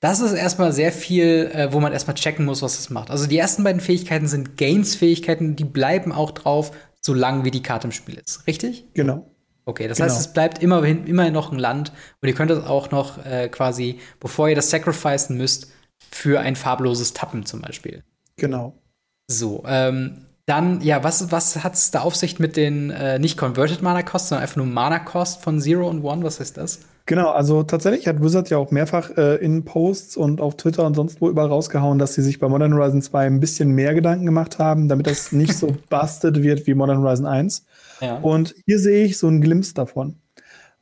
Das 0.00 0.20
ist 0.20 0.32
erstmal 0.32 0.72
sehr 0.72 0.92
viel, 0.92 1.50
äh, 1.52 1.72
wo 1.72 1.80
man 1.80 1.92
erstmal 1.92 2.14
checken 2.14 2.44
muss, 2.44 2.62
was 2.62 2.78
es 2.78 2.88
macht. 2.90 3.10
Also 3.10 3.26
die 3.26 3.36
ersten 3.36 3.64
beiden 3.64 3.80
Fähigkeiten 3.80 4.28
sind 4.28 4.56
Games-Fähigkeiten, 4.56 5.56
die 5.56 5.64
bleiben 5.64 6.12
auch 6.12 6.30
drauf, 6.30 6.70
solange 7.00 7.44
wie 7.44 7.50
die 7.50 7.62
Karte 7.62 7.88
im 7.88 7.92
Spiel 7.92 8.16
ist. 8.24 8.46
Richtig? 8.46 8.84
Genau. 8.94 9.30
Okay, 9.64 9.88
das 9.88 9.98
Genau. 9.98 10.08
heißt, 10.08 10.20
es 10.20 10.32
bleibt 10.32 10.62
immerhin, 10.62 11.06
immerhin 11.06 11.34
noch 11.34 11.50
ein 11.52 11.58
Land 11.58 11.92
und 12.22 12.28
ihr 12.28 12.34
könnt 12.34 12.50
es 12.50 12.64
auch 12.64 12.90
noch 12.90 13.24
äh, 13.26 13.48
quasi, 13.48 13.98
bevor 14.20 14.48
ihr 14.48 14.54
das 14.54 14.70
sacrificen 14.70 15.36
müsst, 15.36 15.70
für 16.10 16.40
ein 16.40 16.56
farbloses 16.56 17.12
Tappen 17.12 17.44
zum 17.44 17.60
Beispiel. 17.60 18.02
Genau. 18.36 18.78
So, 19.26 19.64
ähm, 19.66 20.27
dann, 20.48 20.80
ja, 20.80 21.04
was, 21.04 21.30
was 21.30 21.62
hat 21.62 21.74
es 21.74 21.90
da 21.90 22.00
auf 22.00 22.16
sich 22.16 22.38
mit 22.38 22.56
den 22.56 22.90
äh, 22.90 23.18
nicht 23.18 23.36
Converted 23.36 23.82
Mana 23.82 24.02
Cost, 24.02 24.28
sondern 24.28 24.42
einfach 24.42 24.56
nur 24.56 24.66
Mana 24.66 24.98
Cost 24.98 25.42
von 25.42 25.60
Zero 25.60 25.88
und 25.88 26.02
One? 26.02 26.22
Was 26.22 26.40
ist 26.40 26.56
das? 26.56 26.80
Genau, 27.04 27.30
also 27.30 27.62
tatsächlich 27.62 28.06
hat 28.06 28.22
Wizard 28.22 28.50
ja 28.50 28.58
auch 28.58 28.70
mehrfach 28.70 29.16
äh, 29.16 29.36
in 29.36 29.64
Posts 29.64 30.16
und 30.16 30.40
auf 30.40 30.56
Twitter 30.56 30.86
und 30.86 30.94
sonst 30.94 31.20
wo 31.20 31.28
überall 31.28 31.48
rausgehauen, 31.48 31.98
dass 31.98 32.14
sie 32.14 32.22
sich 32.22 32.38
bei 32.38 32.48
Modern 32.48 32.74
Horizon 32.74 33.02
2 33.02 33.26
ein 33.26 33.40
bisschen 33.40 33.72
mehr 33.72 33.94
Gedanken 33.94 34.26
gemacht 34.26 34.58
haben, 34.58 34.88
damit 34.88 35.06
das 35.06 35.32
nicht 35.32 35.54
so 35.54 35.74
busted 35.90 36.42
wird 36.42 36.66
wie 36.66 36.74
Modern 36.74 37.02
Horizon 37.02 37.26
1. 37.26 37.64
Ja. 38.00 38.18
Und 38.18 38.54
hier 38.66 38.78
sehe 38.78 39.04
ich 39.04 39.18
so 39.18 39.26
einen 39.26 39.40
Glimpse 39.40 39.74
davon. 39.74 40.16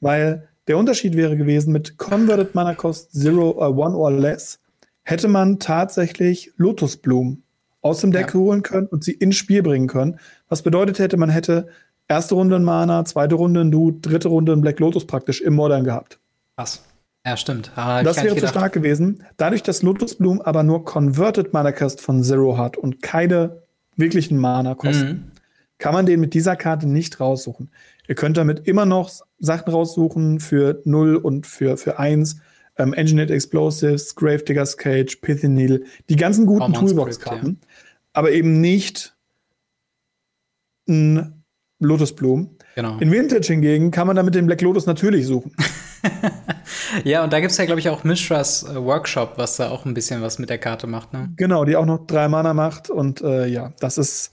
Weil 0.00 0.48
der 0.68 0.78
Unterschied 0.78 1.16
wäre 1.16 1.36
gewesen, 1.36 1.72
mit 1.72 1.96
Converted 1.96 2.54
Mana 2.54 2.74
Cost 2.74 3.12
Zero 3.12 3.52
or 3.52 3.76
One 3.76 3.96
or 3.96 4.10
Less 4.10 4.60
hätte 5.02 5.28
man 5.28 5.58
tatsächlich 5.58 6.52
Lotusblumen 6.56 7.44
aus 7.86 8.00
dem 8.00 8.12
Deck 8.12 8.28
Ja. 8.28 8.34
holen 8.40 8.62
können 8.62 8.86
und 8.86 9.04
sie 9.04 9.12
ins 9.12 9.36
Spiel 9.36 9.62
bringen 9.62 9.86
können. 9.88 10.18
Was 10.48 10.62
bedeutet 10.62 10.98
hätte, 10.98 11.16
man 11.16 11.30
hätte 11.30 11.68
erste 12.08 12.34
Runde 12.34 12.56
ein 12.56 12.64
Mana, 12.64 13.04
zweite 13.04 13.34
Runde 13.36 13.60
ein 13.62 13.70
Dude, 13.70 14.00
dritte 14.00 14.28
Runde 14.28 14.52
ein 14.52 14.60
Black 14.60 14.78
Lotus 14.80 15.06
praktisch 15.06 15.40
im 15.40 15.54
Modern 15.54 15.84
gehabt. 15.84 16.18
Krass. 16.56 16.82
Ja, 17.24 17.36
stimmt. 17.36 17.72
Ah, 17.74 18.04
Das 18.04 18.22
wäre 18.22 18.36
zu 18.36 18.46
stark 18.46 18.72
gewesen. 18.72 19.24
Dadurch, 19.36 19.62
dass 19.64 19.82
Lotusblumen 19.82 20.40
aber 20.42 20.62
nur 20.62 20.84
Converted 20.84 21.52
Mana 21.52 21.72
Cost 21.72 22.00
von 22.00 22.22
Zero 22.22 22.56
hat 22.56 22.76
und 22.76 23.02
keine 23.02 23.62
wirklichen 23.96 24.38
Mana 24.38 24.74
Kosten, 24.76 25.08
Mhm. 25.08 25.24
kann 25.78 25.92
man 25.92 26.06
den 26.06 26.20
mit 26.20 26.34
dieser 26.34 26.54
Karte 26.54 26.86
nicht 26.88 27.18
raussuchen. 27.18 27.70
Ihr 28.06 28.14
könnt 28.14 28.36
damit 28.36 28.68
immer 28.68 28.86
noch 28.86 29.10
Sachen 29.40 29.72
raussuchen 29.72 30.38
für 30.38 30.80
0 30.84 31.16
und 31.16 31.46
für, 31.48 31.76
für 31.76 31.98
1. 31.98 32.36
Ähm, 32.78 32.92
Engineered 32.92 33.30
Explosives, 33.30 34.14
Gravedigger's 34.14 34.76
Cage, 34.76 35.16
Pithy 35.22 35.48
Needle, 35.48 35.82
die 36.08 36.16
ganzen 36.16 36.46
guten 36.46 36.72
Toolbox-Karten, 36.72 37.60
aber 38.12 38.32
eben 38.32 38.60
nicht 38.60 39.16
ein 40.88 41.44
Lotusblumen. 41.78 42.56
Genau. 42.74 42.98
In 42.98 43.10
Vintage 43.10 43.46
hingegen 43.46 43.90
kann 43.90 44.06
man 44.06 44.16
damit 44.16 44.34
den 44.34 44.46
Black 44.46 44.60
Lotus 44.60 44.86
natürlich 44.86 45.26
suchen. 45.26 45.52
Ja, 47.04 47.24
und 47.24 47.32
da 47.32 47.40
gibt 47.40 47.50
es 47.50 47.58
ja, 47.58 47.64
glaube 47.64 47.80
ich, 47.80 47.88
auch 47.88 48.04
Mishras 48.04 48.62
äh, 48.62 48.82
Workshop, 48.82 49.34
was 49.36 49.56
da 49.56 49.70
auch 49.70 49.84
ein 49.84 49.94
bisschen 49.94 50.22
was 50.22 50.38
mit 50.38 50.50
der 50.50 50.58
Karte 50.58 50.86
macht, 50.86 51.12
ne? 51.12 51.32
Genau, 51.36 51.64
die 51.64 51.76
auch 51.76 51.86
noch 51.86 52.06
drei 52.06 52.28
Mana 52.28 52.54
macht. 52.54 52.90
Und 52.90 53.22
äh, 53.22 53.46
ja, 53.46 53.72
das 53.80 53.98
ist 53.98 54.32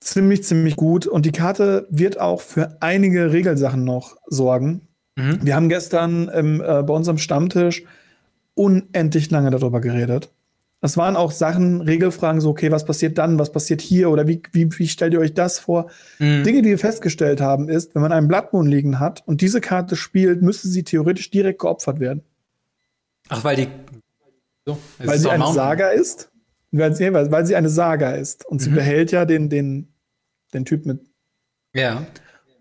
ziemlich, 0.00 0.44
ziemlich 0.44 0.76
gut. 0.76 1.06
Und 1.06 1.26
die 1.26 1.32
Karte 1.32 1.86
wird 1.90 2.20
auch 2.20 2.40
für 2.40 2.76
einige 2.80 3.32
Regelsachen 3.32 3.84
noch 3.84 4.16
sorgen. 4.26 4.88
Mhm. 5.20 5.38
Wir 5.42 5.54
haben 5.56 5.68
gestern 5.68 6.28
im, 6.28 6.60
äh, 6.60 6.82
bei 6.82 6.94
unserem 6.94 7.18
Stammtisch 7.18 7.84
unendlich 8.54 9.30
lange 9.30 9.50
darüber 9.50 9.80
geredet. 9.80 10.30
Das 10.82 10.96
waren 10.96 11.14
auch 11.14 11.30
Sachen, 11.30 11.82
Regelfragen, 11.82 12.40
so, 12.40 12.48
okay, 12.50 12.70
was 12.72 12.86
passiert 12.86 13.18
dann, 13.18 13.38
was 13.38 13.52
passiert 13.52 13.82
hier 13.82 14.08
oder 14.10 14.26
wie, 14.26 14.42
wie, 14.52 14.66
wie 14.78 14.88
stellt 14.88 15.12
ihr 15.12 15.20
euch 15.20 15.34
das 15.34 15.58
vor? 15.58 15.90
Mhm. 16.18 16.42
Dinge, 16.42 16.62
die 16.62 16.70
wir 16.70 16.78
festgestellt 16.78 17.40
haben, 17.42 17.68
ist, 17.68 17.94
wenn 17.94 18.00
man 18.02 18.12
einen 18.12 18.32
Moon 18.52 18.66
liegen 18.66 18.98
hat 18.98 19.22
und 19.26 19.42
diese 19.42 19.60
Karte 19.60 19.94
spielt, 19.94 20.40
müsste 20.40 20.68
sie 20.68 20.82
theoretisch 20.82 21.30
direkt 21.30 21.60
geopfert 21.60 22.00
werden. 22.00 22.22
Ach, 23.28 23.44
weil 23.44 23.56
die. 23.56 23.68
So, 24.64 24.78
weil 24.98 25.16
ist 25.16 25.22
sie 25.22 25.28
eine 25.30 25.44
Mountain. 25.44 25.54
Saga 25.54 25.88
ist. 25.88 26.30
Weil 26.72 26.94
sie, 26.94 27.12
weil 27.12 27.30
weil 27.30 27.44
sie 27.44 27.56
eine 27.56 27.68
Saga 27.68 28.12
ist. 28.12 28.46
Und 28.46 28.62
sie 28.62 28.70
Mhm. 28.70 28.74
behält 28.76 29.12
ja 29.12 29.24
den, 29.26 29.50
den, 29.50 29.88
den 30.54 30.64
Typ 30.64 30.86
mit. 30.86 31.00
Ja. 31.74 32.06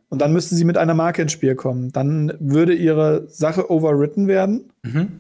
Und 0.10 0.20
dann 0.22 0.34
müsste 0.34 0.56
sie 0.56 0.66
mit 0.66 0.78
einer 0.78 0.96
Marke 0.96 1.22
ins 1.22 1.32
Spiel 1.32 1.56
kommen. 1.56 1.92
Dann 1.92 2.34
würde 2.40 2.74
ihre 2.74 3.28
Sache 3.28 3.72
overwritten 3.72 4.28
werden. 4.28 4.72
Mhm. 4.84 5.20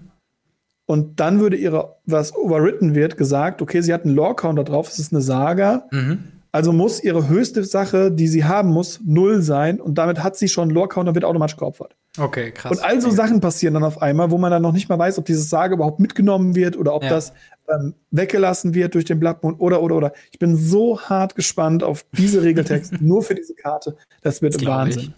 Und 0.85 1.19
dann 1.19 1.39
würde 1.39 1.55
ihre, 1.55 1.97
was 2.05 2.35
overwritten 2.35 2.95
wird, 2.95 3.15
gesagt, 3.15 3.61
okay, 3.61 3.81
sie 3.81 3.93
hat 3.93 4.05
einen 4.05 4.15
Lore-Counter 4.15 4.63
drauf, 4.63 4.89
es 4.89 4.97
ist 4.97 5.13
eine 5.13 5.21
Saga. 5.21 5.87
Mhm. 5.91 6.38
Also 6.51 6.73
muss 6.73 7.03
ihre 7.03 7.27
höchste 7.27 7.63
Sache, 7.63 8.11
die 8.11 8.27
sie 8.27 8.43
haben 8.43 8.69
muss, 8.69 8.99
null 9.05 9.41
sein. 9.41 9.79
Und 9.79 9.95
damit 9.99 10.23
hat 10.23 10.35
sie 10.35 10.47
schon 10.47 10.69
Lore-Counter, 10.71 11.13
wird 11.13 11.25
automatisch 11.25 11.57
geopfert. 11.57 11.95
Okay, 12.17 12.51
krass. 12.51 12.71
Und 12.71 12.83
all 12.83 12.99
so 13.01 13.11
Sachen 13.11 13.39
passieren 13.39 13.75
dann 13.75 13.83
auf 13.83 14.01
einmal, 14.01 14.31
wo 14.31 14.37
man 14.39 14.49
dann 14.49 14.63
noch 14.63 14.71
nicht 14.73 14.89
mal 14.89 14.97
weiß, 14.97 15.19
ob 15.19 15.25
diese 15.25 15.43
Sage 15.43 15.75
überhaupt 15.75 15.99
mitgenommen 15.99 16.55
wird 16.55 16.75
oder 16.75 16.95
ob 16.95 17.03
Ja. 17.03 17.09
das 17.11 17.33
ähm, 17.69 17.93
weggelassen 18.09 18.73
wird 18.73 18.95
durch 18.95 19.05
den 19.05 19.19
Moon 19.19 19.53
oder, 19.55 19.83
oder, 19.83 19.95
oder. 19.95 20.13
Ich 20.31 20.39
bin 20.39 20.55
so 20.57 20.99
hart 20.99 21.35
gespannt 21.35 21.83
auf 21.83 22.03
diese 22.17 22.41
Regeltext 22.41 22.93
nur 22.99 23.21
für 23.21 23.35
diese 23.35 23.53
Karte. 23.53 23.95
Das 24.23 24.41
wird 24.41 24.55
Das 24.55 24.65
Wahnsinn. 24.65 25.01
Ich. 25.01 25.11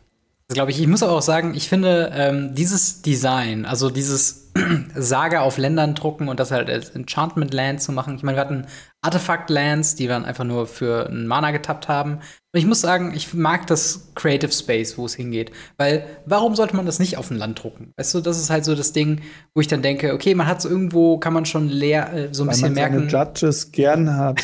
Das 0.50 0.56
glaube 0.56 0.72
ich. 0.72 0.82
Ich 0.82 0.88
muss 0.88 1.02
aber 1.02 1.14
auch 1.14 1.22
sagen, 1.22 1.54
ich 1.56 1.70
finde 1.70 2.12
ähm, 2.14 2.54
dieses 2.56 3.02
Design, 3.02 3.66
also 3.66 3.90
dieses 3.90 4.52
Saga 4.96 5.42
auf 5.44 5.58
Ländern 5.58 5.96
drucken 5.96 6.28
und 6.28 6.42
das 6.42 6.52
halt 6.52 6.70
als 6.70 6.90
Enchantment 6.90 7.54
Land 7.54 7.82
zu 7.82 7.94
machen. 7.94 8.16
Ich 8.16 8.24
meine, 8.24 8.36
wir 8.38 8.42
hatten 8.42 8.66
Artifact 9.04 9.50
Lands, 9.50 9.96
die 9.96 10.08
wir 10.08 10.24
einfach 10.24 10.44
nur 10.44 10.68
für 10.68 11.08
einen 11.08 11.26
Mana 11.26 11.50
getappt 11.52 11.88
haben. 11.88 12.16
Und 12.54 12.60
ich 12.60 12.68
muss 12.68 12.82
sagen, 12.82 13.14
ich 13.16 13.34
mag 13.34 13.66
das 13.66 14.12
Creative 14.14 14.52
Space, 14.52 14.98
wo 14.98 15.06
es 15.06 15.16
hingeht. 15.16 15.52
Weil, 15.78 16.06
warum 16.26 16.56
sollte 16.56 16.76
man 16.76 16.86
das 16.86 17.00
nicht 17.00 17.18
auf 17.18 17.32
ein 17.32 17.38
Land 17.38 17.64
drucken? 17.64 17.94
Weißt 17.98 18.14
du, 18.14 18.22
das 18.22 18.40
ist 18.40 18.52
halt 18.52 18.64
so 18.64 18.76
das 18.76 18.94
Ding, 18.94 19.22
wo 19.56 19.62
ich 19.62 19.68
dann 19.68 19.82
denke, 19.82 20.14
okay, 20.14 20.36
man 20.36 20.46
hat 20.46 20.62
so 20.62 20.70
irgendwo, 20.70 21.18
kann 21.18 21.34
man 21.34 21.46
schon 21.46 21.68
leer, 21.68 22.14
äh, 22.14 22.34
so 22.34 22.44
ein 22.44 22.48
Weil 22.48 22.54
bisschen 22.54 22.74
man 22.74 22.92
merken. 22.92 23.10
Judges 23.10 23.72
gern 23.72 24.16
hat. 24.16 24.44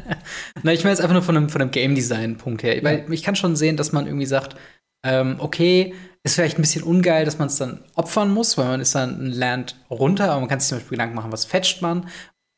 Na, 0.62 0.72
ich 0.72 0.84
meine 0.84 0.90
jetzt 0.90 1.00
einfach 1.00 1.14
nur 1.14 1.22
von 1.22 1.36
einem, 1.36 1.48
von 1.48 1.62
einem 1.62 1.70
Game 1.70 1.94
Design-Punkt 1.94 2.62
her. 2.62 2.82
Weil 2.82 3.06
ich 3.10 3.22
kann 3.22 3.36
schon 3.36 3.56
sehen, 3.56 3.78
dass 3.78 3.92
man 3.92 4.06
irgendwie 4.06 4.26
sagt, 4.26 4.56
ähm, 5.02 5.36
okay, 5.38 5.94
ist 6.24 6.36
vielleicht 6.36 6.58
ein 6.58 6.62
bisschen 6.62 6.82
ungeil, 6.82 7.26
dass 7.26 7.38
man 7.38 7.48
es 7.48 7.56
dann 7.56 7.84
opfern 7.94 8.32
muss, 8.32 8.56
weil 8.56 8.66
man 8.66 8.80
ist 8.80 8.94
dann 8.94 9.22
ein 9.22 9.30
Land 9.30 9.76
runter, 9.90 10.30
aber 10.30 10.40
man 10.40 10.48
kann 10.48 10.58
sich 10.58 10.70
zum 10.70 10.78
Beispiel 10.78 10.96
Gedanken 10.96 11.14
machen, 11.14 11.30
was 11.30 11.44
fetcht 11.44 11.82
man. 11.82 12.08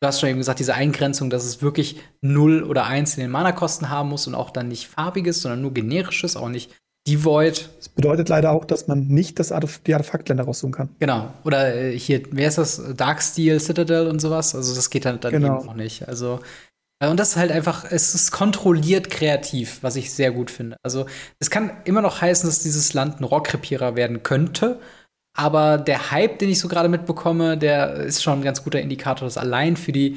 Du 0.00 0.06
hast 0.06 0.20
schon 0.20 0.28
eben 0.28 0.38
gesagt, 0.38 0.58
diese 0.58 0.74
Eingrenzung, 0.74 1.30
dass 1.30 1.44
es 1.44 1.62
wirklich 1.62 2.00
0 2.20 2.64
oder 2.64 2.84
1 2.86 3.16
in 3.16 3.22
den 3.22 3.30
Mana-Kosten 3.30 3.88
haben 3.88 4.10
muss 4.10 4.26
und 4.26 4.34
auch 4.34 4.50
dann 4.50 4.68
nicht 4.68 4.86
farbiges, 4.88 5.40
sondern 5.40 5.62
nur 5.62 5.72
generisches, 5.72 6.36
auch 6.36 6.48
nicht 6.48 6.70
Devoid. 7.06 7.70
Das 7.78 7.88
bedeutet 7.88 8.28
leider 8.28 8.50
auch, 8.50 8.64
dass 8.64 8.88
man 8.88 9.06
nicht 9.06 9.38
das 9.38 9.52
Artef 9.52 9.78
die 9.78 9.94
Artefaktländer 9.94 10.44
raussuchen 10.44 10.72
kann. 10.72 10.88
Genau. 10.98 11.32
Oder 11.44 11.74
äh, 11.74 11.98
hier, 11.98 12.22
wer 12.32 12.48
ist 12.48 12.58
das? 12.58 12.82
Darksteel, 12.96 13.60
Citadel 13.60 14.08
und 14.08 14.20
sowas. 14.20 14.54
Also 14.54 14.74
das 14.74 14.90
geht 14.90 15.04
dann, 15.04 15.20
dann 15.20 15.32
Genau. 15.32 15.60
eben 15.60 15.68
auch 15.68 15.74
nicht. 15.74 16.06
Also 16.08 16.40
äh, 17.00 17.08
und 17.08 17.18
das 17.20 17.30
ist 17.30 17.36
halt 17.36 17.52
einfach, 17.52 17.84
es 17.90 18.14
ist 18.14 18.32
kontrolliert 18.32 19.08
kreativ, 19.08 19.78
was 19.82 19.96
ich 19.96 20.12
sehr 20.12 20.32
gut 20.32 20.50
finde. 20.50 20.76
Also 20.82 21.06
es 21.38 21.48
kann 21.50 21.70
immer 21.84 22.02
noch 22.02 22.20
heißen, 22.20 22.48
dass 22.48 22.58
dieses 22.58 22.92
Land 22.92 23.20
ein 23.20 23.24
Rockrepierer 23.24 23.94
werden 23.96 24.22
könnte. 24.22 24.80
Aber 25.36 25.78
der 25.78 26.10
Hype, 26.10 26.38
den 26.38 26.48
ich 26.48 26.58
so 26.58 26.66
gerade 26.68 26.88
mitbekomme, 26.88 27.58
der 27.58 27.94
ist 27.94 28.22
schon 28.22 28.38
ein 28.40 28.44
ganz 28.44 28.64
guter 28.64 28.80
Indikator, 28.80 29.26
dass 29.26 29.36
allein 29.36 29.76
für 29.76 29.92
die, 29.92 30.16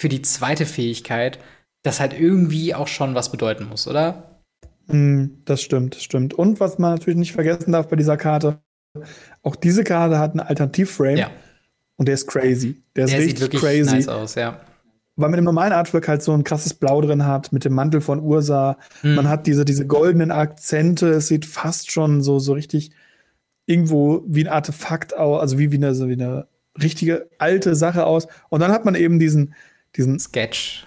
für 0.00 0.08
die 0.08 0.22
zweite 0.22 0.66
Fähigkeit 0.66 1.38
das 1.82 2.00
halt 2.00 2.18
irgendwie 2.18 2.74
auch 2.74 2.88
schon 2.88 3.14
was 3.14 3.30
bedeuten 3.32 3.66
muss, 3.68 3.88
oder? 3.88 4.40
Mm, 4.88 5.26
das 5.44 5.62
stimmt, 5.62 5.94
das 5.96 6.02
stimmt. 6.02 6.34
Und 6.34 6.60
was 6.60 6.78
man 6.78 6.92
natürlich 6.94 7.18
nicht 7.18 7.32
vergessen 7.32 7.72
darf 7.72 7.88
bei 7.88 7.96
dieser 7.96 8.16
Karte, 8.16 8.58
auch 9.42 9.56
diese 9.56 9.84
Karte 9.84 10.18
hat 10.18 10.32
einen 10.32 10.40
Alternativframe 10.40 11.16
Ja. 11.16 11.30
und 11.96 12.06
der 12.06 12.14
ist 12.14 12.26
crazy. 12.26 12.82
Der 12.96 13.04
ist 13.04 13.12
Der 13.12 13.20
sieht 13.20 13.28
richtig 13.40 13.40
wirklich 13.42 13.62
crazy. 13.62 13.90
nice 13.94 14.08
aus, 14.08 14.34
ja. 14.34 14.60
weil 15.16 15.30
man 15.30 15.38
im 15.38 15.44
normalen 15.44 15.72
Artwork 15.72 16.08
halt 16.08 16.22
so 16.22 16.32
ein 16.32 16.44
krasses 16.44 16.74
Blau 16.74 17.00
drin 17.00 17.24
hat 17.24 17.52
mit 17.52 17.64
dem 17.64 17.74
Mantel 17.74 18.00
von 18.00 18.20
Ursa. 18.20 18.76
Mhm. 19.02 19.14
Man 19.14 19.28
hat 19.28 19.46
diese, 19.46 19.64
diese 19.64 19.86
goldenen 19.86 20.30
Akzente. 20.30 21.08
Es 21.10 21.28
sieht 21.28 21.46
fast 21.46 21.90
schon 21.90 22.22
so, 22.22 22.38
so 22.38 22.52
richtig 22.52 22.90
irgendwo 23.68 24.24
wie 24.26 24.44
ein 24.44 24.52
Artefakt 24.52 25.14
aus, 25.16 25.40
also 25.40 25.58
wie, 25.58 25.70
wie, 25.70 25.76
eine, 25.76 25.94
so 25.94 26.08
wie 26.08 26.14
eine 26.14 26.48
richtige 26.80 27.28
alte 27.38 27.74
Sache 27.76 28.06
aus. 28.06 28.26
Und 28.48 28.60
dann 28.60 28.72
hat 28.72 28.84
man 28.84 28.94
eben 28.94 29.18
diesen, 29.18 29.54
diesen, 29.96 30.18
Sketch. 30.18 30.86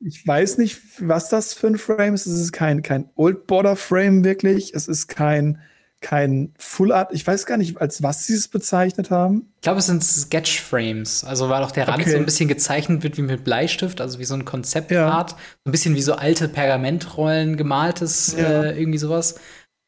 ich 0.00 0.26
weiß 0.26 0.58
nicht, 0.58 0.78
was 1.00 1.28
das 1.28 1.52
für 1.54 1.66
ein 1.66 1.78
Frame 1.78 2.14
ist. 2.14 2.26
Es 2.26 2.38
ist 2.40 2.52
kein, 2.52 2.82
kein 2.82 3.10
Old 3.16 3.46
Border 3.46 3.74
Frame 3.76 4.22
wirklich. 4.24 4.74
Es 4.74 4.86
ist 4.86 5.08
kein, 5.08 5.58
kein 6.00 6.54
Full 6.58 6.92
Art. 6.92 7.12
Ich 7.12 7.26
weiß 7.26 7.46
gar 7.46 7.56
nicht, 7.56 7.80
als 7.80 8.02
was 8.02 8.26
sie 8.26 8.34
es 8.34 8.48
bezeichnet 8.48 9.10
haben. 9.10 9.52
Ich 9.56 9.62
glaube, 9.62 9.80
es 9.80 9.86
sind 9.86 10.02
Sketch-Frames. 10.04 11.24
Also, 11.24 11.48
weil 11.48 11.62
auch 11.64 11.72
der 11.72 11.88
Rand 11.88 12.02
Okay. 12.02 12.12
so 12.12 12.16
ein 12.16 12.24
bisschen 12.24 12.48
gezeichnet 12.48 13.02
wird 13.02 13.18
wie 13.18 13.22
mit 13.22 13.42
Bleistift, 13.44 14.00
also 14.00 14.18
wie 14.18 14.24
so 14.24 14.34
ein 14.34 14.44
Konzeptart. 14.44 15.30
Ja. 15.32 15.36
So 15.36 15.68
ein 15.68 15.72
bisschen 15.72 15.94
wie 15.96 16.02
so 16.02 16.14
alte 16.14 16.48
Pergamentrollen 16.48 17.56
gemaltes, 17.56 18.34
Ja. 18.38 18.62
äh, 18.62 18.78
irgendwie 18.80 18.98
sowas. 18.98 19.34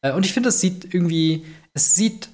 Äh, 0.01 0.11
und 0.11 0.25
ich 0.25 0.33
finde, 0.33 0.49
es 0.49 0.59
sieht 0.59 0.93
irgendwie, 0.93 1.45
es 1.73 1.95
sieht 1.95 2.29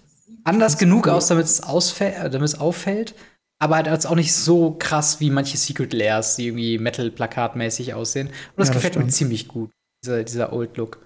anders 0.49 0.77
genug 0.77 1.05
cool. 1.05 1.13
aus, 1.13 1.27
damit 1.27 1.45
es 1.45 1.61
ausfällt, 1.63 2.15
äh, 2.17 2.29
damit 2.29 2.47
es 2.49 2.59
auffällt. 2.59 3.15
aber 3.61 3.75
halt 3.75 4.05
auch 4.05 4.15
nicht 4.15 4.33
so 4.33 4.71
krass 4.79 5.19
wie 5.19 5.29
manche 5.29 5.57
Secret 5.57 5.93
Layers, 5.93 6.37
die 6.37 6.47
irgendwie 6.47 6.77
Metal-Plakatmäßig 6.77 7.93
aussehen. 7.93 8.27
Und 8.27 8.57
das 8.57 8.69
ja, 8.69 8.75
gefällt 8.75 8.95
das 8.95 9.03
mir 9.03 9.09
ziemlich 9.09 9.47
gut, 9.47 9.69
dieser, 10.03 10.23
dieser 10.23 10.53
Old 10.53 10.77
Look. 10.77 11.05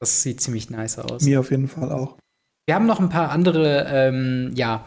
Das 0.00 0.22
sieht 0.22 0.40
ziemlich 0.40 0.70
nice 0.70 0.98
aus. 0.98 1.22
Mir 1.22 1.40
auf 1.40 1.50
jeden 1.50 1.68
Fall 1.68 1.92
auch. 1.92 2.16
Wir 2.66 2.74
haben 2.74 2.86
noch 2.86 3.00
ein 3.00 3.10
paar 3.10 3.30
andere, 3.30 3.86
ähm, 3.88 4.52
ja, 4.54 4.84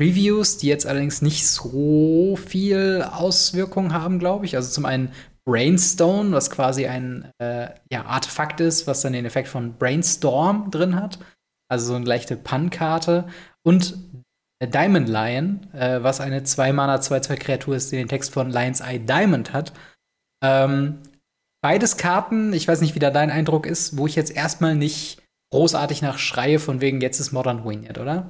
Reviews, 0.00 0.58
die 0.58 0.66
jetzt 0.66 0.86
allerdings 0.86 1.22
nicht 1.22 1.46
so 1.46 2.36
viel 2.36 3.06
Auswirkungen 3.10 3.92
haben, 3.92 4.18
glaube 4.18 4.44
ich. 4.44 4.56
Also 4.56 4.70
zum 4.70 4.84
einen 4.84 5.12
Brainstone, 5.44 6.32
was 6.32 6.50
quasi 6.50 6.86
ein 6.86 7.30
äh, 7.38 7.70
ja, 7.90 8.04
Artefakt 8.04 8.60
ist, 8.60 8.86
was 8.86 9.02
dann 9.02 9.12
den 9.12 9.24
Effekt 9.24 9.48
von 9.48 9.78
Brainstorm 9.78 10.70
drin 10.70 10.96
hat. 10.96 11.18
Also 11.72 11.86
so 11.86 11.94
eine 11.94 12.04
leichte 12.04 12.36
Pun-Karte. 12.36 13.24
Und 13.62 13.96
Diamond 14.62 15.08
Lion, 15.08 15.72
äh, 15.72 16.02
was 16.02 16.20
eine 16.20 16.40
2-Mana 16.40 16.96
2-2-Kreatur 16.96 17.76
ist, 17.76 17.90
die 17.90 17.96
den 17.96 18.08
Text 18.08 18.30
von 18.30 18.50
Lion's 18.50 18.80
Eye 18.80 18.98
Diamond 18.98 19.54
hat. 19.54 19.72
Ähm, 20.44 20.98
beides 21.62 21.96
Karten, 21.96 22.52
ich 22.52 22.68
weiß 22.68 22.82
nicht, 22.82 22.94
wie 22.94 22.98
da 22.98 23.10
dein 23.10 23.30
Eindruck 23.30 23.64
ist, 23.64 23.96
wo 23.96 24.06
ich 24.06 24.16
jetzt 24.16 24.36
erstmal 24.36 24.74
nicht 24.74 25.22
großartig 25.50 26.02
nach 26.02 26.18
schreie, 26.18 26.58
von 26.58 26.82
wegen 26.82 27.00
jetzt 27.00 27.20
ist 27.20 27.32
Modern 27.32 27.64
Winged, 27.64 27.96
oder? 27.96 28.28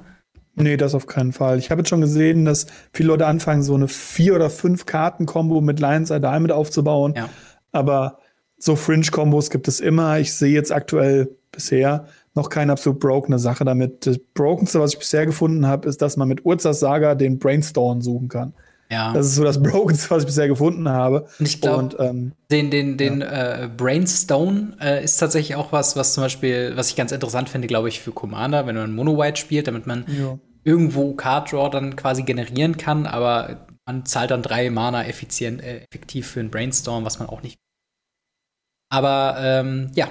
Nee, 0.54 0.76
das 0.76 0.94
auf 0.94 1.08
keinen 1.08 1.32
Fall. 1.32 1.58
Ich 1.58 1.72
habe 1.72 1.80
jetzt 1.80 1.88
schon 1.88 2.00
gesehen, 2.00 2.44
dass 2.44 2.68
viele 2.92 3.08
Leute 3.08 3.26
anfangen, 3.26 3.64
so 3.64 3.74
eine 3.74 3.88
vier 3.88 4.36
oder 4.36 4.50
fünf 4.50 4.86
Karten-Kombo 4.86 5.60
mit 5.60 5.80
Lions 5.80 6.10
Eye 6.10 6.20
Diamond 6.20 6.52
aufzubauen. 6.52 7.14
Ja. 7.16 7.28
Aber 7.72 8.18
so 8.56 8.76
Fringe-Kombos 8.76 9.50
gibt 9.50 9.66
es 9.66 9.80
immer. 9.80 10.20
Ich 10.20 10.32
sehe 10.32 10.52
jetzt 10.52 10.70
aktuell 10.70 11.36
bisher 11.50 12.06
noch 12.34 12.48
keine 12.48 12.72
absolut 12.72 13.00
brokene 13.00 13.38
Sache 13.38 13.64
damit. 13.64 14.06
Das 14.06 14.18
Brokenste, 14.18 14.80
was 14.80 14.94
ich 14.94 14.98
bisher 14.98 15.26
gefunden 15.26 15.66
habe, 15.66 15.88
ist, 15.88 16.00
dass 16.00 16.16
man 16.16 16.28
mit 16.28 16.44
Urzas 16.44 16.80
Saga 16.80 17.14
den 17.14 17.38
Brainstorm 17.38 18.00
suchen 18.00 18.28
kann. 18.28 18.54
Ja. 18.90 19.12
Das 19.12 19.26
ist 19.26 19.36
so 19.36 19.44
das 19.44 19.62
Brokenste, 19.62 20.10
was 20.10 20.22
ich 20.22 20.26
bisher 20.26 20.48
gefunden 20.48 20.88
habe. 20.88 21.26
Und 21.38 21.46
ich 21.46 21.60
glaube, 21.60 21.96
ähm, 21.98 22.32
den, 22.50 22.70
den, 22.70 22.98
den 22.98 23.20
ja. 23.20 23.64
äh, 23.64 23.68
Brainstone 23.74 24.76
äh, 24.80 25.04
ist 25.04 25.16
tatsächlich 25.16 25.56
auch 25.56 25.72
was, 25.72 25.96
was 25.96 26.12
zum 26.14 26.24
Beispiel, 26.24 26.72
was 26.76 26.90
ich 26.90 26.96
ganz 26.96 27.12
interessant 27.12 27.48
finde, 27.48 27.68
glaube 27.68 27.88
ich, 27.88 28.00
für 28.00 28.12
Commander, 28.12 28.66
wenn 28.66 28.76
man 28.76 28.94
Mono-White 28.94 29.40
spielt, 29.40 29.66
damit 29.66 29.86
man 29.86 30.04
ja. 30.08 30.38
irgendwo 30.64 31.14
Card 31.14 31.52
Draw 31.52 31.70
dann 31.70 31.96
quasi 31.96 32.22
generieren 32.22 32.76
kann, 32.76 33.06
aber 33.06 33.66
man 33.86 34.04
zahlt 34.04 34.30
dann 34.30 34.42
drei 34.42 34.70
Mana 34.70 35.06
effizient, 35.06 35.62
äh, 35.62 35.84
effektiv 35.90 36.28
für 36.28 36.40
einen 36.40 36.50
Brainstorm, 36.50 37.04
was 37.04 37.18
man 37.18 37.28
auch 37.28 37.42
nicht. 37.42 37.56
Aber 38.90 39.36
ähm, 39.40 39.90
ja, 39.94 40.08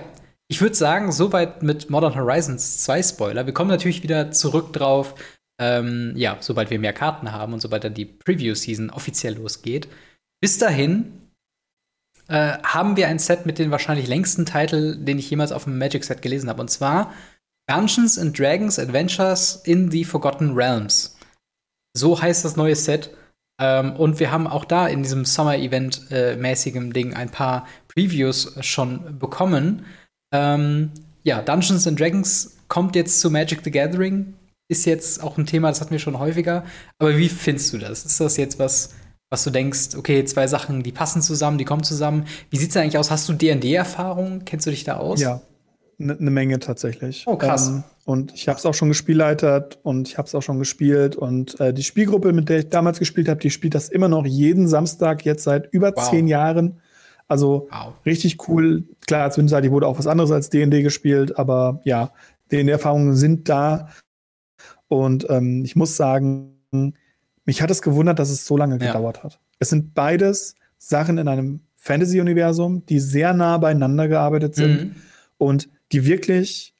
ich 0.51 0.59
würde 0.59 0.75
sagen, 0.75 1.13
soweit 1.13 1.63
mit 1.63 1.89
Modern 1.89 2.13
Horizons 2.13 2.83
2 2.83 3.03
Spoiler. 3.03 3.45
Wir 3.45 3.53
kommen 3.53 3.69
natürlich 3.69 4.03
wieder 4.03 4.31
zurück 4.31 4.73
drauf, 4.73 5.15
ähm, 5.61 6.11
ja, 6.17 6.35
sobald 6.41 6.69
wir 6.69 6.77
mehr 6.77 6.91
Karten 6.91 7.31
haben 7.31 7.53
und 7.53 7.61
sobald 7.61 7.85
dann 7.85 7.93
die 7.93 8.03
Preview-Season 8.03 8.89
offiziell 8.89 9.35
losgeht. 9.35 9.87
Bis 10.41 10.57
dahin 10.57 11.29
äh, 12.27 12.57
haben 12.63 12.97
wir 12.97 13.07
ein 13.07 13.17
Set 13.17 13.45
mit 13.45 13.59
den 13.59 13.71
wahrscheinlich 13.71 14.07
längsten 14.07 14.45
Titel, 14.45 14.97
den 14.97 15.19
ich 15.19 15.29
jemals 15.29 15.53
auf 15.53 15.63
dem 15.63 15.77
Magic-Set 15.77 16.21
gelesen 16.21 16.49
habe. 16.49 16.59
Und 16.59 16.67
zwar 16.67 17.13
Dungeons 17.69 18.19
and 18.19 18.37
Dragons 18.37 18.77
Adventures 18.77 19.61
in 19.63 19.89
the 19.89 20.03
Forgotten 20.03 20.53
Realms. 20.53 21.15
So 21.95 22.21
heißt 22.21 22.43
das 22.43 22.57
neue 22.57 22.75
Set. 22.75 23.15
Ähm, 23.57 23.95
und 23.95 24.19
wir 24.19 24.31
haben 24.31 24.47
auch 24.47 24.65
da 24.65 24.89
in 24.89 25.03
diesem 25.03 25.23
Summer-Event-mäßigen 25.23 26.89
äh, 26.89 26.93
Ding 26.93 27.13
ein 27.13 27.29
paar 27.29 27.65
Previews 27.87 28.57
schon 28.59 29.17
bekommen. 29.17 29.85
Ähm, 30.31 30.91
ja, 31.23 31.41
Dungeons 31.41 31.87
and 31.87 31.99
Dragons 31.99 32.57
kommt 32.67 32.95
jetzt 32.95 33.19
zu 33.19 33.29
Magic 33.29 33.61
the 33.63 33.71
Gathering. 33.71 34.33
Ist 34.69 34.85
jetzt 34.85 35.21
auch 35.21 35.37
ein 35.37 35.45
Thema, 35.45 35.67
das 35.69 35.81
hatten 35.81 35.91
wir 35.91 35.99
schon 35.99 36.17
häufiger. 36.17 36.63
Aber 36.97 37.17
wie 37.17 37.29
findest 37.29 37.73
du 37.73 37.77
das? 37.77 38.05
Ist 38.05 38.21
das 38.21 38.37
jetzt 38.37 38.57
was, 38.57 38.93
was 39.29 39.43
du 39.43 39.49
denkst, 39.49 39.95
okay, 39.97 40.23
zwei 40.23 40.47
Sachen, 40.47 40.81
die 40.83 40.91
passen 40.91 41.21
zusammen, 41.21 41.57
die 41.57 41.65
kommen 41.65 41.83
zusammen? 41.83 42.25
Wie 42.49 42.57
sieht 42.57 42.69
es 42.69 42.77
eigentlich 42.77 42.97
aus? 42.97 43.11
Hast 43.11 43.27
du 43.27 43.33
DD-Erfahrung? 43.33 44.43
Kennst 44.45 44.65
du 44.65 44.69
dich 44.71 44.85
da 44.85 44.97
aus? 44.97 45.19
Ja, 45.19 45.41
eine 45.99 46.15
ne 46.15 46.31
Menge 46.31 46.59
tatsächlich. 46.59 47.23
Oh, 47.27 47.35
krass. 47.35 47.67
Ähm, 47.67 47.83
und 48.05 48.33
ich 48.33 48.47
habe 48.47 48.57
es 48.57 48.65
auch 48.65 48.73
schon 48.73 48.89
gespielleitert 48.89 49.79
und 49.83 50.07
ich 50.07 50.17
habe 50.17 50.27
es 50.27 50.35
auch 50.35 50.41
schon 50.41 50.59
gespielt. 50.59 51.15
Und 51.15 51.59
äh, 51.59 51.73
die 51.73 51.83
Spielgruppe, 51.83 52.33
mit 52.33 52.49
der 52.49 52.59
ich 52.59 52.69
damals 52.69 52.99
gespielt 52.99 53.29
habe, 53.29 53.39
die 53.39 53.51
spielt 53.51 53.75
das 53.75 53.89
immer 53.89 54.07
noch 54.07 54.25
jeden 54.25 54.67
Samstag, 54.67 55.25
jetzt 55.25 55.43
seit 55.43 55.71
über 55.71 55.93
wow. 55.95 56.09
zehn 56.09 56.27
Jahren. 56.27 56.81
Also 57.31 57.69
wow. 57.71 57.93
richtig 58.05 58.49
cool. 58.49 58.83
Klar, 59.07 59.31
zwischenzeitlich 59.31 59.71
wurde 59.71 59.87
auch 59.87 59.97
was 59.97 60.05
anderes 60.05 60.31
als 60.31 60.49
DD 60.49 60.83
gespielt, 60.83 61.39
aber 61.39 61.79
ja, 61.85 62.11
DD-Erfahrungen 62.51 63.15
sind 63.15 63.47
da. 63.47 63.87
Und 64.89 65.27
ähm, 65.29 65.63
ich 65.63 65.77
muss 65.77 65.95
sagen, 65.95 66.57
mich 67.45 67.61
hat 67.61 67.71
es 67.71 67.81
gewundert, 67.81 68.19
dass 68.19 68.31
es 68.31 68.45
so 68.45 68.57
lange 68.57 68.77
ja. 68.79 68.91
gedauert 68.91 69.23
hat. 69.23 69.39
Es 69.59 69.69
sind 69.69 69.93
beides 69.93 70.55
Sachen 70.77 71.17
in 71.17 71.29
einem 71.29 71.61
Fantasy-Universum, 71.77 72.85
die 72.85 72.99
sehr 72.99 73.33
nah 73.33 73.57
beieinander 73.59 74.09
gearbeitet 74.09 74.55
sind 74.55 74.83
mhm. 74.83 74.95
und 75.37 75.69
die 75.93 76.05
wirklich 76.05 76.75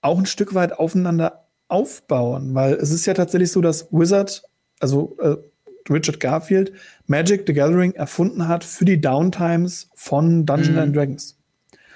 auch 0.00 0.18
ein 0.18 0.24
Stück 0.24 0.54
weit 0.54 0.72
aufeinander 0.72 1.46
aufbauen, 1.68 2.54
weil 2.54 2.72
es 2.72 2.90
ist 2.90 3.04
ja 3.04 3.12
tatsächlich 3.12 3.52
so, 3.52 3.60
dass 3.60 3.92
Wizard, 3.92 4.44
also 4.80 5.14
äh, 5.20 5.36
Richard 5.92 6.20
Garfield 6.20 6.72
Magic 7.08 7.44
the 7.46 7.52
Gathering 7.52 7.92
erfunden 7.92 8.46
hat 8.46 8.64
für 8.64 8.84
die 8.84 9.00
Downtimes 9.00 9.90
von 9.94 10.46
Dungeons 10.46 10.70
mhm. 10.70 10.78
and 10.78 10.96
Dragons. 10.96 11.36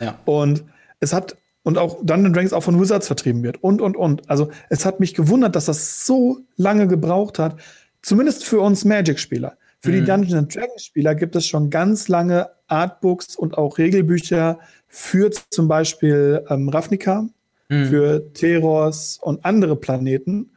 Ja. 0.01 0.19
Und 0.25 0.65
es 1.01 1.13
hat 1.13 1.37
und 1.63 1.79
auch 1.79 1.99
Dungeons 2.03 2.35
Dragons 2.35 2.53
auch 2.53 2.63
von 2.63 2.81
Wizards 2.81 3.07
vertrieben 3.07 3.43
wird 3.43 3.63
und 3.63 3.81
und 3.81 3.97
und. 3.97 4.29
Also 4.29 4.51
es 4.69 4.85
hat 4.85 4.99
mich 4.99 5.15
gewundert, 5.15 5.55
dass 5.55 5.67
das 5.67 6.05
so 6.05 6.41
lange 6.57 6.89
gebraucht 6.89 7.39
hat, 7.39 7.61
zumindest 8.03 8.45
für 8.45 8.61
uns 8.61 8.85
Magic-Spieler. 8.85 9.57
Für 9.81 9.91
mhm. 9.91 9.95
die 9.95 10.05
Dungeons 10.05 10.55
Dragons-Spieler 10.55 11.15
gibt 11.15 11.37
es 11.37 11.47
schon 11.47 11.71
ganz 11.71 12.09
lange 12.09 12.49
Artbooks 12.67 13.37
und 13.37 13.59
auch 13.59 13.79
Regelbücher 13.79 14.59
für 14.89 15.31
zum 15.31 15.69
Beispiel 15.69 16.45
ähm, 16.49 16.69
Ravnica, 16.69 17.29
mhm. 17.69 17.87
für 17.87 18.33
Teros 18.33 19.19
und 19.21 19.45
andere 19.45 19.77
Planeten. 19.77 20.53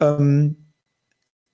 Ähm, 0.00 0.56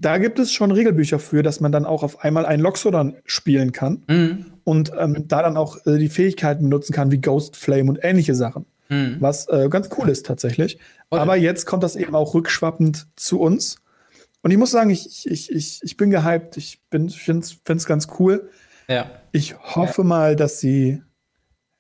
da 0.05 0.18
gibt 0.18 0.38
es 0.38 0.52
schon 0.52 0.70
Regelbücher 0.70 1.18
für, 1.18 1.42
dass 1.42 1.61
man 1.61 1.72
dann 1.72 1.86
auch 1.86 2.02
auf 2.02 2.22
einmal 2.22 2.44
einen 2.44 2.62
Loxodon 2.62 3.16
spielen 3.24 3.72
kann 3.72 4.02
mhm. 4.07 4.46
und 4.64 4.92
ähm, 4.98 5.26
da 5.26 5.42
dann 5.42 5.57
auch 5.57 5.86
äh, 5.86 5.96
die 5.96 6.11
Fähigkeiten 6.11 6.68
nutzen 6.68 6.92
kann, 6.92 7.11
wie 7.11 7.20
Ghost 7.20 7.57
Flame 7.57 7.88
und 7.90 7.98
ähnliche 8.02 8.34
Sachen. 8.34 8.66
Mhm. 8.90 9.16
Was 9.20 9.48
äh, 9.48 9.68
ganz 9.70 9.88
cool 9.96 10.11
ist 10.11 10.26
tatsächlich. 10.26 10.78
Okay. 11.09 11.22
Aber 11.22 11.36
jetzt 11.36 11.64
kommt 11.64 11.82
das 11.82 11.96
eben 11.96 12.14
auch 12.14 12.34
rückschwappend 12.34 13.07
zu 13.16 13.40
uns. 13.40 13.76
Und 14.42 14.50
ich 14.50 14.59
muss 14.59 14.72
sagen, 14.72 14.90
ich, 14.90 15.26
ich, 15.26 15.50
ich, 15.50 15.80
ich 15.82 15.96
bin 15.96 16.11
gehypt. 16.11 16.59
Ich, 16.59 16.82
ich 16.92 17.18
finde 17.18 17.46
es 17.46 17.86
ganz 17.86 18.09
cool. 18.18 18.50
Ja. 18.88 19.11
Ich 19.32 19.57
hoffe 19.59 20.02
ja. 20.02 20.09
mal, 20.09 20.36
dass 20.36 20.61
sie, 20.61 21.00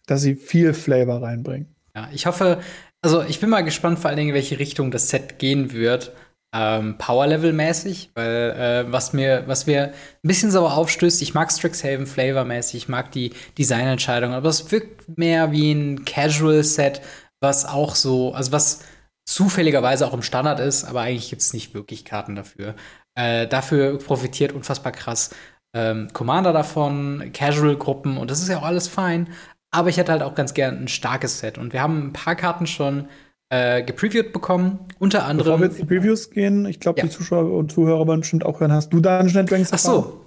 dass 0.06 0.22
sie 0.22 0.34
viel 0.34 0.72
Flavor 0.72 1.22
reinbringen. 1.22 1.74
Ja, 1.94 2.08
ich 2.10 2.24
hoffe, 2.24 2.60
also 3.02 3.22
ich 3.22 3.38
bin 3.38 3.50
mal 3.50 3.60
gespannt, 3.60 3.98
vor 3.98 4.08
allen 4.08 4.16
Dingen, 4.16 4.30
in 4.30 4.34
welche 4.34 4.58
Richtung 4.58 4.90
das 4.90 5.10
Set 5.10 5.38
gehen 5.38 5.74
wird 5.74 6.12
ähm, 6.54 6.96
Power-Level-mäßig, 6.98 8.12
weil 8.14 8.86
äh, 8.86 8.92
was 8.92 9.12
mir, 9.12 9.42
was 9.46 9.66
mir 9.66 9.88
ein 9.88 9.92
bisschen 10.22 10.52
sauer 10.52 10.74
aufstößt, 10.74 11.20
ich 11.20 11.34
mag 11.34 11.50
Strixhaven 11.50 12.06
Flavor-mäßig, 12.06 12.76
ich 12.76 12.88
mag 12.88 13.10
die 13.10 13.32
Designentscheidung, 13.58 14.32
aber 14.32 14.48
es 14.48 14.70
wirkt 14.70 15.18
mehr 15.18 15.50
wie 15.50 15.72
ein 15.72 16.04
Casual-Set, 16.04 17.02
was 17.40 17.64
auch 17.66 17.96
so, 17.96 18.32
also 18.34 18.52
was 18.52 18.84
zufälligerweise 19.26 20.06
auch 20.06 20.14
im 20.14 20.22
Standard 20.22 20.60
ist, 20.60 20.84
aber 20.84 21.00
eigentlich 21.00 21.30
gibt 21.30 21.42
es 21.42 21.52
nicht 21.52 21.74
wirklich 21.74 22.04
Karten 22.04 22.36
dafür. 22.36 22.76
Äh, 23.16 23.48
dafür 23.48 23.98
profitiert 23.98 24.52
unfassbar 24.52 24.92
krass 24.92 25.30
ähm, 25.74 26.08
Commander 26.12 26.52
davon, 26.52 27.32
Casual-Gruppen 27.32 28.16
und 28.16 28.30
das 28.30 28.40
ist 28.40 28.48
ja 28.48 28.58
auch 28.58 28.64
alles 28.64 28.86
fein. 28.86 29.28
Aber 29.72 29.88
ich 29.88 29.96
hätte 29.96 30.12
halt 30.12 30.22
auch 30.22 30.36
ganz 30.36 30.54
gern 30.54 30.84
ein 30.84 30.88
starkes 30.88 31.40
Set. 31.40 31.58
Und 31.58 31.72
wir 31.72 31.82
haben 31.82 32.06
ein 32.06 32.12
paar 32.12 32.36
Karten 32.36 32.68
schon 32.68 33.08
äh, 33.50 33.82
gepreviewt 33.82 34.32
bekommen. 34.32 34.80
Unter 34.98 35.24
anderem. 35.24 35.44
Bevor 35.44 35.60
wir 35.60 35.66
jetzt 35.66 35.78
die 35.78 35.84
Previews 35.84 36.30
gehen, 36.30 36.66
ich 36.66 36.80
glaube, 36.80 37.00
ja. 37.00 37.06
die 37.06 37.10
Zuschauer 37.10 37.52
und 37.52 37.72
Zuhörer 37.72 38.06
werden 38.06 38.20
bestimmt 38.20 38.44
auch 38.44 38.60
hören. 38.60 38.72
Hast 38.72 38.92
du 38.92 39.00
Dungeons 39.00 39.48
Dragons 39.48 39.72
Ach 39.72 39.78
so. 39.78 40.20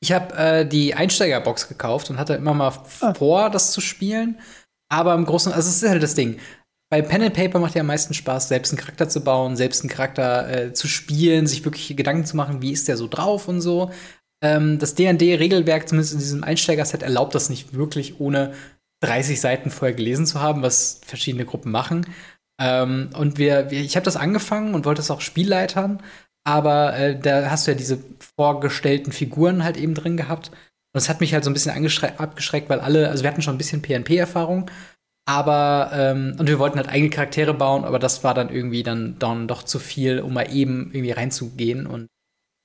Ich 0.00 0.12
habe 0.12 0.34
äh, 0.36 0.66
die 0.66 0.94
Einsteigerbox 0.94 1.68
gekauft 1.68 2.10
und 2.10 2.18
hatte 2.18 2.34
immer 2.34 2.54
mal 2.54 2.72
ah. 3.00 3.14
vor, 3.14 3.50
das 3.50 3.72
zu 3.72 3.80
spielen. 3.80 4.38
Aber 4.88 5.14
im 5.14 5.24
Großen, 5.24 5.52
also 5.52 5.68
es 5.68 5.82
ist 5.82 5.88
halt 5.88 6.02
das 6.02 6.14
Ding. 6.14 6.38
Bei 6.90 7.02
Pen 7.02 7.22
and 7.22 7.34
Paper 7.34 7.58
macht 7.58 7.74
ja 7.74 7.80
am 7.80 7.88
meisten 7.88 8.14
Spaß, 8.14 8.48
selbst 8.48 8.70
einen 8.70 8.78
Charakter 8.78 9.08
zu 9.08 9.20
bauen, 9.24 9.56
selbst 9.56 9.82
einen 9.82 9.90
Charakter 9.90 10.48
äh, 10.48 10.72
zu 10.72 10.86
spielen, 10.86 11.46
sich 11.46 11.64
wirklich 11.64 11.96
Gedanken 11.96 12.24
zu 12.24 12.36
machen, 12.36 12.62
wie 12.62 12.70
ist 12.70 12.86
der 12.86 12.96
so 12.96 13.08
drauf 13.08 13.48
und 13.48 13.60
so. 13.60 13.90
Ähm, 14.42 14.78
das 14.78 14.94
D&D-Regelwerk, 14.94 15.88
zumindest 15.88 16.12
in 16.12 16.20
diesem 16.20 16.44
Einsteiger-Set, 16.44 17.02
erlaubt 17.02 17.34
das 17.34 17.50
nicht 17.50 17.74
wirklich, 17.74 18.20
ohne 18.20 18.52
30 19.02 19.40
Seiten 19.40 19.70
vorher 19.70 19.96
gelesen 19.96 20.26
zu 20.26 20.40
haben, 20.40 20.62
was 20.62 21.00
verschiedene 21.04 21.44
Gruppen 21.44 21.72
machen. 21.72 22.06
Ähm, 22.60 23.10
und 23.14 23.38
wir, 23.38 23.70
wir 23.70 23.80
ich 23.80 23.96
habe 23.96 24.04
das 24.04 24.16
angefangen 24.16 24.74
und 24.74 24.84
wollte 24.84 25.00
es 25.00 25.10
auch 25.10 25.20
spielleitern, 25.20 26.02
aber 26.44 26.96
äh, 26.96 27.18
da 27.18 27.50
hast 27.50 27.66
du 27.66 27.72
ja 27.72 27.76
diese 27.76 27.98
vorgestellten 28.36 29.12
Figuren 29.12 29.64
halt 29.64 29.76
eben 29.76 29.94
drin 29.94 30.16
gehabt. 30.16 30.48
Und 30.48 30.98
es 30.98 31.08
hat 31.08 31.20
mich 31.20 31.34
halt 31.34 31.44
so 31.44 31.50
ein 31.50 31.54
bisschen 31.54 31.72
abgeschreckt, 32.18 32.70
weil 32.70 32.80
alle, 32.80 33.10
also 33.10 33.22
wir 33.22 33.30
hatten 33.30 33.42
schon 33.42 33.54
ein 33.54 33.58
bisschen 33.58 33.82
PNP-Erfahrung, 33.82 34.70
aber, 35.28 35.90
ähm, 35.92 36.36
und 36.38 36.48
wir 36.48 36.60
wollten 36.60 36.78
halt 36.78 36.88
eigene 36.88 37.10
Charaktere 37.10 37.52
bauen, 37.52 37.84
aber 37.84 37.98
das 37.98 38.22
war 38.22 38.32
dann 38.32 38.48
irgendwie 38.48 38.84
dann, 38.84 39.18
dann 39.18 39.48
doch 39.48 39.64
zu 39.64 39.80
viel, 39.80 40.20
um 40.20 40.32
mal 40.32 40.54
eben 40.54 40.92
irgendwie 40.92 41.10
reinzugehen. 41.10 41.86
Und 41.86 42.06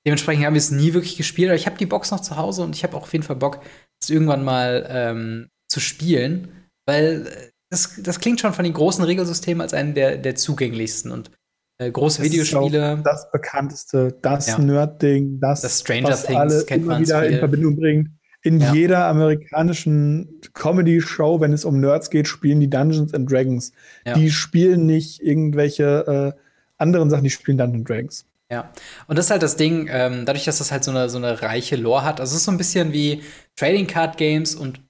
dementsprechend 0.05 0.45
haben 0.45 0.53
wir 0.53 0.59
es 0.59 0.69
nie 0.69 0.93
wirklich 0.93 1.17
gespielt. 1.17 1.49
Aber 1.49 1.55
ich 1.55 1.65
habe 1.65 1.77
die 1.79 1.87
Box 1.87 2.11
noch 2.11 2.21
zu 2.21 2.37
Hause 2.37 2.61
und 2.61 2.75
ich 2.75 2.83
habe 2.83 2.95
auch 2.95 3.03
auf 3.03 3.13
jeden 3.13 3.23
Fall 3.23 3.35
Bock, 3.35 3.61
es 3.99 4.11
irgendwann 4.11 4.43
mal 4.43 4.85
ähm, 4.89 5.49
zu 5.69 5.79
spielen, 5.79 6.69
weil 6.85 7.27
äh, 7.27 7.50
das, 7.71 7.93
das 7.97 8.19
klingt 8.19 8.39
schon 8.41 8.53
von 8.53 8.63
den 8.65 8.73
großen 8.73 9.03
Regelsystemen 9.03 9.61
als 9.61 9.73
einen 9.73 9.95
der, 9.95 10.17
der 10.17 10.35
zugänglichsten 10.35 11.11
und 11.11 11.31
äh, 11.77 11.89
große 11.89 12.21
das 12.21 12.31
Videospiele. 12.31 13.01
das 13.03 13.31
bekannteste, 13.31 14.17
das 14.21 14.47
ja. 14.47 14.59
Nerd-Ding, 14.59 15.39
das, 15.39 15.61
das 15.61 15.79
Stranger 15.79 16.09
was 16.09 16.25
Things 16.25 16.37
alle 16.37 16.65
kennt 16.65 16.83
immer 16.83 16.99
wieder 16.99 17.21
viel. 17.21 17.31
in 17.31 17.39
Verbindung 17.39 17.75
bringt. 17.77 18.09
In 18.43 18.59
ja. 18.59 18.73
jeder 18.73 19.05
amerikanischen 19.05 20.41
Comedy-Show, 20.53 21.39
wenn 21.39 21.53
es 21.53 21.63
um 21.63 21.79
Nerds 21.79 22.09
geht, 22.09 22.27
spielen 22.27 22.59
die 22.59 22.69
Dungeons 22.69 23.13
and 23.13 23.31
Dragons. 23.31 23.71
Ja. 24.05 24.15
Die 24.15 24.31
spielen 24.31 24.85
nicht 24.85 25.21
irgendwelche 25.21 26.33
äh, 26.35 26.41
anderen 26.77 27.09
Sachen, 27.09 27.23
die 27.23 27.29
spielen 27.29 27.57
Dungeons 27.57 27.87
Dragons. 27.87 28.25
Ja, 28.51 28.69
und 29.07 29.17
das 29.17 29.27
ist 29.27 29.31
halt 29.31 29.43
das 29.43 29.55
Ding, 29.55 29.87
ähm, 29.89 30.25
dadurch, 30.25 30.43
dass 30.43 30.57
das 30.57 30.73
halt 30.73 30.83
so 30.83 30.91
eine, 30.91 31.07
so 31.09 31.17
eine 31.17 31.41
reiche 31.41 31.77
Lore 31.77 32.03
hat. 32.03 32.19
Also 32.19 32.31
es 32.31 32.39
ist 32.39 32.45
so 32.45 32.51
ein 32.51 32.57
bisschen 32.57 32.91
wie 32.91 33.21
Trading 33.55 33.87
Card 33.87 34.17
Games 34.17 34.55
und 34.55 34.81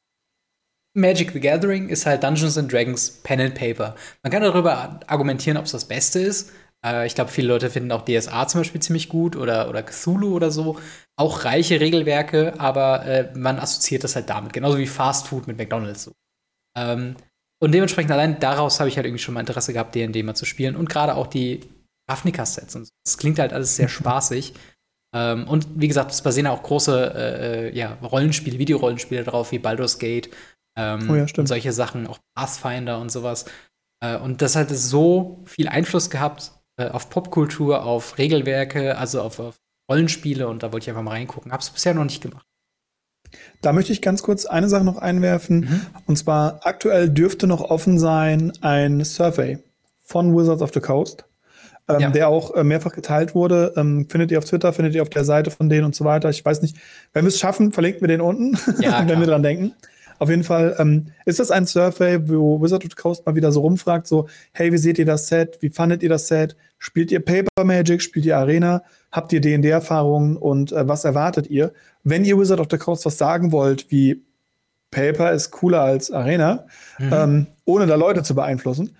Magic 0.93 1.31
the 1.31 1.39
Gathering 1.39 1.89
ist 1.89 2.05
halt 2.05 2.23
Dungeons 2.23 2.57
and 2.57 2.71
Dragons 2.71 3.21
Pen 3.23 3.39
and 3.39 3.55
Paper. 3.55 3.95
Man 4.23 4.31
kann 4.31 4.41
darüber 4.41 4.99
argumentieren, 5.07 5.57
ob 5.57 5.65
es 5.65 5.71
das 5.71 5.87
Beste 5.87 6.19
ist. 6.19 6.51
Äh, 6.85 7.07
ich 7.07 7.15
glaube, 7.15 7.31
viele 7.31 7.47
Leute 7.47 7.69
finden 7.69 7.91
auch 7.91 8.03
DSA 8.03 8.47
zum 8.47 8.61
Beispiel 8.61 8.81
ziemlich 8.81 9.09
gut 9.09 9.35
oder, 9.35 9.69
oder 9.69 9.83
Cthulhu 9.83 10.35
oder 10.35 10.51
so. 10.51 10.79
Auch 11.15 11.45
reiche 11.45 11.79
Regelwerke, 11.79 12.59
aber 12.59 13.05
äh, 13.05 13.31
man 13.37 13.59
assoziiert 13.59 14.03
das 14.03 14.15
halt 14.15 14.29
damit. 14.29 14.53
Genauso 14.53 14.77
wie 14.77 14.87
Fast 14.87 15.27
Food 15.27 15.47
mit 15.47 15.57
McDonalds. 15.57 16.03
So. 16.03 16.11
Ähm, 16.77 17.15
und 17.61 17.73
dementsprechend 17.73 18.11
allein 18.11 18.39
daraus 18.39 18.79
habe 18.79 18.89
ich 18.89 18.95
halt 18.97 19.05
irgendwie 19.05 19.21
schon 19.21 19.35
mal 19.35 19.41
Interesse 19.41 19.73
gehabt, 19.73 19.93
D&D 19.93 20.23
mal 20.23 20.35
zu 20.35 20.45
spielen. 20.45 20.75
Und 20.75 20.89
gerade 20.89 21.15
auch 21.15 21.27
die 21.27 21.61
Ravnica-Sets 22.09 22.75
und 22.75 22.85
so. 22.85 22.91
Das 23.05 23.17
klingt 23.17 23.39
halt 23.39 23.53
alles 23.53 23.75
sehr 23.75 23.87
spaßig. 23.87 24.53
ähm, 25.15 25.47
und 25.47 25.67
wie 25.75 25.87
gesagt, 25.87 26.11
es 26.11 26.21
basieren 26.21 26.47
auch 26.47 26.63
große 26.63 27.13
äh, 27.15 27.67
äh, 27.69 27.77
ja, 27.77 27.97
Rollenspiele, 28.01 28.57
Videorollenspiele 28.57 29.23
drauf, 29.23 29.51
wie 29.51 29.59
Baldur's 29.59 29.99
Gate. 29.99 30.29
Ähm, 30.75 31.09
oh 31.09 31.15
ja, 31.15 31.25
und 31.37 31.47
solche 31.47 31.73
Sachen, 31.73 32.07
auch 32.07 32.19
Pathfinder 32.35 32.99
und 32.99 33.11
sowas. 33.11 33.45
Äh, 33.99 34.17
und 34.17 34.41
das 34.41 34.55
hat 34.55 34.69
so 34.69 35.43
viel 35.45 35.67
Einfluss 35.67 36.09
gehabt 36.09 36.51
äh, 36.77 36.87
auf 36.87 37.09
Popkultur, 37.09 37.83
auf 37.83 38.17
Regelwerke, 38.17 38.97
also 38.97 39.21
auf, 39.21 39.39
auf 39.39 39.55
Rollenspiele. 39.89 40.47
Und 40.47 40.63
da 40.63 40.71
wollte 40.71 40.85
ich 40.85 40.89
einfach 40.89 41.03
mal 41.03 41.11
reingucken. 41.11 41.51
Hab's 41.51 41.69
bisher 41.69 41.93
noch 41.93 42.05
nicht 42.05 42.21
gemacht. 42.21 42.45
Da 43.61 43.71
möchte 43.71 43.93
ich 43.93 44.01
ganz 44.01 44.23
kurz 44.23 44.45
eine 44.45 44.69
Sache 44.69 44.83
noch 44.83 44.97
einwerfen. 44.97 45.59
Mhm. 45.61 45.85
Und 46.05 46.17
zwar 46.17 46.65
aktuell 46.65 47.09
dürfte 47.09 47.47
noch 47.47 47.61
offen 47.61 47.99
sein 47.99 48.51
ein 48.61 49.03
Survey 49.05 49.59
von 50.03 50.35
Wizards 50.35 50.61
of 50.61 50.73
the 50.73 50.81
Coast 50.81 51.25
ähm, 51.95 51.99
ja. 51.99 52.09
der 52.09 52.29
auch 52.29 52.53
äh, 52.53 52.63
mehrfach 52.63 52.93
geteilt 52.93 53.35
wurde. 53.35 53.73
Ähm, 53.75 54.07
findet 54.09 54.31
ihr 54.31 54.37
auf 54.37 54.45
Twitter, 54.45 54.73
findet 54.73 54.95
ihr 54.95 55.01
auf 55.01 55.09
der 55.09 55.25
Seite 55.25 55.51
von 55.51 55.69
denen 55.69 55.85
und 55.85 55.95
so 55.95 56.05
weiter. 56.05 56.29
Ich 56.29 56.43
weiß 56.43 56.61
nicht, 56.61 56.77
wenn 57.13 57.25
wir 57.25 57.29
es 57.29 57.39
schaffen, 57.39 57.71
verlinken 57.71 58.01
wir 58.01 58.07
den 58.07 58.21
unten, 58.21 58.57
ja, 58.81 59.03
wenn 59.07 59.19
wir 59.19 59.27
dran 59.27 59.43
denken. 59.43 59.73
Auf 60.21 60.29
jeden 60.29 60.43
Fall 60.43 60.75
ähm, 60.77 61.07
ist 61.25 61.39
das 61.39 61.49
ein 61.49 61.65
Survey, 61.65 62.29
wo 62.29 62.61
Wizard 62.61 62.85
of 62.85 62.91
the 62.91 62.95
Coast 62.95 63.25
mal 63.25 63.33
wieder 63.33 63.51
so 63.51 63.61
rumfragt, 63.61 64.05
so, 64.05 64.27
hey, 64.51 64.71
wie 64.71 64.77
seht 64.77 64.99
ihr 64.99 65.05
das 65.05 65.25
Set? 65.25 65.57
Wie 65.61 65.71
fandet 65.71 66.03
ihr 66.03 66.09
das 66.09 66.27
Set? 66.27 66.55
Spielt 66.77 67.11
ihr 67.11 67.25
Paper 67.25 67.63
Magic? 67.63 68.03
Spielt 68.03 68.27
ihr 68.27 68.37
Arena? 68.37 68.83
Habt 69.11 69.33
ihr 69.33 69.41
D&D-Erfahrungen? 69.41 70.37
Und 70.37 70.73
äh, 70.73 70.87
was 70.87 71.05
erwartet 71.05 71.47
ihr? 71.47 71.73
Wenn 72.03 72.23
ihr 72.23 72.37
Wizard 72.37 72.59
of 72.59 72.67
the 72.69 72.77
Coast 72.77 73.03
was 73.07 73.17
sagen 73.17 73.51
wollt, 73.51 73.89
wie 73.89 74.23
Paper 74.91 75.31
ist 75.31 75.49
cooler 75.49 75.81
als 75.81 76.11
Arena, 76.11 76.67
mhm. 76.99 77.11
ähm, 77.11 77.47
ohne 77.65 77.87
da 77.87 77.95
Leute 77.95 78.21
zu 78.21 78.35
beeinflussen, 78.35 78.95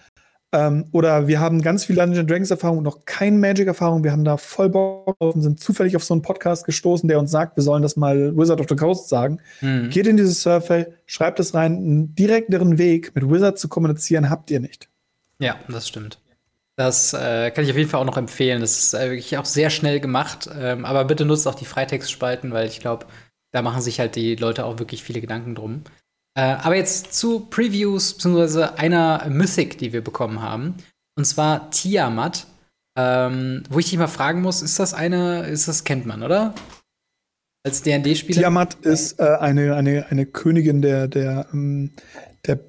ähm, 0.54 0.88
oder 0.92 1.28
wir 1.28 1.40
haben 1.40 1.62
ganz 1.62 1.86
viel 1.86 1.96
Dungeons 1.96 2.28
Dragons 2.28 2.52
Erfahrung 2.52 2.80
und 2.80 2.84
noch 2.84 3.06
kein 3.06 3.40
Magic 3.40 3.68
Erfahrung. 3.68 4.04
Wir 4.04 4.12
haben 4.12 4.26
da 4.26 4.38
voll 4.38 4.70
Bock 4.70 5.18
drauf 5.18 5.36
und 5.36 5.42
sind 5.42 5.60
zufällig 5.60 5.96
auf 5.96 6.04
so 6.04 6.14
einen 6.14 6.22
Podcast 6.22 6.66
gestoßen, 6.66 7.08
der 7.08 7.20
uns 7.20 7.32
sagt, 7.32 7.56
wir 7.56 7.64
sollen 7.64 7.84
das 7.84 7.96
mal 7.96 8.36
Wizard 8.36 8.60
of 8.60 8.68
the 8.68 8.76
Coast 8.76 9.08
sagen. 9.08 9.40
Mhm. 9.62 9.90
Geht 9.90 10.08
in 10.08 10.18
dieses 10.18 10.42
Survey, 10.42 10.88
schreibt 11.06 11.40
es 11.40 11.54
rein. 11.54 11.78
Einen 11.78 12.16
direkteren 12.16 12.78
Weg 12.78 13.16
mit 13.16 13.30
Wizard 13.30 13.60
zu 13.60 13.70
kommunizieren 13.70 14.30
habt 14.30 14.52
ihr 14.52 14.60
nicht. 14.60 14.90
Ja, 15.40 15.56
das 15.70 15.88
stimmt. 15.88 16.20
Das 16.76 17.14
äh, 17.14 17.52
kann 17.52 17.64
ich 17.64 17.72
auf 17.72 17.78
jeden 17.78 17.90
Fall 17.90 18.02
auch 18.02 18.06
noch 18.06 18.18
empfehlen. 18.18 18.60
Das 18.60 18.78
ist 18.78 18.94
äh, 18.94 19.12
wirklich 19.12 19.38
auch 19.38 19.46
sehr 19.46 19.70
schnell 19.70 20.00
gemacht. 20.00 20.50
Ähm, 20.54 20.84
aber 20.84 21.06
bitte 21.06 21.26
nutzt 21.26 21.48
auch 21.48 21.56
die 21.56 21.66
Freitextspalten, 21.66 22.52
weil 22.52 22.68
ich 22.68 22.80
glaube, 22.80 23.06
da 23.52 23.62
machen 23.62 23.82
sich 23.82 24.00
halt 24.00 24.16
die 24.16 24.36
Leute 24.36 24.66
auch 24.66 24.80
wirklich 24.80 25.04
viele 25.04 25.22
Gedanken 25.22 25.56
drum. 25.56 25.84
Äh, 26.36 26.42
aber 26.42 26.76
jetzt 26.76 27.14
zu 27.14 27.42
Previews, 27.42 28.14
beziehungsweise 28.14 28.78
einer 28.78 29.28
Mythic, 29.30 29.78
die 29.78 29.94
wir 29.94 30.04
bekommen 30.04 30.42
haben. 30.42 30.76
Und 31.16 31.26
zwar 31.26 31.70
Tiamat. 31.72 32.48
Ähm, 32.98 33.64
wo 33.70 33.80
ich 33.80 33.90
dich 33.90 33.98
mal 33.98 34.08
fragen 34.08 34.42
muss, 34.42 34.62
ist 34.62 34.78
das 34.78 34.94
eine, 34.94 35.48
ist 35.48 35.68
das 35.68 35.86
kennt 35.86 36.06
man, 36.06 36.24
oder? 36.24 36.54
Als 37.64 37.84
D&D-Spieler? 37.84 38.42
Tiamat 38.42 38.74
ist 38.82 39.20
äh, 39.20 39.38
eine, 39.40 39.76
eine, 39.76 40.08
eine 40.10 40.26
Königin 40.26 40.82
der, 40.82 41.08
der, 41.08 41.48
ähm, 41.54 41.92
der 42.46 42.60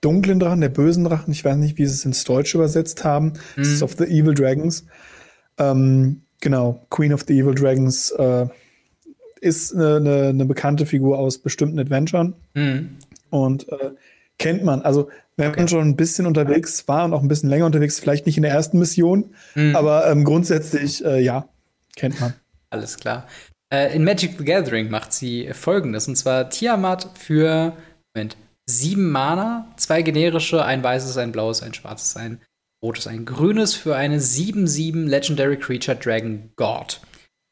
dunklen 0.00 0.38
Drachen, 0.38 0.60
der 0.60 0.68
bösen 0.68 1.04
Drachen. 1.04 1.32
Ich 1.32 1.44
weiß 1.44 1.56
nicht, 1.56 1.78
wie 1.78 1.86
sie 1.86 1.92
es 1.92 2.04
ins 2.04 2.24
Deutsche 2.24 2.58
übersetzt 2.58 3.04
haben. 3.04 3.34
Mhm. 3.56 3.62
Das 3.62 3.68
ist 3.68 3.82
of 3.82 3.96
the 3.98 4.04
Evil 4.04 4.34
Dragons. 4.34 4.86
Ähm, 5.58 6.22
genau, 6.40 6.86
Queen 6.90 7.12
of 7.12 7.24
the 7.26 7.38
Evil 7.38 7.54
Dragons 7.54 8.12
äh, 8.12 8.46
ist 9.40 9.74
eine, 9.74 9.96
eine, 9.96 10.28
eine, 10.28 10.44
bekannte 10.46 10.86
Figur 10.86 11.18
aus 11.18 11.38
bestimmten 11.38 11.78
Adventuren. 11.78 12.34
Mhm. 12.54 12.98
Und 13.30 13.68
äh, 13.70 13.92
kennt 14.38 14.64
man. 14.64 14.82
Also, 14.82 15.10
wenn 15.36 15.52
man 15.52 15.68
schon 15.68 15.86
ein 15.86 15.96
bisschen 15.96 16.26
unterwegs 16.26 16.88
war 16.88 17.04
und 17.04 17.12
auch 17.12 17.22
ein 17.22 17.28
bisschen 17.28 17.50
länger 17.50 17.66
unterwegs, 17.66 18.00
vielleicht 18.00 18.26
nicht 18.26 18.36
in 18.36 18.42
der 18.42 18.52
ersten 18.52 18.78
Mission, 18.78 19.34
mhm. 19.54 19.76
aber 19.76 20.10
ähm, 20.10 20.24
grundsätzlich, 20.24 21.04
äh, 21.04 21.20
ja, 21.20 21.48
kennt 21.94 22.20
man. 22.20 22.34
Alles 22.70 22.96
klar. 22.96 23.26
Äh, 23.72 23.94
in 23.94 24.04
Magic 24.04 24.36
the 24.38 24.44
Gathering 24.44 24.90
macht 24.90 25.12
sie 25.12 25.50
folgendes: 25.52 26.08
Und 26.08 26.16
zwar 26.16 26.48
Tiamat 26.48 27.10
für 27.18 27.76
Moment, 28.14 28.36
sieben 28.66 29.10
Mana, 29.10 29.66
zwei 29.76 30.02
generische, 30.02 30.64
ein 30.64 30.82
weißes, 30.82 31.16
ein 31.18 31.32
blaues, 31.32 31.62
ein 31.62 31.74
schwarzes, 31.74 32.16
ein 32.16 32.40
rotes, 32.82 33.06
ein 33.06 33.24
grünes 33.24 33.74
für 33.74 33.96
eine 33.96 34.18
7-7 34.18 35.06
Legendary 35.06 35.56
Creature 35.56 35.96
Dragon 35.96 36.50
God. 36.56 37.00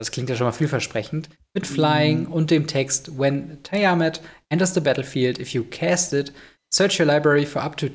Das 0.04 0.10
klingt 0.10 0.28
ja 0.28 0.36
schon 0.36 0.44
mal 0.44 0.52
vielversprechend. 0.52 1.30
Mit 1.54 1.66
Flying 1.66 2.24
mm. 2.24 2.32
und 2.32 2.50
dem 2.50 2.66
Text 2.66 3.18
When 3.18 3.62
Tiamat 3.62 4.20
enters 4.50 4.74
the 4.74 4.80
battlefield, 4.80 5.38
if 5.38 5.54
you 5.54 5.64
cast 5.64 6.12
it, 6.12 6.30
search 6.70 7.00
your 7.00 7.06
library 7.06 7.46
for 7.46 7.64
up 7.64 7.78
to 7.78 7.86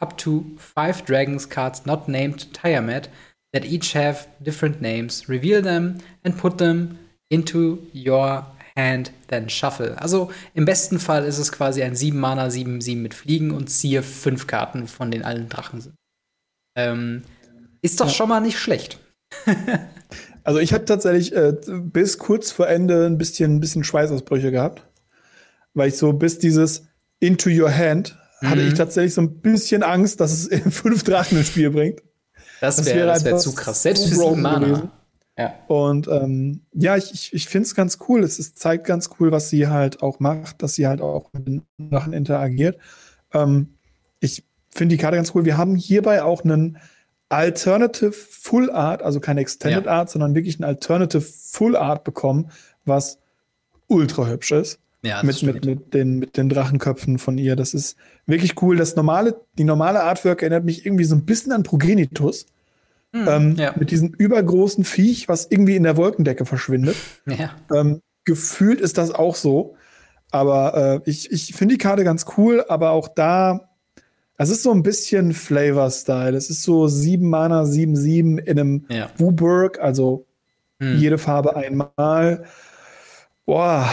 up 0.00 0.16
to 0.16 0.46
five 0.56 1.04
dragons 1.04 1.46
cards 1.46 1.84
not 1.84 2.08
named 2.08 2.54
Tiamat 2.54 3.10
that 3.52 3.66
each 3.66 3.94
have 3.94 4.28
different 4.40 4.80
names. 4.80 5.28
Reveal 5.28 5.60
them 5.60 5.98
and 6.24 6.38
put 6.38 6.56
them 6.56 7.00
into 7.28 7.80
your 7.92 8.46
hand, 8.74 9.12
then 9.26 9.50
shuffle. 9.50 9.94
Also 10.00 10.32
im 10.54 10.64
besten 10.64 10.98
Fall 10.98 11.26
ist 11.26 11.36
es 11.36 11.52
quasi 11.52 11.82
ein 11.82 11.94
7 11.94 12.18
Mana 12.18 12.46
7-7 12.46 12.96
mit 12.96 13.12
Fliegen 13.12 13.50
und 13.50 13.68
ziehe 13.68 14.02
fünf 14.02 14.46
Karten 14.46 14.88
von 14.88 15.10
den 15.10 15.22
allen 15.22 15.50
Drachen 15.50 15.82
sind. 15.82 15.96
Ähm, 16.78 17.24
ist 17.82 18.00
doch 18.00 18.06
ja. 18.06 18.14
schon 18.14 18.30
mal 18.30 18.40
nicht 18.40 18.58
schlecht. 18.58 18.98
Also 20.48 20.60
ich 20.60 20.72
habe 20.72 20.86
tatsächlich 20.86 21.36
äh, 21.36 21.52
bis 21.68 22.16
kurz 22.16 22.50
vor 22.50 22.68
Ende 22.68 23.04
ein 23.04 23.18
bisschen, 23.18 23.56
ein 23.56 23.60
bisschen 23.60 23.84
Schweißausbrüche 23.84 24.50
gehabt, 24.50 24.82
weil 25.74 25.90
ich 25.90 25.98
so 25.98 26.14
bis 26.14 26.38
dieses 26.38 26.86
Into 27.20 27.50
Your 27.50 27.70
Hand 27.70 28.18
mhm. 28.40 28.48
hatte 28.48 28.62
ich 28.62 28.72
tatsächlich 28.72 29.12
so 29.12 29.20
ein 29.20 29.42
bisschen 29.42 29.82
Angst, 29.82 30.22
dass 30.22 30.32
es 30.32 30.74
fünf 30.74 31.02
Drachen 31.02 31.36
ins 31.36 31.48
Spiel 31.48 31.68
bringt. 31.68 32.00
Das 32.62 32.82
wäre 32.86 33.08
wär, 33.08 33.24
wär 33.24 33.36
zu 33.36 33.54
krass, 33.54 33.82
selbst 33.82 34.08
für 34.08 34.14
sieben 34.14 34.40
Mana. 34.40 34.90
Ja. 35.36 35.52
Und 35.66 36.08
ähm, 36.08 36.62
ja, 36.72 36.96
ich, 36.96 37.12
ich, 37.12 37.34
ich 37.34 37.46
finde 37.46 37.66
es 37.66 37.74
ganz 37.74 37.98
cool. 38.08 38.24
Es 38.24 38.38
ist, 38.38 38.58
zeigt 38.58 38.86
ganz 38.86 39.10
cool, 39.20 39.30
was 39.30 39.50
sie 39.50 39.68
halt 39.68 40.00
auch 40.00 40.18
macht, 40.18 40.62
dass 40.62 40.76
sie 40.76 40.86
halt 40.86 41.02
auch 41.02 41.30
mit 41.34 41.46
den 41.46 41.66
Drachen 41.76 42.14
interagiert. 42.14 42.78
Ähm, 43.34 43.74
ich 44.20 44.46
finde 44.70 44.96
die 44.96 45.02
Karte 45.02 45.18
ganz 45.18 45.34
cool. 45.34 45.44
Wir 45.44 45.58
haben 45.58 45.76
hierbei 45.76 46.22
auch 46.22 46.42
einen 46.42 46.78
Alternative 47.28 48.12
Full 48.12 48.70
Art, 48.70 49.02
also 49.02 49.20
keine 49.20 49.40
Extended 49.40 49.84
ja. 49.84 49.90
Art, 49.90 50.10
sondern 50.10 50.34
wirklich 50.34 50.58
ein 50.58 50.64
Alternative 50.64 51.20
Full 51.20 51.76
Art 51.76 52.04
bekommen, 52.04 52.50
was 52.84 53.18
ultra 53.86 54.26
hübsch 54.26 54.52
ist. 54.52 54.80
Ja, 55.02 55.22
mit, 55.22 55.42
mit, 55.44 55.64
mit, 55.64 55.94
den, 55.94 56.18
mit 56.18 56.36
den 56.36 56.48
Drachenköpfen 56.48 57.18
von 57.18 57.38
ihr. 57.38 57.54
Das 57.54 57.72
ist 57.72 57.96
wirklich 58.26 58.60
cool. 58.62 58.76
Das 58.76 58.96
normale, 58.96 59.40
die 59.56 59.64
normale 59.64 60.02
Artwork 60.02 60.42
erinnert 60.42 60.64
mich 60.64 60.84
irgendwie 60.84 61.04
so 61.04 61.14
ein 61.14 61.24
bisschen 61.24 61.52
an 61.52 61.62
Progenitus. 61.62 62.46
Hm, 63.12 63.28
ähm, 63.28 63.56
ja. 63.56 63.74
Mit 63.78 63.92
diesem 63.92 64.08
übergroßen 64.08 64.84
Viech, 64.84 65.28
was 65.28 65.46
irgendwie 65.50 65.76
in 65.76 65.84
der 65.84 65.96
Wolkendecke 65.96 66.44
verschwindet. 66.44 66.96
Ja. 67.26 67.50
Ähm, 67.72 68.02
gefühlt 68.24 68.80
ist 68.80 68.98
das 68.98 69.12
auch 69.12 69.36
so. 69.36 69.76
Aber 70.30 71.02
äh, 71.06 71.10
ich, 71.10 71.30
ich 71.30 71.54
finde 71.54 71.76
die 71.76 71.78
Karte 71.78 72.04
ganz 72.04 72.26
cool, 72.36 72.64
aber 72.68 72.90
auch 72.90 73.08
da 73.08 73.67
es 74.38 74.50
ist 74.50 74.62
so 74.62 74.70
ein 74.70 74.84
bisschen 74.84 75.34
Flavor-Style. 75.34 76.36
Es 76.36 76.48
ist 76.48 76.62
so 76.62 76.86
7 76.86 77.28
Mana, 77.28 77.66
7, 77.66 77.96
7 77.96 78.38
in 78.38 78.58
einem 78.58 78.86
ja. 78.88 79.10
Wuburg, 79.18 79.80
also 79.80 80.26
hm. 80.80 80.96
jede 80.96 81.18
Farbe 81.18 81.56
einmal. 81.56 82.44
Boah. 83.44 83.92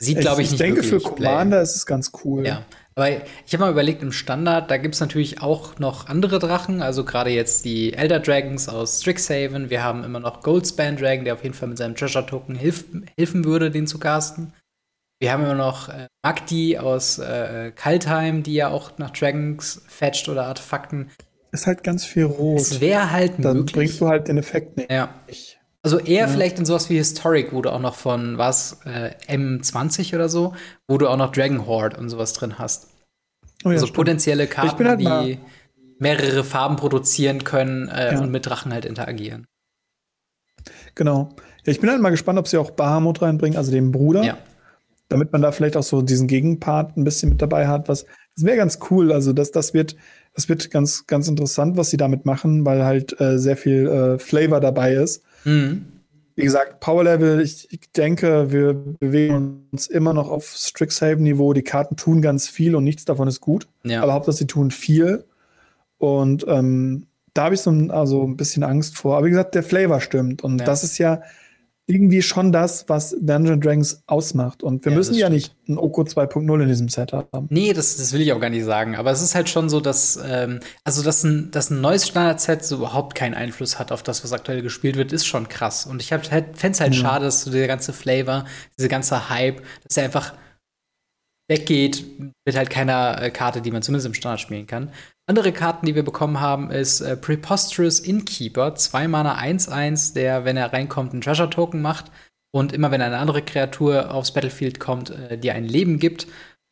Sieht, 0.00 0.20
glaube 0.20 0.42
ich, 0.42 0.48
ich, 0.48 0.52
nicht 0.52 0.60
denke, 0.60 0.82
für 0.82 0.98
Commander 1.00 1.56
play. 1.58 1.62
ist 1.62 1.76
es 1.76 1.86
ganz 1.86 2.10
cool. 2.24 2.44
Ja. 2.44 2.64
Aber 2.96 3.08
ich 3.08 3.52
habe 3.52 3.64
mal 3.64 3.70
überlegt, 3.70 4.02
im 4.02 4.12
Standard, 4.12 4.70
da 4.70 4.76
gibt 4.76 4.94
es 4.94 5.00
natürlich 5.00 5.40
auch 5.40 5.78
noch 5.78 6.08
andere 6.08 6.38
Drachen, 6.38 6.80
also 6.82 7.04
gerade 7.04 7.30
jetzt 7.30 7.64
die 7.64 7.92
Elder 7.92 8.20
Dragons 8.20 8.68
aus 8.68 9.00
Strixhaven. 9.00 9.70
Wir 9.70 9.82
haben 9.82 10.04
immer 10.04 10.20
noch 10.20 10.42
Goldspan 10.42 10.96
Dragon, 10.96 11.24
der 11.24 11.34
auf 11.34 11.42
jeden 11.42 11.54
Fall 11.54 11.68
mit 11.68 11.78
seinem 11.78 11.96
Treasure 11.96 12.26
Token 12.26 12.54
hilf 12.54 12.84
helfen 13.16 13.44
würde, 13.44 13.70
den 13.70 13.86
zu 13.86 13.98
casten. 13.98 14.52
Wir 15.24 15.32
haben 15.32 15.42
immer 15.44 15.54
noch 15.54 15.88
äh, 15.88 16.06
Magdi 16.22 16.76
aus 16.76 17.18
äh, 17.18 17.72
Kaltheim, 17.74 18.42
die 18.42 18.52
ja 18.52 18.68
auch 18.68 18.98
nach 18.98 19.08
Dragons 19.08 19.80
fetcht 19.88 20.28
oder 20.28 20.44
Artefakten. 20.44 21.10
Ist 21.50 21.66
halt 21.66 21.82
ganz 21.82 22.04
viel 22.04 22.24
rot. 22.24 22.60
Es 22.60 22.82
wäre 22.82 23.10
halt 23.10 23.42
Dann 23.42 23.56
möglich. 23.56 23.72
bringst 23.74 24.00
du 24.02 24.08
halt 24.08 24.28
den 24.28 24.36
Effekt 24.36 24.76
nicht. 24.76 24.90
Ja. 24.90 25.14
Also 25.82 25.98
eher 25.98 26.28
vielleicht 26.28 26.58
in 26.58 26.66
sowas 26.66 26.90
wie 26.90 26.96
Historic, 26.98 27.54
wo 27.54 27.62
du 27.62 27.72
auch 27.72 27.80
noch 27.80 27.94
von 27.94 28.36
was 28.36 28.80
äh, 28.84 29.12
M20 29.34 30.14
oder 30.14 30.28
so, 30.28 30.52
wo 30.88 30.98
du 30.98 31.08
auch 31.08 31.16
noch 31.16 31.32
Dragon 31.32 31.64
Horde 31.66 31.96
und 31.96 32.10
sowas 32.10 32.34
drin 32.34 32.58
hast. 32.58 32.88
Oh 33.64 33.68
ja, 33.68 33.76
also 33.76 33.86
stimmt. 33.86 33.96
potenzielle 33.96 34.46
Karten, 34.46 34.86
halt 34.86 35.00
die 35.00 35.38
mehrere 36.00 36.44
Farben 36.44 36.76
produzieren 36.76 37.44
können 37.44 37.88
äh, 37.88 38.12
Ja. 38.12 38.20
und 38.20 38.30
mit 38.30 38.44
Drachen 38.44 38.74
halt 38.74 38.84
interagieren. 38.84 39.46
Genau. 40.94 41.30
Ja, 41.64 41.72
ich 41.72 41.80
bin 41.80 41.88
halt 41.88 42.02
mal 42.02 42.10
gespannt, 42.10 42.38
ob 42.38 42.46
sie 42.46 42.58
auch 42.58 42.72
Bahamut 42.72 43.22
reinbringen, 43.22 43.56
also 43.56 43.72
den 43.72 43.90
Bruder. 43.90 44.22
Ja. 44.22 44.36
Damit 45.08 45.32
man 45.32 45.42
da 45.42 45.52
vielleicht 45.52 45.76
auch 45.76 45.82
so 45.82 46.02
diesen 46.02 46.26
Gegenpart 46.26 46.96
ein 46.96 47.04
bisschen 47.04 47.30
mit 47.30 47.42
dabei 47.42 47.68
hat, 47.68 47.88
was 47.88 48.06
das 48.36 48.44
wäre 48.44 48.56
ganz 48.56 48.78
cool. 48.90 49.12
Also 49.12 49.32
das, 49.32 49.52
das 49.52 49.74
wird, 49.74 49.96
das 50.34 50.48
wird 50.48 50.70
ganz, 50.70 51.06
ganz 51.06 51.28
interessant, 51.28 51.76
was 51.76 51.90
sie 51.90 51.96
damit 51.96 52.26
machen, 52.26 52.64
weil 52.64 52.84
halt 52.84 53.20
äh, 53.20 53.38
sehr 53.38 53.56
viel 53.56 53.86
äh, 53.86 54.18
Flavor 54.18 54.60
dabei 54.60 54.94
ist. 54.94 55.22
Mhm. 55.44 55.86
Wie 56.36 56.42
gesagt, 56.42 56.80
Power 56.80 57.04
Level, 57.04 57.40
ich, 57.40 57.68
ich 57.70 57.92
denke, 57.92 58.50
wir 58.50 58.74
bewegen 58.74 59.68
uns 59.70 59.86
immer 59.86 60.12
noch 60.12 60.28
auf 60.28 60.46
Strixhaven-Niveau. 60.56 61.52
Die 61.52 61.62
Karten 61.62 61.94
tun 61.94 62.22
ganz 62.22 62.48
viel 62.48 62.74
und 62.74 62.82
nichts 62.82 63.04
davon 63.04 63.28
ist 63.28 63.40
gut. 63.40 63.68
Ja. 63.84 64.02
Aber 64.02 64.14
Hauptsache, 64.14 64.36
sie 64.38 64.48
tun 64.48 64.72
viel. 64.72 65.24
Und 65.98 66.44
ähm, 66.48 67.06
da 67.34 67.44
habe 67.44 67.54
ich 67.54 67.60
so 67.60 67.70
ein, 67.70 67.92
also 67.92 68.24
ein 68.24 68.36
bisschen 68.36 68.64
Angst 68.64 68.96
vor. 68.96 69.16
Aber 69.16 69.26
wie 69.26 69.30
gesagt, 69.30 69.54
der 69.54 69.62
Flavor 69.62 70.00
stimmt. 70.00 70.42
Und 70.42 70.58
Ja. 70.58 70.64
das 70.64 70.82
ist 70.82 70.98
ja 70.98 71.22
irgendwie 71.86 72.22
schon 72.22 72.50
das, 72.50 72.88
was 72.88 73.14
Dungeon 73.20 73.60
Dragons 73.60 74.02
ausmacht. 74.06 74.62
Und 74.62 74.84
wir 74.84 74.92
Ja, 74.92 74.98
müssen 74.98 75.14
ja 75.14 75.26
stimmt. 75.26 75.34
nicht 75.34 75.54
ein 75.68 75.78
Oko 75.78 76.02
2.0 76.02 76.62
in 76.62 76.68
diesem 76.68 76.88
Set 76.88 77.12
haben. 77.12 77.46
Nee, 77.50 77.72
das, 77.74 77.96
das 77.98 78.12
will 78.12 78.22
ich 78.22 78.32
auch 78.32 78.40
gar 78.40 78.48
nicht 78.50 78.64
sagen. 78.64 78.96
Aber 78.96 79.10
es 79.10 79.20
ist 79.20 79.34
halt 79.34 79.48
schon 79.50 79.68
so, 79.68 79.80
dass, 79.80 80.18
ähm, 80.26 80.60
also 80.84 81.02
dass 81.02 81.24
ein, 81.24 81.50
dass 81.50 81.70
ein 81.70 81.80
neues 81.82 82.06
Standard-Set 82.08 82.64
so 82.64 82.76
überhaupt 82.76 83.14
keinen 83.14 83.34
Einfluss 83.34 83.78
hat 83.78 83.92
auf 83.92 84.02
das, 84.02 84.24
was 84.24 84.32
aktuell 84.32 84.62
gespielt 84.62 84.96
wird, 84.96 85.12
ist 85.12 85.26
schon 85.26 85.48
krass. 85.48 85.84
Und 85.84 86.00
ich 86.00 86.08
fände 86.08 86.52
es 86.62 86.80
halt 86.80 86.94
schade, 86.94 87.26
dass 87.26 87.42
so 87.42 87.50
der 87.50 87.66
ganze 87.66 87.92
Flavor, 87.92 88.46
diese 88.78 88.88
ganze 88.88 89.28
Hype, 89.28 89.62
dass 89.86 89.96
er 89.98 90.04
einfach 90.04 90.34
weggeht 91.50 92.04
mit 92.46 92.56
halt 92.56 92.70
keiner 92.70 93.20
äh, 93.20 93.30
Karte, 93.30 93.60
die 93.60 93.70
man 93.70 93.82
zumindest 93.82 94.06
im 94.06 94.14
Standard 94.14 94.40
spielen 94.40 94.66
kann. 94.66 94.90
Andere 95.26 95.52
Karten, 95.52 95.86
die 95.86 95.94
wir 95.94 96.02
bekommen 96.02 96.40
haben, 96.40 96.70
ist 96.70 97.00
äh, 97.00 97.16
Preposterous 97.16 97.98
Innkeeper, 97.98 98.74
2 98.74 99.08
Mana 99.08 99.38
1-1, 99.38 100.14
der, 100.14 100.44
wenn 100.44 100.58
er 100.58 100.72
reinkommt, 100.72 101.12
einen 101.12 101.22
Treasure 101.22 101.48
Token 101.48 101.80
macht 101.80 102.10
und 102.52 102.72
immer 102.72 102.90
wenn 102.90 103.00
eine 103.00 103.16
andere 103.16 103.40
Kreatur 103.40 104.12
aufs 104.12 104.32
Battlefield 104.32 104.80
kommt, 104.80 105.10
äh, 105.10 105.38
dir 105.38 105.54
ein 105.54 105.64
Leben 105.64 105.98
gibt. 105.98 106.26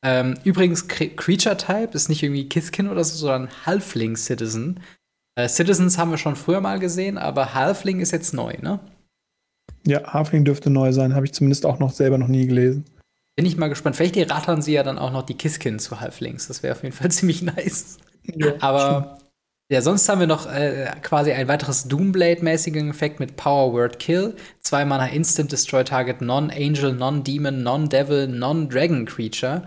Ähm, 0.05 0.35
übrigens, 0.45 0.87
Cre 0.87 1.09
Creature 1.09 1.57
Type 1.57 1.91
ist 1.93 2.11
nicht 2.11 2.23
irgendwie 2.23 2.49
Kiskin 2.49 2.89
oder 2.89 3.05
so, 3.05 3.17
sondern 3.17 3.49
Halfling 3.65 4.17
Citizen. 4.17 4.81
Äh, 5.35 5.49
Citizens 5.49 5.97
haben 5.97 6.11
wir 6.11 6.19
schon 6.19 6.37
früher 6.37 6.61
mal 6.61 6.79
gesehen, 6.79 7.17
aber 7.17 7.55
Halfling 7.55 8.01
ist 8.01 8.11
jetzt 8.11 8.35
neu, 8.35 8.55
ne? 8.61 8.81
Ja, 9.87 10.13
Halfling 10.13 10.45
dürfte 10.45 10.69
neu 10.69 10.93
sein, 10.93 11.15
habe 11.15 11.25
ich 11.25 11.33
zumindest 11.33 11.65
auch 11.65 11.79
noch 11.79 11.93
selber 11.93 12.19
noch 12.19 12.29
nie 12.29 12.47
gelesen. 12.47 12.85
Bin 13.35 13.47
ich 13.47 13.57
mal 13.57 13.69
gespannt. 13.69 13.97
Vielleicht 13.97 14.31
rattern 14.31 14.61
sie 14.61 14.75
ja 14.75 14.83
dann 14.83 14.99
auch 14.99 15.11
noch 15.11 15.23
die 15.23 15.39
Kiskin 15.39 15.79
zu 15.79 16.01
Halflings. 16.01 16.49
Das 16.49 16.63
wäre 16.63 16.75
auf 16.75 16.83
jeden 16.83 16.95
Fall 16.95 17.11
ziemlich 17.11 17.41
nice. 17.41 17.97
Ja, 18.25 18.55
Aber 18.61 19.19
ja, 19.73 19.81
sonst 19.81 20.07
haben 20.09 20.21
wir 20.21 20.27
noch 20.27 20.53
äh, 20.53 20.91
quasi 21.03 21.33
ein 21.33 21.49
weiteres 21.49 21.89
Doomblade-mäßigen 21.89 22.91
Effekt 22.91 23.21
mit 23.21 23.37
Power 23.37 23.73
Word 23.73 23.99
Kill. 23.99 24.35
Zwei 24.61 24.85
Mana 24.85 25.07
Instant 25.07 25.51
Destroy 25.51 25.83
Target 25.83 26.21
Non-Angel, 26.21 26.93
Non-Demon, 26.93 27.63
Non-Devil, 27.63 28.27
Non-Dragon 28.29 29.07
Creature. 29.07 29.63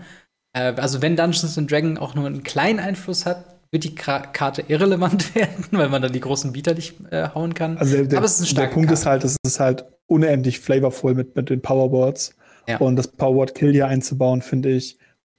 Äh, 0.52 0.74
also 0.76 1.02
wenn 1.02 1.16
Dungeons 1.16 1.58
and 1.58 1.68
Dragon 1.70 1.98
auch 1.98 2.14
nur 2.14 2.26
einen 2.26 2.44
kleinen 2.44 2.78
Einfluss 2.78 3.26
hat, 3.26 3.44
wird 3.72 3.82
die 3.82 3.96
Karte 3.96 4.62
irrelevant 4.68 5.34
werden, 5.34 5.66
weil 5.72 5.88
man 5.88 6.02
dann 6.02 6.12
die 6.12 6.20
großen 6.20 6.52
Bieter 6.52 6.74
nicht 6.74 6.94
äh, 7.10 7.28
hauen 7.34 7.54
kann. 7.54 7.76
Also 7.78 8.04
der, 8.04 8.18
Aber 8.18 8.26
es 8.26 8.38
ist 8.38 8.56
eine 8.56 8.68
der 8.68 8.72
Punkt 8.72 8.88
Karte. 8.88 9.00
ist 9.00 9.06
halt, 9.06 9.24
es 9.24 9.36
ist 9.44 9.58
halt 9.58 9.86
unendlich 10.06 10.60
flavorvoll 10.60 11.14
mit, 11.14 11.34
mit 11.34 11.50
den 11.50 11.62
Powerboards. 11.62 12.36
Ja. 12.68 12.78
Und 12.78 12.94
das 12.94 13.08
Powerboard 13.08 13.56
Kill 13.56 13.72
hier 13.72 13.88
einzubauen, 13.88 14.40
finde 14.40 14.70
ich 14.70 14.98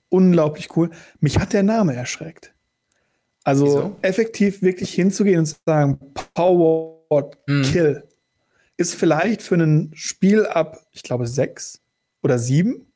unglaublich 0.10 0.76
cool. 0.76 0.90
Mich 1.22 1.40
hat 1.40 1.54
der 1.54 1.64
Name 1.64 1.96
erschreckt. 1.96 2.54
Also 3.48 3.66
Wieso? 3.66 3.96
effektiv 4.02 4.62
wirklich 4.62 4.94
hinzugehen 4.94 5.40
und 5.40 5.46
zu 5.46 5.56
sagen, 5.66 5.98
Powerboard 6.34 7.38
Hm. 7.48 7.64
Kill 7.64 8.04
ist 8.76 8.94
vielleicht 8.94 9.42
für 9.42 9.56
ein 9.56 9.92
Spiel 9.96 10.46
ab, 10.46 10.80
ich 10.92 11.02
glaube, 11.02 11.28
sechs 11.28 11.80
oder 12.22 12.38
sieben. 12.40 12.88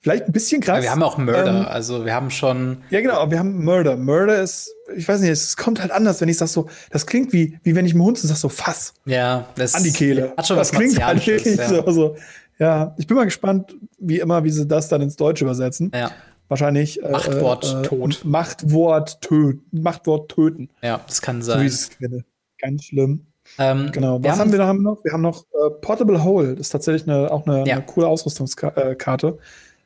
Vielleicht 0.00 0.24
ein 0.24 0.32
bisschen 0.32 0.60
krass. 0.60 0.78
Ja, 0.78 0.82
wir 0.82 0.90
haben 0.90 1.02
auch 1.04 1.16
Murder, 1.18 1.60
Ähm, 1.60 1.66
also 1.66 2.04
wir 2.04 2.12
haben 2.12 2.30
schon. 2.32 2.78
ja, 2.90 3.00
genau, 3.00 3.30
wir 3.30 3.38
haben 3.38 3.64
Murder. 3.64 3.96
Murder 3.96 4.42
ist, 4.42 4.74
ich 4.96 5.06
weiß 5.06 5.20
nicht, 5.20 5.30
es 5.30 5.56
kommt 5.56 5.80
halt 5.80 5.92
anders, 5.92 6.20
wenn 6.20 6.28
ich 6.28 6.36
sag 6.38 6.48
so, 6.48 6.68
das 6.90 7.06
klingt 7.06 7.32
wie, 7.32 7.60
wie 7.62 7.76
wenn 7.76 7.86
ich 7.86 7.92
einem 7.92 8.02
Hund 8.02 8.18
sag 8.18 8.36
so, 8.36 8.48
Fass 8.48 8.94
Ja, 9.04 9.46
das 9.54 9.76
an 9.76 9.84
die 9.84 9.92
Kehle. 9.92 10.32
Hat 10.36 10.48
schon 10.48 10.56
das 10.56 10.72
was 10.72 10.78
klingt 10.78 11.06
halt 11.06 11.24
wirklich 11.24 11.56
ja. 11.56 11.68
so, 11.68 11.88
so. 11.92 12.16
Ja, 12.58 12.94
ich 12.98 13.06
bin 13.06 13.16
mal 13.16 13.24
gespannt, 13.24 13.76
wie 13.98 14.18
immer, 14.18 14.42
wie 14.42 14.50
sie 14.50 14.66
das 14.66 14.88
dann 14.88 15.00
ins 15.00 15.14
Deutsche 15.14 15.44
übersetzen. 15.44 15.92
Ja, 15.94 16.10
Wahrscheinlich. 16.52 17.02
äh, 17.02 17.10
Machtwort 17.10 17.76
äh, 17.80 17.82
tot. 17.88 18.20
Machtwort 18.24 19.20
töten. 19.22 19.64
Machtwort 19.82 20.30
töten. 20.30 20.68
ja, 20.82 21.00
das 21.06 21.22
kann 21.22 21.40
So 21.42 21.52
sein. 21.52 21.70
kenne. 21.98 22.24
Ganz 22.60 22.84
schlimm. 22.84 23.26
Ähm, 23.58 23.90
Genau. 23.92 24.22
Was 24.22 24.38
haben 24.38 24.52
wir 24.52 24.58
noch? 24.74 25.02
Wir 25.02 25.12
haben 25.12 25.22
noch 25.22 25.44
äh, 25.52 25.70
Portable 25.80 26.22
Hole. 26.22 26.50
Das 26.56 26.66
ist 26.66 26.70
tatsächlich 26.70 27.08
eine, 27.08 27.30
auch 27.30 27.46
eine, 27.46 27.66
Ja. 27.66 27.76
eine 27.76 27.84
coole 27.86 28.06
Ausrüstungskarte. 28.06 29.38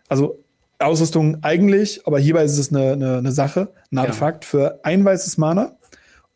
Also 0.08 0.38
Ausrüstung 0.78 1.38
eigentlich, 1.42 2.06
aber 2.06 2.18
hierbei 2.18 2.44
ist 2.44 2.58
es 2.58 2.70
eine, 2.70 2.92
eine, 2.92 3.16
eine 3.18 3.32
Sache, 3.32 3.68
ein. 3.90 3.98
Artefakt 3.98 4.44
für 4.44 4.80
ein 4.84 5.04
weißes 5.04 5.38
Mana. 5.38 5.76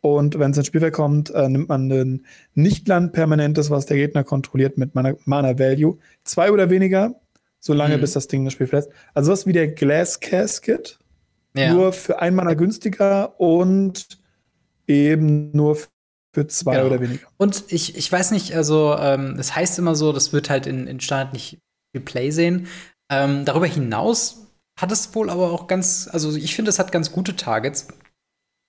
Und 0.01 0.39
wenn 0.39 0.49
es 0.49 0.57
ins 0.57 0.65
Spielfeld 0.65 0.93
kommt, 0.93 1.29
äh, 1.29 1.47
nimmt 1.47 1.69
man 1.69 1.91
ein 1.91 2.25
Nicht-Land-Permanentes, 2.55 3.69
was 3.69 3.85
der 3.85 3.97
Gegner 3.97 4.23
kontrolliert, 4.23 4.77
mit 4.79 4.95
Mana, 4.95 5.13
Mana 5.25 5.59
Value. 5.59 5.97
Zwei 6.23 6.51
oder 6.51 6.71
weniger, 6.71 7.13
solange 7.61 7.95
Mhm. 7.97 8.01
bis 8.01 8.13
das 8.13 8.27
Ding 8.27 8.43
das 8.43 8.53
Spiel 8.53 8.67
verlässt. 8.67 8.89
Also 9.13 9.31
was 9.31 9.45
wie 9.45 9.53
der 9.53 9.69
Glass 9.69 10.19
Casket, 10.19 10.99
Ja. 11.55 11.73
nur 11.73 11.93
für 11.93 12.19
ein 12.19 12.35
Mana 12.35 12.53
günstiger 12.55 13.39
und 13.39 14.19
eben 14.87 15.51
nur 15.51 15.77
für 16.33 16.47
zwei 16.47 16.75
Genau. 16.75 16.87
oder 16.87 17.01
weniger. 17.01 17.27
Und 17.37 17.65
ich, 17.69 17.95
ich 17.97 18.11
weiß 18.11 18.31
nicht, 18.31 18.53
also 18.55 18.95
ähm, 18.97 19.37
es 19.39 19.55
heißt 19.55 19.79
immer 19.79 19.95
so, 19.95 20.11
das 20.11 20.33
wird 20.33 20.49
halt 20.49 20.65
in, 20.65 20.87
in 20.87 20.99
Standard 20.99 21.33
nicht 21.33 21.59
viel 21.93 22.01
Play 22.03 22.31
sehen. 22.31 22.67
Ähm, 23.11 23.45
darüber 23.45 23.67
hinaus 23.67 24.47
hat 24.79 24.91
es 24.91 25.13
wohl 25.13 25.29
aber 25.29 25.51
auch 25.51 25.67
ganz, 25.67 26.09
also 26.11 26.35
ich 26.35 26.55
finde, 26.55 26.69
es 26.69 26.79
hat 26.79 26.91
ganz 26.91 27.11
gute 27.11 27.35
Targets. 27.35 27.87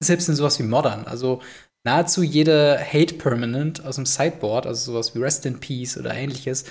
Selbst 0.02 0.28
in 0.28 0.34
sowas 0.34 0.58
wie 0.58 0.64
Modern. 0.64 1.04
Also 1.06 1.40
nahezu 1.84 2.24
jede 2.24 2.78
Hate 2.80 3.14
Permanent 3.14 3.84
aus 3.84 3.94
dem 3.96 4.06
Sideboard, 4.06 4.66
also 4.66 4.92
sowas 4.92 5.14
wie 5.14 5.20
Rest 5.20 5.46
in 5.46 5.60
Peace 5.60 5.96
oder 5.96 6.12
ähnliches, 6.14 6.64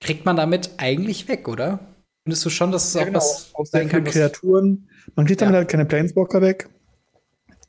kriegt 0.00 0.24
man 0.24 0.36
damit 0.36 0.70
eigentlich 0.78 1.28
weg, 1.28 1.48
oder? 1.48 1.80
Findest 2.24 2.44
du 2.44 2.50
schon, 2.50 2.72
dass 2.72 2.88
es 2.88 2.94
Ja, 2.94 3.02
auch 3.02 3.06
genau, 3.06 3.18
was 3.20 3.52
sehr 3.70 3.80
sein 3.82 3.88
kann, 3.88 4.04
Kreaturen. 4.04 4.88
Man 5.14 5.26
kriegt 5.26 5.40
damit 5.40 5.54
Ja. 5.54 5.58
halt 5.58 5.68
keine 5.68 5.84
Planeswalker 5.86 6.40
weg. 6.42 6.68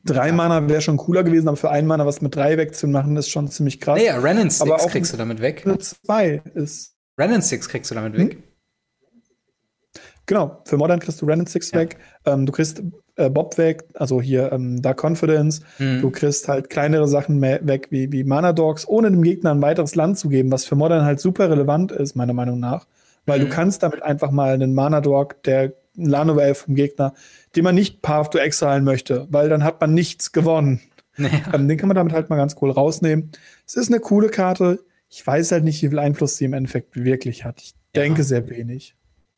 Drei 0.03 0.32
Mana 0.32 0.67
wäre 0.69 0.82
schon 0.82 0.97
cooler 0.97 1.23
gewesen, 1.23 1.47
aber 1.47 1.57
für 1.57 1.69
ein 1.69 1.86
Mana 1.86 2.05
was 2.05 2.21
mit 2.21 2.36
drei 2.36 2.57
wegzumachen, 2.57 3.15
ist 3.17 3.30
schon 3.30 3.49
ziemlich 3.49 3.80
krass. 3.82 3.99
Six 3.99 4.61
Aber 4.61 4.75
auch- 4.75 4.89
kriegst 4.89 5.13
du 5.13 5.18
damit 5.18 5.41
weg. 5.41 5.65
Zwei 5.80 6.41
ist. 6.56 6.95
Renin 7.19 7.41
Six 7.41 7.68
kriegst 7.68 7.91
du 7.91 7.95
damit 7.95 8.15
Hm? 8.15 8.30
weg. 8.30 8.38
Genau, 10.26 10.61
für 10.65 10.77
Modern 10.77 10.99
kriegst 10.99 11.22
du 11.22 11.26
Six 11.45 11.72
Ja. 11.72 11.80
weg. 11.80 11.97
Ähm, 12.26 12.45
du 12.45 12.52
kriegst 12.52 12.81
äh, 13.18 13.30
Bob 13.30 13.57
weg, 13.57 13.84
also 13.94 14.22
hier 14.22 14.52
ähm, 14.52 14.81
Dark 14.81 15.03
Confidence. 15.03 15.61
Mhm. 15.80 16.02
Du 16.02 16.10
kriegst 16.11 16.48
halt 16.48 16.69
kleinere 16.69 17.07
Sachen 17.07 17.41
weg, 17.41 17.88
wie, 17.89 18.11
wie 18.11 18.23
Mana 18.23 18.53
Dogs, 18.53 18.88
ohne 18.88 19.11
dem 19.11 19.22
Gegner 19.23 19.52
ein 19.52 19.61
weiteres 19.61 19.95
Land 19.95 20.18
zu 20.18 20.30
geben, 20.30 20.52
was 20.52 20.65
für 20.65 20.76
Modern 20.76 21.03
halt 21.06 21.19
super 21.19 21.49
relevant 21.49 21.91
ist, 21.91 22.15
meiner 22.15 22.34
Meinung 22.34 22.60
nach. 22.60 22.88
Weil 23.26 23.39
Mhm. 23.39 23.44
du 23.45 23.49
kannst 23.49 23.84
damit 23.84 24.02
einfach 24.03 24.31
mal 24.31 24.53
einen 24.53 24.73
Mana 24.73 25.02
Dog, 25.02 25.44
der 25.44 25.73
Lano 25.95 26.35
Wave 26.35 26.56
vom 26.56 26.76
Gegner, 26.76 27.14
den 27.56 27.64
man 27.64 27.76
nicht 27.76 28.02
Path 28.02 28.31
to 28.31 28.38
exilen 28.38 28.84
möchte, 28.84 29.27
weil 29.31 29.49
dann 29.49 29.64
hat 29.64 29.81
man 29.81 29.94
nichts 29.94 30.31
gewonnen. 30.31 30.80
Ja. 31.19 31.30
Ähm, 31.56 31.68
den 31.68 31.80
kann 31.80 31.88
man 31.88 31.95
damit 31.95 32.14
halt 32.14 32.30
mal 32.30 32.35
ganz 32.35 32.56
cool 32.61 32.69
rausnehmen. 32.69 33.31
Es 33.65 33.73
ist 33.76 33.89
eine 33.89 33.99
coole 33.99 34.30
Karte. 34.30 34.80
Ich 35.10 35.26
weiß 35.26 35.52
halt 35.52 35.64
nicht, 35.64 35.81
wie 35.81 35.89
viel 35.89 35.98
Einfluss 35.98 36.38
sie 36.38 36.45
im 36.45 36.53
Endeffekt 36.53 36.95
wirklich 36.95 37.44
hat. 37.44 37.60
Ich 37.60 37.72
Ja. 37.95 38.03
denke 38.03 38.22
sehr 38.22 38.48
wenig. 38.52 38.94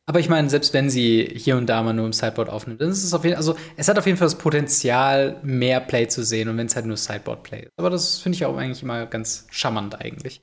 Aber 0.09 0.19
ich 0.19 0.27
meine, 0.27 0.49
selbst 0.49 0.73
wenn 0.73 0.89
sie 0.89 1.23
hier 1.35 1.55
und 1.55 1.67
da 1.67 1.83
mal 1.83 1.93
nur 1.93 2.07
im 2.07 2.13
Sideboard 2.13 2.49
aufnimmt, 2.49 2.81
dann 2.81 2.89
ist 2.89 3.03
es 3.03 3.13
auf 3.13 3.23
jeden 3.25 3.37
also 3.37 3.55
es 3.77 3.87
hat 3.87 3.99
auf 3.99 4.07
jeden 4.07 4.17
Fall 4.17 4.25
das 4.25 4.39
Potenzial, 4.39 5.39
mehr 5.43 5.79
Play 5.79 6.07
zu 6.07 6.23
sehen 6.23 6.49
und 6.49 6.57
wenn 6.57 6.65
es 6.65 6.75
halt 6.75 6.87
nur 6.87 6.97
Sideboard 6.97 7.43
Play 7.43 7.59
ist. 7.65 7.71
Aber 7.77 7.91
das 7.91 8.17
finde 8.17 8.35
ich 8.35 8.43
auch 8.43 8.57
eigentlich 8.57 8.81
immer 8.81 9.05
ganz 9.05 9.45
charmant 9.51 10.01
eigentlich. 10.01 10.41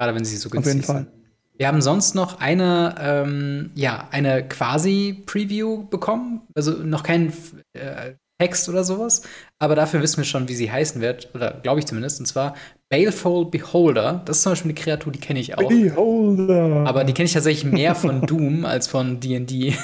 Gerade 0.00 0.16
wenn 0.16 0.24
sie 0.24 0.36
so 0.36 0.48
Auf 0.48 0.54
günstig 0.54 0.74
jeden 0.74 0.84
Fall. 0.84 0.96
sind. 1.04 1.12
Wir 1.56 1.68
haben 1.68 1.80
sonst 1.80 2.16
noch 2.16 2.40
eine, 2.40 2.96
ähm, 2.98 3.70
ja, 3.76 4.08
eine 4.10 4.48
quasi-Preview 4.48 5.86
bekommen. 5.86 6.42
Also 6.56 6.72
noch 6.72 7.04
kein 7.04 7.32
äh, 7.72 8.14
Text 8.38 8.68
oder 8.68 8.84
sowas. 8.84 9.22
Aber 9.58 9.74
dafür 9.74 10.02
wissen 10.02 10.18
wir 10.18 10.24
schon, 10.24 10.48
wie 10.48 10.54
sie 10.54 10.70
heißen 10.70 11.00
wird. 11.00 11.30
Oder 11.34 11.60
glaube 11.62 11.80
ich 11.80 11.86
zumindest. 11.86 12.20
Und 12.20 12.26
zwar 12.26 12.54
Baleful 12.88 13.46
Beholder. 13.46 14.22
Das 14.24 14.38
ist 14.38 14.42
zum 14.42 14.52
Beispiel 14.52 14.70
eine 14.70 14.80
Kreatur, 14.80 15.12
die 15.12 15.20
kenne 15.20 15.40
ich 15.40 15.56
auch. 15.56 15.68
Beholder. 15.68 16.84
Aber 16.86 17.04
die 17.04 17.12
kenne 17.12 17.26
ich 17.26 17.32
tatsächlich 17.32 17.70
mehr 17.70 17.94
von 17.94 18.20
Doom 18.26 18.64
als 18.64 18.86
von 18.86 19.20
D&D. 19.20 19.74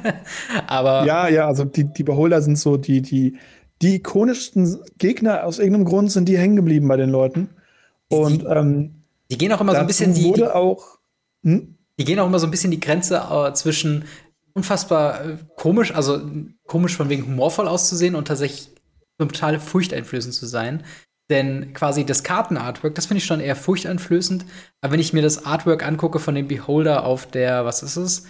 aber 0.66 1.04
Ja, 1.06 1.28
ja, 1.28 1.46
also 1.46 1.64
die, 1.64 1.84
die 1.92 2.04
Beholder 2.04 2.42
sind 2.42 2.58
so 2.58 2.76
die, 2.76 3.02
die, 3.02 3.36
die 3.82 3.96
ikonischsten 3.96 4.78
Gegner 4.98 5.44
aus 5.44 5.58
irgendeinem 5.58 5.84
Grund 5.84 6.12
sind 6.12 6.28
die 6.28 6.38
hängen 6.38 6.56
geblieben 6.56 6.88
bei 6.88 6.96
den 6.96 7.10
Leuten. 7.10 7.50
Und 8.08 8.42
die, 8.42 8.46
ähm, 8.46 9.02
die 9.30 9.38
gehen 9.38 9.52
auch 9.52 9.60
immer 9.60 9.72
so 9.72 9.78
ein 9.78 9.86
bisschen 9.86 10.14
die, 10.14 10.32
die 10.32 10.44
auch 10.44 10.98
hm? 11.44 11.74
Die 11.98 12.04
gehen 12.04 12.18
auch 12.18 12.26
immer 12.26 12.40
so 12.40 12.46
ein 12.46 12.50
bisschen 12.50 12.72
die 12.72 12.80
Grenze 12.80 13.22
äh, 13.30 13.52
zwischen 13.52 14.04
unfassbar 14.54 15.24
äh, 15.24 15.36
komisch, 15.56 15.94
also 15.94 16.20
komisch 16.66 16.96
von 16.96 17.08
wegen 17.08 17.26
humorvoll 17.26 17.68
auszusehen 17.68 18.14
und 18.14 18.28
tatsächlich 18.28 18.70
total 19.18 19.60
furchteinflößend 19.60 20.34
zu 20.34 20.46
sein. 20.46 20.84
Denn 21.30 21.72
quasi 21.72 22.04
das 22.04 22.22
Kartenartwork, 22.22 22.94
das 22.94 23.06
finde 23.06 23.18
ich 23.18 23.24
schon 23.24 23.40
eher 23.40 23.56
furchteinflößend. 23.56 24.44
Aber 24.80 24.92
wenn 24.92 25.00
ich 25.00 25.12
mir 25.12 25.22
das 25.22 25.46
Artwork 25.46 25.86
angucke 25.86 26.18
von 26.18 26.34
dem 26.34 26.48
Beholder 26.48 27.04
auf 27.04 27.26
der, 27.26 27.64
was 27.64 27.82
ist 27.82 27.96
es? 27.96 28.26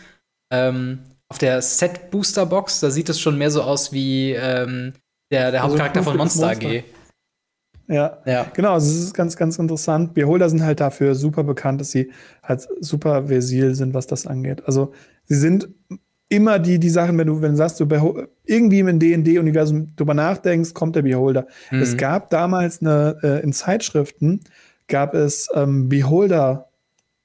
Ähm, 0.53 1.01
auf 1.29 1.39
der 1.39 1.61
Set 1.61 2.11
Booster 2.11 2.47
Box, 2.47 2.81
da 2.81 2.91
sieht 2.91 3.09
es 3.09 3.21
schon 3.21 3.37
mehr 3.37 3.51
so 3.51 3.63
aus 3.63 3.93
wie 3.93 4.33
ähm, 4.33 4.93
der, 5.33 5.51
der 5.51 5.63
also 5.63 5.73
Hauptcharakter 5.73 6.03
von 6.05 6.17
Monster, 6.17 6.47
Monster 6.47 6.69
AG. 6.69 6.85
Ja, 7.89 8.19
ja. 8.25 8.47
genau. 8.55 8.75
Also 8.75 8.87
es 8.91 9.05
ist 9.07 9.15
ganz, 9.15 9.37
ganz 9.37 9.59
interessant. 9.59 10.15
Beholder 10.15 10.49
sind 10.49 10.63
halt 10.63 10.81
dafür 10.81 11.15
super 11.15 11.43
bekannt, 11.43 11.81
dass 11.81 11.91
sie 11.91 12.13
halt 12.43 12.67
super 12.81 13.27
versil 13.27 13.75
sind, 13.75 13.93
was 13.93 14.07
das 14.07 14.27
angeht. 14.27 14.63
Also 14.67 14.93
sie 15.25 15.35
sind 15.35 15.69
immer 16.29 16.59
die, 16.59 16.79
die 16.79 16.91
Sachen, 16.91 17.19
wenn 17.19 17.27
du, 17.27 17.43
wenn 17.43 17.53
du 17.53 17.57
sagst, 17.57 17.81
du 17.81 17.87
irgendwie 18.45 18.81
im 18.81 18.99
D&D-Universum 18.99 19.95
drüber 19.97 20.15
nachdenkst, 20.15 20.75
kommt 20.75 20.97
der 20.97 21.03
Beholder. 21.03 21.47
Mhm. 21.71 21.83
Es 21.83 21.97
gab 21.97 22.31
damals 22.31 22.81
eine, 22.81 23.17
äh, 23.23 23.43
in 23.43 23.53
Zeitschriften 23.53 24.41
gab 24.89 25.15
es 25.15 25.49
ähm, 25.55 25.89
Beholder 25.89 26.69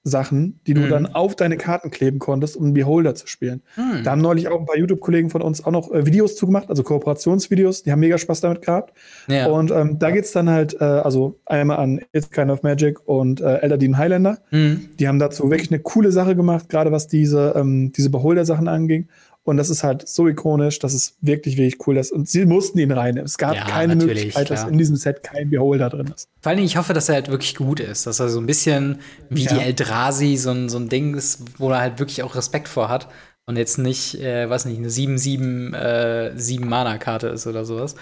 Sachen, 0.10 0.60
die 0.68 0.74
du 0.74 0.82
mhm. 0.82 0.90
dann 0.90 1.06
auf 1.08 1.36
deine 1.36 1.58
Karten 1.58 1.92
kleben 1.92 2.20
konntest, 2.20 2.58
um 2.58 2.66
einen 2.66 2.74
Beholder 2.74 3.16
zu 3.16 3.28
spielen. 3.28 3.62
Mhm. 3.78 4.04
Da 4.04 4.12
haben 4.12 4.22
neulich 4.22 4.50
auch 4.50 4.60
ein 4.60 4.66
paar 4.66 4.78
YouTube-Kollegen 4.78 5.30
von 5.30 5.42
uns 5.42 5.64
auch 5.64 5.72
noch 5.72 5.92
äh, 5.92 6.06
Videos 6.06 6.36
zugemacht, 6.36 6.70
also 6.70 6.84
Kooperationsvideos, 6.84 7.84
die 7.84 7.92
haben 7.92 8.00
mega 8.00 8.18
Spaß 8.18 8.42
damit 8.42 8.62
gehabt. 8.62 8.94
Ja. 9.28 9.48
Und 9.48 9.72
ähm, 9.72 10.00
da 10.00 10.12
geht's 10.12 10.32
dann 10.32 10.50
halt, 10.50 10.76
äh, 10.82 10.84
also 10.84 11.40
einmal 11.46 11.78
an 11.78 12.02
It's 12.12 12.30
Kind 12.30 12.52
of 12.52 12.64
Magic 12.64 13.00
und 13.08 13.42
äh, 13.42 13.58
Elder 13.58 13.78
Highlander. 13.98 14.40
Mhm. 14.52 14.90
Die 15.00 15.08
haben 15.08 15.20
dazu 15.20 15.50
wirklich 15.50 15.72
eine 15.72 15.80
coole 15.80 16.12
Sache 16.12 16.36
gemacht, 16.36 16.70
gerade 16.70 16.92
was 16.92 17.08
diese, 17.08 17.54
ähm, 17.56 17.92
diese 17.92 18.10
Beholder-Sachen 18.10 18.68
anging. 18.68 19.08
Und 19.44 19.58
das 19.58 19.70
ist 19.70 19.84
halt 19.84 20.08
so 20.08 20.28
ikonisch, 20.28 20.80
dass 20.80 20.94
es 20.94 21.16
wirklich, 21.22 21.58
wirklich 21.58 21.88
cool 21.88 21.98
ist. 21.98 22.12
Und 22.12 22.30
sie 22.30 22.46
mussten 22.46 22.78
ihn 22.78 22.92
reinnehmen. 22.92 23.26
Es 23.26 23.38
gab 23.38 23.56
ja, 23.56 23.66
keine 23.66 23.96
Möglichkeit, 23.96 24.48
klar. 24.48 24.60
dass 24.60 24.70
in 24.70 24.78
diesem 24.78 24.96
Set 24.96 25.24
kein 25.24 25.50
Beholder 25.50 25.90
drin 25.90 26.12
ist. 26.14 26.28
Vor 26.42 26.52
allem, 26.52 26.64
ich 26.64 26.78
hoffe, 26.78 26.94
dass 26.94 27.10
er 27.10 27.16
halt 27.16 27.30
wirklich 27.30 27.56
gut 27.56 27.80
ist. 27.80 28.06
Dass 28.06 28.20
er 28.20 28.30
so 28.30 28.40
ein 28.40 28.46
bisschen 28.46 29.00
wie 29.30 29.46
ja. 29.46 29.54
die 29.54 29.60
Eldrazi 29.62 30.38
so 30.38 30.52
ein, 30.52 30.70
so 30.70 30.78
ein 30.78 30.90
Ding 30.90 31.16
ist, 31.16 31.44
wo 31.58 31.70
er 31.72 31.80
halt 31.80 32.00
wirklich 32.00 32.22
auch 32.22 32.36
Respekt 32.36 32.68
vor 32.68 32.90
hat. 32.90 33.08
Und 33.46 33.58
jetzt 33.58 33.80
nicht, 33.80 34.22
äh, 34.22 34.48
weiß 34.48 34.66
nicht, 34.66 34.78
eine 34.78 34.90
7-7 34.90 35.74
äh, 35.74 36.38
7 36.38 36.68
Mana-Karte 36.68 37.30
ist 37.30 37.48
oder 37.48 37.66
sowas. 37.66 37.96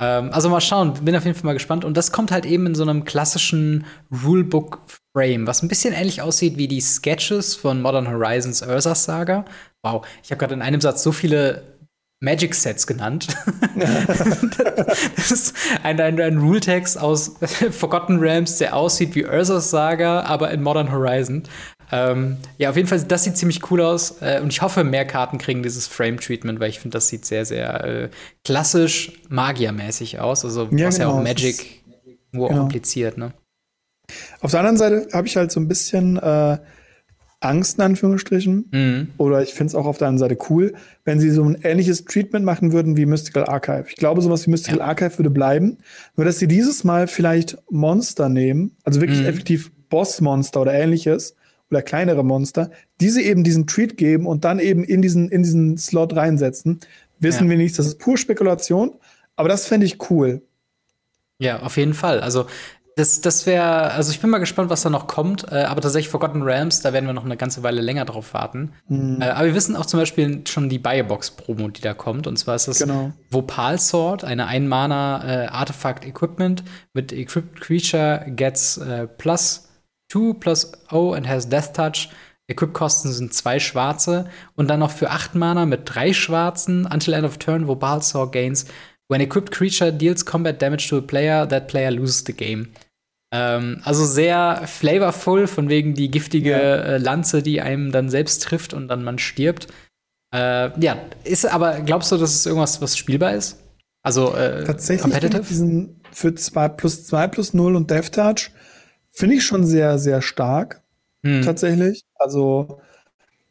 Ähm, 0.00 0.30
also 0.32 0.48
mal 0.48 0.60
schauen, 0.60 0.94
bin 1.04 1.16
auf 1.16 1.24
jeden 1.24 1.36
Fall 1.36 1.44
mal 1.46 1.52
gespannt. 1.52 1.84
Und 1.84 1.96
das 1.96 2.12
kommt 2.12 2.30
halt 2.30 2.46
eben 2.46 2.66
in 2.66 2.74
so 2.74 2.82
einem 2.82 3.04
klassischen 3.04 3.84
Rulebook-Frame, 5.16 5.46
was 5.46 5.62
ein 5.62 5.68
bisschen 5.68 5.94
ähnlich 5.94 6.22
aussieht 6.22 6.56
wie 6.56 6.68
die 6.68 6.80
Sketches 6.80 7.54
von 7.54 7.80
Modern 7.82 8.08
Horizons 8.08 8.62
Ursa's 8.62 9.04
Saga. 9.04 9.44
Wow, 9.82 10.06
ich 10.22 10.30
habe 10.30 10.38
gerade 10.38 10.54
in 10.54 10.62
einem 10.62 10.80
Satz 10.80 11.02
so 11.02 11.12
viele 11.12 11.62
Magic 12.20 12.54
Sets 12.54 12.86
genannt. 12.86 13.28
das 15.16 15.30
ist 15.30 15.54
ein, 15.82 16.00
ein, 16.00 16.20
ein 16.20 16.38
Rule-Text 16.38 16.98
aus 16.98 17.36
Forgotten 17.70 18.18
Realms, 18.18 18.58
der 18.58 18.74
aussieht 18.74 19.14
wie 19.14 19.26
Ursa's 19.26 19.70
Saga, 19.70 20.22
aber 20.22 20.50
in 20.50 20.62
Modern 20.62 20.90
Horizon. 20.90 21.42
Ähm, 21.92 22.38
ja, 22.58 22.70
auf 22.70 22.76
jeden 22.76 22.88
Fall, 22.88 23.00
das 23.02 23.24
sieht 23.24 23.36
ziemlich 23.36 23.70
cool 23.70 23.80
aus. 23.80 24.20
Äh, 24.20 24.40
und 24.40 24.48
ich 24.48 24.60
hoffe, 24.60 24.82
mehr 24.82 25.04
Karten 25.04 25.38
kriegen 25.38 25.62
dieses 25.62 25.86
Frame-Treatment, 25.86 26.58
weil 26.58 26.70
ich 26.70 26.80
finde, 26.80 26.96
das 26.96 27.08
sieht 27.08 27.24
sehr, 27.24 27.44
sehr 27.44 27.84
äh, 27.84 28.08
klassisch 28.44 29.12
magiermäßig 29.28 30.18
aus. 30.18 30.44
Also, 30.44 30.68
ja, 30.72 30.88
was 30.88 30.96
genau, 30.96 31.10
ja 31.10 31.14
auch 31.16 31.22
Magic 31.22 31.84
nur 32.32 32.48
genau. 32.48 32.62
kompliziert, 32.62 33.18
ne? 33.18 33.32
Auf 34.40 34.52
der 34.52 34.60
anderen 34.60 34.76
Seite 34.76 35.08
habe 35.12 35.26
ich 35.26 35.36
halt 35.36 35.50
so 35.50 35.60
ein 35.60 35.68
bisschen 35.68 36.16
äh, 36.16 36.58
Angst, 37.40 37.78
in 37.78 37.84
Anführungsstrichen. 37.84 38.68
Mhm. 38.70 39.08
Oder 39.18 39.42
ich 39.42 39.54
finde 39.54 39.70
es 39.70 39.74
auch 39.74 39.86
auf 39.86 39.98
der 39.98 40.08
anderen 40.08 40.30
Seite 40.30 40.38
cool, 40.50 40.74
wenn 41.04 41.20
sie 41.20 41.30
so 41.30 41.44
ein 41.44 41.58
ähnliches 41.62 42.04
Treatment 42.04 42.44
machen 42.44 42.72
würden 42.72 42.96
wie 42.96 43.06
Mystical 43.06 43.44
Archive. 43.44 43.86
Ich 43.88 43.96
glaube, 43.96 44.22
sowas 44.22 44.46
wie 44.46 44.50
Mystical 44.50 44.78
ja. 44.78 44.86
Archive 44.86 45.18
würde 45.18 45.30
bleiben. 45.30 45.78
Nur, 46.16 46.24
dass 46.24 46.38
sie 46.38 46.48
dieses 46.48 46.84
Mal 46.84 47.06
vielleicht 47.06 47.58
Monster 47.70 48.28
nehmen, 48.28 48.76
also 48.84 49.00
wirklich 49.00 49.20
mhm. 49.20 49.26
effektiv 49.26 49.70
Bossmonster 49.88 50.62
oder 50.62 50.74
ähnliches 50.74 51.36
oder 51.70 51.82
kleinere 51.82 52.24
Monster, 52.24 52.70
diese 53.00 53.22
eben 53.22 53.44
diesen 53.44 53.66
Treat 53.66 53.96
geben 53.96 54.26
und 54.26 54.44
dann 54.44 54.58
eben 54.58 54.84
in 54.84 55.02
diesen, 55.02 55.28
in 55.30 55.42
diesen 55.42 55.78
Slot 55.78 56.14
reinsetzen. 56.14 56.80
Wissen 57.18 57.44
ja. 57.44 57.50
wir 57.50 57.56
nicht, 57.56 57.78
das 57.78 57.86
ist 57.86 57.98
pure 57.98 58.16
Spekulation, 58.16 58.92
aber 59.36 59.48
das 59.48 59.66
fände 59.66 59.86
ich 59.86 60.10
cool. 60.10 60.42
Ja, 61.38 61.60
auf 61.60 61.76
jeden 61.76 61.94
Fall. 61.94 62.20
Also 62.20 62.46
das, 62.96 63.20
das 63.20 63.44
wäre, 63.44 63.92
also 63.92 64.10
ich 64.10 64.20
bin 64.20 64.30
mal 64.30 64.38
gespannt, 64.38 64.70
was 64.70 64.80
da 64.80 64.88
noch 64.88 65.06
kommt. 65.06 65.52
Äh, 65.52 65.64
aber 65.64 65.82
tatsächlich 65.82 66.08
Forgotten 66.08 66.40
Realms, 66.40 66.80
da 66.80 66.94
werden 66.94 67.04
wir 67.04 67.12
noch 67.12 67.26
eine 67.26 67.36
ganze 67.36 67.62
Weile 67.62 67.82
länger 67.82 68.06
drauf 68.06 68.32
warten. 68.32 68.72
Mhm. 68.88 69.20
Äh, 69.20 69.26
aber 69.26 69.48
wir 69.48 69.54
wissen 69.54 69.76
auch 69.76 69.84
zum 69.84 70.00
Beispiel 70.00 70.40
schon 70.48 70.70
die 70.70 70.78
Biobox-Promo, 70.78 71.68
die 71.68 71.82
da 71.82 71.92
kommt. 71.92 72.26
Und 72.26 72.38
zwar 72.38 72.56
ist 72.56 72.68
das 72.68 72.78
genau. 72.78 73.12
Vopal 73.28 73.78
Sword, 73.78 74.24
eine 74.24 74.46
Ein-Mana 74.46 75.44
äh, 75.44 75.46
Artifact 75.48 76.06
Equipment 76.06 76.64
mit 76.94 77.12
Equipped 77.12 77.60
Creature 77.60 78.24
gets 78.28 78.78
äh, 78.78 79.06
plus 79.06 79.68
2 80.10 80.32
plus 80.40 80.72
O 80.90 81.12
and 81.12 81.28
has 81.28 81.50
Death 81.50 81.74
Touch. 81.74 82.08
Equip-Kosten 82.48 83.12
sind 83.12 83.34
zwei 83.34 83.58
schwarze 83.58 84.26
und 84.54 84.68
dann 84.68 84.80
noch 84.80 84.92
für 84.92 85.10
acht 85.10 85.34
Mana 85.34 85.66
mit 85.66 85.82
drei 85.84 86.12
schwarzen 86.14 86.86
until 86.86 87.12
end 87.12 87.26
of 87.26 87.38
turn, 87.38 87.66
Vopal 87.66 88.00
Sword 88.02 88.32
gains 88.32 88.66
When 89.08 89.20
equipped 89.20 89.52
creature 89.52 89.92
deals 89.92 90.24
combat 90.24 90.58
damage 90.58 90.88
to 90.88 90.96
a 90.96 91.00
player, 91.00 91.46
that 91.46 91.68
player 91.68 91.92
loses 91.92 92.24
the 92.24 92.32
game. 92.32 92.72
Ähm, 93.36 93.80
also 93.84 94.06
sehr 94.06 94.62
flavorful, 94.66 95.46
von 95.46 95.68
wegen 95.68 95.94
die 95.94 96.10
giftige 96.10 96.50
ja. 96.50 96.76
äh, 96.76 96.98
Lanze, 96.98 97.42
die 97.42 97.60
einem 97.60 97.92
dann 97.92 98.08
selbst 98.08 98.42
trifft 98.42 98.72
und 98.72 98.88
dann 98.88 99.04
man 99.04 99.18
stirbt. 99.18 99.66
Äh, 100.34 100.70
ja, 100.80 100.96
ist 101.24 101.44
aber, 101.44 101.80
glaubst 101.80 102.10
du, 102.12 102.16
dass 102.16 102.34
es 102.34 102.46
irgendwas, 102.46 102.80
was 102.80 102.96
spielbar 102.96 103.34
ist? 103.34 103.62
Also 104.02 104.34
äh, 104.34 104.64
Tatsächlich 104.64 105.02
competitive? 105.02 105.42
diesen 105.42 106.00
für 106.12 106.34
2 106.34 106.68
plus 106.70 107.06
2 107.06 107.28
plus 107.28 107.52
0 107.52 107.76
und 107.76 107.90
Death 107.90 108.12
Touch 108.12 108.50
finde 109.12 109.36
ich 109.36 109.44
schon 109.44 109.66
sehr, 109.66 109.98
sehr 109.98 110.22
stark. 110.22 110.82
Hm. 111.22 111.42
Tatsächlich. 111.42 112.04
Also 112.14 112.80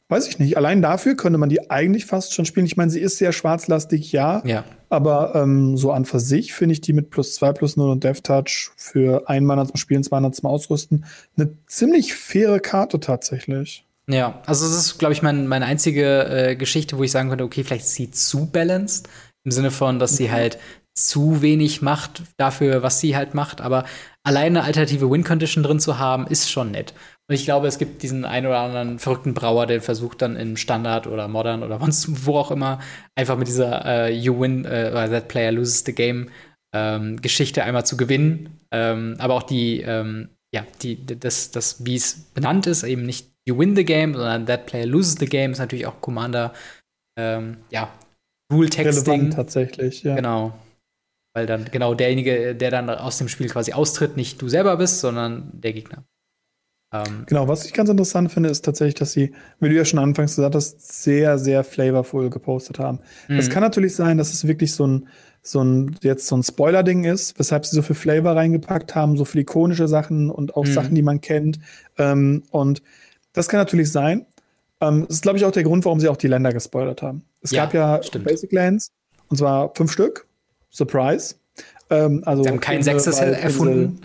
weiß 0.07 0.27
ich 0.27 0.39
nicht. 0.39 0.57
Allein 0.57 0.81
dafür 0.81 1.15
könnte 1.15 1.37
man 1.37 1.49
die 1.49 1.69
eigentlich 1.69 2.05
fast 2.05 2.33
schon 2.33 2.45
spielen. 2.45 2.65
Ich 2.65 2.77
meine, 2.77 2.89
sie 2.89 3.01
ist 3.01 3.17
sehr 3.17 3.33
schwarzlastig, 3.33 4.11
ja. 4.11 4.41
Ja. 4.45 4.63
Aber 4.95 5.35
ähm, 5.35 5.75
so 5.75 5.91
an 5.91 6.05
für 6.05 6.19
sich 6.19 6.53
finde 6.53 6.73
ich 6.73 6.81
die 6.81 6.93
mit 6.93 7.09
plus 7.09 7.35
2, 7.35 7.51
plus 7.53 7.75
0 7.75 7.89
und 7.89 8.03
Death 8.03 8.23
Touch 8.23 8.71
für 8.77 9.29
ein 9.29 9.45
Mana 9.45 9.65
zum 9.65 9.75
Spielen, 9.75 10.03
zwei 10.03 10.17
Mana 10.17 10.31
zum 10.31 10.49
Ausrüsten 10.49 11.05
eine 11.37 11.51
ziemlich 11.67 12.13
faire 12.13 12.59
Karte 12.59 12.99
tatsächlich. 12.99 13.85
Ja, 14.07 14.41
also 14.45 14.65
das 14.65 14.77
ist, 14.77 14.97
glaube 14.97 15.13
ich, 15.13 15.21
mein, 15.21 15.47
meine 15.47 15.65
einzige 15.65 16.25
äh, 16.29 16.55
Geschichte, 16.55 16.97
wo 16.97 17.03
ich 17.03 17.11
sagen 17.11 17.29
könnte, 17.29 17.43
okay, 17.43 17.63
vielleicht 17.63 17.85
ist 17.85 17.95
sie 17.95 18.11
zu 18.11 18.45
balanced. 18.45 19.09
Im 19.43 19.51
Sinne 19.51 19.71
von, 19.71 19.99
dass 19.99 20.15
sie 20.15 20.27
mhm. 20.27 20.31
halt 20.31 20.59
zu 20.93 21.41
wenig 21.41 21.81
macht 21.81 22.23
dafür, 22.37 22.81
was 22.81 22.99
sie 22.99 23.17
halt 23.17 23.33
macht. 23.33 23.59
Aber 23.61 23.83
alleine 24.23 24.63
alternative 24.63 25.11
Win-Condition 25.11 25.63
drin 25.63 25.79
zu 25.79 25.99
haben, 25.99 26.25
ist 26.27 26.49
schon 26.49 26.71
nett. 26.71 26.93
Und 27.27 27.33
ich 27.33 27.45
glaube, 27.45 27.67
es 27.67 27.79
gibt 27.79 28.03
diesen 28.03 28.23
einen 28.23 28.45
oder 28.45 28.59
anderen 28.59 28.99
verrückten 28.99 29.33
Brauer, 29.33 29.65
der 29.65 29.81
versucht 29.81 30.21
dann 30.21 30.35
in 30.35 30.57
Standard 30.57 31.07
oder 31.07 31.27
Modern 31.27 31.63
oder 31.63 31.79
sonst 31.81 32.25
wo 32.25 32.37
auch 32.37 32.51
immer 32.51 32.79
einfach 33.15 33.37
mit 33.37 33.47
dieser 33.47 33.85
äh, 33.85 34.13
You 34.13 34.39
win 34.39 34.65
äh, 34.65 34.89
oder 34.91 35.09
That 35.09 35.27
Player 35.27 35.51
loses 35.51 35.83
the 35.85 35.93
game 35.93 36.29
ähm, 36.75 37.21
Geschichte 37.21 37.63
einmal 37.63 37.85
zu 37.85 37.97
gewinnen. 37.97 38.59
Ähm, 38.71 39.15
aber 39.19 39.33
auch 39.33 39.43
die, 39.43 39.81
ähm, 39.81 40.29
ja, 40.53 40.65
die, 40.81 41.03
das, 41.05 41.51
das 41.51 41.85
wie 41.85 41.95
es 41.95 42.15
benannt 42.33 42.67
ist, 42.67 42.83
eben 42.83 43.03
nicht 43.03 43.31
You 43.47 43.57
win 43.57 43.75
the 43.75 43.85
game, 43.85 44.13
sondern 44.13 44.45
That 44.45 44.65
Player 44.65 44.85
loses 44.85 45.15
the 45.19 45.25
game 45.25 45.51
ist 45.51 45.59
natürlich 45.59 45.85
auch 45.87 46.01
Commander, 46.01 46.53
ähm, 47.17 47.57
ja, 47.69 47.91
Rule-Texting. 48.51 49.31
tatsächlich, 49.31 50.03
ja. 50.03 50.15
Genau. 50.15 50.57
Weil 51.35 51.45
dann 51.47 51.65
genau 51.65 51.93
derjenige, 51.95 52.55
der 52.55 52.71
dann 52.71 52.89
aus 52.89 53.17
dem 53.17 53.27
Spiel 53.27 53.49
quasi 53.49 53.73
austritt, 53.73 54.15
nicht 54.15 54.41
du 54.41 54.47
selber 54.47 54.77
bist, 54.77 54.99
sondern 54.99 55.49
der 55.53 55.73
Gegner. 55.73 56.05
Ähm, 57.03 57.23
genau, 57.25 57.47
was 57.47 57.65
ich 57.65 57.73
ganz 57.73 57.89
interessant 57.89 58.31
finde, 58.31 58.49
ist 58.49 58.63
tatsächlich, 58.63 58.95
dass 58.95 59.11
sie, 59.11 59.33
wie 59.59 59.69
du 59.69 59.75
ja 59.75 59.85
schon 59.85 59.99
anfangs 59.99 60.35
gesagt 60.35 60.55
hast, 60.55 61.03
sehr, 61.03 61.37
sehr 61.37 61.63
flavorful 61.63 62.29
gepostet 62.29 62.79
haben. 62.79 62.99
Es 63.27 63.47
mhm. 63.47 63.51
kann 63.51 63.63
natürlich 63.63 63.95
sein, 63.95 64.17
dass 64.17 64.33
es 64.33 64.47
wirklich 64.47 64.73
so 64.73 64.85
ein, 64.85 65.07
so 65.41 65.63
ein, 65.63 65.95
jetzt 66.01 66.27
so 66.27 66.35
ein 66.35 66.43
Spoiler-Ding 66.43 67.03
ist, 67.03 67.37
weshalb 67.37 67.65
sie 67.65 67.75
so 67.75 67.81
viel 67.81 67.95
Flavor 67.95 68.35
reingepackt 68.35 68.95
haben, 68.95 69.17
so 69.17 69.25
viele 69.25 69.43
ikonische 69.43 69.87
Sachen 69.87 70.29
und 70.29 70.55
auch 70.55 70.65
mhm. 70.65 70.73
Sachen, 70.73 70.95
die 70.95 71.03
man 71.03 71.21
kennt. 71.21 71.59
Ähm, 71.97 72.43
und 72.51 72.81
Das 73.33 73.49
kann 73.49 73.59
natürlich 73.59 73.91
sein. 73.91 74.25
Ähm, 74.81 75.05
das 75.07 75.17
ist, 75.17 75.21
glaube 75.21 75.37
ich, 75.37 75.45
auch 75.45 75.51
der 75.51 75.63
Grund, 75.63 75.85
warum 75.85 75.99
sie 75.99 76.07
auch 76.07 76.17
die 76.17 76.27
Länder 76.27 76.51
gespoilert 76.51 77.01
haben. 77.01 77.23
Es 77.41 77.51
Ja, 77.51 77.65
gab 77.65 77.73
ja 77.73 78.01
stimmt. 78.01 78.25
Basic 78.25 78.51
Lands, 78.51 78.91
und 79.29 79.37
zwar 79.37 79.71
fünf 79.75 79.91
Stück. 79.91 80.27
Surprise. 80.71 81.35
Ähm, 81.89 82.23
also 82.25 82.43
Sie 82.43 82.49
haben 82.49 82.59
kein 82.59 82.81
sechstes 82.81 83.19
erfunden. 83.19 84.01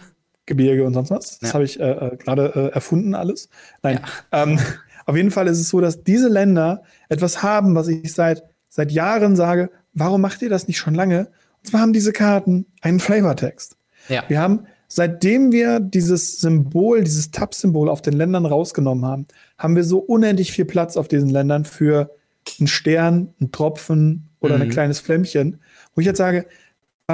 Gebirge 0.51 0.85
und 0.85 0.93
sonst 0.95 1.11
was. 1.11 1.39
Das 1.39 1.51
Ja. 1.51 1.55
habe 1.55 1.65
ich 1.65 1.81
äh, 1.81 1.91
äh, 1.91 2.17
gerade 2.17 2.53
äh, 2.55 2.75
erfunden, 2.75 3.15
alles. 3.15 3.49
Nein. 3.83 4.01
Ähm, 4.33 4.59
auf 5.07 5.17
jeden 5.17 5.31
Fall 5.31 5.47
ist 5.49 5.59
es 5.61 5.69
so, 5.71 5.81
dass 5.81 6.03
diese 6.05 6.29
Länder 6.29 6.83
etwas 7.09 7.43
haben, 7.43 7.75
was 7.75 7.89
ich 7.89 8.13
seit, 8.13 8.43
seit 8.69 8.93
Jahren 8.93 9.37
sage, 9.37 9.71
warum 9.95 10.21
macht 10.21 10.43
ihr 10.43 10.51
das 10.51 10.69
nicht 10.69 10.79
schon 10.79 10.95
lange? 10.95 11.29
Und 11.61 11.69
zwar 11.71 11.81
haben 11.81 11.93
diese 11.93 12.13
Karten 12.13 12.67
einen 12.83 13.01
Flavortext. 13.01 13.77
Ja. 14.09 14.25
Wir 14.29 14.41
haben, 14.41 14.67
seitdem 14.89 15.53
wir 15.53 15.79
dieses 15.81 16.41
Symbol, 16.41 17.05
dieses 17.05 17.31
Tab-Symbol 17.31 17.89
auf 17.89 18.03
den 18.03 18.15
Ländern 18.15 18.45
rausgenommen 18.47 19.05
haben, 19.07 19.27
haben 19.59 19.77
wir 19.77 19.85
so 19.85 19.99
unendlich 19.99 20.53
viel 20.53 20.65
Platz 20.65 20.97
auf 20.97 21.09
diesen 21.09 21.31
Ländern 21.31 21.65
für 21.65 22.11
einen 22.59 22.67
Stern, 22.69 23.35
einen 23.41 23.53
Tropfen 23.53 24.29
oder 24.41 24.57
Mhm. 24.57 24.63
ein 24.63 24.69
kleines 24.71 24.99
Flämmchen, 25.01 25.61
wo 25.95 26.01
ich 26.01 26.07
jetzt 26.07 26.19
sage, 26.19 26.47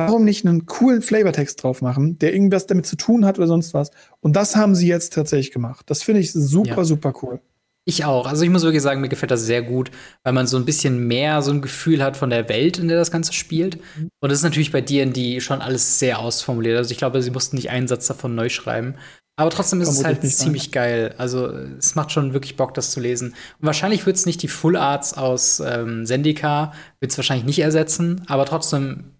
warum 0.06 0.24
nicht 0.24 0.46
einen 0.46 0.66
coolen 0.66 1.02
Flavortext 1.02 1.62
drauf 1.62 1.82
machen, 1.82 2.18
der 2.18 2.32
irgendwas 2.32 2.66
damit 2.66 2.86
zu 2.86 2.96
tun 2.96 3.24
hat 3.24 3.38
oder 3.38 3.46
sonst 3.46 3.74
was. 3.74 3.90
Und 4.20 4.36
das 4.36 4.56
haben 4.56 4.74
sie 4.74 4.88
jetzt 4.88 5.12
tatsächlich 5.14 5.52
gemacht. 5.52 5.84
Das 5.88 6.02
finde 6.02 6.20
ich 6.20 6.32
super, 6.32 6.78
Ja. 6.78 6.84
super 6.84 7.12
cool. 7.22 7.40
Ich 7.88 8.04
auch. 8.04 8.26
Also 8.26 8.42
ich 8.42 8.50
muss 8.50 8.64
wirklich 8.64 8.82
sagen, 8.82 9.00
mir 9.00 9.08
gefällt 9.08 9.30
das 9.30 9.42
sehr 9.42 9.62
gut, 9.62 9.92
weil 10.24 10.32
man 10.32 10.48
so 10.48 10.56
ein 10.56 10.64
bisschen 10.64 11.06
mehr 11.06 11.40
so 11.40 11.52
ein 11.52 11.62
Gefühl 11.62 12.02
hat 12.02 12.16
von 12.16 12.30
der 12.30 12.48
Welt, 12.48 12.78
in 12.78 12.88
der 12.88 12.98
das 12.98 13.12
Ganze 13.12 13.32
spielt. 13.32 13.76
Und 14.20 14.30
das 14.30 14.38
ist 14.38 14.42
natürlich 14.44 14.72
bei 14.72 14.80
D&D 14.80 15.40
schon 15.40 15.60
alles 15.62 16.00
sehr 16.00 16.18
ausformuliert. 16.18 16.76
Also 16.78 16.90
ich 16.90 16.98
glaube, 16.98 17.22
sie 17.22 17.30
mussten 17.30 17.54
nicht 17.54 17.70
einen 17.70 17.86
Satz 17.86 18.08
davon 18.08 18.34
neu 18.34 18.48
schreiben. 18.48 18.96
Aber 19.38 19.50
trotzdem 19.50 19.80
ist 19.82 19.88
es 19.88 19.96
Vermutlich 20.00 20.14
halt 20.16 20.24
nicht, 20.24 20.36
ziemlich 20.38 20.72
geil. 20.72 21.14
Also 21.18 21.46
es 21.46 21.94
macht 21.94 22.10
schon 22.10 22.32
wirklich 22.32 22.56
Bock, 22.56 22.74
das 22.74 22.90
zu 22.90 22.98
lesen. 23.00 23.34
Und 23.60 23.66
wahrscheinlich 23.66 24.04
wird 24.06 24.16
es 24.16 24.26
nicht 24.26 24.42
die 24.42 24.48
Full 24.48 24.76
Arts 24.76 25.14
aus 25.14 25.60
ähm, 25.64 26.06
Sendika, 26.06 26.72
wird 27.00 27.12
es 27.12 27.18
wahrscheinlich 27.18 27.46
nicht 27.46 27.58
ersetzen, 27.60 28.22
aber 28.26 28.46
trotzdem 28.46 29.12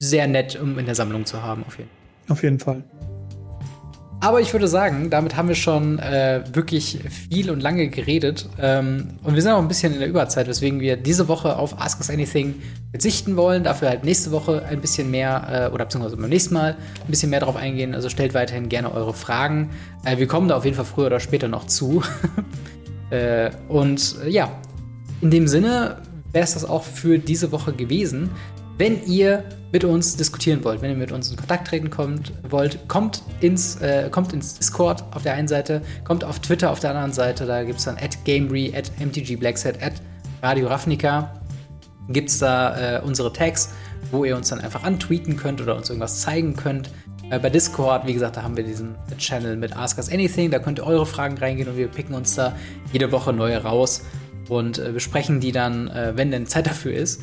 sehr 0.00 0.26
nett, 0.26 0.58
um 0.60 0.78
in 0.78 0.86
der 0.86 0.94
Sammlung 0.94 1.26
zu 1.26 1.42
haben, 1.42 1.62
auf 1.66 1.78
jeden 1.78 1.90
Fall. 1.90 2.00
Auf 2.28 2.42
jeden 2.42 2.58
Fall. 2.58 2.82
Aber 4.22 4.42
ich 4.42 4.52
würde 4.52 4.68
sagen, 4.68 5.08
damit 5.08 5.34
haben 5.36 5.48
wir 5.48 5.54
schon 5.54 5.98
äh, 5.98 6.42
wirklich 6.52 7.00
viel 7.08 7.50
und 7.50 7.60
lange 7.60 7.88
geredet. 7.88 8.50
Ähm, 8.58 9.18
und 9.22 9.34
wir 9.34 9.40
sind 9.40 9.52
auch 9.52 9.58
ein 9.58 9.68
bisschen 9.68 9.94
in 9.94 9.98
der 9.98 10.08
Überzeit, 10.08 10.46
weswegen 10.46 10.78
wir 10.78 10.98
diese 10.98 11.26
Woche 11.26 11.56
auf 11.56 11.80
Ask 11.80 12.00
Us 12.00 12.10
Anything 12.10 12.56
verzichten 12.90 13.36
wollen. 13.36 13.64
Dafür 13.64 13.88
halt 13.88 14.04
nächste 14.04 14.30
Woche 14.30 14.62
ein 14.66 14.82
bisschen 14.82 15.10
mehr, 15.10 15.70
äh, 15.70 15.74
oder 15.74 15.86
beziehungsweise 15.86 16.18
beim 16.18 16.28
nächsten 16.28 16.52
Mal 16.52 16.76
ein 17.00 17.06
bisschen 17.08 17.30
mehr 17.30 17.40
drauf 17.40 17.56
eingehen. 17.56 17.94
Also 17.94 18.10
stellt 18.10 18.34
weiterhin 18.34 18.68
gerne 18.68 18.92
eure 18.92 19.14
Fragen. 19.14 19.70
Äh, 20.04 20.18
wir 20.18 20.26
kommen 20.26 20.48
da 20.48 20.56
auf 20.58 20.66
jeden 20.66 20.76
Fall 20.76 20.84
früher 20.84 21.06
oder 21.06 21.20
später 21.20 21.48
noch 21.48 21.66
zu. 21.66 22.02
äh, 23.10 23.50
und 23.68 24.16
äh, 24.22 24.28
ja, 24.28 24.52
in 25.22 25.30
dem 25.30 25.48
Sinne 25.48 25.96
wäre 26.32 26.44
es 26.44 26.52
das 26.52 26.66
auch 26.66 26.84
für 26.84 27.18
diese 27.18 27.52
Woche 27.52 27.72
gewesen. 27.72 28.30
Wenn 28.76 29.02
ihr 29.06 29.44
mit 29.72 29.84
uns 29.84 30.16
diskutieren 30.16 30.64
wollt, 30.64 30.82
wenn 30.82 30.90
ihr 30.90 30.96
mit 30.96 31.12
uns 31.12 31.30
in 31.30 31.36
Kontakt 31.36 31.68
treten 31.68 31.90
kommt, 31.90 32.32
wollt, 32.48 32.88
kommt 32.88 33.22
ins, 33.40 33.76
äh, 33.76 34.08
kommt 34.10 34.32
ins 34.32 34.54
Discord 34.54 35.04
auf 35.12 35.22
der 35.22 35.34
einen 35.34 35.48
Seite, 35.48 35.82
kommt 36.04 36.24
auf 36.24 36.40
Twitter 36.40 36.70
auf 36.70 36.80
der 36.80 36.90
anderen 36.90 37.12
Seite, 37.12 37.46
da 37.46 37.62
gibt 37.62 37.78
es 37.78 37.84
dann 37.84 37.96
at 37.96 38.24
Gamery, 38.24 38.72
at 38.76 38.90
MTGBlackset, 38.98 39.82
at 39.82 39.94
Radio 40.42 40.68
Ravnica, 40.68 41.40
gibt 42.08 42.30
es 42.30 42.38
da 42.38 42.96
äh, 42.96 43.00
unsere 43.00 43.32
Tags, 43.32 43.70
wo 44.10 44.24
ihr 44.24 44.36
uns 44.36 44.48
dann 44.48 44.60
einfach 44.60 44.82
antweeten 44.82 45.36
könnt 45.36 45.60
oder 45.60 45.76
uns 45.76 45.88
irgendwas 45.88 46.20
zeigen 46.20 46.56
könnt. 46.56 46.90
Äh, 47.30 47.38
bei 47.38 47.50
Discord, 47.50 48.06
wie 48.06 48.12
gesagt, 48.12 48.36
da 48.36 48.42
haben 48.42 48.56
wir 48.56 48.64
diesen 48.64 48.96
Channel 49.18 49.56
mit 49.56 49.76
Ask 49.76 49.98
Us 49.98 50.10
Anything, 50.10 50.50
da 50.50 50.58
könnt 50.58 50.80
ihr 50.80 50.86
eure 50.86 51.06
Fragen 51.06 51.38
reingehen 51.38 51.68
und 51.68 51.76
wir 51.76 51.86
picken 51.86 52.14
uns 52.14 52.34
da 52.34 52.56
jede 52.92 53.12
Woche 53.12 53.32
neue 53.32 53.62
raus 53.62 54.02
und 54.48 54.78
äh, 54.78 54.90
besprechen 54.90 55.38
die 55.38 55.52
dann, 55.52 55.88
äh, 55.88 56.12
wenn 56.16 56.32
denn 56.32 56.46
Zeit 56.46 56.66
dafür 56.66 56.92
ist. 56.92 57.22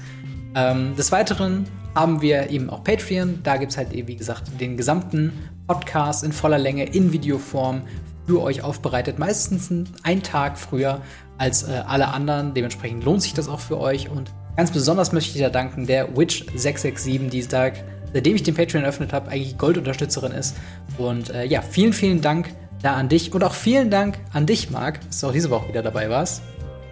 Ähm, 0.56 0.96
des 0.96 1.12
Weiteren 1.12 1.66
haben 1.96 2.22
wir 2.22 2.50
eben 2.50 2.70
auch 2.70 2.84
Patreon. 2.84 3.40
Da 3.44 3.58
gibt 3.58 3.72
es 3.72 3.78
halt, 3.78 3.94
eben, 3.94 4.08
wie 4.08 4.16
gesagt, 4.16 4.60
den 4.60 4.78
gesamten 4.78 5.34
Podcast 5.68 6.24
in 6.24 6.32
voller 6.32 6.58
Länge 6.58 6.86
in 6.86 7.12
Videoform 7.12 7.82
für 8.28 8.42
euch 8.42 8.62
aufbereitet. 8.62 9.20
Meistens 9.20 9.72
einen 10.04 10.22
Tag 10.22 10.58
früher 10.58 11.02
als 11.38 11.64
äh, 11.64 11.82
alle 11.88 12.10
anderen. 12.10 12.54
Dementsprechend 12.54 13.04
lohnt 13.04 13.22
sich 13.22 13.34
das 13.34 13.48
auch 13.48 13.60
für 13.60 13.80
euch. 13.80 14.10
Und 14.10 14.32
ganz 14.56 14.72
besonders 14.72 15.12
möchte 15.12 15.38
ich 15.38 15.44
da 15.44 15.50
danken 15.50 15.88
der 15.88 16.14
Witch667, 16.16 17.30
die 17.30 17.42
sagt, 17.42 17.84
seitdem 18.14 18.36
ich 18.36 18.44
den 18.44 18.56
Patreon 18.56 18.84
eröffnet 18.84 19.14
habe, 19.14 19.30
eigentlich 19.32 19.58
Goldunterstützerin 19.58 20.32
ist. 20.32 20.56
Und 20.98 21.30
äh, 21.30 21.46
ja, 21.46 21.62
vielen, 21.62 21.94
vielen 21.94 22.22
Dank 22.22 22.50
da 22.82 22.94
an 22.94 23.10
dich. 23.10 23.34
Und 23.34 23.44
auch 23.44 23.54
vielen 23.54 23.90
Dank 23.90 24.20
an 24.34 24.46
dich, 24.46 24.70
Marc, 24.70 25.02
dass 25.08 25.22
du 25.22 25.28
auch 25.28 25.32
diese 25.32 25.50
Woche 25.50 25.70
wieder 25.70 25.82
dabei 25.82 26.10
warst. 26.10 26.42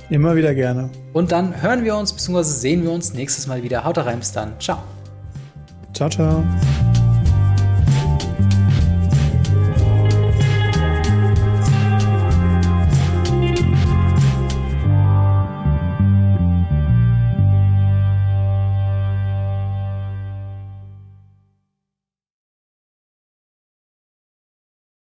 Immer 0.10 0.36
wieder 0.36 0.54
gerne. 0.54 0.90
Und 1.14 1.32
dann 1.32 1.62
hören 1.62 1.84
wir 1.84 1.96
uns 1.96 2.14
bzw. 2.14 2.44
sehen 2.44 2.84
wir 2.84 2.92
uns 2.92 3.14
nächstes 3.14 3.48
Mal 3.48 3.64
wieder. 3.64 3.84
Haut 3.84 3.98
rein, 3.98 4.20
bis 4.20 4.32
dann. 4.32 4.54
Ciao. 4.60 4.80
Ciao, 5.94 6.10
ciao. 6.10 6.44